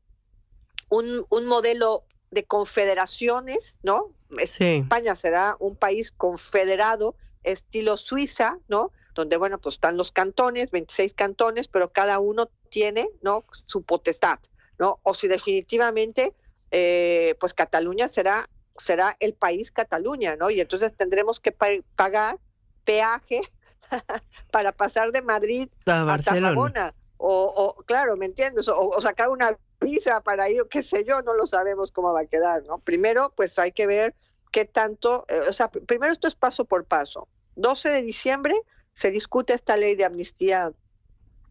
un, 0.88 1.26
un 1.30 1.46
modelo 1.46 2.04
de 2.30 2.44
confederaciones, 2.44 3.78
¿no? 3.82 4.12
Sí. 4.28 4.82
España 4.82 5.14
será 5.14 5.56
un 5.58 5.76
país 5.76 6.10
confederado, 6.10 7.16
estilo 7.42 7.96
Suiza, 7.96 8.58
¿no? 8.68 8.92
Donde, 9.14 9.36
bueno, 9.36 9.58
pues 9.58 9.76
están 9.76 9.96
los 9.96 10.12
cantones, 10.12 10.70
26 10.70 11.14
cantones, 11.14 11.68
pero 11.68 11.92
cada 11.92 12.18
uno 12.18 12.50
tiene, 12.68 13.08
¿no? 13.22 13.44
Su 13.52 13.82
potestad, 13.82 14.38
¿no? 14.78 15.00
O 15.02 15.14
si 15.14 15.28
definitivamente, 15.28 16.34
eh, 16.70 17.34
pues 17.40 17.54
Cataluña 17.54 18.08
será, 18.08 18.48
será 18.76 19.16
el 19.20 19.34
país 19.34 19.70
Cataluña, 19.72 20.36
¿no? 20.36 20.50
Y 20.50 20.60
entonces 20.60 20.92
tendremos 20.96 21.40
que 21.40 21.52
pa- 21.52 21.68
pagar 21.94 22.38
peaje 22.86 23.42
para 24.50 24.72
pasar 24.72 25.10
de 25.12 25.20
Madrid 25.20 25.68
A 25.84 26.00
a, 26.00 26.04
Barcelona. 26.04 26.48
Tarragona. 26.48 26.94
O, 27.18 27.74
o, 27.78 27.82
claro, 27.84 28.16
¿me 28.16 28.26
entiendes? 28.26 28.68
O, 28.68 28.88
o 28.88 29.02
sacar 29.02 29.28
una 29.30 29.58
visa 29.80 30.20
para 30.22 30.48
ir, 30.48 30.64
qué 30.70 30.82
sé 30.82 31.04
yo, 31.04 31.20
no 31.22 31.34
lo 31.34 31.46
sabemos 31.46 31.92
cómo 31.92 32.12
va 32.12 32.20
a 32.20 32.26
quedar, 32.26 32.62
¿no? 32.64 32.78
Primero, 32.78 33.32
pues 33.36 33.58
hay 33.58 33.72
que 33.72 33.86
ver 33.86 34.14
qué 34.52 34.64
tanto, 34.64 35.24
eh, 35.28 35.40
o 35.48 35.52
sea, 35.52 35.70
pr- 35.70 35.84
primero 35.84 36.12
esto 36.12 36.28
es 36.28 36.34
paso 36.34 36.64
por 36.64 36.84
paso. 36.84 37.28
12 37.56 37.88
de 37.90 38.02
diciembre 38.02 38.54
se 38.94 39.10
discute 39.10 39.52
esta 39.54 39.76
ley 39.76 39.94
de 39.96 40.04
amnistía 40.04 40.72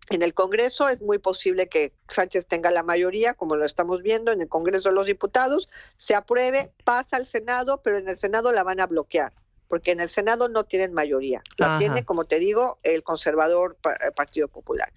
en 0.09 0.21
el 0.21 0.33
Congreso. 0.35 0.87
Es 0.87 1.01
muy 1.01 1.17
posible 1.17 1.67
que 1.67 1.93
Sánchez 2.09 2.45
tenga 2.47 2.69
la 2.71 2.83
mayoría, 2.83 3.33
como 3.33 3.55
lo 3.55 3.65
estamos 3.65 4.01
viendo 4.03 4.31
en 4.31 4.41
el 4.41 4.47
Congreso 4.49 4.89
de 4.89 4.95
los 4.95 5.05
Diputados, 5.05 5.67
se 5.95 6.13
apruebe, 6.15 6.71
pasa 6.83 7.17
al 7.17 7.25
Senado, 7.25 7.81
pero 7.81 7.97
en 7.97 8.07
el 8.07 8.15
Senado 8.15 8.51
la 8.51 8.63
van 8.63 8.79
a 8.79 8.87
bloquear 8.87 9.33
porque 9.75 9.91
en 9.91 9.99
el 9.99 10.07
Senado 10.07 10.47
no 10.47 10.63
tienen 10.63 10.93
mayoría. 10.93 11.43
La 11.57 11.67
Ajá. 11.67 11.79
tiene, 11.79 12.05
como 12.05 12.23
te 12.23 12.39
digo, 12.39 12.77
el 12.83 13.03
conservador 13.03 13.75
eh, 13.83 14.11
Partido 14.15 14.47
Popular. 14.47 14.93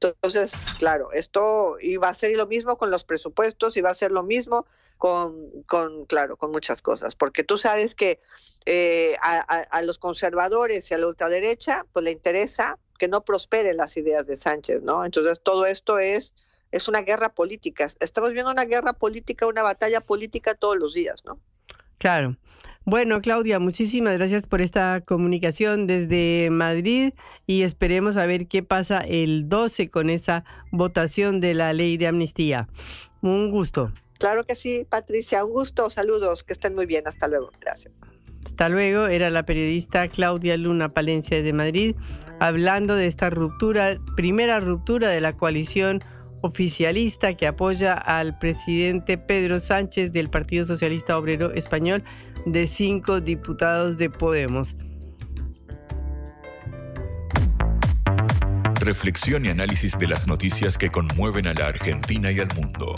Entonces, 0.00 0.68
claro, 0.78 1.12
esto 1.12 1.76
iba 1.82 2.08
a 2.08 2.14
ser 2.14 2.34
lo 2.34 2.46
mismo 2.46 2.78
con 2.78 2.90
los 2.90 3.04
presupuestos, 3.04 3.76
iba 3.76 3.90
a 3.90 3.94
ser 3.94 4.10
lo 4.10 4.22
mismo 4.22 4.64
con, 4.96 5.62
con 5.64 6.06
claro, 6.06 6.38
con 6.38 6.50
muchas 6.50 6.80
cosas, 6.80 7.14
porque 7.14 7.44
tú 7.44 7.58
sabes 7.58 7.94
que 7.94 8.20
eh, 8.64 9.16
a, 9.20 9.40
a- 9.54 9.66
a 9.70 9.82
los 9.82 9.98
conservadores 9.98 10.90
y 10.90 10.94
a 10.94 10.98
la 10.98 11.08
ultraderecha, 11.08 11.84
pues 11.92 12.02
le 12.06 12.12
interesa 12.12 12.78
que 12.98 13.08
no 13.08 13.22
prosperen 13.22 13.76
las 13.76 13.98
ideas 13.98 14.26
de 14.26 14.36
Sánchez, 14.38 14.80
¿no? 14.80 15.04
Entonces, 15.04 15.42
todo 15.42 15.66
esto 15.66 15.98
es 15.98 16.32
es 16.70 16.88
una 16.88 17.02
guerra 17.02 17.28
política. 17.34 17.86
Estamos 18.00 18.32
viendo 18.32 18.50
una 18.50 18.64
guerra 18.64 18.94
política, 18.94 19.46
una 19.46 19.62
batalla 19.62 20.00
política 20.00 20.54
todos 20.54 20.78
los 20.78 20.94
días, 20.94 21.22
¿no? 21.26 21.38
Claro. 21.98 22.38
Bueno, 22.84 23.20
Claudia, 23.20 23.60
muchísimas 23.60 24.18
gracias 24.18 24.46
por 24.46 24.60
esta 24.60 25.00
comunicación 25.02 25.86
desde 25.86 26.48
Madrid 26.50 27.12
y 27.46 27.62
esperemos 27.62 28.16
a 28.16 28.26
ver 28.26 28.48
qué 28.48 28.64
pasa 28.64 28.98
el 28.98 29.48
12 29.48 29.88
con 29.88 30.10
esa 30.10 30.44
votación 30.72 31.40
de 31.40 31.54
la 31.54 31.72
ley 31.72 31.96
de 31.96 32.08
amnistía. 32.08 32.68
Un 33.20 33.50
gusto. 33.50 33.92
Claro 34.18 34.42
que 34.42 34.56
sí, 34.56 34.84
Patricia, 34.88 35.44
un 35.44 35.52
gusto, 35.52 35.90
saludos, 35.90 36.42
que 36.42 36.52
estén 36.52 36.74
muy 36.74 36.86
bien, 36.86 37.06
hasta 37.06 37.28
luego, 37.28 37.50
gracias. 37.60 38.02
Hasta 38.44 38.68
luego, 38.68 39.06
era 39.06 39.30
la 39.30 39.44
periodista 39.44 40.08
Claudia 40.08 40.56
Luna 40.56 40.88
Palencia 40.88 41.40
de 41.40 41.52
Madrid 41.52 41.94
hablando 42.40 42.96
de 42.96 43.06
esta 43.06 43.30
ruptura, 43.30 43.98
primera 44.16 44.58
ruptura 44.58 45.10
de 45.10 45.20
la 45.20 45.32
coalición 45.32 46.00
oficialista 46.42 47.34
que 47.34 47.46
apoya 47.46 47.94
al 47.94 48.38
presidente 48.38 49.16
Pedro 49.16 49.60
Sánchez 49.60 50.12
del 50.12 50.28
Partido 50.28 50.64
Socialista 50.64 51.16
Obrero 51.16 51.52
Español 51.52 52.04
de 52.44 52.66
cinco 52.66 53.20
diputados 53.20 53.96
de 53.96 54.10
Podemos. 54.10 54.76
Reflexión 58.80 59.46
y 59.46 59.48
análisis 59.48 59.96
de 59.96 60.08
las 60.08 60.26
noticias 60.26 60.76
que 60.76 60.90
conmueven 60.90 61.46
a 61.46 61.54
la 61.54 61.68
Argentina 61.68 62.32
y 62.32 62.40
al 62.40 62.48
mundo. 62.56 62.94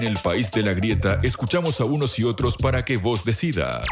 En 0.00 0.06
el 0.06 0.16
país 0.16 0.50
de 0.50 0.62
la 0.62 0.72
grieta, 0.72 1.18
escuchamos 1.22 1.78
a 1.78 1.84
unos 1.84 2.18
y 2.18 2.24
otros 2.24 2.56
para 2.56 2.82
que 2.82 2.96
vos 2.96 3.22
decidas. 3.22 3.84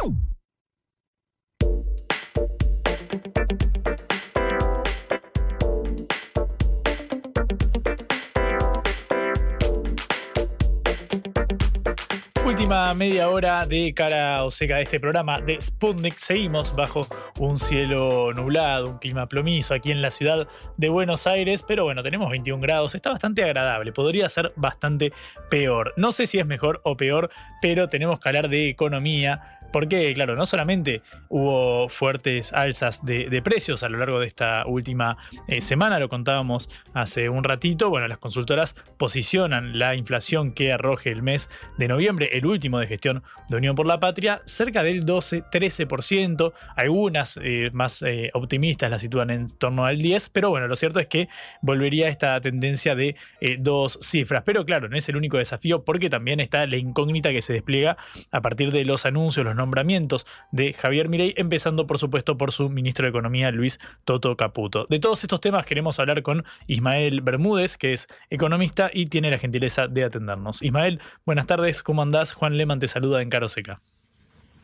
Última 12.47 12.95
media 12.95 13.29
hora 13.29 13.67
de 13.67 13.93
cara 13.93 14.45
o 14.45 14.51
seca 14.51 14.77
de 14.77 14.85
este 14.85 14.99
programa 14.99 15.43
de 15.43 15.61
Sputnik. 15.61 16.17
Seguimos 16.17 16.75
bajo 16.75 17.07
un 17.39 17.59
cielo 17.59 18.33
nublado, 18.35 18.91
un 18.91 18.99
clima 18.99 19.27
plomizo 19.29 19.75
aquí 19.75 19.93
en 19.93 20.03
la 20.03 20.11
ciudad 20.11 20.49
de 20.77 20.89
Buenos 20.89 21.27
Aires, 21.27 21.65
pero 21.67 21.85
bueno, 21.85 22.03
tenemos 22.03 22.31
21 22.31 22.61
grados, 22.61 22.95
está 22.95 23.11
bastante 23.11 23.45
agradable, 23.45 23.93
podría 23.93 24.29
ser 24.29 24.53
bastante 24.57 25.13
peor. 25.49 25.95
No 25.97 26.13
sé 26.13 26.27
si 26.27 26.39
es 26.39 26.47
mejor 26.47 26.81
o 26.85 26.97
peor, 26.97 27.31
pero 27.63 27.89
tenemos 27.89 28.19
que 28.19 28.29
hablar 28.29 28.49
de 28.49 28.69
economía 28.69 29.58
porque, 29.73 30.13
claro, 30.15 30.37
no 30.37 30.47
solamente 30.47 31.03
hubo 31.29 31.89
fuertes 31.89 32.53
alzas 32.53 33.05
de, 33.05 33.41
precios 33.43 33.83
a 33.83 33.89
lo 33.89 33.99
largo 33.99 34.21
de 34.21 34.27
esta 34.27 34.67
última 34.67 35.17
eh, 35.47 35.61
semana, 35.61 35.99
lo 35.99 36.09
contábamos 36.09 36.69
hace 36.93 37.29
un 37.29 37.45
ratito, 37.45 37.89
bueno, 37.89 38.09
las 38.09 38.19
consultoras 38.19 38.75
posicionan 38.97 39.79
la 39.79 39.95
inflación 39.95 40.53
que 40.53 40.73
arroje 40.73 41.11
el 41.11 41.23
mes 41.23 41.51
de 41.77 41.89
noviembre, 41.89 42.31
el 42.33 42.47
último 42.47 42.79
de 42.79 42.87
gestión 42.87 43.23
de 43.49 43.57
Unión 43.57 43.77
por 43.77 43.87
la 43.87 44.01
Patria, 44.01 44.43
cerca 44.45 44.83
del 44.83 45.05
12-13%, 45.07 46.53
algunas 46.77 47.39
eh, 47.43 47.71
más 47.73 48.03
eh, 48.03 48.31
optimistas 48.35 48.91
la 48.91 48.99
sitúan 48.99 49.31
en 49.31 49.47
torno 49.57 49.85
al 49.85 49.99
10%, 49.99 50.31
pero 50.33 50.51
bueno, 50.51 50.67
lo 50.67 50.77
cierto 50.77 51.01
es 51.01 51.07
que 51.07 51.29
volvería 51.63 52.09
esta 52.09 52.41
tendencia 52.41 52.95
de 52.95 53.17
dos 53.61 53.99
cifras, 54.03 54.43
pero 54.45 54.65
claro, 54.65 54.89
no 54.89 54.97
es 54.97 55.09
el 55.09 55.17
único 55.17 55.39
desafío 55.39 55.85
porque 55.85 56.11
también 56.11 56.41
está 56.41 56.67
la 56.67 56.77
incógnita 56.77 57.31
que 57.31 57.43
se 57.43 57.53
despliega 57.53 57.97
a 58.31 58.41
partir 58.41 58.73
de 58.73 58.85
los 58.85 59.07
anuncios, 59.07 59.45
los 59.45 59.55
nombramientos 59.59 60.27
de 60.51 60.73
Javier 60.73 61.09
Mirey, 61.09 61.35
empezando 61.37 61.87
por 61.87 61.99
supuesto 61.99 62.39
por 62.39 62.53
su 62.53 62.71
ministro 62.71 63.05
de 63.05 63.11
Economía, 63.11 63.51
Luis 63.51 63.79
Toto 64.05 64.37
Caputo. 64.37 64.87
De 64.89 64.99
todos 64.99 65.23
estos 65.23 65.41
temas 65.41 65.67
queremos 65.67 66.01
hablar 66.01 66.23
con 66.23 66.45
Ismael 66.67 67.21
Bermúdez, 67.21 67.77
que 67.77 67.93
es 67.93 68.07
economista 68.31 68.91
y 68.93 69.07
tiene 69.07 69.31
la 69.31 69.39
gentileza 69.39 69.89
de 69.89 70.05
atendernos. 70.05 70.63
Ismael, 70.63 71.01
buenas 71.27 71.47
tardes, 71.47 71.83
¿cómo 71.83 72.03
andás? 72.03 72.33
Juan 72.33 72.57
Leman 72.57 72.79
te 72.79 72.89
saluda 72.89 73.21
en 73.21 73.29
Caro 73.29 73.49
Seca. 73.49 73.83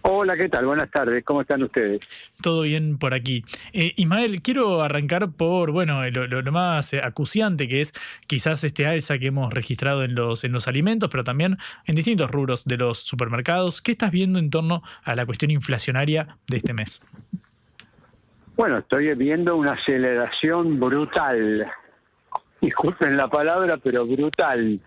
Hola, 0.06 0.36
¿qué 0.36 0.50
tal? 0.50 0.66
Buenas 0.66 0.90
tardes, 0.90 1.24
¿cómo 1.24 1.40
están 1.40 1.62
ustedes? 1.62 1.98
Todo 2.42 2.60
bien 2.60 2.98
por 2.98 3.14
aquí. 3.14 3.42
Eh, 3.72 3.94
Ismael, 3.96 4.42
quiero 4.42 4.82
arrancar 4.82 5.32
por, 5.32 5.70
bueno, 5.70 6.02
lo, 6.10 6.52
más 6.52 6.92
acuciante 6.92 7.68
que 7.68 7.80
es 7.80 7.92
quizás 8.26 8.62
este 8.64 8.86
alza 8.86 9.18
que 9.18 9.28
hemos 9.28 9.54
registrado 9.54 10.04
en 10.04 10.14
los, 10.14 10.44
en 10.44 10.52
los 10.52 10.68
alimentos, 10.68 11.08
pero 11.10 11.24
también 11.24 11.56
en 11.86 11.94
distintos 11.94 12.30
rubros 12.30 12.66
de 12.66 12.76
los 12.76 12.98
supermercados. 12.98 13.80
¿Qué 13.80 13.92
estás 13.92 14.10
viendo 14.10 14.38
en 14.38 14.50
torno 14.50 14.82
a 15.04 15.14
la 15.14 15.24
cuestión 15.24 15.50
inflacionaria 15.50 16.36
de 16.48 16.58
este 16.58 16.74
mes? 16.74 17.00
Bueno, 18.56 18.78
estoy 18.78 19.14
viendo 19.14 19.56
una 19.56 19.72
aceleración 19.72 20.78
brutal. 20.78 21.66
Disculpen 22.60 23.16
la 23.16 23.28
palabra, 23.28 23.78
pero 23.78 24.06
brutal. 24.06 24.78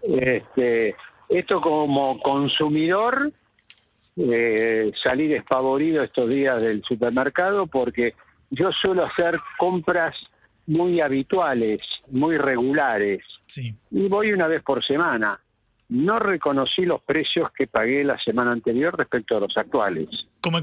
Este, 0.00 0.96
esto 1.28 1.60
como 1.60 2.18
consumidor 2.20 3.30
eh, 4.16 4.92
salí 4.94 5.26
desfavorido 5.26 6.02
estos 6.02 6.28
días 6.28 6.60
del 6.60 6.82
supermercado 6.82 7.66
porque 7.66 8.14
yo 8.50 8.72
suelo 8.72 9.04
hacer 9.04 9.38
compras 9.58 10.16
muy 10.66 11.00
habituales, 11.00 11.80
muy 12.10 12.38
regulares. 12.38 13.20
Y 13.90 14.08
voy 14.08 14.32
una 14.32 14.48
vez 14.48 14.62
por 14.62 14.84
semana. 14.84 15.40
No 15.88 16.18
reconocí 16.18 16.84
los 16.84 17.00
precios 17.00 17.50
que 17.52 17.68
pagué 17.68 18.02
la 18.02 18.18
semana 18.18 18.50
anterior 18.50 18.96
respecto 18.96 19.36
a 19.36 19.40
los 19.40 19.56
actuales. 19.56 20.28
Como, 20.40 20.58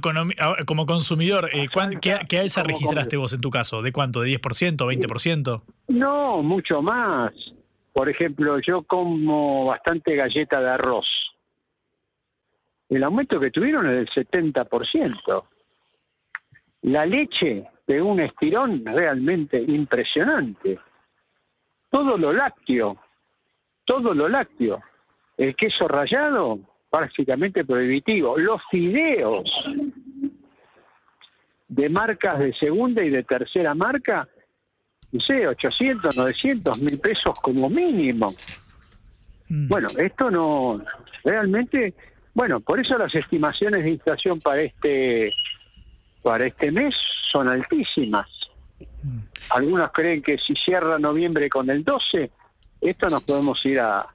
como 0.65 0.85
consumidor, 0.85 1.49
eh, 1.53 1.67
¿qué, 2.01 2.19
¿qué, 2.27 2.39
alza 2.39 2.63
registraste 2.63 3.15
vos 3.15 3.31
en 3.31 3.39
tu 3.39 3.49
caso? 3.49 3.81
¿De 3.81 3.93
cuánto? 3.93 4.21
¿De 4.21 4.37
10%, 4.37 4.75
20%? 4.75 5.61
No, 5.87 6.43
mucho 6.43 6.81
más. 6.81 7.31
Por 7.93 8.09
ejemplo, 8.09 8.59
yo 8.59 8.81
como 8.81 9.65
bastante 9.65 10.15
galleta 10.15 10.59
de 10.59 10.71
arroz. 10.71 11.32
El 12.93 13.03
aumento 13.03 13.39
que 13.39 13.49
tuvieron 13.49 13.87
es 13.87 13.95
del 13.95 14.07
70%. 14.07 15.43
La 16.83 17.07
leche 17.07 17.65
de 17.87 17.99
un 17.99 18.19
estirón 18.19 18.85
realmente 18.85 19.59
impresionante. 19.59 20.77
Todo 21.89 22.19
lo 22.19 22.31
lácteo, 22.31 22.95
todo 23.83 24.13
lo 24.13 24.29
lácteo. 24.29 24.79
El 25.35 25.55
queso 25.55 25.87
rallado, 25.87 26.59
prácticamente 26.91 27.65
prohibitivo. 27.65 28.37
Los 28.37 28.61
fideos 28.69 29.73
de 31.67 31.89
marcas 31.89 32.37
de 32.37 32.53
segunda 32.53 33.03
y 33.03 33.09
de 33.09 33.23
tercera 33.23 33.73
marca, 33.73 34.29
no 35.11 35.19
sé, 35.19 35.47
800, 35.47 36.15
900 36.15 36.77
mil 36.79 36.99
pesos 36.99 37.33
como 37.41 37.71
mínimo. 37.71 38.35
Bueno, 39.49 39.89
esto 39.97 40.29
no, 40.29 40.83
realmente, 41.23 41.95
bueno, 42.33 42.59
por 42.59 42.79
eso 42.79 42.97
las 42.97 43.13
estimaciones 43.15 43.83
de 43.83 43.91
inflación 43.91 44.39
para 44.39 44.61
este, 44.61 45.31
para 46.21 46.45
este 46.45 46.71
mes 46.71 46.95
son 46.95 47.47
altísimas. 47.47 48.27
Algunos 49.49 49.91
creen 49.91 50.21
que 50.21 50.37
si 50.37 50.55
cierra 50.55 50.97
noviembre 50.99 51.49
con 51.49 51.69
el 51.69 51.83
12, 51.83 52.31
esto 52.81 53.09
nos 53.09 53.23
podemos 53.23 53.63
ir 53.65 53.79
a, 53.79 54.05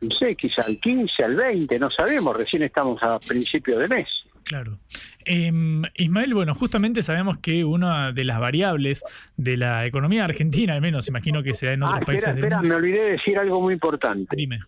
no 0.00 0.10
sé, 0.10 0.34
quizá 0.36 0.62
al 0.62 0.78
15, 0.78 1.24
al 1.24 1.36
20, 1.36 1.78
no 1.78 1.90
sabemos, 1.90 2.36
recién 2.36 2.62
estamos 2.62 3.02
a 3.02 3.18
principio 3.20 3.78
de 3.78 3.88
mes. 3.88 4.08
Claro. 4.44 4.76
Em, 5.24 5.82
Ismael, 5.94 6.34
bueno, 6.34 6.54
justamente 6.56 7.00
sabemos 7.00 7.38
que 7.38 7.64
una 7.64 8.10
de 8.12 8.24
las 8.24 8.40
variables 8.40 9.04
de 9.36 9.56
la 9.56 9.86
economía 9.86 10.24
argentina, 10.24 10.74
al 10.74 10.80
menos, 10.80 11.06
imagino 11.06 11.44
que 11.44 11.54
sea 11.54 11.72
en 11.72 11.84
otros 11.84 12.00
Ah, 12.02 12.04
países 12.04 12.28
espera, 12.28 12.34
del 12.34 12.44
espera, 12.44 12.56
mundo. 12.60 12.68
me 12.70 12.74
olvidé 12.74 13.02
de 13.04 13.10
decir 13.12 13.38
algo 13.38 13.60
muy 13.60 13.74
importante. 13.74 14.34
Dime. 14.36 14.58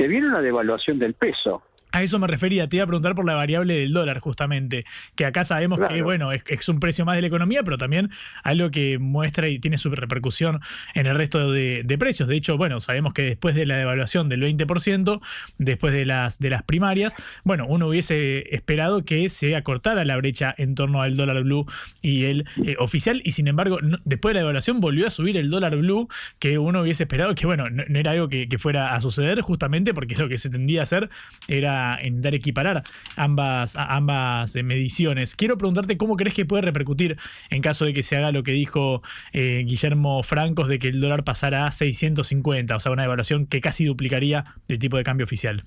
Se 0.00 0.08
viene 0.08 0.28
una 0.28 0.40
devaluación 0.40 0.98
del 0.98 1.12
peso. 1.12 1.62
A 1.92 2.02
eso 2.02 2.18
me 2.18 2.26
refería, 2.26 2.68
te 2.68 2.76
iba 2.76 2.84
a 2.84 2.86
preguntar 2.86 3.14
por 3.14 3.26
la 3.26 3.34
variable 3.34 3.74
del 3.74 3.92
dólar, 3.92 4.20
justamente, 4.20 4.84
que 5.16 5.24
acá 5.24 5.44
sabemos 5.44 5.80
que, 5.88 6.02
bueno, 6.02 6.32
es, 6.32 6.42
es 6.48 6.68
un 6.68 6.80
precio 6.80 7.04
más 7.04 7.16
de 7.16 7.22
la 7.22 7.26
economía, 7.28 7.62
pero 7.62 7.78
también 7.78 8.10
algo 8.44 8.70
que 8.70 8.98
muestra 8.98 9.48
y 9.48 9.58
tiene 9.58 9.78
su 9.78 9.90
repercusión 9.90 10.60
en 10.94 11.06
el 11.06 11.14
resto 11.14 11.50
de, 11.50 11.82
de 11.84 11.98
precios. 11.98 12.28
De 12.28 12.36
hecho, 12.36 12.56
bueno, 12.56 12.80
sabemos 12.80 13.12
que 13.12 13.22
después 13.22 13.54
de 13.54 13.66
la 13.66 13.76
devaluación 13.76 14.28
del 14.28 14.42
20%, 14.42 15.20
después 15.58 15.92
de 15.92 16.06
las, 16.06 16.38
de 16.38 16.50
las 16.50 16.62
primarias, 16.62 17.14
bueno, 17.44 17.66
uno 17.68 17.88
hubiese 17.88 18.54
esperado 18.54 19.04
que 19.04 19.28
se 19.28 19.56
acortara 19.56 20.04
la 20.04 20.16
brecha 20.16 20.54
en 20.58 20.74
torno 20.74 21.02
al 21.02 21.16
dólar 21.16 21.42
blue 21.42 21.66
y 22.02 22.24
el 22.26 22.46
eh, 22.64 22.76
oficial, 22.78 23.20
y 23.24 23.32
sin 23.32 23.48
embargo, 23.48 23.80
no- 23.80 23.98
después 24.04 24.30
de 24.30 24.34
la 24.34 24.40
devaluación 24.40 24.80
volvió 24.80 25.06
a 25.06 25.10
subir 25.10 25.36
el 25.36 25.50
dólar 25.50 25.76
blue, 25.76 26.08
que 26.38 26.58
uno 26.58 26.82
hubiese 26.82 27.04
esperado 27.04 27.34
que, 27.34 27.46
bueno, 27.46 27.68
no, 27.70 27.82
no 27.88 27.98
era 27.98 28.12
algo 28.12 28.28
que, 28.28 28.48
que 28.48 28.58
fuera 28.58 28.94
a 28.94 29.00
suceder, 29.00 29.40
justamente 29.40 29.92
porque 29.94 30.14
lo 30.16 30.28
que 30.28 30.38
se 30.38 30.50
tendía 30.50 30.80
a 30.80 30.82
hacer 30.84 31.10
era 31.48 31.79
intentar 32.02 32.34
equiparar 32.34 32.82
ambas, 33.16 33.76
a- 33.76 33.96
ambas 33.96 34.54
eh, 34.56 34.62
mediciones. 34.62 35.34
Quiero 35.36 35.56
preguntarte 35.58 35.96
cómo 35.96 36.16
crees 36.16 36.34
que 36.34 36.44
puede 36.44 36.62
repercutir 36.62 37.16
en 37.50 37.62
caso 37.62 37.84
de 37.84 37.92
que 37.92 38.02
se 38.02 38.16
haga 38.16 38.32
lo 38.32 38.42
que 38.42 38.52
dijo 38.52 39.02
eh, 39.32 39.62
Guillermo 39.66 40.22
Francos 40.22 40.68
de 40.68 40.78
que 40.78 40.88
el 40.88 41.00
dólar 41.00 41.24
pasara 41.24 41.66
a 41.66 41.72
650, 41.72 42.76
o 42.76 42.80
sea, 42.80 42.92
una 42.92 43.02
devaluación 43.02 43.46
que 43.46 43.60
casi 43.60 43.84
duplicaría 43.84 44.44
el 44.68 44.78
tipo 44.78 44.96
de 44.96 45.02
cambio 45.04 45.24
oficial. 45.24 45.64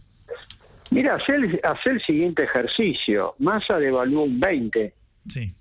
Mira, 0.92 1.16
hacer, 1.16 1.36
el- 1.36 1.60
hacer 1.64 1.94
el 1.94 2.02
siguiente 2.02 2.44
ejercicio. 2.44 3.36
Massa 3.40 3.80
devaluó 3.80 4.24
un 4.24 4.40
20. 4.40 4.94
Sí. 5.28 5.54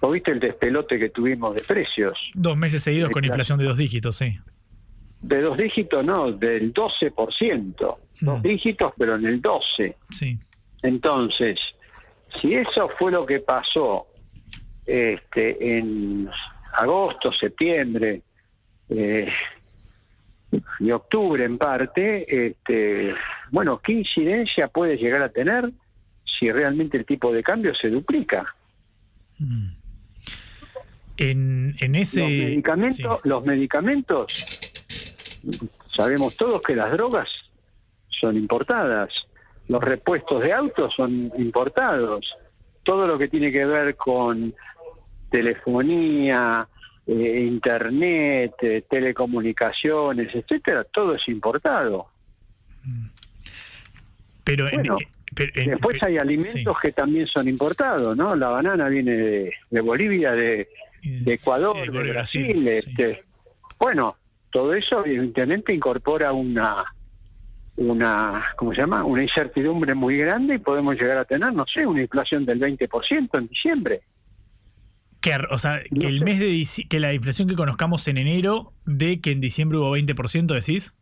¿O 0.00 0.10
viste 0.10 0.30
el 0.30 0.40
despelote 0.40 0.98
que 0.98 1.08
tuvimos 1.08 1.54
de 1.54 1.62
precios? 1.62 2.30
Dos 2.34 2.56
meses 2.56 2.82
seguidos 2.82 3.10
con 3.10 3.24
inflación 3.24 3.58
de 3.58 3.64
dos 3.64 3.76
dígitos, 3.78 4.16
sí. 4.16 4.38
De 5.22 5.40
dos 5.40 5.56
dígitos, 5.56 6.04
no, 6.04 6.30
del 6.32 6.72
12%. 6.72 7.98
Dos 8.20 8.42
dígitos, 8.42 8.92
pero 8.96 9.16
en 9.16 9.26
el 9.26 9.42
12%. 9.42 9.94
Sí. 10.10 10.38
Entonces, 10.82 11.74
si 12.40 12.54
eso 12.54 12.88
fue 12.88 13.10
lo 13.10 13.26
que 13.26 13.40
pasó 13.40 14.06
este, 14.84 15.78
en 15.78 16.28
agosto, 16.74 17.32
septiembre 17.32 18.22
eh, 18.88 19.28
y 20.80 20.90
octubre 20.90 21.44
en 21.44 21.58
parte, 21.58 22.46
este, 22.46 23.14
bueno, 23.50 23.78
¿qué 23.78 23.92
incidencia 23.92 24.68
puede 24.68 24.96
llegar 24.96 25.22
a 25.22 25.28
tener 25.28 25.70
si 26.24 26.50
realmente 26.50 26.96
el 26.98 27.04
tipo 27.04 27.32
de 27.32 27.42
cambio 27.42 27.74
se 27.74 27.90
duplica? 27.90 28.54
En, 31.16 31.74
en 31.80 31.94
ese. 31.94 32.20
Los 32.20 32.30
medicamentos, 32.30 33.20
los 33.24 33.44
medicamentos, 33.44 34.46
sabemos 35.90 36.36
todos 36.36 36.62
que 36.62 36.76
las 36.76 36.92
drogas 36.92 37.45
son 38.18 38.36
importadas, 38.36 39.26
los 39.68 39.82
repuestos 39.82 40.42
de 40.42 40.52
autos 40.52 40.94
son 40.94 41.32
importados, 41.38 42.36
todo 42.82 43.06
lo 43.06 43.18
que 43.18 43.28
tiene 43.28 43.50
que 43.50 43.64
ver 43.64 43.96
con 43.96 44.54
telefonía, 45.30 46.68
eh, 47.06 47.44
internet, 47.46 48.52
eh, 48.62 48.82
telecomunicaciones, 48.88 50.34
etcétera, 50.34 50.84
todo 50.84 51.14
es 51.14 51.26
importado. 51.28 52.08
Pero 54.44 54.68
Bueno, 54.72 54.98
eh, 55.00 55.08
pero 55.34 55.52
en- 55.56 55.70
Después 55.70 56.02
hay 56.02 56.18
alimentos 56.18 56.78
que 56.80 56.92
también 56.92 57.26
son 57.26 57.48
importados, 57.48 58.16
¿no? 58.16 58.36
La 58.36 58.48
banana 58.48 58.88
viene 58.88 59.12
de, 59.12 59.52
de 59.70 59.80
Bolivia, 59.80 60.32
de, 60.32 60.68
de 61.02 61.34
Ecuador, 61.34 61.76
sí, 61.84 61.90
de. 61.92 62.10
Brasil, 62.10 62.68
este. 62.68 63.24
Bueno, 63.78 64.16
todo 64.50 64.72
eso 64.74 65.04
evidentemente 65.04 65.74
incorpora 65.74 66.32
una, 66.32 66.84
una, 67.76 68.42
¿cómo 68.56 68.72
se 68.72 68.80
llama? 68.80 69.04
Una 69.04 69.22
incertidumbre 69.22 69.94
muy 69.94 70.16
grande 70.16 70.54
y 70.54 70.58
podemos 70.58 70.94
llegar 70.96 71.18
a 71.18 71.24
tener, 71.24 71.52
no 71.52 71.66
sé, 71.66 71.86
una 71.86 72.02
inflación 72.02 72.44
del 72.44 72.60
20% 72.60 73.38
en 73.38 73.46
diciembre. 73.48 74.02
que, 75.20 75.36
o 75.50 75.58
sea, 75.58 75.82
que 75.82 76.06
el 76.06 76.22
mes 76.22 76.38
de 76.38 76.86
que 76.88 77.00
la 77.00 77.12
inflación 77.12 77.48
que 77.48 77.54
conozcamos 77.54 78.06
en 78.08 78.18
enero, 78.18 78.72
de 78.84 79.20
que 79.20 79.32
en 79.32 79.40
diciembre 79.40 79.78
hubo 79.78 79.96
20%, 79.96 80.46
decís. 80.54 80.94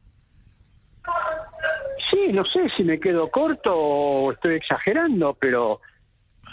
Sí, 2.11 2.33
no 2.33 2.45
sé 2.45 2.69
si 2.69 2.85
me 2.85 2.99
quedo 2.99 3.31
corto 3.31 3.75
o 3.75 4.33
estoy 4.33 4.55
exagerando, 4.55 5.37
pero 5.39 5.81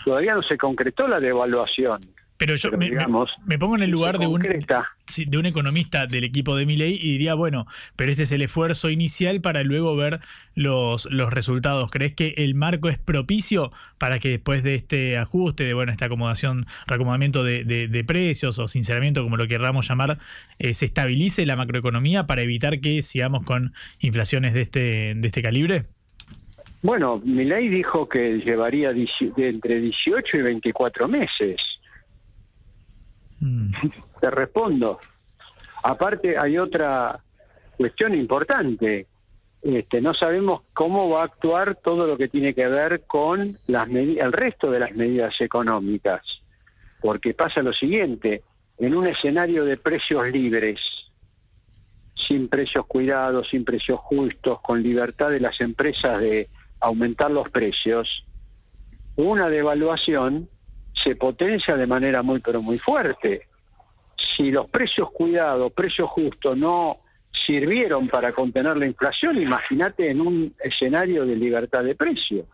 todavía 0.06 0.36
no 0.36 0.42
se 0.42 0.58
concretó 0.58 1.08
la 1.08 1.20
devaluación. 1.20 2.02
Pero 2.42 2.56
yo 2.56 2.72
me, 2.72 2.78
me- 2.78 2.86
digamos, 2.90 3.36
me 3.46 3.60
pongo 3.60 3.76
en 3.76 3.84
el 3.84 3.92
lugar 3.92 4.18
de 4.18 4.26
un, 4.26 4.42
de 4.42 5.38
economista 5.46 6.08
del 6.08 6.24
equipo 6.24 6.56
de 6.56 6.66
Milei 6.66 6.96
y 6.96 7.12
diría, 7.12 7.36
bueno, 7.36 7.68
pero 7.96 8.10
este 8.10 8.24
es 8.24 8.32
el 8.32 8.42
esfuerzo 8.42 8.90
inicial 8.90 9.42
para 9.42 9.62
luego 9.64 9.96
ver 9.96 10.22
los, 10.56 11.06
los 11.12 11.32
resultados. 11.32 11.92
¿Crees 11.92 12.14
que 12.14 12.34
el 12.38 12.56
marco 12.56 12.90
es 12.90 12.98
propicio 12.98 13.72
para 14.00 14.18
que 14.18 14.30
después 14.30 14.64
de 14.64 14.74
este 14.74 15.18
ajuste, 15.20 15.66
de 15.66 15.76
bueno, 15.76 15.92
esta 15.92 16.06
acomodación, 16.06 16.66
reacomodamiento 16.88 17.44
de, 17.44 17.64
de- 17.64 17.88
de 17.88 18.04
precios 18.04 18.58
o 18.58 18.68
sinceramiento, 18.68 19.22
como 19.24 19.38
lo 19.38 19.48
querramos 19.48 19.88
llamar, 19.88 20.18
eh, 20.58 20.74
se 20.74 20.86
estabilice 20.86 21.46
la 21.46 21.56
macroeconomía 21.56 22.26
para 22.26 22.42
evitar 22.42 22.80
que 22.80 23.04
sigamos 23.04 23.46
con 23.46 23.74
inflaciones 24.00 24.54
de 24.56 24.62
este, 24.62 25.14
de 25.16 25.28
este 25.28 25.44
calibre? 25.44 25.86
Bueno, 26.82 27.22
Milei 27.24 27.68
dijo 27.70 28.10
que 28.10 28.40
llevaría 28.40 28.92
entre 29.38 29.80
18 29.80 30.38
y 30.38 30.42
24 30.42 31.08
meses. 31.08 31.78
Te 34.20 34.30
respondo. 34.30 35.00
Aparte 35.84 36.38
hay 36.38 36.58
otra 36.58 37.24
cuestión 37.78 38.14
importante. 38.14 39.08
Este, 39.62 40.02
no 40.02 40.14
sabemos 40.14 40.62
cómo 40.74 41.10
va 41.10 41.22
a 41.22 41.26
actuar 41.26 41.76
todo 41.76 42.08
lo 42.08 42.18
que 42.18 42.28
tiene 42.28 42.54
que 42.54 42.68
ver 42.68 43.02
con 43.02 43.58
las 43.68 43.90
el 43.90 44.32
resto 44.32 44.72
de 44.72 44.80
las 44.80 44.94
medidas 44.96 45.40
económicas. 45.42 46.22
Porque 47.00 47.34
pasa 47.34 47.62
lo 47.62 47.74
siguiente, 47.74 48.44
en 48.78 48.96
un 48.96 49.08
escenario 49.08 49.66
de 49.66 49.78
precios 49.78 50.28
libres, 50.32 50.80
sin 52.16 52.48
precios 52.48 52.86
cuidados, 52.86 53.50
sin 53.50 53.66
precios 53.66 54.00
justos, 54.00 54.60
con 54.62 54.84
libertad 54.84 55.32
de 55.32 55.40
las 55.40 55.62
empresas 55.62 56.20
de 56.20 56.50
aumentar 56.80 57.32
los 57.32 57.50
precios, 57.50 58.26
una 59.16 59.50
devaluación 59.50 60.50
se 61.04 61.16
potencia 61.16 61.76
de 61.76 61.88
manera 61.88 62.22
muy 62.22 62.40
pero 62.40 62.62
muy 62.62 62.78
fuerte. 62.78 63.48
Si 64.18 64.52
los 64.52 64.70
precios 64.70 65.12
cuidados, 65.12 65.72
precios 65.72 66.10
justos 66.10 66.58
no 66.58 67.00
sirvieron 67.34 68.08
para 68.08 68.32
contener 68.34 68.78
la 68.78 68.86
inflación, 68.86 69.42
imagínate 69.42 70.10
en 70.10 70.22
un 70.22 70.54
escenario 70.64 71.26
de 71.26 71.36
libertad 71.36 71.84
de 71.84 71.96
precio. 71.96 72.46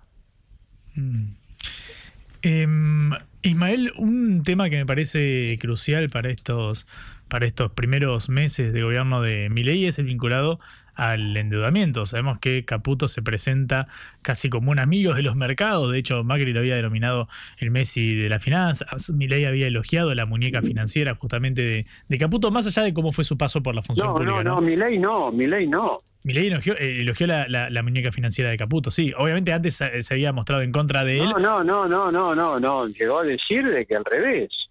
Em, 2.42 3.12
Ismael, 3.42 3.92
un 3.98 4.44
tema 4.44 4.70
que 4.70 4.78
me 4.78 4.86
parece 4.86 5.58
crucial 5.60 6.10
para 6.10 6.30
estos 6.30 6.88
para 7.28 7.46
estos 7.46 7.72
primeros 7.72 8.30
meses 8.30 8.74
de 8.74 8.82
gobierno 8.84 9.22
de 9.22 9.50
Milei 9.50 9.86
es 9.86 10.00
el 10.00 10.06
vinculado 10.06 10.60
al 10.96 11.38
endeudamiento. 11.38 12.06
Sabemos 12.08 12.40
que 12.40 12.66
Caputo 12.66 13.08
se 13.08 13.22
presenta 13.22 13.88
casi 14.24 14.50
como 14.50 14.72
un 14.72 14.80
amigo 14.80 15.14
de 15.14 15.22
los 15.22 15.36
mercados. 15.36 15.92
De 15.92 16.00
hecho, 16.00 16.24
Macri 16.24 16.54
lo 16.54 16.60
había 16.62 16.76
denominado 16.76 17.28
el 17.60 17.70
Messi 17.70 18.16
de 18.16 18.30
la 18.30 18.40
finanza. 18.40 18.86
Milei 19.14 19.46
había 19.46 19.68
elogiado 19.68 20.16
la 20.16 20.26
muñeca 20.26 20.62
financiera 20.64 21.14
justamente 21.16 21.62
de, 21.62 21.86
de 22.08 22.18
Caputo, 22.18 22.50
más 22.50 22.66
allá 22.66 22.82
de 22.84 22.94
cómo 22.94 23.12
fue 23.12 23.24
su 23.24 23.38
paso 23.38 23.62
por 23.62 23.76
la 23.76 23.84
función 23.84 24.08
No, 24.08 24.14
pública. 24.16 24.44
no, 24.44 24.56
no, 24.56 24.62
Milei 24.62 24.98
no, 24.98 25.32
Milei 25.32 25.68
no. 25.68 26.00
Milei 26.24 26.48
elogió, 26.48 26.76
eh, 26.78 27.02
elogió 27.02 27.28
la, 27.28 27.48
la- 27.48 27.70
la 27.70 27.84
muñeca 27.84 28.12
financiera 28.12 28.50
de 28.50 28.58
Caputo, 28.58 28.90
sí. 28.90 29.14
Obviamente 29.18 29.54
antes 29.54 29.76
se 29.76 30.14
había 30.14 30.34
mostrado 30.34 30.64
en 30.64 30.72
contra 30.72 31.04
de 31.04 31.20
él. 31.20 31.30
No, 31.30 31.38
no, 31.40 31.64
no, 31.64 31.88
no, 31.88 32.12
no, 32.12 32.34
no, 32.36 32.60
no. 32.60 32.88
Llegó 32.88 33.20
a 33.20 33.24
decir 33.24 33.66
de 33.68 33.86
que 33.86 33.96
al 33.96 34.04
revés. 34.04 34.67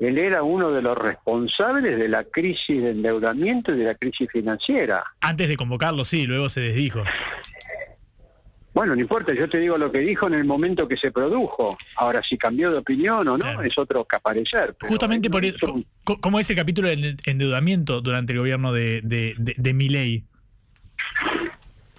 Él 0.00 0.16
era 0.16 0.42
uno 0.42 0.70
de 0.70 0.80
los 0.80 0.96
responsables 0.96 1.98
de 1.98 2.08
la 2.08 2.24
crisis 2.24 2.82
de 2.82 2.90
endeudamiento 2.90 3.74
y 3.74 3.78
de 3.78 3.84
la 3.84 3.94
crisis 3.94 4.30
financiera. 4.32 5.04
Antes 5.20 5.46
de 5.46 5.56
convocarlo, 5.58 6.04
sí, 6.04 6.26
luego 6.26 6.48
se 6.48 6.60
desdijo. 6.60 7.02
Bueno, 8.72 8.94
no 8.94 9.02
importa, 9.02 9.34
yo 9.34 9.46
te 9.46 9.58
digo 9.58 9.76
lo 9.76 9.92
que 9.92 9.98
dijo 9.98 10.26
en 10.26 10.34
el 10.34 10.44
momento 10.44 10.88
que 10.88 10.96
se 10.96 11.12
produjo. 11.12 11.76
Ahora, 11.96 12.22
si 12.22 12.38
cambió 12.38 12.70
de 12.70 12.78
opinión 12.78 13.28
o 13.28 13.36
no, 13.36 13.60
es 13.62 13.76
otro 13.76 14.06
que 14.06 14.16
aparecer. 14.16 14.74
pero 14.78 14.88
Justamente 14.88 15.28
por 15.28 15.44
eso, 15.44 15.82
¿cómo 16.04 16.40
es 16.40 16.48
el 16.48 16.56
capítulo 16.56 16.88
del 16.88 17.18
endeudamiento 17.26 18.00
durante 18.00 18.32
el 18.32 18.38
gobierno 18.38 18.72
de, 18.72 19.02
de, 19.02 19.34
de, 19.36 19.54
de 19.54 19.72
Milei? 19.74 20.24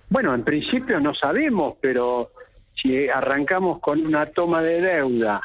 Bueno, 0.10 0.34
en 0.34 0.44
principio 0.44 1.00
no 1.00 1.14
sabemos, 1.14 1.76
pero 1.80 2.32
si 2.74 3.10
arrancamos 3.10 3.80
con 3.80 4.04
una 4.04 4.26
toma 4.26 4.64
de 4.64 4.82
deuda, 4.82 5.40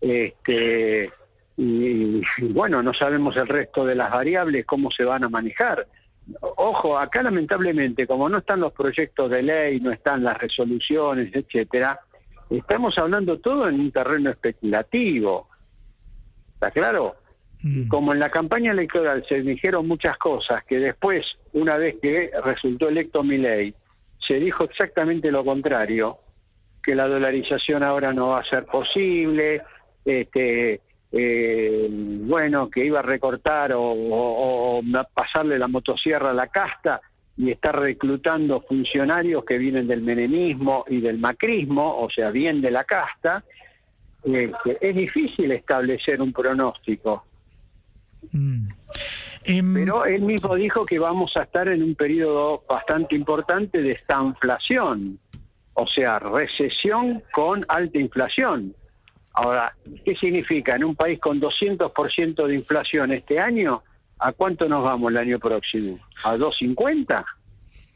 este, 0.00 1.12
y, 1.56 2.20
y 2.38 2.52
bueno, 2.52 2.82
no 2.82 2.92
sabemos 2.92 3.36
el 3.36 3.46
resto 3.46 3.84
de 3.84 3.94
las 3.94 4.10
variables, 4.10 4.64
cómo 4.64 4.90
se 4.90 5.04
van 5.04 5.24
a 5.24 5.28
manejar. 5.28 5.86
Ojo, 6.40 6.98
acá 6.98 7.22
lamentablemente, 7.22 8.06
como 8.06 8.28
no 8.28 8.38
están 8.38 8.60
los 8.60 8.72
proyectos 8.72 9.30
de 9.30 9.42
ley, 9.42 9.80
no 9.80 9.90
están 9.90 10.24
las 10.24 10.38
resoluciones, 10.38 11.30
etcétera, 11.34 12.00
estamos 12.50 12.98
hablando 12.98 13.38
todo 13.38 13.68
en 13.68 13.78
un 13.78 13.90
terreno 13.90 14.30
especulativo. 14.30 15.48
¿Está 16.54 16.70
claro? 16.70 17.16
Y 17.62 17.88
Como 17.88 18.12
en 18.12 18.18
la 18.18 18.30
campaña 18.30 18.72
electoral 18.72 19.24
se 19.28 19.42
dijeron 19.42 19.86
muchas 19.86 20.16
cosas 20.18 20.62
que 20.64 20.78
después, 20.78 21.38
una 21.52 21.76
vez 21.76 21.96
que 22.00 22.30
resultó 22.42 22.88
electo 22.88 23.22
Milei, 23.22 23.74
se 24.18 24.40
dijo 24.40 24.64
exactamente 24.64 25.30
lo 25.30 25.44
contrario, 25.44 26.18
que 26.82 26.94
la 26.94 27.08
dolarización 27.08 27.82
ahora 27.82 28.12
no 28.12 28.28
va 28.28 28.40
a 28.40 28.44
ser 28.44 28.66
posible, 28.66 29.62
este, 30.04 30.80
eh, 31.16 31.88
bueno, 31.90 32.68
que 32.68 32.84
iba 32.84 32.98
a 32.98 33.02
recortar 33.02 33.72
o, 33.72 33.80
o- 33.82 34.78
o 34.78 34.82
pasarle 35.14 35.58
la 35.58 35.68
motosierra 35.68 36.30
a 36.30 36.34
la 36.34 36.48
casta 36.48 37.00
y 37.36 37.50
está 37.50 37.72
reclutando 37.72 38.60
funcionarios 38.60 39.44
que 39.44 39.58
vienen 39.58 39.86
del 39.86 40.02
menemismo 40.02 40.84
y 40.88 41.00
del 41.00 41.18
macrismo, 41.18 41.98
o 42.00 42.08
sea, 42.10 42.30
bien 42.30 42.60
de 42.60 42.70
la 42.70 42.84
casta, 42.84 43.44
este, 44.24 44.78
es 44.80 44.94
difícil 44.94 45.50
establecer 45.52 46.20
un 46.22 46.32
pronóstico. 46.32 47.26
Pero 49.74 50.06
él 50.06 50.22
mismo 50.22 50.54
dijo 50.54 50.86
que 50.86 50.98
vamos 50.98 51.36
a 51.36 51.42
estar 51.42 51.68
en 51.68 51.82
un 51.82 51.94
periodo 51.94 52.64
bastante 52.68 53.14
importante 53.14 53.82
de 53.82 53.92
estanflación, 53.92 55.18
o 55.74 55.86
sea, 55.86 56.18
recesión 56.18 57.22
con 57.32 57.64
alta 57.68 57.98
inflación. 57.98 58.74
Ahora, 59.34 59.76
¿qué 60.04 60.14
significa? 60.14 60.76
En 60.76 60.84
un 60.84 60.94
país 60.94 61.18
con 61.18 61.40
200% 61.40 62.46
de 62.46 62.54
inflación 62.54 63.12
este 63.12 63.40
año, 63.40 63.82
¿a 64.18 64.32
cuánto 64.32 64.68
nos 64.68 64.84
vamos 64.84 65.10
el 65.10 65.18
año 65.18 65.38
próximo? 65.40 65.98
¿A 66.22 66.36
250? 66.36 67.24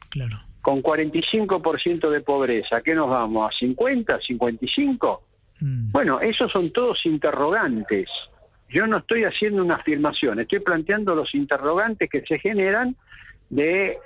Claro. 0.09 0.39
Con 0.61 0.83
45% 0.83 2.09
de 2.09 2.21
pobreza, 2.21 2.77
¿a 2.77 2.81
qué 2.81 2.93
nos 2.93 3.09
vamos? 3.09 3.49
¿A 3.49 3.57
50? 3.57 4.19
¿55? 4.19 5.21
Bueno, 5.61 6.21
esos 6.21 6.51
son 6.51 6.71
todos 6.71 7.05
interrogantes. 7.05 8.09
Yo 8.69 8.87
no 8.87 8.97
estoy 8.97 9.23
haciendo 9.23 9.63
una 9.63 9.75
afirmación, 9.75 10.39
estoy 10.39 10.59
planteando 10.59 11.15
los 11.15 11.35
interrogantes 11.35 12.09
que 12.09 12.21
se 12.21 12.39
generan 12.39 12.95
de 13.49 13.97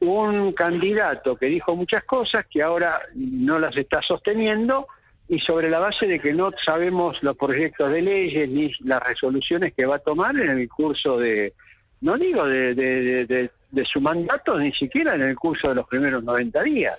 un 0.00 0.52
candidato 0.52 1.36
que 1.36 1.46
dijo 1.46 1.74
muchas 1.74 2.04
cosas 2.04 2.46
que 2.48 2.62
ahora 2.62 3.00
no 3.14 3.58
las 3.58 3.76
está 3.76 4.02
sosteniendo 4.02 4.86
y 5.28 5.38
sobre 5.38 5.70
la 5.70 5.78
base 5.78 6.06
de 6.06 6.20
que 6.20 6.32
no 6.34 6.50
sabemos 6.62 7.22
los 7.22 7.36
proyectos 7.36 7.90
de 7.90 8.02
leyes 8.02 8.48
ni 8.48 8.70
las 8.80 9.02
resoluciones 9.02 9.72
que 9.72 9.86
va 9.86 9.96
a 9.96 9.98
tomar 9.98 10.36
en 10.36 10.50
el 10.50 10.68
curso 10.68 11.18
de, 11.18 11.54
no 12.02 12.18
digo 12.18 12.46
de, 12.46 12.74
de- 12.74 13.26
de- 13.26 13.50
de- 13.70 13.84
su 13.84 14.00
mandato, 14.00 14.58
ni 14.58 14.72
siquiera 14.72 15.14
en 15.16 15.22
el 15.22 15.34
curso 15.34 15.68
de 15.70 15.74
los 15.76 15.86
primeros 15.88 16.22
90 16.22 16.62
días. 16.62 16.96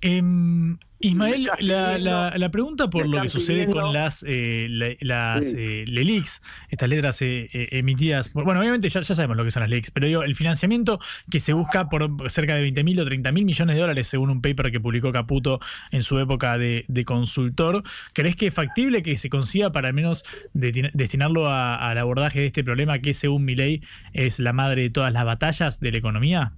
Em, 0.00 0.76
Ismael, 1.02 1.48
la, 1.60 1.98
la- 1.98 2.32
la 2.38 2.48
pregunta 2.50 2.88
por 2.88 3.06
lo 3.08 3.20
que 3.20 3.28
sucede 3.28 3.66
pidiendo- 3.66 3.80
con 3.82 3.92
las, 3.92 4.24
eh, 4.26 4.66
la- 4.70 4.94
las 5.00 5.50
Sí. 5.50 5.56
eh, 5.58 5.84
LELIX, 5.86 6.40
estas 6.70 6.88
letras 6.88 7.20
eh, 7.22 7.48
eh, 7.52 7.68
emitidas, 7.72 8.28
por- 8.28 8.44
bueno, 8.44 8.60
obviamente 8.60 8.88
ya, 8.88 9.00
ya 9.00 9.14
sabemos 9.14 9.36
lo 9.36 9.44
que 9.44 9.50
son 9.50 9.60
las 9.62 9.70
LELIX, 9.70 9.90
pero 9.90 10.06
digo, 10.06 10.22
el 10.22 10.36
financiamiento 10.36 11.00
que 11.30 11.40
se 11.40 11.52
busca 11.52 11.88
por 11.88 12.30
cerca 12.30 12.54
de 12.54 12.62
20 12.62 12.84
mil 12.84 12.98
o 13.00 13.04
30 13.04 13.32
mil 13.32 13.44
millones 13.44 13.74
de 13.76 13.80
dólares, 13.80 14.06
según 14.06 14.30
un 14.30 14.40
paper 14.40 14.70
que 14.70 14.80
publicó 14.80 15.12
Caputo 15.12 15.60
en 15.90 16.02
su 16.02 16.18
época 16.18 16.56
de, 16.58 16.84
de 16.88 17.04
consultor, 17.04 17.82
¿crees 18.12 18.36
que 18.36 18.46
es 18.46 18.54
factible 18.54 19.02
que 19.02 19.16
se 19.16 19.28
consiga 19.28 19.72
para 19.72 19.88
al 19.88 19.94
menos 19.94 20.24
de- 20.54 20.90
destinarlo 20.94 21.48
a- 21.48 21.76
al 21.90 21.98
abordaje 21.98 22.40
de 22.40 22.46
este 22.46 22.62
problema 22.64 22.98
que 23.00 23.12
según 23.12 23.44
mi 23.44 23.54
ley 23.56 23.82
es 24.12 24.38
la 24.38 24.52
madre 24.52 24.82
de 24.82 24.90
todas 24.90 25.12
las 25.12 25.24
batallas 25.24 25.80
de 25.80 25.92
la 25.92 25.98
economía? 25.98 26.52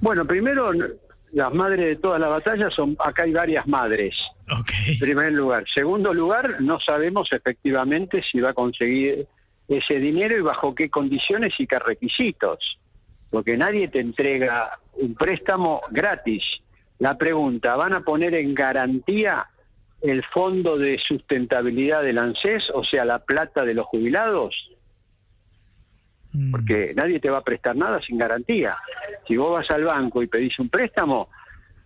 Bueno, 0.00 0.24
primero, 0.26 0.70
las 1.32 1.52
madres 1.52 1.86
de 1.86 1.96
todas 1.96 2.20
las 2.20 2.30
batallas 2.30 2.74
son, 2.74 2.96
acá 2.98 3.22
hay 3.22 3.32
varias 3.32 3.66
madres. 3.66 4.18
En 4.86 4.98
primer 4.98 5.32
lugar. 5.32 5.64
Segundo 5.72 6.12
lugar, 6.12 6.60
no 6.60 6.80
sabemos 6.80 7.32
efectivamente 7.32 8.22
si 8.22 8.40
va 8.40 8.50
a 8.50 8.54
conseguir 8.54 9.26
ese 9.68 10.00
dinero 10.00 10.36
y 10.36 10.40
bajo 10.40 10.74
qué 10.74 10.90
condiciones 10.90 11.58
y 11.60 11.66
qué 11.66 11.78
requisitos. 11.78 12.78
Porque 13.30 13.56
nadie 13.56 13.86
te 13.88 14.00
entrega 14.00 14.80
un 14.94 15.14
préstamo 15.14 15.82
gratis. 15.90 16.62
La 16.98 17.16
pregunta, 17.16 17.76
¿van 17.76 17.94
a 17.94 18.00
poner 18.00 18.34
en 18.34 18.54
garantía 18.54 19.48
el 20.02 20.24
fondo 20.24 20.78
de 20.78 20.98
sustentabilidad 20.98 22.02
del 22.02 22.18
ANSES, 22.18 22.70
o 22.74 22.82
sea, 22.82 23.04
la 23.04 23.20
plata 23.20 23.64
de 23.64 23.74
los 23.74 23.86
jubilados? 23.86 24.69
Porque 26.50 26.92
nadie 26.94 27.18
te 27.18 27.28
va 27.28 27.38
a 27.38 27.44
prestar 27.44 27.74
nada 27.76 28.00
sin 28.00 28.16
garantía. 28.16 28.76
Si 29.26 29.36
vos 29.36 29.52
vas 29.52 29.70
al 29.70 29.84
banco 29.84 30.22
y 30.22 30.28
pedís 30.28 30.58
un 30.60 30.68
préstamo, 30.68 31.28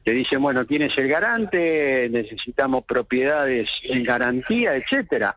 te 0.05 0.11
dicen, 0.11 0.43
bueno, 0.43 0.67
¿quién 0.67 0.83
es 0.83 0.99
el 0.99 1.09
garante? 1.09 2.09
Necesitamos 2.11 2.85
propiedades 2.85 3.71
en 3.85 4.03
garantía, 4.03 4.77
etcétera. 4.77 5.37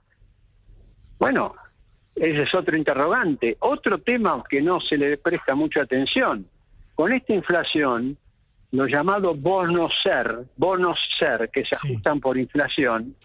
Bueno, 1.17 1.55
ese 2.15 2.43
es 2.43 2.53
otro 2.53 2.75
interrogante. 2.75 3.55
Otro 3.59 3.99
tema 3.99 4.43
que 4.49 4.61
no 4.61 4.81
se 4.81 4.97
le 4.97 5.17
presta 5.17 5.55
mucha 5.55 5.81
atención. 5.81 6.45
Con 6.95 7.13
esta 7.13 7.34
inflación, 7.34 8.17
los 8.71 8.89
llamados 8.89 9.39
bonos 9.39 9.93
ser, 10.03 10.45
bonos 10.57 10.99
ser, 11.17 11.49
que 11.49 11.63
se 11.63 11.75
ajustan 11.75 12.19
por 12.19 12.38
inflación, 12.38 13.15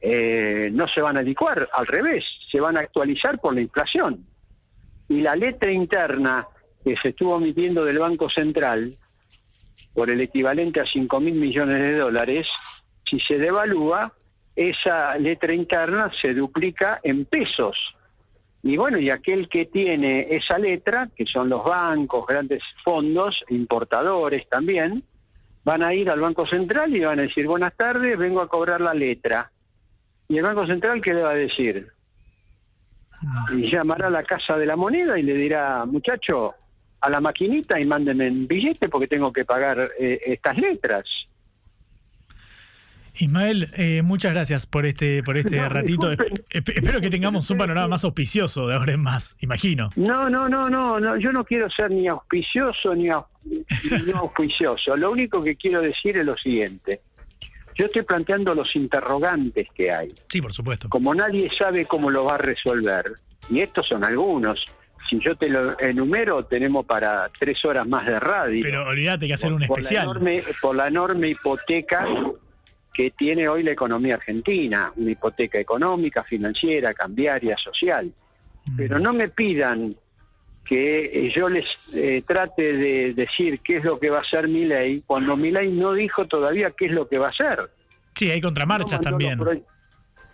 eh, 0.00 0.70
no 0.72 0.88
se 0.88 1.00
van 1.00 1.16
a 1.16 1.22
licuar, 1.22 1.68
al 1.72 1.86
revés, 1.86 2.24
se 2.50 2.60
van 2.60 2.76
a 2.76 2.80
actualizar 2.80 3.38
por 3.38 3.54
la 3.54 3.60
inflación. 3.60 4.26
Y 5.10 5.22
la 5.22 5.34
letra 5.34 5.72
interna 5.72 6.46
que 6.84 6.96
se 6.96 7.08
estuvo 7.08 7.36
emitiendo 7.36 7.84
del 7.84 7.98
Banco 7.98 8.30
Central, 8.30 8.96
por 9.92 10.08
el 10.08 10.20
equivalente 10.20 10.78
a 10.78 10.86
5 10.86 11.18
mil 11.18 11.34
millones 11.34 11.80
de 11.80 11.98
dólares, 11.98 12.48
si 13.04 13.18
se 13.18 13.36
devalúa, 13.36 14.14
esa 14.54 15.18
letra 15.18 15.52
interna 15.52 16.12
se 16.14 16.32
duplica 16.32 17.00
en 17.02 17.24
pesos. 17.24 17.96
Y 18.62 18.76
bueno, 18.76 18.98
y 18.98 19.10
aquel 19.10 19.48
que 19.48 19.66
tiene 19.66 20.28
esa 20.30 20.60
letra, 20.60 21.10
que 21.16 21.26
son 21.26 21.48
los 21.48 21.64
bancos, 21.64 22.24
grandes 22.24 22.62
fondos, 22.84 23.44
importadores 23.48 24.48
también, 24.48 25.02
van 25.64 25.82
a 25.82 25.92
ir 25.92 26.08
al 26.08 26.20
Banco 26.20 26.46
Central 26.46 26.94
y 26.94 27.00
van 27.00 27.18
a 27.18 27.22
decir, 27.22 27.48
buenas 27.48 27.76
tardes, 27.76 28.16
vengo 28.16 28.40
a 28.40 28.48
cobrar 28.48 28.80
la 28.80 28.94
letra. 28.94 29.50
¿Y 30.28 30.38
el 30.38 30.44
Banco 30.44 30.66
Central 30.66 31.00
qué 31.00 31.14
le 31.14 31.22
va 31.22 31.30
a 31.30 31.34
decir? 31.34 31.92
Y 33.56 33.70
llamará 33.70 34.06
a 34.06 34.10
la 34.10 34.22
Casa 34.22 34.56
de 34.56 34.66
la 34.66 34.76
Moneda 34.76 35.18
y 35.18 35.22
le 35.22 35.34
dirá, 35.34 35.84
muchacho, 35.86 36.54
a 37.00 37.10
la 37.10 37.20
maquinita 37.20 37.78
y 37.80 37.84
mándenme 37.84 38.28
un 38.30 38.46
billete 38.48 38.88
porque 38.88 39.08
tengo 39.08 39.32
que 39.32 39.44
pagar 39.44 39.90
eh, 39.98 40.20
estas 40.26 40.56
letras. 40.58 41.04
Ismael, 43.14 43.70
eh, 43.76 44.00
muchas 44.02 44.32
gracias 44.32 44.64
por 44.66 44.86
este, 44.86 45.22
por 45.22 45.36
este 45.36 45.56
No, 45.56 45.68
ratito. 45.68 46.10
Esp- 46.12 46.72
espero 46.74 47.00
que 47.00 47.10
tengamos 47.10 47.50
un 47.50 47.58
panorama 47.58 47.88
más 47.88 48.04
auspicioso 48.04 48.66
de 48.68 48.74
ahora 48.76 48.94
en 48.94 49.00
más, 49.00 49.36
imagino. 49.40 49.90
No, 49.96 50.30
no, 50.30 50.48
no, 50.48 50.70
no, 50.70 50.98
no, 50.98 51.16
yo 51.18 51.30
no 51.32 51.44
quiero 51.44 51.68
ser 51.68 51.90
ni 51.90 52.06
auspicioso 52.08 52.94
ni, 52.94 53.08
au- 53.08 53.26
ni 54.06 54.12
auspicioso. 54.12 54.96
Lo 54.96 55.10
único 55.10 55.42
que 55.42 55.56
quiero 55.56 55.82
decir 55.82 56.16
es 56.16 56.24
lo 56.24 56.36
siguiente. 56.38 57.02
Yo 57.80 57.86
estoy 57.86 58.02
planteando 58.02 58.54
los 58.54 58.76
interrogantes 58.76 59.66
que 59.74 59.90
hay. 59.90 60.12
Sí, 60.28 60.42
por 60.42 60.52
supuesto. 60.52 60.90
Como 60.90 61.14
nadie 61.14 61.50
sabe 61.50 61.86
cómo 61.86 62.10
lo 62.10 62.26
va 62.26 62.34
a 62.34 62.38
resolver, 62.38 63.14
Y 63.48 63.60
estos 63.60 63.88
son 63.88 64.04
algunos. 64.04 64.66
Si 65.08 65.18
yo 65.18 65.34
te 65.34 65.48
lo 65.48 65.80
enumero, 65.80 66.44
tenemos 66.44 66.84
para 66.84 67.30
tres 67.38 67.64
horas 67.64 67.88
más 67.88 68.04
de 68.04 68.20
radio. 68.20 68.60
Pero 68.62 68.86
olvídate 68.86 69.26
que 69.26 69.32
hacer 69.32 69.50
un 69.50 69.62
por 69.62 69.78
especial. 69.78 70.04
La 70.04 70.10
enorme, 70.10 70.44
por 70.60 70.76
la 70.76 70.88
enorme 70.88 71.28
hipoteca 71.28 72.06
que 72.92 73.12
tiene 73.12 73.48
hoy 73.48 73.62
la 73.62 73.70
economía 73.70 74.16
argentina, 74.16 74.92
una 74.96 75.12
hipoteca 75.12 75.58
económica, 75.58 76.22
financiera, 76.22 76.92
cambiaria, 76.92 77.56
social. 77.56 78.12
Pero 78.76 78.98
no 78.98 79.14
me 79.14 79.30
pidan 79.30 79.96
que 80.64 81.30
yo 81.34 81.48
les 81.48 81.66
eh, 81.94 82.22
trate 82.26 82.72
de 82.74 83.14
decir 83.14 83.60
qué 83.60 83.78
es 83.78 83.84
lo 83.84 83.98
que 83.98 84.10
va 84.10 84.18
a 84.18 84.20
hacer 84.20 84.46
mi 84.48 84.64
ley, 84.64 85.02
cuando 85.06 85.36
mi 85.36 85.50
ley 85.50 85.70
no 85.70 85.92
dijo 85.92 86.26
todavía 86.26 86.70
qué 86.70 86.86
es 86.86 86.92
lo 86.92 87.08
que 87.08 87.18
va 87.18 87.26
a 87.26 87.30
hacer. 87.30 87.70
Sí, 88.14 88.30
hay 88.30 88.40
contramarchas 88.40 89.00
también. 89.00 89.40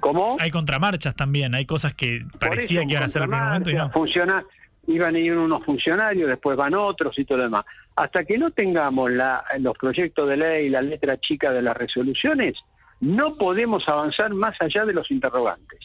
¿Cómo? 0.00 0.36
Hay 0.40 0.50
contramarchas 0.50 1.14
también. 1.16 1.54
Hay 1.54 1.64
cosas 1.64 1.94
que 1.94 2.24
parecía 2.38 2.84
que 2.84 2.92
iban 2.92 3.04
a 3.04 3.08
ser 3.08 3.22
el 3.22 3.28
primer 3.28 3.44
momento 3.46 3.70
y 3.70 3.74
no. 3.74 3.90
Funciona, 3.90 4.44
iban 4.88 5.14
a 5.14 5.18
ir 5.18 5.36
unos 5.36 5.64
funcionarios, 5.64 6.28
después 6.28 6.56
van 6.56 6.74
otros 6.74 7.18
y 7.18 7.24
todo 7.24 7.38
lo 7.38 7.44
demás. 7.44 7.64
Hasta 7.96 8.24
que 8.24 8.36
no 8.36 8.50
tengamos 8.50 9.10
la- 9.10 9.42
los 9.58 9.74
proyectos 9.78 10.28
de 10.28 10.36
ley, 10.36 10.68
la 10.68 10.82
letra 10.82 11.18
chica 11.18 11.50
de 11.50 11.62
las 11.62 11.76
resoluciones, 11.76 12.54
no 13.00 13.36
podemos 13.36 13.88
avanzar 13.88 14.34
más 14.34 14.54
allá 14.60 14.84
de 14.84 14.92
los 14.92 15.10
interrogantes. 15.10 15.80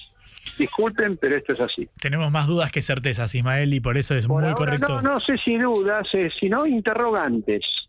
Disculpen, 0.57 1.17
pero 1.17 1.35
esto 1.35 1.53
es 1.53 1.59
así. 1.59 1.89
Tenemos 1.99 2.31
más 2.31 2.47
dudas 2.47 2.71
que 2.71 2.81
certezas, 2.81 3.33
Ismael, 3.35 3.73
y 3.73 3.79
por 3.79 3.97
eso 3.97 4.15
es 4.15 4.27
muy 4.27 4.43
Ahora, 4.43 4.55
correcto. 4.55 5.01
no, 5.01 5.13
no 5.13 5.19
sé 5.19 5.37
si 5.37 5.57
dudas, 5.57 6.13
eh, 6.13 6.29
sino 6.37 6.65
interrogantes. 6.65 7.87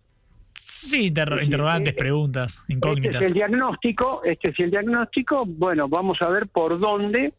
Sí, 0.54 1.10
interro- 1.10 1.42
interrogantes, 1.42 1.94
preguntas, 1.94 2.58
Este 2.60 2.72
incógnitas. 2.74 3.22
es 3.22 3.28
el 3.28 3.34
diagnóstico, 3.34 4.22
este 4.24 4.50
es 4.50 4.60
el 4.60 4.70
diagnóstico, 4.70 5.44
bueno, 5.46 5.88
vamos 5.88 6.22
a 6.22 6.28
ver 6.28 6.46
por 6.46 6.78
dónde 6.78 7.32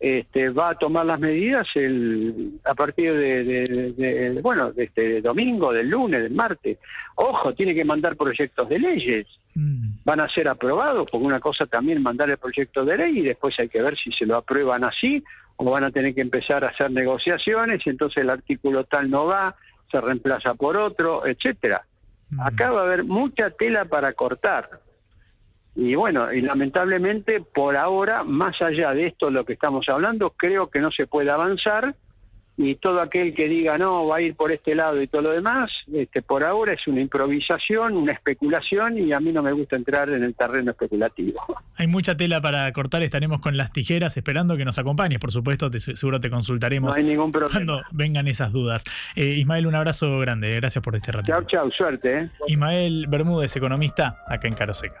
este, 0.00 0.50
va 0.50 0.70
a 0.70 0.74
tomar 0.74 1.06
las 1.06 1.20
medidas 1.20 1.68
el, 1.76 2.58
a 2.64 2.74
partir 2.74 3.12
de, 3.14 3.44
de- 3.44 3.92
de- 3.92 4.40
bueno, 4.42 4.72
de 4.72 4.84
este 4.84 5.22
domingo, 5.22 5.72
del 5.72 5.88
lunes, 5.88 6.22
del 6.22 6.32
martes. 6.32 6.78
Ojo, 7.14 7.54
tiene 7.54 7.74
que 7.74 7.84
mandar 7.84 8.16
proyectos 8.16 8.68
de 8.68 8.78
leyes. 8.78 9.26
Van 9.56 10.20
a 10.20 10.28
ser 10.28 10.48
aprobados, 10.48 11.08
porque 11.10 11.26
una 11.26 11.38
cosa 11.38 11.66
también 11.66 12.02
mandar 12.02 12.28
el 12.28 12.38
proyecto 12.38 12.84
de 12.84 12.96
ley 12.96 13.20
y 13.20 13.22
después 13.22 13.58
hay 13.60 13.68
que 13.68 13.80
ver 13.80 13.96
si 13.96 14.10
se 14.10 14.26
lo 14.26 14.36
aprueban 14.36 14.82
así 14.82 15.22
o 15.56 15.70
van 15.70 15.84
a 15.84 15.90
tener 15.90 16.14
que 16.14 16.20
empezar 16.20 16.64
a 16.64 16.68
hacer 16.68 16.90
negociaciones 16.90 17.86
y 17.86 17.90
entonces 17.90 18.24
el 18.24 18.30
artículo 18.30 18.84
tal 18.84 19.08
no 19.08 19.26
va, 19.26 19.54
se 19.90 20.00
reemplaza 20.00 20.54
por 20.54 20.76
otro, 20.76 21.24
etcétera. 21.26 21.86
Acá 22.38 22.72
va 22.72 22.80
a 22.80 22.84
haber 22.84 23.04
mucha 23.04 23.50
tela 23.50 23.84
para 23.84 24.12
cortar. 24.12 24.80
Y 25.76 25.94
bueno, 25.94 26.32
y 26.32 26.40
lamentablemente 26.40 27.40
por 27.40 27.76
ahora, 27.76 28.24
más 28.24 28.60
allá 28.62 28.92
de 28.92 29.06
esto 29.06 29.30
lo 29.30 29.44
que 29.44 29.52
estamos 29.52 29.88
hablando, 29.88 30.30
creo 30.30 30.68
que 30.68 30.80
no 30.80 30.90
se 30.90 31.06
puede 31.06 31.30
avanzar 31.30 31.94
y 32.56 32.76
todo 32.76 33.00
aquel 33.00 33.34
que 33.34 33.48
diga 33.48 33.76
no, 33.78 34.06
va 34.06 34.16
a 34.16 34.20
ir 34.20 34.34
por 34.36 34.52
este 34.52 34.74
lado 34.74 35.00
y 35.02 35.06
todo 35.06 35.22
lo 35.22 35.30
demás, 35.32 35.84
este, 35.92 36.22
por 36.22 36.44
ahora 36.44 36.72
es 36.74 36.86
una 36.86 37.00
improvisación, 37.00 37.96
una 37.96 38.12
especulación 38.12 38.96
y 38.98 39.12
a 39.12 39.20
mí 39.20 39.32
no 39.32 39.42
me 39.42 39.52
gusta 39.52 39.76
entrar 39.76 40.08
en 40.10 40.22
el 40.22 40.34
terreno 40.34 40.70
especulativo. 40.70 41.40
Hay 41.76 41.86
mucha 41.88 42.16
tela 42.16 42.40
para 42.40 42.72
cortar, 42.72 43.02
estaremos 43.02 43.40
con 43.40 43.56
las 43.56 43.72
tijeras 43.72 44.16
esperando 44.16 44.56
que 44.56 44.64
nos 44.64 44.78
acompañes, 44.78 45.18
por 45.18 45.32
supuesto, 45.32 45.70
te- 45.70 45.80
seguro 45.80 46.20
te 46.20 46.30
consultaremos 46.30 46.94
No 46.94 47.00
hay 47.02 47.04
ningún 47.08 47.32
problema. 47.32 47.52
cuando 47.52 47.82
vengan 47.90 48.28
esas 48.28 48.52
dudas. 48.52 48.84
Eh, 49.16 49.24
Ismael, 49.24 49.66
un 49.66 49.74
abrazo 49.74 50.18
grande, 50.20 50.54
gracias 50.56 50.82
por 50.84 50.94
este 50.94 51.10
rato. 51.10 51.26
Chau, 51.26 51.42
chau, 51.44 51.70
suerte. 51.72 52.18
¿eh? 52.18 52.30
Ismael 52.46 53.06
Bermúdez, 53.08 53.56
economista, 53.56 54.22
acá 54.28 54.46
en 54.46 54.54
Caroseca. 54.54 55.00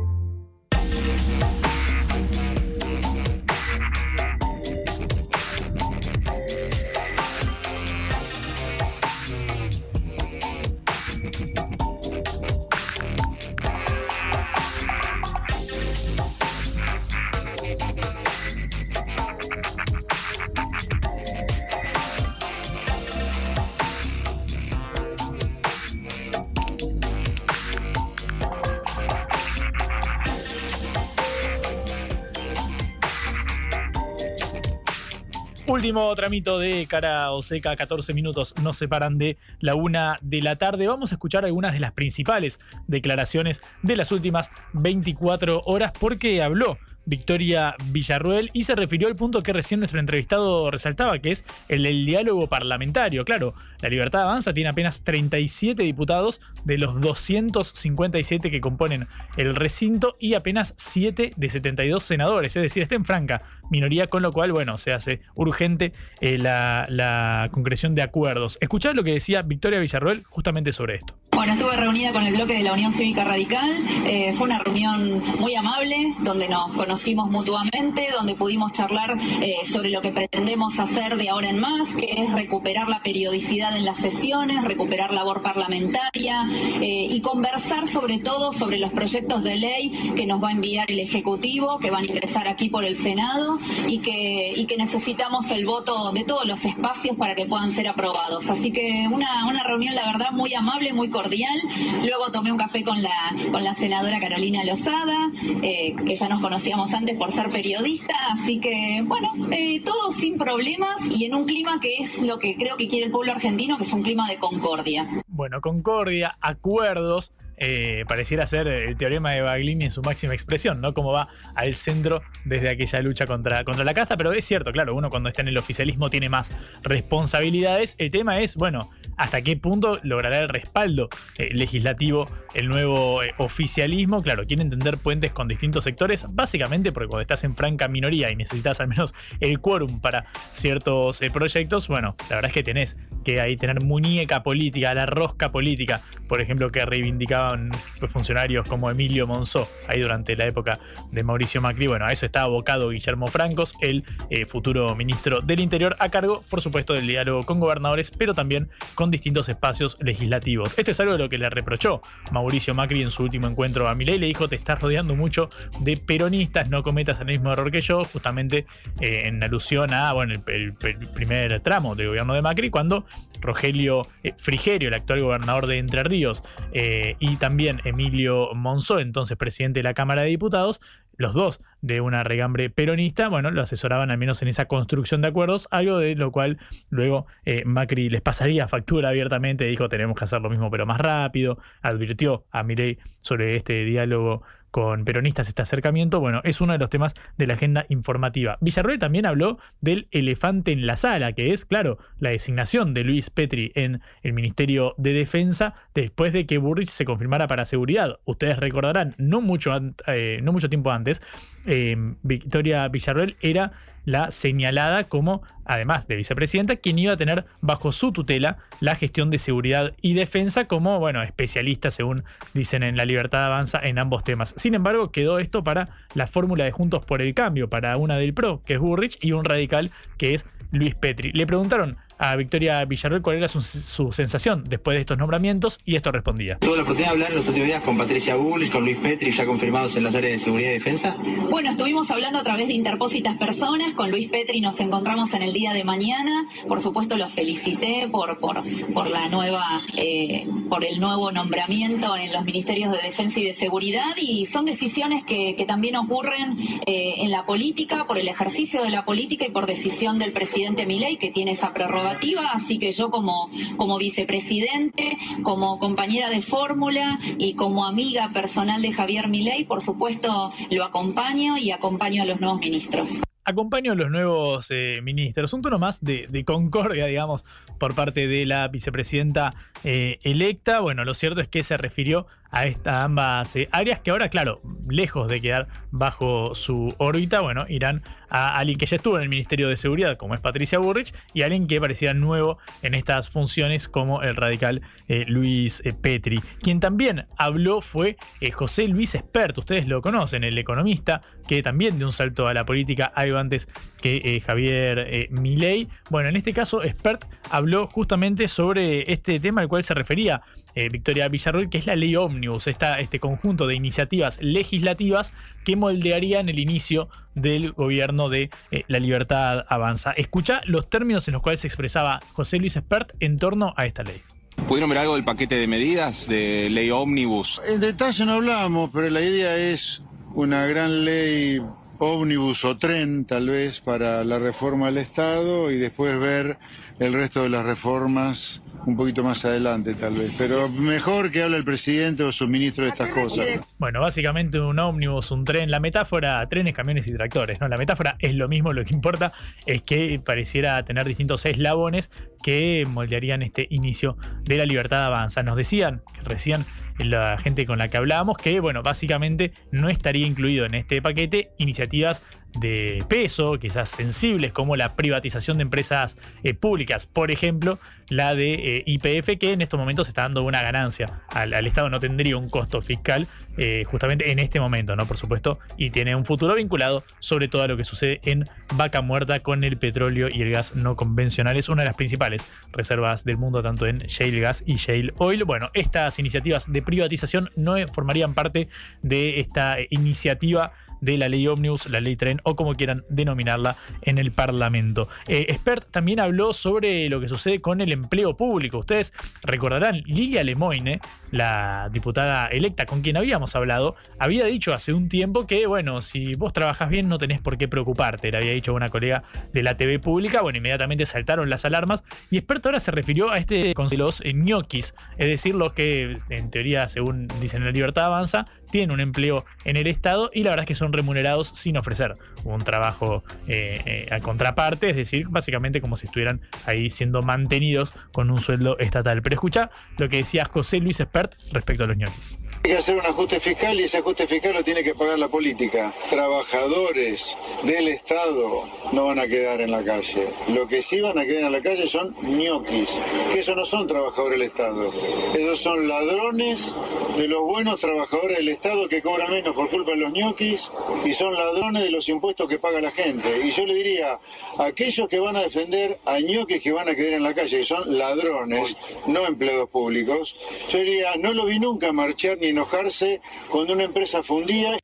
Último 35.71 36.13
tramito 36.15 36.59
de 36.59 36.85
cara 36.85 37.31
o 37.31 37.41
seca, 37.41 37.77
14 37.77 38.13
minutos 38.13 38.53
nos 38.61 38.75
separan 38.75 39.17
de 39.17 39.37
la 39.61 39.73
una 39.73 40.19
de 40.21 40.41
la 40.41 40.57
tarde. 40.57 40.85
Vamos 40.85 41.13
a 41.13 41.15
escuchar 41.15 41.45
algunas 41.45 41.71
de 41.71 41.79
las 41.79 41.93
principales 41.93 42.59
declaraciones 42.87 43.63
de 43.81 43.95
las 43.95 44.11
últimas 44.11 44.51
24 44.73 45.61
horas 45.63 45.93
porque 45.97 46.43
habló 46.43 46.77
Victoria 47.05 47.75
Villarruel 47.85 48.49
y 48.53 48.63
se 48.63 48.75
refirió 48.75 49.07
al 49.07 49.15
punto 49.15 49.43
que 49.43 49.53
recién 49.53 49.79
nuestro 49.79 49.99
entrevistado 49.99 50.69
resaltaba, 50.71 51.19
que 51.19 51.31
es 51.31 51.43
el 51.67 51.83
del 51.83 52.05
diálogo 52.05 52.47
parlamentario. 52.47 53.25
Claro, 53.25 53.53
la 53.79 53.89
Libertad 53.89 54.23
Avanza 54.23 54.53
tiene 54.53 54.69
apenas 54.69 55.03
37 55.03 55.83
diputados 55.83 56.41
de 56.63 56.77
los 56.77 57.01
257 57.01 58.51
que 58.51 58.61
componen 58.61 59.07
el 59.37 59.55
recinto 59.55 60.15
y 60.19 60.35
apenas 60.35 60.73
7 60.77 61.33
de 61.35 61.49
72 61.49 62.03
senadores, 62.03 62.55
es 62.55 62.61
decir, 62.61 62.83
está 62.83 62.95
en 62.95 63.05
franca 63.05 63.41
minoría, 63.69 64.07
con 64.07 64.21
lo 64.21 64.31
cual, 64.31 64.51
bueno, 64.51 64.77
se 64.77 64.93
hace 64.93 65.21
urgente 65.33 65.93
eh, 66.19 66.37
la, 66.37 67.49
concreción 67.51 67.95
de 67.95 68.01
acuerdos. 68.01 68.57
Escuchad 68.61 68.93
lo 68.93 69.03
que 69.03 69.13
decía 69.13 69.41
Victoria 69.41 69.79
Villarruel 69.79 70.23
justamente 70.25 70.71
sobre 70.71 70.95
esto. 70.95 71.15
Bueno, 71.31 71.53
estuve 71.53 71.75
reunida 71.75 72.11
con 72.11 72.23
el 72.23 72.35
bloque 72.35 72.53
de 72.53 72.63
la 72.63 72.73
Unión 72.73 72.91
Cívica 72.91 73.23
Radical. 73.23 73.69
Eh, 74.05 74.33
fue 74.37 74.47
una 74.47 74.59
reunión 74.59 75.23
muy 75.39 75.55
amable, 75.55 76.13
donde 76.23 76.47
nos 76.49 76.71
conocimos 76.73 76.90
mutuamente, 77.29 78.09
donde 78.11 78.35
pudimos 78.35 78.73
charlar 78.73 79.17
eh, 79.41 79.57
sobre 79.65 79.91
lo 79.91 80.01
que 80.01 80.11
pretendemos 80.11 80.77
hacer 80.77 81.15
de 81.15 81.29
ahora 81.29 81.49
en 81.49 81.59
más, 81.59 81.93
que 81.93 82.05
es 82.17 82.31
recuperar 82.33 82.89
la 82.89 83.01
periodicidad 83.01 83.75
en 83.77 83.85
las 83.85 83.97
sesiones, 83.97 84.63
recuperar 84.63 85.13
labor 85.13 85.41
parlamentaria 85.41 86.45
eh, 86.81 87.07
y 87.09 87.21
conversar 87.21 87.87
sobre 87.87 88.19
todo 88.19 88.51
sobre 88.51 88.77
los 88.77 88.91
proyectos 88.91 89.43
de 89.43 89.55
ley 89.55 90.13
que 90.15 90.25
nos 90.25 90.43
va 90.43 90.49
a 90.49 90.51
enviar 90.51 90.91
el 90.91 90.99
Ejecutivo, 90.99 91.79
que 91.79 91.91
van 91.91 92.03
a 92.03 92.07
ingresar 92.07 92.47
aquí 92.47 92.69
por 92.69 92.83
el 92.83 92.95
Senado 92.95 93.57
y 93.87 93.99
que, 93.99 94.53
y 94.55 94.65
que 94.65 94.75
necesitamos 94.75 95.49
el 95.51 95.65
voto 95.65 96.11
de 96.11 96.23
todos 96.23 96.45
los 96.45 96.65
espacios 96.65 97.15
para 97.15 97.35
que 97.35 97.45
puedan 97.45 97.71
ser 97.71 97.87
aprobados. 97.87 98.49
Así 98.49 98.71
que 98.71 99.07
una, 99.09 99.47
una 99.47 99.63
reunión, 99.63 99.95
la 99.95 100.05
verdad, 100.05 100.31
muy 100.31 100.53
amable, 100.53 100.91
muy 100.91 101.09
cordial. 101.09 101.57
Luego 102.05 102.31
tomé 102.31 102.51
un 102.51 102.57
café 102.57 102.83
con 102.83 103.01
la, 103.01 103.13
con 103.51 103.63
la 103.63 103.73
senadora 103.73 104.19
Carolina 104.19 104.63
Lozada, 104.63 105.31
eh, 105.61 105.95
que 106.05 106.15
ya 106.15 106.27
nos 106.27 106.41
conocíamos 106.41 106.80
antes 106.93 107.17
por 107.17 107.31
ser 107.31 107.49
periodista. 107.49 108.13
Así 108.31 108.59
que, 108.59 109.03
bueno, 109.05 109.31
eh, 109.51 109.81
todo 109.81 110.11
sin 110.11 110.37
problemas 110.37 111.09
y 111.09 111.25
en 111.25 111.35
un 111.35 111.45
clima 111.45 111.79
que 111.79 111.97
es 111.97 112.21
lo 112.21 112.39
que 112.39 112.55
creo 112.55 112.75
que 112.77 112.87
quiere 112.87 113.05
el 113.05 113.11
pueblo 113.11 113.31
argentino, 113.31 113.77
que 113.77 113.83
es 113.83 113.93
un 113.93 114.01
clima 114.01 114.27
de 114.27 114.37
concordia. 114.37 115.07
Bueno, 115.27 115.61
concordia, 115.61 116.37
acuerdos, 116.41 117.33
eh, 117.63 118.05
pareciera 118.07 118.47
ser 118.47 118.67
el 118.67 118.97
teorema 118.97 119.29
de 119.33 119.41
Baglini 119.41 119.85
en 119.85 119.91
su 119.91 120.01
máxima 120.01 120.33
expresión, 120.33 120.81
¿no? 120.81 120.95
Cómo 120.95 121.11
va 121.11 121.27
al 121.53 121.75
centro 121.75 122.23
desde 122.43 122.69
aquella 122.69 123.01
lucha 123.01 123.27
contra, 123.27 123.63
contra 123.63 123.83
la 123.83 123.93
casta, 123.93 124.17
pero 124.17 124.33
es 124.33 124.43
cierto, 124.43 124.71
claro, 124.71 124.95
uno 124.95 125.11
cuando 125.11 125.29
está 125.29 125.43
en 125.43 125.49
el 125.49 125.59
oficialismo 125.59 126.09
tiene 126.09 126.27
más 126.27 126.51
responsabilidades. 126.81 127.95
El 127.99 128.09
tema 128.09 128.39
es, 128.39 128.55
bueno, 128.55 128.89
hasta 129.15 129.43
qué 129.43 129.57
punto 129.57 129.99
logrará 130.01 130.39
el 130.39 130.49
respaldo 130.49 131.09
eh, 131.37 131.53
legislativo 131.53 132.27
el 132.55 132.67
nuevo 132.67 133.21
eh, 133.21 133.35
oficialismo. 133.37 134.23
Claro, 134.23 134.47
quiere 134.47 134.63
entender 134.63 134.97
puentes 134.97 135.31
con 135.31 135.47
distintos 135.47 135.83
sectores, 135.83 136.25
básicamente 136.29 136.91
porque 136.91 137.09
cuando 137.09 137.21
estás 137.21 137.43
en 137.43 137.55
franca 137.55 137.87
minoría 137.87 138.31
y 138.31 138.35
necesitas 138.35 138.79
al 138.79 138.87
menos 138.87 139.13
el 139.39 139.59
quórum 139.59 140.01
para 140.01 140.25
ciertos 140.51 141.19
proyectos, 141.31 141.87
bueno, 141.87 142.15
la 142.27 142.37
verdad 142.37 142.49
es 142.49 142.53
que 142.55 142.63
tenés 142.63 142.97
que 143.23 143.39
ahí 143.39 143.55
tener 143.55 143.83
muñeca 143.83 144.41
política, 144.41 144.95
la 144.95 145.05
rosca 145.05 145.51
política, 145.51 146.01
por 146.27 146.41
ejemplo, 146.41 146.71
que 146.71 146.83
reivindicaban 146.85 147.50
pues, 147.99 148.11
funcionarios 148.11 148.67
como 148.67 148.89
Emilio 148.89 149.27
Monzó, 149.27 149.69
ahí 149.87 150.01
durante 150.01 150.35
la 150.35 150.45
época 150.45 150.79
de 151.11 151.23
Mauricio 151.23 151.61
Macri. 151.61 151.87
Bueno, 151.87 152.05
a 152.05 152.11
eso 152.11 152.25
está 152.25 152.41
abocado 152.41 152.89
Guillermo 152.89 153.27
Francos, 153.27 153.75
el 153.81 154.03
eh, 154.29 154.45
futuro 154.45 154.95
ministro 154.95 155.41
del 155.41 155.59
Interior, 155.59 155.95
a 155.99 156.09
cargo, 156.09 156.43
por 156.49 156.61
supuesto, 156.61 156.93
del 156.93 157.07
diálogo 157.07 157.43
con 157.43 157.59
gobernadores, 157.59 158.11
pero 158.11 158.33
también 158.33 158.69
con 158.95 159.11
distintos 159.11 159.49
espacios 159.49 159.97
legislativos. 160.01 160.77
Esto 160.77 160.91
es 160.91 160.99
algo 160.99 161.13
de 161.13 161.19
lo 161.19 161.29
que 161.29 161.37
le 161.37 161.49
reprochó 161.49 162.01
Mauricio 162.31 162.73
Macri 162.73 163.01
en 163.01 163.11
su 163.11 163.23
último 163.23 163.47
encuentro 163.47 163.87
a 163.87 163.95
Milei. 163.95 164.19
Le 164.19 164.27
dijo, 164.27 164.47
te 164.47 164.55
estás 164.55 164.79
rodeando 164.81 165.15
mucho 165.15 165.49
de 165.79 165.97
peronistas, 165.97 166.69
no 166.69 166.83
cometas 166.83 167.19
el 167.19 167.27
mismo 167.27 167.51
error 167.51 167.71
que 167.71 167.81
yo, 167.81 168.03
justamente 168.05 168.65
eh, 168.99 169.23
en 169.25 169.43
alusión 169.43 169.93
a 169.93 170.13
bueno, 170.13 170.33
el, 170.47 170.73
primer 171.13 171.59
tramo 171.61 171.95
del 171.95 172.07
gobierno 172.07 172.33
de 172.33 172.41
Macri, 172.41 172.69
cuando 172.69 173.05
Rogelio 173.39 174.07
eh, 174.23 174.33
Frigerio, 174.37 174.89
el 174.89 174.93
actual 174.93 175.21
gobernador 175.21 175.67
de 175.67 175.77
Entre 175.77 176.03
Ríos, 176.03 176.43
y 176.73 177.35
también 177.41 177.81
Emilio 177.85 178.53
Monzó, 178.53 178.99
entonces 178.99 179.35
presidente 179.35 179.79
de 179.79 179.83
la 179.83 179.95
Cámara 179.95 180.21
de 180.21 180.27
Diputados, 180.27 180.79
los 181.17 181.33
dos 181.33 181.59
de 181.81 181.99
una 181.99 182.23
regambre 182.23 182.69
peronista, 182.69 183.29
bueno, 183.29 183.49
lo 183.49 183.63
asesoraban 183.63 184.11
al 184.11 184.19
menos 184.19 184.43
en 184.43 184.47
esa 184.47 184.65
construcción 184.65 185.21
de 185.21 185.29
acuerdos, 185.29 185.67
algo 185.71 185.97
de 185.97 186.13
lo 186.13 186.31
cual 186.31 186.59
luego 186.91 187.25
eh, 187.43 187.63
Macri 187.65 188.11
les 188.11 188.21
pasaría 188.21 188.67
factura 188.67 189.09
abiertamente, 189.09 189.65
dijo 189.65 189.89
tenemos 189.89 190.15
que 190.15 190.25
hacer 190.25 190.39
lo 190.39 190.51
mismo 190.51 190.69
pero 190.69 190.85
más 190.85 190.99
rápido, 190.99 191.57
advirtió 191.81 192.45
a 192.51 192.61
Milei 192.61 192.99
sobre 193.21 193.55
este 193.55 193.85
diálogo 193.85 194.43
con 194.71 195.05
peronistas 195.05 195.47
este 195.47 195.61
acercamiento, 195.61 196.19
bueno, 196.19 196.41
es 196.43 196.61
uno 196.61 196.73
de 196.73 196.79
los 196.79 196.89
temas 196.89 197.13
de 197.37 197.47
la 197.47 197.53
agenda 197.53 197.85
informativa. 197.89 198.57
Villarroel 198.61 198.99
también 198.99 199.25
habló 199.25 199.59
del 199.81 200.07
elefante 200.11 200.71
en 200.71 200.87
la 200.87 200.95
sala, 200.95 201.33
que 201.33 201.51
es, 201.51 201.65
claro, 201.65 201.97
la 202.19 202.29
designación 202.29 202.93
de 202.93 203.03
Luis 203.03 203.29
Petri 203.29 203.71
en 203.75 204.01
el 204.23 204.33
Ministerio 204.33 204.95
de 204.97 205.13
Defensa 205.13 205.73
después 205.93 206.33
de 206.33 206.45
que 206.45 206.57
Burrich 206.57 206.89
se 206.89 207.05
confirmara 207.05 207.47
para 207.47 207.65
seguridad. 207.65 208.19
Ustedes 208.25 208.57
recordarán, 208.57 209.13
no 209.17 209.41
mucho, 209.41 209.71
eh, 210.07 210.39
no 210.41 210.53
mucho 210.53 210.69
tiempo 210.69 210.91
antes, 210.91 211.21
eh, 211.65 211.95
Victoria 212.23 212.87
Villarroel 212.87 213.35
era 213.41 213.71
la 214.05 214.31
señalada 214.31 215.03
como, 215.05 215.43
además 215.65 216.07
de 216.07 216.15
vicepresidenta, 216.15 216.75
quien 216.75 216.99
iba 216.99 217.13
a 217.13 217.17
tener 217.17 217.45
bajo 217.61 217.91
su 217.91 218.11
tutela 218.11 218.57
la 218.79 218.95
gestión 218.95 219.29
de 219.29 219.37
seguridad 219.37 219.93
y 220.01 220.13
defensa 220.13 220.65
como, 220.65 220.99
bueno, 220.99 221.21
especialista, 221.21 221.91
según 221.91 222.23
dicen 222.53 222.83
en 222.83 222.97
La 222.97 223.05
Libertad 223.05 223.45
Avanza, 223.45 223.79
en 223.81 223.99
ambos 223.99 224.23
temas. 224.23 224.53
Sin 224.57 224.73
embargo, 224.73 225.11
quedó 225.11 225.39
esto 225.39 225.63
para 225.63 225.89
la 226.13 226.27
fórmula 226.27 226.63
de 226.63 226.71
Juntos 226.71 227.05
por 227.05 227.21
el 227.21 227.33
Cambio, 227.33 227.69
para 227.69 227.97
una 227.97 228.17
del 228.17 228.33
PRO, 228.33 228.61
que 228.65 228.75
es 228.75 228.79
Burrich, 228.79 229.17
y 229.21 229.33
un 229.33 229.45
radical, 229.45 229.91
que 230.17 230.33
es 230.33 230.45
Luis 230.71 230.95
Petri. 230.95 231.31
Le 231.33 231.45
preguntaron 231.45 231.97
a 232.21 232.35
Victoria 232.35 232.85
Villarreal 232.85 233.23
cuál 233.23 233.37
era 233.37 233.47
su, 233.47 233.61
su, 233.61 234.11
sensación 234.11 234.63
después 234.69 234.95
de 234.95 235.01
estos 235.01 235.17
nombramientos 235.17 235.79
y 235.85 235.95
esto 235.95 236.11
respondía. 236.11 236.59
¿Tuvo 236.59 236.75
la 236.75 236.83
oportunidad 236.83 237.09
de 237.09 237.13
hablar 237.13 237.31
en 237.31 237.37
los 237.37 237.47
últimos 237.47 237.67
días 237.67 237.83
con 237.83 237.97
Patricia 237.97 238.35
Bullis, 238.35 238.69
con 238.69 238.83
Luis 238.83 238.97
Petri, 238.97 239.31
ya 239.31 239.43
confirmados 239.43 239.95
en 239.95 240.03
las 240.03 240.13
áreas 240.13 240.33
de 240.33 240.39
seguridad 240.39 240.69
y 240.69 240.73
defensa? 240.73 241.15
Bueno, 241.49 241.71
estuvimos 241.71 242.11
hablando 242.11 242.37
a 242.37 242.43
través 242.43 242.67
de 242.67 242.73
interpósitas 242.73 243.37
personas, 243.37 243.93
con 243.95 244.11
Luis 244.11 244.29
Petri 244.29 244.61
nos 244.61 244.79
encontramos 244.79 245.33
en 245.33 245.41
el 245.41 245.51
día 245.51 245.73
de 245.73 245.83
mañana, 245.83 246.45
por 246.67 246.79
supuesto 246.79 247.17
los 247.17 247.33
felicité 247.33 248.07
por, 248.11 248.37
por, 248.39 248.61
por 248.93 249.09
la 249.09 249.27
nueva, 249.29 249.81
eh, 249.97 250.47
por 250.69 250.85
el 250.85 250.99
nuevo 250.99 251.31
nombramiento 251.31 252.15
en 252.15 252.31
los 252.31 252.45
ministerios 252.45 252.91
de 252.91 252.99
defensa 252.99 253.39
y 253.39 253.45
de 253.45 253.53
seguridad 253.53 254.15
y 254.21 254.45
son 254.45 254.65
decisiones 254.65 255.23
que, 255.23 255.55
que 255.55 255.65
también 255.65 255.95
ocurren 255.95 256.55
eh, 256.85 257.15
en 257.17 257.31
la 257.31 257.45
política, 257.45 258.05
por 258.05 258.19
el 258.19 258.27
ejercicio 258.27 258.83
de 258.83 258.91
la 258.91 259.05
política 259.05 259.43
y 259.47 259.49
por 259.49 259.65
decisión 259.65 260.19
del 260.19 260.33
presidente 260.33 260.85
Milei 260.85 261.17
que 261.17 261.31
tiene 261.31 261.51
esa 261.51 261.73
prerrogativa 261.73 262.10
así 262.51 262.79
que 262.79 262.91
yo 262.91 263.09
como, 263.09 263.49
como 263.77 263.97
vicepresidente, 263.97 265.17
como 265.43 265.79
compañera 265.79 266.29
de 266.29 266.41
fórmula 266.41 267.19
y 267.37 267.53
como 267.53 267.85
amiga 267.85 268.29
personal 268.33 268.81
de 268.81 268.91
Javier 268.91 269.27
Milei, 269.27 269.65
por 269.65 269.81
supuesto 269.81 270.51
lo 270.69 270.83
acompaño 270.83 271.57
y 271.57 271.71
acompaño 271.71 272.23
a 272.23 272.25
los 272.25 272.39
nuevos 272.39 272.59
ministros 272.59 273.21
acompaño 273.43 273.93
a 273.93 273.95
los 273.95 274.11
nuevos 274.11 274.67
eh, 274.69 274.99
ministros. 275.03 275.53
Un 275.53 275.61
tono 275.61 275.79
más 275.79 276.01
de, 276.01 276.43
concordia, 276.45 277.05
digamos, 277.07 277.43
por 277.79 277.95
parte 277.95 278.27
de 278.27 278.45
la 278.45 278.67
vicepresidenta 278.67 279.53
eh, 279.83 280.19
electa. 280.23 280.79
Bueno, 280.79 281.05
lo 281.05 281.13
cierto 281.13 281.41
es 281.41 281.47
que 281.47 281.63
se 281.63 281.75
refirió 281.77 282.27
a 282.51 282.65
estas 282.65 282.93
ambas 282.93 283.55
eh, 283.55 283.67
áreas 283.71 283.99
que 284.01 284.11
ahora, 284.11 284.29
claro, 284.29 284.61
lejos 284.89 285.27
de 285.27 285.41
quedar 285.41 285.67
bajo 285.89 286.53
su 286.53 286.93
órbita, 286.97 287.39
bueno, 287.39 287.65
irán 287.69 288.03
a 288.29 288.57
alguien 288.57 288.77
que 288.77 288.85
ya 288.85 288.97
estuvo 288.97 289.17
en 289.17 289.23
el 289.23 289.29
Ministerio 289.29 289.69
de 289.69 289.75
Seguridad, 289.75 290.17
como 290.17 290.35
es 290.35 290.41
Patricia 290.41 290.77
Burrich, 290.79 291.13
y 291.33 291.41
alguien 291.41 291.67
que 291.67 291.79
parecía 291.79 292.13
nuevo 292.13 292.57
en 292.81 292.93
estas 292.93 293.29
funciones, 293.29 293.87
como 293.87 294.21
el 294.21 294.35
radical 294.35 294.81
eh, 295.07 295.25
Luis 295.27 295.81
eh, 295.85 295.93
Petri. 295.93 296.39
Quien 296.61 296.79
también 296.79 297.25
habló 297.37 297.81
fue 297.81 298.17
José 298.53 298.87
Luis 298.87 299.15
Espert, 299.15 299.57
ustedes 299.57 299.87
lo 299.87 300.01
conocen, 300.01 300.43
el 300.43 300.57
economista, 300.57 301.21
que 301.47 301.61
también 301.61 301.97
dio 301.97 302.07
un 302.07 302.13
salto 302.13 302.47
a 302.47 302.53
la 302.53 302.65
política 302.65 303.05
algo 303.05 303.37
antes 303.37 303.67
que 304.01 304.41
Javier 304.45 305.27
Milei. 305.31 305.87
Bueno, 306.09 306.29
en 306.29 306.35
este 306.35 306.53
caso, 306.53 306.83
Espert 306.83 307.25
habló 307.51 307.87
justamente 307.87 308.47
sobre 308.47 309.11
este 309.11 309.39
tema 309.39 309.61
al 309.61 309.67
cual 309.67 309.83
se 309.83 309.93
refería 309.93 310.41
eh, 310.73 310.89
Victoria 310.89 311.27
Villarroel, 311.27 311.69
que 311.69 311.77
es 311.77 311.85
la 311.85 311.95
ley 311.95 312.15
Omnibus, 312.15 312.67
este 312.67 313.19
conjunto 313.19 313.67
de 313.67 313.75
iniciativas 313.75 314.41
legislativas 314.41 315.33
que 315.65 315.75
moldearían 315.75 316.49
el 316.49 316.59
inicio 316.59 317.09
del 317.35 317.71
gobierno 317.71 318.29
de 318.29 318.49
eh, 318.71 318.83
La 318.87 318.99
Libertad 318.99 319.65
Avanza. 319.67 320.11
Escucha 320.11 320.61
los 320.65 320.89
términos 320.89 321.27
en 321.27 321.33
los 321.33 321.41
cuales 321.41 321.59
se 321.61 321.67
expresaba 321.67 322.19
José 322.33 322.57
Luis 322.57 322.75
Espert 322.75 323.13
en 323.19 323.37
torno 323.37 323.73
a 323.75 323.85
esta 323.85 324.03
ley. 324.03 324.21
¿Pudieron 324.67 324.89
ver 324.89 324.99
algo 324.99 325.15
del 325.15 325.23
paquete 325.23 325.55
de 325.55 325.67
medidas 325.67 326.27
de 326.27 326.69
ley 326.69 326.91
Omnibus? 326.91 327.61
En 327.67 327.79
detalle 327.79 328.25
no 328.25 328.33
hablamos, 328.33 328.89
pero 328.93 329.09
la 329.09 329.21
idea 329.21 329.57
es 329.57 330.01
una 330.33 330.65
gran 330.65 331.03
ley 331.03 331.61
ómnibus 332.03 332.65
o 332.65 332.77
tren, 332.77 333.25
tal 333.25 333.47
vez, 333.47 333.79
para 333.79 334.23
la 334.23 334.39
reforma 334.39 334.87
del 334.87 334.97
Estado 334.97 335.69
y 335.69 335.77
después 335.77 336.19
ver 336.19 336.57
el 336.97 337.13
resto 337.13 337.43
de 337.43 337.49
las 337.49 337.63
reformas 337.63 338.63
un 338.85 338.95
poquito 338.95 339.23
más 339.23 339.45
adelante 339.45 339.93
tal 339.93 340.13
vez, 340.13 340.35
pero 340.37 340.69
mejor 340.69 341.31
que 341.31 341.43
hable 341.43 341.57
el 341.57 341.63
presidente 341.63 342.23
o 342.23 342.31
su 342.31 342.47
ministro 342.47 342.83
de 342.83 342.91
estas 342.91 343.09
cosas. 343.09 343.45
Bueno, 343.77 344.01
básicamente 344.01 344.59
un 344.59 344.79
ómnibus, 344.79 345.31
un 345.31 345.45
tren, 345.45 345.69
la 345.69 345.79
metáfora, 345.79 346.47
trenes, 346.47 346.73
camiones 346.73 347.07
y 347.07 347.13
tractores, 347.13 347.61
¿no? 347.61 347.67
La 347.67 347.77
metáfora 347.77 348.15
es 348.19 348.33
lo 348.35 348.47
mismo, 348.47 348.73
lo 348.73 348.83
que 348.83 348.93
importa 348.93 349.31
es 349.65 349.81
que 349.81 350.19
pareciera 350.23 350.83
tener 350.83 351.05
distintos 351.05 351.45
eslabones 351.45 352.09
que 352.43 352.85
moldearían 352.87 353.41
este 353.43 353.67
inicio 353.69 354.17
de 354.43 354.57
la 354.57 354.65
libertad 354.65 355.05
avanza. 355.05 355.43
Nos 355.43 355.55
decían 355.55 356.01
que 356.13 356.21
recién 356.21 356.65
la 356.97 357.37
gente 357.37 357.65
con 357.65 357.77
la 357.77 357.87
que 357.87 357.97
hablábamos 357.97 358.37
que, 358.37 358.59
bueno, 358.59 358.83
básicamente 358.83 359.51
no 359.71 359.89
estaría 359.89 360.27
incluido 360.27 360.65
en 360.65 360.75
este 360.75 361.01
paquete 361.01 361.51
iniciativas 361.57 362.21
de 362.59 363.03
peso, 363.07 363.57
quizás 363.59 363.89
sensibles, 363.89 364.51
como 364.51 364.75
la 364.75 364.95
privatización 364.95 365.57
de 365.57 365.63
empresas 365.63 366.17
eh, 366.43 366.53
públicas, 366.53 367.05
por 367.05 367.31
ejemplo, 367.31 367.79
la 368.09 368.35
de 368.35 368.77
eh, 368.77 368.83
IPF, 368.85 369.37
que 369.39 369.53
en 369.53 369.61
estos 369.61 369.79
momentos 369.79 370.07
está 370.07 370.23
dando 370.23 370.43
una 370.43 370.61
ganancia 370.61 371.21
al, 371.29 371.53
Estado, 371.65 371.89
no 371.89 371.99
tendría 371.99 372.37
un 372.37 372.49
costo 372.49 372.81
fiscal 372.81 373.27
eh, 373.57 373.85
justamente 373.87 374.31
en 374.31 374.39
este 374.39 374.59
momento, 374.59 374.95
¿no? 374.95 375.05
Por 375.05 375.17
supuesto, 375.17 375.59
y 375.77 375.89
tiene 375.91 376.15
un 376.15 376.25
futuro 376.25 376.55
vinculado 376.55 377.03
sobre 377.19 377.47
todo 377.47 377.63
a 377.63 377.67
lo 377.67 377.77
que 377.77 377.83
sucede 377.83 378.19
en 378.23 378.49
Vaca 378.75 379.01
Muerta 379.01 379.39
con 379.41 379.63
el 379.63 379.77
petróleo 379.77 380.27
y 380.31 380.41
el 380.41 380.51
gas 380.51 380.75
no 380.75 380.95
convencionales, 380.95 381.69
una 381.69 381.83
de 381.83 381.87
las 381.87 381.95
principales 381.95 382.49
reservas 382.71 383.23
del 383.23 383.37
mundo, 383.37 383.63
tanto 383.63 383.85
en 383.85 383.99
shale 383.99 384.39
gas 384.39 384.63
y 384.65 384.75
shale 384.75 385.13
oil. 385.17 385.43
Bueno, 385.45 385.69
estas 385.73 386.19
iniciativas 386.19 386.71
de 386.71 386.81
privatización 386.81 387.49
no 387.55 387.75
formarían 387.93 388.33
parte 388.33 388.67
de 389.01 389.39
esta 389.39 389.77
iniciativa 389.89 390.73
de 391.01 391.17
la 391.17 391.27
ley 391.29 391.47
Omnibus, 391.47 391.89
la 391.89 391.99
ley 391.99 392.15
Tren 392.15 392.39
o 392.43 392.55
como 392.55 392.75
quieran 392.75 393.03
denominarla 393.09 393.75
en 394.01 394.17
el 394.17 394.31
Parlamento. 394.31 395.09
Eh, 395.27 395.47
Expert 395.49 395.89
también 395.91 396.19
habló 396.19 396.53
sobre 396.53 397.09
lo 397.09 397.19
que 397.19 397.27
sucede 397.27 397.59
con 397.59 397.81
el 397.81 397.91
empleo 397.91 398.37
público. 398.37 398.79
Ustedes 398.79 399.13
recordarán, 399.43 400.01
Lilia 400.05 400.43
Lemoine, 400.43 400.99
la 401.31 401.89
diputada 401.91 402.47
electa 402.47 402.85
con 402.85 403.01
quien 403.01 403.17
habíamos 403.17 403.55
hablado, 403.55 403.95
había 404.19 404.45
dicho 404.45 404.73
hace 404.73 404.93
un 404.93 405.09
tiempo 405.09 405.47
que, 405.47 405.67
bueno, 405.67 406.01
si 406.01 406.35
vos 406.35 406.53
trabajas 406.53 406.89
bien 406.89 407.09
no 407.09 407.17
tenés 407.17 407.41
por 407.41 407.57
qué 407.57 407.67
preocuparte, 407.67 408.31
le 408.31 408.37
había 408.37 408.51
dicho 408.51 408.73
una 408.73 408.89
colega 408.89 409.23
de 409.53 409.63
la 409.63 409.75
TV 409.75 409.99
pública, 409.99 410.41
bueno, 410.41 410.57
inmediatamente 410.57 411.05
saltaron 411.05 411.49
las 411.49 411.65
alarmas 411.65 412.03
y 412.29 412.37
Expert 412.37 412.65
ahora 412.65 412.79
se 412.79 412.91
refirió 412.91 413.31
a 413.31 413.37
este 413.37 413.73
con 413.73 413.87
los 413.97 414.23
ñoquis, 414.25 414.93
es 415.17 415.27
decir, 415.27 415.55
los 415.55 415.73
que 415.73 416.15
en 416.29 416.49
teoría, 416.51 416.87
según 416.87 417.27
dicen 417.39 417.61
en 417.61 417.65
la 417.65 417.71
libertad 417.71 418.05
avanza, 418.05 418.45
tienen 418.71 418.91
un 418.91 418.99
empleo 418.99 419.45
en 419.65 419.77
el 419.77 419.87
Estado 419.87 420.31
y 420.33 420.43
la 420.43 420.51
verdad 420.51 420.63
es 420.63 420.67
que 420.67 420.75
son 420.75 420.93
remunerados 420.93 421.49
sin 421.49 421.77
ofrecer 421.77 422.13
un 422.43 422.63
trabajo 422.63 423.23
eh, 423.47 423.81
eh, 423.85 424.07
a 424.11 424.19
contraparte, 424.19 424.89
es 424.89 424.95
decir, 424.95 425.27
básicamente 425.29 425.81
como 425.81 425.95
si 425.95 426.07
estuvieran 426.07 426.41
ahí 426.65 426.89
siendo 426.89 427.21
mantenidos 427.21 427.93
con 428.11 428.31
un 428.31 428.39
sueldo 428.39 428.77
estatal. 428.79 429.21
Pero 429.21 429.35
escucha 429.35 429.69
lo 429.97 430.09
que 430.09 430.17
decía 430.17 430.45
José 430.45 430.77
Luis 430.79 430.99
Espert 430.99 431.35
respecto 431.51 431.83
a 431.83 431.87
los 431.87 431.97
ñoquis. 431.97 432.39
Hay 432.63 432.71
que 432.71 432.77
hacer 432.77 432.95
un 432.95 433.05
ajuste 433.05 433.39
fiscal 433.39 433.79
y 433.79 433.83
ese 433.83 433.97
ajuste 433.97 434.27
fiscal 434.27 434.53
lo 434.53 434.63
tiene 434.63 434.83
que 434.83 434.93
pagar 434.95 435.19
la 435.19 435.27
política. 435.27 435.93
Trabajadores 436.09 437.37
del 437.63 437.87
Estado 437.89 438.63
no 438.93 439.05
van 439.05 439.19
a 439.19 439.27
quedar 439.27 439.61
en 439.61 439.71
la 439.71 439.83
calle. 439.83 440.27
Lo 440.53 440.67
que 440.67 440.81
sí 440.81 441.01
van 441.01 441.17
a 441.17 441.25
quedar 441.25 441.45
en 441.45 441.51
la 441.51 441.61
calle 441.61 441.87
son 441.87 442.15
ñoquis, 442.23 442.89
que 443.33 443.39
esos 443.39 443.55
no 443.55 443.65
son 443.65 443.87
trabajadores 443.87 444.39
del 444.39 444.47
Estado. 444.47 444.91
Esos 445.35 445.59
son 445.61 445.87
ladrones 445.87 446.73
de 447.17 447.27
los 447.27 447.41
buenos 447.41 447.79
trabajadores 447.81 448.37
del 448.37 448.49
Estado 448.49 448.60
que 448.89 449.01
cobran 449.01 449.31
menos 449.31 449.55
por 449.55 449.69
culpa 449.69 449.91
de 449.91 449.97
los 449.97 450.13
ñoquis 450.13 450.71
y 451.03 451.13
son 451.13 451.33
ladrones 451.33 451.83
de 451.83 451.91
los 451.91 452.07
impuestos 452.09 452.47
que 452.47 452.59
paga 452.59 452.79
la 452.79 452.91
gente. 452.91 453.45
Y 453.45 453.51
yo 453.51 453.65
le 453.65 453.73
diría, 453.73 454.19
aquellos 454.59 455.07
que 455.07 455.19
van 455.19 455.35
a 455.35 455.41
defender 455.41 455.97
a 456.05 456.19
ñoquis 456.19 456.61
que 456.61 456.71
van 456.71 456.87
a 456.87 456.95
quedar 456.95 457.13
en 457.13 457.23
la 457.23 457.33
calle, 457.33 457.59
que 457.59 457.65
son 457.65 457.97
ladrones, 457.97 458.75
no 459.07 459.25
empleados 459.25 459.69
públicos, 459.69 460.35
yo 460.71 460.79
diría, 460.79 461.15
no 461.17 461.33
lo 461.33 461.45
vi 461.45 461.59
nunca 461.59 461.91
marchar 461.91 462.37
ni 462.37 462.47
enojarse 462.47 463.19
cuando 463.49 463.73
una 463.73 463.83
empresa 463.83 464.21
fundía 464.21 464.77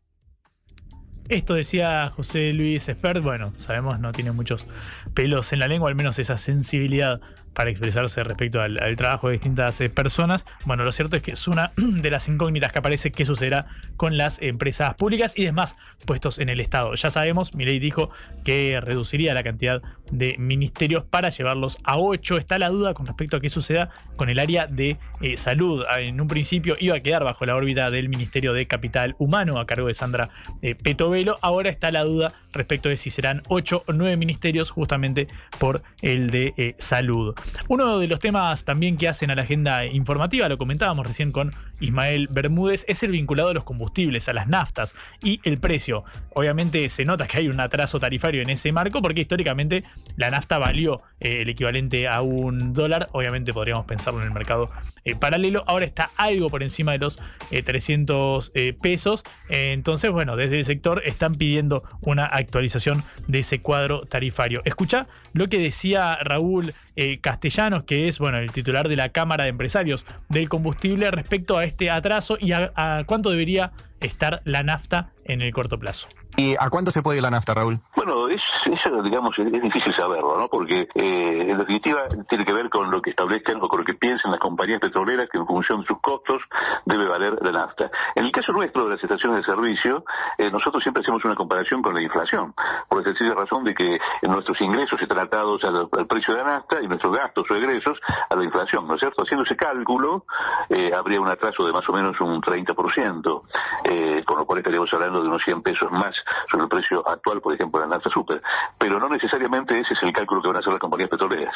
Esto 1.29 1.53
decía 1.53 2.11
José 2.15 2.53
Luis 2.53 2.89
Espert, 2.89 3.21
bueno, 3.21 3.53
sabemos, 3.57 3.99
no 3.99 4.11
tiene 4.11 4.31
muchos 4.31 4.67
pelos 5.13 5.53
en 5.53 5.59
la 5.59 5.67
lengua, 5.67 5.89
al 5.89 5.95
menos 5.95 6.17
esa 6.19 6.37
sensibilidad 6.37 7.21
para 7.57 7.71
expresarse 7.71 8.23
respecto 8.23 8.61
al, 8.61 8.95
trabajo 8.97 9.29
de 9.29 9.33
distintas 9.33 9.81
eh, 9.81 9.89
personas. 9.89 10.45
Bueno, 10.65 10.83
lo 10.83 10.91
cierto 10.91 11.15
es 11.15 11.23
que 11.23 11.31
es 11.31 11.47
una 11.47 11.71
de 11.77 12.11
las 12.11 12.27
incógnitas 12.27 12.71
que 12.71 12.77
aparece 12.77 13.11
qué 13.11 13.25
sucederá 13.25 13.65
con 13.95 14.15
las 14.15 14.39
empresas 14.43 14.93
públicas 14.93 15.33
y 15.35 15.43
demás 15.43 15.73
puestos 16.05 16.37
en 16.37 16.49
el 16.49 16.59
Estado. 16.59 16.93
Ya 16.93 17.09
sabemos, 17.09 17.55
Milei 17.55 17.79
dijo 17.79 18.11
que 18.45 18.79
reduciría 18.79 19.33
la 19.33 19.41
cantidad 19.41 19.81
de 20.11 20.35
ministerios 20.37 21.03
para 21.03 21.29
llevarlos 21.29 21.79
a 21.83 21.97
8. 21.97 22.37
Está 22.37 22.59
la 22.59 22.69
duda 22.69 22.93
con 22.93 23.07
respecto 23.07 23.37
a 23.37 23.41
qué 23.41 23.49
suceda 23.49 23.89
con 24.17 24.29
el 24.29 24.37
área 24.37 24.67
de 24.67 24.99
eh, 25.21 25.35
salud. 25.35 25.83
En 25.97 26.21
un 26.21 26.27
principio 26.27 26.75
iba 26.79 26.95
a 26.95 26.99
quedar 26.99 27.23
bajo 27.23 27.43
la 27.43 27.55
órbita 27.55 27.89
del 27.89 28.07
Ministerio 28.07 28.53
de 28.53 28.67
Capital 28.67 29.15
Humano 29.17 29.59
a 29.59 29.65
cargo 29.65 29.87
de 29.87 29.95
Sandra 29.95 30.29
eh, 30.61 30.75
Petovelo. 30.75 31.39
Ahora 31.41 31.71
está 31.71 31.89
la 31.89 32.03
duda 32.03 32.33
respecto 32.53 32.87
de 32.87 32.97
si 32.97 33.09
serán 33.09 33.41
8 33.47 33.83
o 33.87 33.93
9 33.93 34.15
ministerios 34.17 34.69
justamente 34.69 35.27
por 35.57 35.81
el 36.03 36.29
de 36.29 36.53
eh, 36.57 36.75
salud. 36.77 37.33
Uno 37.67 37.99
de 37.99 38.07
los 38.07 38.19
temas 38.19 38.65
también 38.65 38.97
que 38.97 39.07
hacen 39.07 39.29
a 39.29 39.35
la 39.35 39.41
agenda 39.41 39.85
informativa, 39.85 40.47
lo 40.47 40.57
comentábamos 40.57 41.05
recién 41.05 41.31
con 41.31 41.53
Ismael 41.79 42.27
Bermúdez, 42.29 42.85
es 42.87 43.03
el 43.03 43.11
vinculado 43.11 43.49
a 43.49 43.53
los 43.53 43.63
combustibles, 43.63 44.29
a 44.29 44.33
las 44.33 44.47
naftas 44.47 44.95
y 45.21 45.39
el 45.43 45.57
precio. 45.59 46.03
Obviamente 46.33 46.87
se 46.89 47.05
nota 47.05 47.27
que 47.27 47.37
hay 47.37 47.47
un 47.47 47.59
atraso 47.59 47.99
tarifario 47.99 48.41
en 48.41 48.49
ese 48.49 48.71
marco 48.71 49.01
porque 49.01 49.21
históricamente 49.21 49.83
la 50.15 50.29
nafta 50.29 50.57
valió 50.57 51.01
eh, 51.19 51.41
el 51.41 51.49
equivalente 51.49 52.07
a 52.07 52.21
un 52.21 52.73
dólar. 52.73 53.09
Obviamente 53.11 53.53
podríamos 53.53 53.85
pensarlo 53.85 54.21
en 54.21 54.27
el 54.27 54.33
mercado 54.33 54.69
eh, 55.07 55.15
paralelo. 55.15 55.63
Ahora 55.67 55.85
está 55.85 56.11
algo 56.17 56.49
por 56.49 56.63
encima 56.63 56.91
de 56.91 56.97
los 56.97 57.17
eh, 57.49 57.63
300 57.63 58.51
eh, 58.55 58.73
pesos. 58.73 59.23
Entonces, 59.47 60.11
bueno, 60.11 60.35
desde 60.35 60.57
el 60.57 60.65
sector 60.65 61.01
están 61.05 61.35
pidiendo 61.35 61.83
una 62.01 62.25
actualización 62.25 63.03
de 63.27 63.39
ese 63.39 63.61
cuadro 63.61 64.01
tarifario. 64.01 64.61
Escucha 64.65 65.07
lo 65.31 65.47
que 65.47 65.59
decía 65.59 66.17
Raúl 66.21 66.73
Castellanos, 67.21 67.83
que 67.83 68.07
es 68.07 68.17
bueno, 68.17 68.39
el 68.39 68.51
titular 68.51 68.89
de 68.89 68.95
la 68.95 69.09
Cámara 69.09 69.43
de 69.43 69.51
Empresarios 69.51 70.05
del 70.29 70.49
Combustible, 70.49 71.11
respecto 71.11 71.57
a 71.57 71.63
este 71.67 71.89
atraso 71.89 72.37
y 72.39 72.51
a, 72.53 72.71
a 72.75 73.03
cuánto 73.05 73.29
debería 73.29 73.71
estar 73.99 74.41
la 74.43 74.63
nafta 74.63 75.11
en 75.25 75.41
el 75.41 75.51
corto 75.51 75.77
plazo. 75.77 76.07
¿Y 76.39 76.53
a 76.59 76.69
cuánto 76.69 76.91
se 76.91 77.01
puede 77.01 77.17
ir 77.17 77.23
la 77.23 77.31
nafta, 77.31 77.55
Raúl? 77.55 77.79
Bueno, 77.95 78.29
es, 78.29 78.43
eso, 78.65 79.01
digamos, 79.01 79.37
es, 79.39 79.47
es 79.51 79.59
difícil 79.59 79.91
saberlo, 79.95 80.37
¿no? 80.37 80.47
Porque, 80.47 80.87
eh, 80.93 81.47
en 81.49 81.57
definitiva, 81.57 82.03
tiene 82.29 82.45
que 82.45 82.53
ver 82.53 82.69
con 82.69 82.91
lo 82.91 83.01
que 83.01 83.09
establezcan 83.09 83.57
o 83.59 83.67
con 83.67 83.79
lo 83.79 83.85
que 83.85 83.95
piensen 83.95 84.29
las 84.29 84.39
compañías 84.39 84.79
petroleras 84.79 85.27
que 85.31 85.39
en 85.39 85.47
función 85.47 85.81
de 85.81 85.87
sus 85.87 85.99
costos 85.99 86.37
debe 86.85 87.07
valer 87.07 87.39
la 87.41 87.51
nafta. 87.51 87.89
En 88.13 88.25
el 88.25 88.31
caso 88.31 88.51
nuestro 88.51 88.83
de 88.83 88.93
las 88.93 89.03
estaciones 89.03 89.39
de 89.39 89.51
servicio, 89.51 90.05
eh, 90.37 90.51
nosotros 90.51 90.83
siempre 90.83 91.01
hacemos 91.01 91.25
una 91.25 91.33
comparación 91.33 91.81
con 91.81 91.95
la 91.95 92.03
inflación, 92.03 92.53
por 92.87 92.99
la 92.99 93.03
sencilla 93.05 93.33
razón 93.33 93.63
de 93.63 93.73
que 93.73 93.97
nuestros 94.21 94.61
ingresos 94.61 95.01
están 95.01 95.17
atados 95.17 95.63
al, 95.63 95.89
al 95.91 96.05
precio 96.05 96.35
de 96.35 96.43
la 96.43 96.51
nafta 96.51 96.79
y 96.83 96.87
nuestros 96.87 97.17
gastos 97.17 97.49
o 97.49 97.55
egresos 97.55 97.97
a 98.29 98.35
la 98.35 98.43
inflación, 98.43 98.87
¿no 98.87 98.93
es 98.93 98.99
cierto? 98.99 99.23
Haciendo 99.23 99.43
ese 99.43 99.55
cálculo, 99.55 100.25
eh, 100.69 100.91
habría 100.93 101.19
un 101.19 101.29
atraso 101.29 101.65
de 101.65 101.73
más 101.73 101.89
o 101.89 101.93
menos 101.93 102.21
un 102.21 102.39
30%, 102.43 103.39
eh, 103.85 104.21
con 104.23 104.37
lo 104.37 104.45
cual 104.45 104.59
estaríamos 104.59 104.93
hablando 104.93 105.23
de 105.23 105.29
unos 105.29 105.43
100 105.43 105.63
pesos 105.63 105.91
más 105.91 106.13
sobre 106.51 106.63
el 106.63 106.69
precio 106.69 107.07
actual, 107.07 107.41
por 107.41 107.53
ejemplo, 107.53 107.79
de 107.79 107.87
la 107.87 107.95
nafta 107.95 108.09
super. 108.09 108.41
Pero 108.77 108.99
no 108.99 109.09
necesariamente 109.09 109.79
ese 109.79 109.93
es 109.93 110.03
el 110.03 110.13
cálculo 110.13 110.41
que 110.41 110.47
van 110.47 110.57
a 110.57 110.59
hacer 110.59 110.73
las 110.73 110.79
compañías 110.79 111.09
petroleras. 111.09 111.55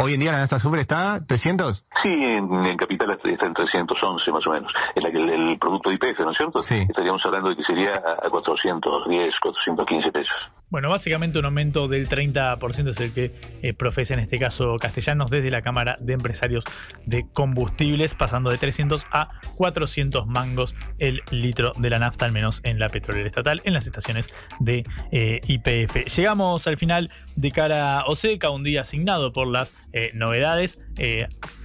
Hoy 0.00 0.14
en 0.14 0.20
día 0.20 0.30
la 0.30 0.38
nafta 0.38 0.60
super 0.60 0.78
está 0.78 1.18
300. 1.26 1.84
Sí, 2.02 2.08
en, 2.08 2.66
en 2.66 2.76
Capital 2.76 3.18
está 3.24 3.46
en 3.46 3.54
311 3.54 4.30
más 4.30 4.46
o 4.46 4.50
menos. 4.50 4.72
Que 4.94 5.00
el, 5.00 5.28
el 5.28 5.58
producto 5.58 5.90
IPF, 5.90 6.20
¿no 6.20 6.30
es 6.30 6.36
cierto? 6.36 6.60
Sí. 6.60 6.86
Estaríamos 6.88 7.24
hablando 7.26 7.50
de 7.50 7.56
que 7.56 7.64
sería 7.64 7.94
a 7.94 8.26
a 8.26 8.30
410, 8.30 9.40
415 9.40 10.12
pesos. 10.12 10.36
Bueno, 10.70 10.90
básicamente 10.90 11.38
un 11.38 11.46
aumento 11.46 11.88
del 11.88 12.08
30% 12.08 12.88
es 12.88 13.00
el 13.00 13.12
que 13.12 13.32
eh, 13.62 13.72
profesa 13.72 14.12
en 14.12 14.20
este 14.20 14.38
caso 14.38 14.76
Castellanos 14.76 15.30
desde 15.30 15.50
la 15.50 15.62
Cámara 15.62 15.96
de 15.98 16.12
Empresarios 16.12 16.64
de 17.06 17.26
Combustibles, 17.32 18.14
pasando 18.14 18.50
de 18.50 18.58
300 18.58 19.06
a 19.10 19.30
400 19.56 20.26
mangos 20.26 20.76
el 20.98 21.22
litro 21.30 21.72
de 21.78 21.88
la 21.88 21.98
nafta, 21.98 22.26
al 22.26 22.32
menos 22.32 22.60
en 22.64 22.78
la 22.78 22.90
petrolera 22.90 23.26
estatal, 23.26 23.62
en 23.64 23.72
las 23.72 23.86
estaciones 23.86 24.28
de 24.60 24.84
eh, 25.10 25.40
IPF. 25.46 26.04
Llegamos 26.14 26.66
al 26.66 26.76
final 26.76 27.10
de 27.34 27.50
cara 27.50 28.00
a 28.00 28.04
Oseca, 28.06 28.50
un 28.50 28.62
día 28.62 28.82
asignado 28.82 29.32
por 29.32 29.46
las 29.46 29.72
eh, 29.94 30.10
novedades. 30.12 30.86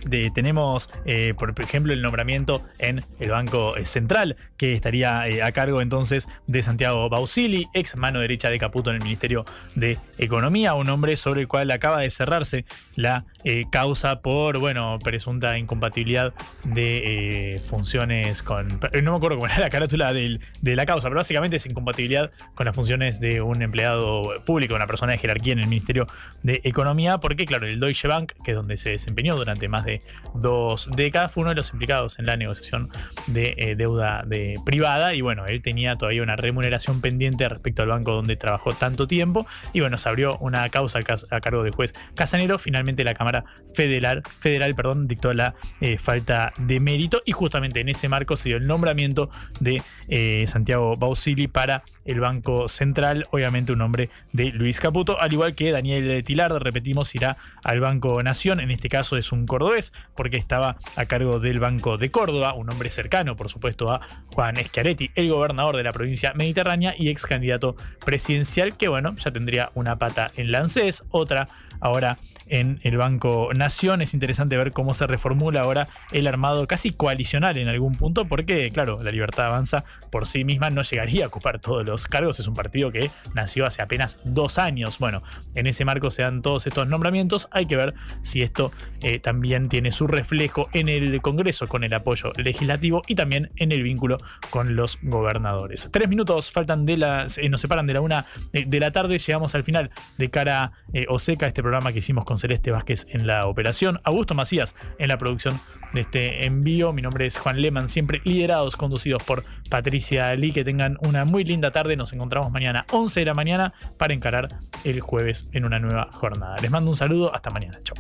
De- 0.06 0.32
tenemos, 0.32 0.90
eh, 1.06 1.34
por 1.38 1.54
ejemplo, 1.60 1.94
el 1.94 2.02
nombramiento 2.02 2.62
en 2.80 3.02
el 3.20 3.30
Banco 3.30 3.78
eh, 3.78 3.86
Central, 3.86 4.36
que 4.58 4.74
estaría 4.74 5.28
eh, 5.28 5.42
a 5.44 5.52
cargo 5.52 5.82
entonces 5.82 6.28
de 6.48 6.62
Santiago 6.64 7.10
Bausili, 7.10 7.68
ex 7.74 7.96
mano 7.96 8.20
derecha 8.20 8.50
de 8.50 8.60
Caputo 8.60 8.90
en 8.90 8.98
el 8.98 9.04
Ministerio 9.04 9.46
de 9.76 9.98
Economía, 10.18 10.74
un 10.74 10.90
hombre 10.90 11.16
sobre 11.16 11.42
el 11.42 11.48
cual 11.48 11.70
acaba 11.72 12.00
de 12.00 12.10
cerrarse 12.10 12.66
la 12.96 13.26
eh, 13.44 13.66
causa 13.72 14.22
por, 14.22 14.58
bueno, 14.60 15.00
presunta 15.04 15.58
incompatibilidad 15.58 16.34
de 16.64 17.56
eh, 17.56 17.60
funciones 17.60 18.44
con... 18.44 18.68
No 19.02 19.12
me 19.12 19.18
acuerdo 19.18 19.38
cómo 19.38 19.48
era 19.48 19.60
la 19.60 19.70
carátula 19.70 20.14
del- 20.14 20.40
de 20.62 20.76
la 20.76 20.86
causa, 20.86 21.10
pero 21.10 21.20
básicamente 21.20 21.58
es 21.58 21.66
incompatibilidad 21.66 22.32
con 22.56 22.66
las 22.66 22.76
funciones 22.76 23.20
de 23.20 23.42
un 23.42 23.62
empleado 23.62 24.44
público, 24.46 24.76
una 24.76 24.88
persona 24.88 25.12
de 25.14 25.18
jerarquía 25.18 25.54
en 25.54 25.60
el 25.60 25.68
Ministerio 25.68 26.08
de 26.44 26.62
Economía, 26.64 27.18
porque 27.18 27.46
claro, 27.46 27.68
el 27.68 27.80
Deutsche 27.80 28.08
Bank, 28.08 28.34
que 28.44 28.52
es 28.52 28.58
donde 28.58 28.78
se 28.78 28.92
desempeñó 28.92 29.36
durante 29.36 29.68
más 29.68 29.86
de 29.86 30.02
dos 30.34 30.90
décadas, 30.96 31.32
fue 31.32 31.42
uno 31.42 31.50
de 31.50 31.56
los 31.56 31.72
implicados 31.72 32.20
en 32.20 32.26
la 32.26 32.38
negociación 32.38 32.90
de 33.28 33.54
eh, 33.58 33.76
deuda 33.76 34.24
de, 34.26 34.56
privada 34.66 35.14
y 35.14 35.22
bueno, 35.22 35.46
él 35.46 35.62
tenía 35.62 35.96
todavía 35.96 36.24
una 36.24 36.36
remuneración 36.36 37.02
pendiente 37.02 37.48
respecto 37.50 37.82
al 37.82 37.90
banco 37.90 38.14
donde 38.14 38.36
trabajó 38.36 38.74
tanto 38.74 39.08
tiempo 39.08 39.46
y 39.74 39.80
bueno, 39.82 39.98
se 39.98 40.08
abrió 40.10 40.38
una 40.38 40.70
causa 40.70 41.00
a 41.00 41.36
a 41.36 41.42
cargo 41.42 41.64
del 41.64 41.74
juez 41.74 41.94
Casanero, 42.16 42.58
finalmente 42.58 43.04
la 43.04 43.14
Cámara 43.14 43.33
Federal, 43.74 44.22
Federal 44.40 44.76
perdón, 44.76 45.08
dictó 45.08 45.34
la 45.34 45.56
eh, 45.82 45.98
falta 45.98 46.54
de 46.58 46.80
mérito. 46.80 47.22
Y 47.26 47.32
justamente 47.32 47.80
en 47.80 47.90
ese 47.90 48.10
marco 48.10 48.36
se 48.36 48.50
dio 48.50 48.58
el 48.58 48.68
nombramiento 48.68 49.30
de 49.60 49.82
eh, 50.10 50.44
Santiago 50.48 50.96
Bausili 50.98 51.48
para 51.48 51.84
el 52.06 52.20
Banco 52.20 52.68
Central, 52.68 53.26
obviamente 53.32 53.72
un 53.72 53.80
nombre 53.80 54.10
de 54.34 54.52
Luis 54.52 54.80
Caputo, 54.80 55.20
al 55.22 55.32
igual 55.32 55.56
que 55.56 55.72
Daniel 55.72 56.22
Tilar, 56.24 56.52
repetimos, 56.52 57.16
irá 57.16 57.38
al 57.64 57.80
Banco 57.80 58.22
Nación, 58.22 58.60
en 58.60 58.72
este 58.72 58.90
caso 58.90 59.16
es 59.16 59.32
un 59.32 59.46
cordobés, 59.46 59.94
porque 60.16 60.36
estaba 60.36 60.76
a 60.98 61.06
cargo 61.06 61.40
del 61.40 61.60
Banco 61.62 61.98
de 61.98 62.12
Córdoba, 62.12 62.54
un 62.54 62.70
hombre 62.70 62.90
cercano, 62.90 63.38
por 63.38 63.50
supuesto, 63.50 63.90
a 63.90 64.02
Juan 64.34 64.58
Schiaretti, 64.58 65.12
el 65.16 65.30
gobernador 65.30 65.78
de 65.78 65.84
la 65.84 65.94
provincia 65.94 66.34
mediterránea 66.34 66.94
y 66.98 67.08
ex 67.08 67.26
candidato 67.26 67.78
presidencial, 68.06 68.76
que 68.76 68.90
bueno, 68.90 69.16
ya 69.16 69.32
tendría 69.32 69.72
una 69.74 69.98
pata 69.98 70.30
en 70.36 70.52
la 70.52 70.64
otra 71.10 71.48
ahora 71.80 72.18
en 72.48 72.80
el 72.84 72.98
Banco 72.98 73.50
Nación. 73.56 74.02
Es 74.02 74.14
interesante 74.14 74.58
ver 74.58 74.72
cómo 74.72 74.94
se 74.94 75.08
reformula 75.08 75.62
ahora 75.62 75.88
el 76.12 76.28
armado 76.28 76.68
casi 76.68 76.92
coalicional 76.92 77.58
en 77.58 77.68
algún 77.68 77.96
punto, 77.96 78.26
porque, 78.26 78.72
claro, 78.72 79.02
la 79.04 79.12
libertad 79.12 79.48
avanza 79.48 79.84
por 80.12 80.28
sí 80.28 80.44
misma 80.44 80.70
no 80.70 80.82
llegaría 80.82 81.26
a 81.26 81.28
ocupar 81.28 81.60
todos 81.60 81.86
los 81.86 82.08
cargos. 82.08 82.40
Es 82.40 82.48
un 82.48 82.54
partido 82.54 82.92
que 82.92 83.12
nació 83.34 83.66
hace 83.66 83.82
apenas 83.82 84.20
dos 84.24 84.58
años. 84.58 85.00
Bueno, 85.00 85.24
en 85.56 85.68
ese 85.68 85.86
marco 85.86 86.12
se 86.12 86.22
dan 86.22 86.42
todos 86.42 86.68
estos 86.68 86.88
nombramientos. 86.88 87.48
Hay 87.52 87.66
que 87.66 87.76
ver 87.76 87.94
si 88.22 88.42
esto 88.42 88.72
eh, 89.02 89.20
también 89.20 89.70
tiene 89.70 89.92
su 89.92 90.08
reflejo 90.08 90.70
en 90.74 90.90
el 90.90 91.22
Congreso 91.22 91.68
con 91.68 91.84
el 91.84 91.94
apoyo 91.94 92.32
legislativo 92.36 93.04
y 93.08 93.16
también 93.16 93.50
en 93.56 93.72
el 93.72 93.84
vínculo 93.84 94.18
con 94.50 94.76
los 94.76 95.00
gobernadores. 95.02 95.90
Tres 95.92 96.08
minutos 96.10 96.52
faltan 96.52 96.86
de 96.86 96.98
la, 96.98 97.28
eh, 97.38 97.50
nos 97.50 97.62
separan 97.62 97.88
de 97.88 97.94
la 97.94 98.02
una 98.02 98.26
de, 98.52 98.66
de 98.66 98.80
la 98.80 98.92
tarde. 98.92 99.18
Llegamos 99.18 99.56
al 99.56 99.64
final 99.64 99.92
de 100.18 100.30
cara 100.30 100.72
eh, 100.94 101.06
Oseca, 101.10 101.48
este 101.48 101.62
programa 101.62 101.92
que 101.92 102.00
hicimos 102.00 102.26
con 102.26 102.33
Celeste 102.38 102.72
Vázquez 102.72 103.06
en 103.10 103.28
la 103.28 103.48
operación, 103.48 104.02
Augusto 104.04 104.36
Macías 104.36 104.76
en 105.00 105.08
la 105.08 105.18
producción 105.18 105.60
de 105.94 106.02
este 106.02 106.46
envío. 106.46 106.94
Mi 106.94 107.02
nombre 107.02 107.26
es 107.26 107.38
Juan 107.38 107.62
Leman, 107.62 107.90
siempre 107.90 108.22
liderados, 108.24 108.76
conducidos 108.76 109.24
por 109.24 109.44
Patricia 109.70 110.34
Lee. 110.36 110.52
Que 110.52 110.64
tengan 110.64 110.98
una 111.02 111.26
muy 111.26 111.44
linda 111.44 111.72
tarde. 111.72 111.96
Nos 111.96 112.14
encontramos 112.14 112.52
mañana 112.52 112.86
11 112.92 113.22
de 113.22 113.26
la 113.26 113.34
mañana 113.34 113.74
para 113.98 114.14
encarar 114.14 114.50
el 114.84 115.00
jueves 115.00 115.48
en 115.52 115.66
una 115.66 115.80
nueva 115.80 116.10
jornada. 116.12 116.58
Les 116.62 116.72
mando 116.72 116.90
un 116.90 116.96
saludo, 116.96 117.34
hasta 117.34 117.50
mañana. 117.50 117.80
Chau. 117.84 117.96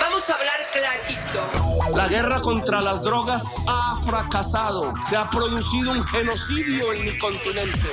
Vamos 0.00 0.28
a 0.30 0.34
hablar 0.34 0.60
clarito. 0.72 1.96
La 1.96 2.08
guerra 2.08 2.40
contra 2.40 2.80
las 2.80 3.02
drogas 3.02 3.44
ha 3.66 4.00
fracasado. 4.04 4.92
Se 5.08 5.16
ha 5.16 5.28
producido 5.30 5.92
un 5.92 6.04
genocidio 6.04 6.92
en 6.92 7.04
mi 7.04 7.18
continente. 7.18 7.88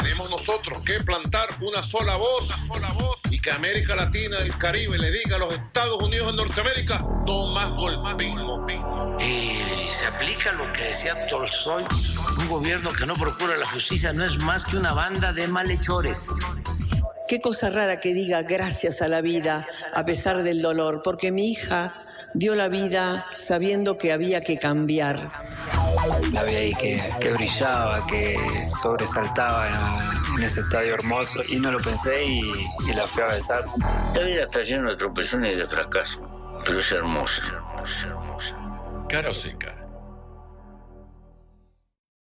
Tenemos 0.00 0.30
nosotros 0.30 0.82
que 0.84 1.00
plantar 1.04 1.48
una 1.60 1.82
sola 1.82 2.16
voz, 2.16 2.50
y 3.30 3.40
que 3.40 3.50
América 3.50 3.96
Latina, 3.96 4.38
el 4.38 4.56
Caribe, 4.56 4.98
le 4.98 5.10
diga 5.10 5.36
a 5.36 5.38
los 5.38 5.52
Estados 5.52 6.02
Unidos 6.02 6.28
de 6.28 6.32
Norteamérica, 6.34 6.98
no 7.26 7.46
más 7.52 7.70
golpismo. 7.70 8.66
Y 9.20 9.88
se 9.90 10.06
aplica 10.06 10.52
lo 10.52 10.70
que 10.72 10.82
decía 10.84 11.26
Tolstoy, 11.26 11.84
un 12.38 12.48
gobierno 12.48 12.92
que 12.92 13.06
no 13.06 13.14
procura 13.14 13.56
la 13.56 13.66
justicia 13.66 14.12
no 14.12 14.24
es 14.24 14.38
más 14.38 14.64
que 14.64 14.76
una 14.76 14.92
banda 14.92 15.32
de 15.32 15.48
malhechores. 15.48 16.30
Qué 17.28 17.40
cosa 17.40 17.70
rara 17.70 17.98
que 17.98 18.14
diga 18.14 18.42
gracias 18.42 19.02
a 19.02 19.08
la 19.08 19.20
vida 19.20 19.66
a 19.94 20.04
pesar 20.04 20.42
del 20.42 20.62
dolor, 20.62 21.00
porque 21.02 21.32
mi 21.32 21.50
hija 21.50 21.94
dio 22.34 22.54
la 22.54 22.68
vida 22.68 23.26
sabiendo 23.36 23.98
que 23.98 24.12
había 24.12 24.40
que 24.42 24.58
cambiar. 24.58 25.32
la 26.32 26.42
vi 26.44 26.54
ahí 26.54 26.74
que, 26.74 27.02
que 27.20 27.32
brillaba, 27.32 28.06
que 28.06 28.38
sobresaltaba 28.68 29.68
en 30.36 30.42
ese 30.42 30.60
estadio 30.60 30.94
hermoso 30.94 31.40
y 31.48 31.58
no 31.58 31.72
lo 31.72 31.78
pensé 31.78 32.24
y, 32.24 32.40
y 32.40 32.92
la 32.94 33.06
fui 33.06 33.22
a 33.22 33.26
besar. 33.26 33.64
La 34.14 34.22
vida 34.22 34.42
está 34.42 34.62
llena 34.62 34.90
de 34.90 34.96
tropezones 34.96 35.52
y 35.52 35.56
de 35.56 35.66
fracasos, 35.66 36.20
pero 36.64 36.78
es 36.78 36.92
hermosa. 36.92 37.42
Cara 39.08 39.30
o 39.30 39.32
seca. 39.32 39.85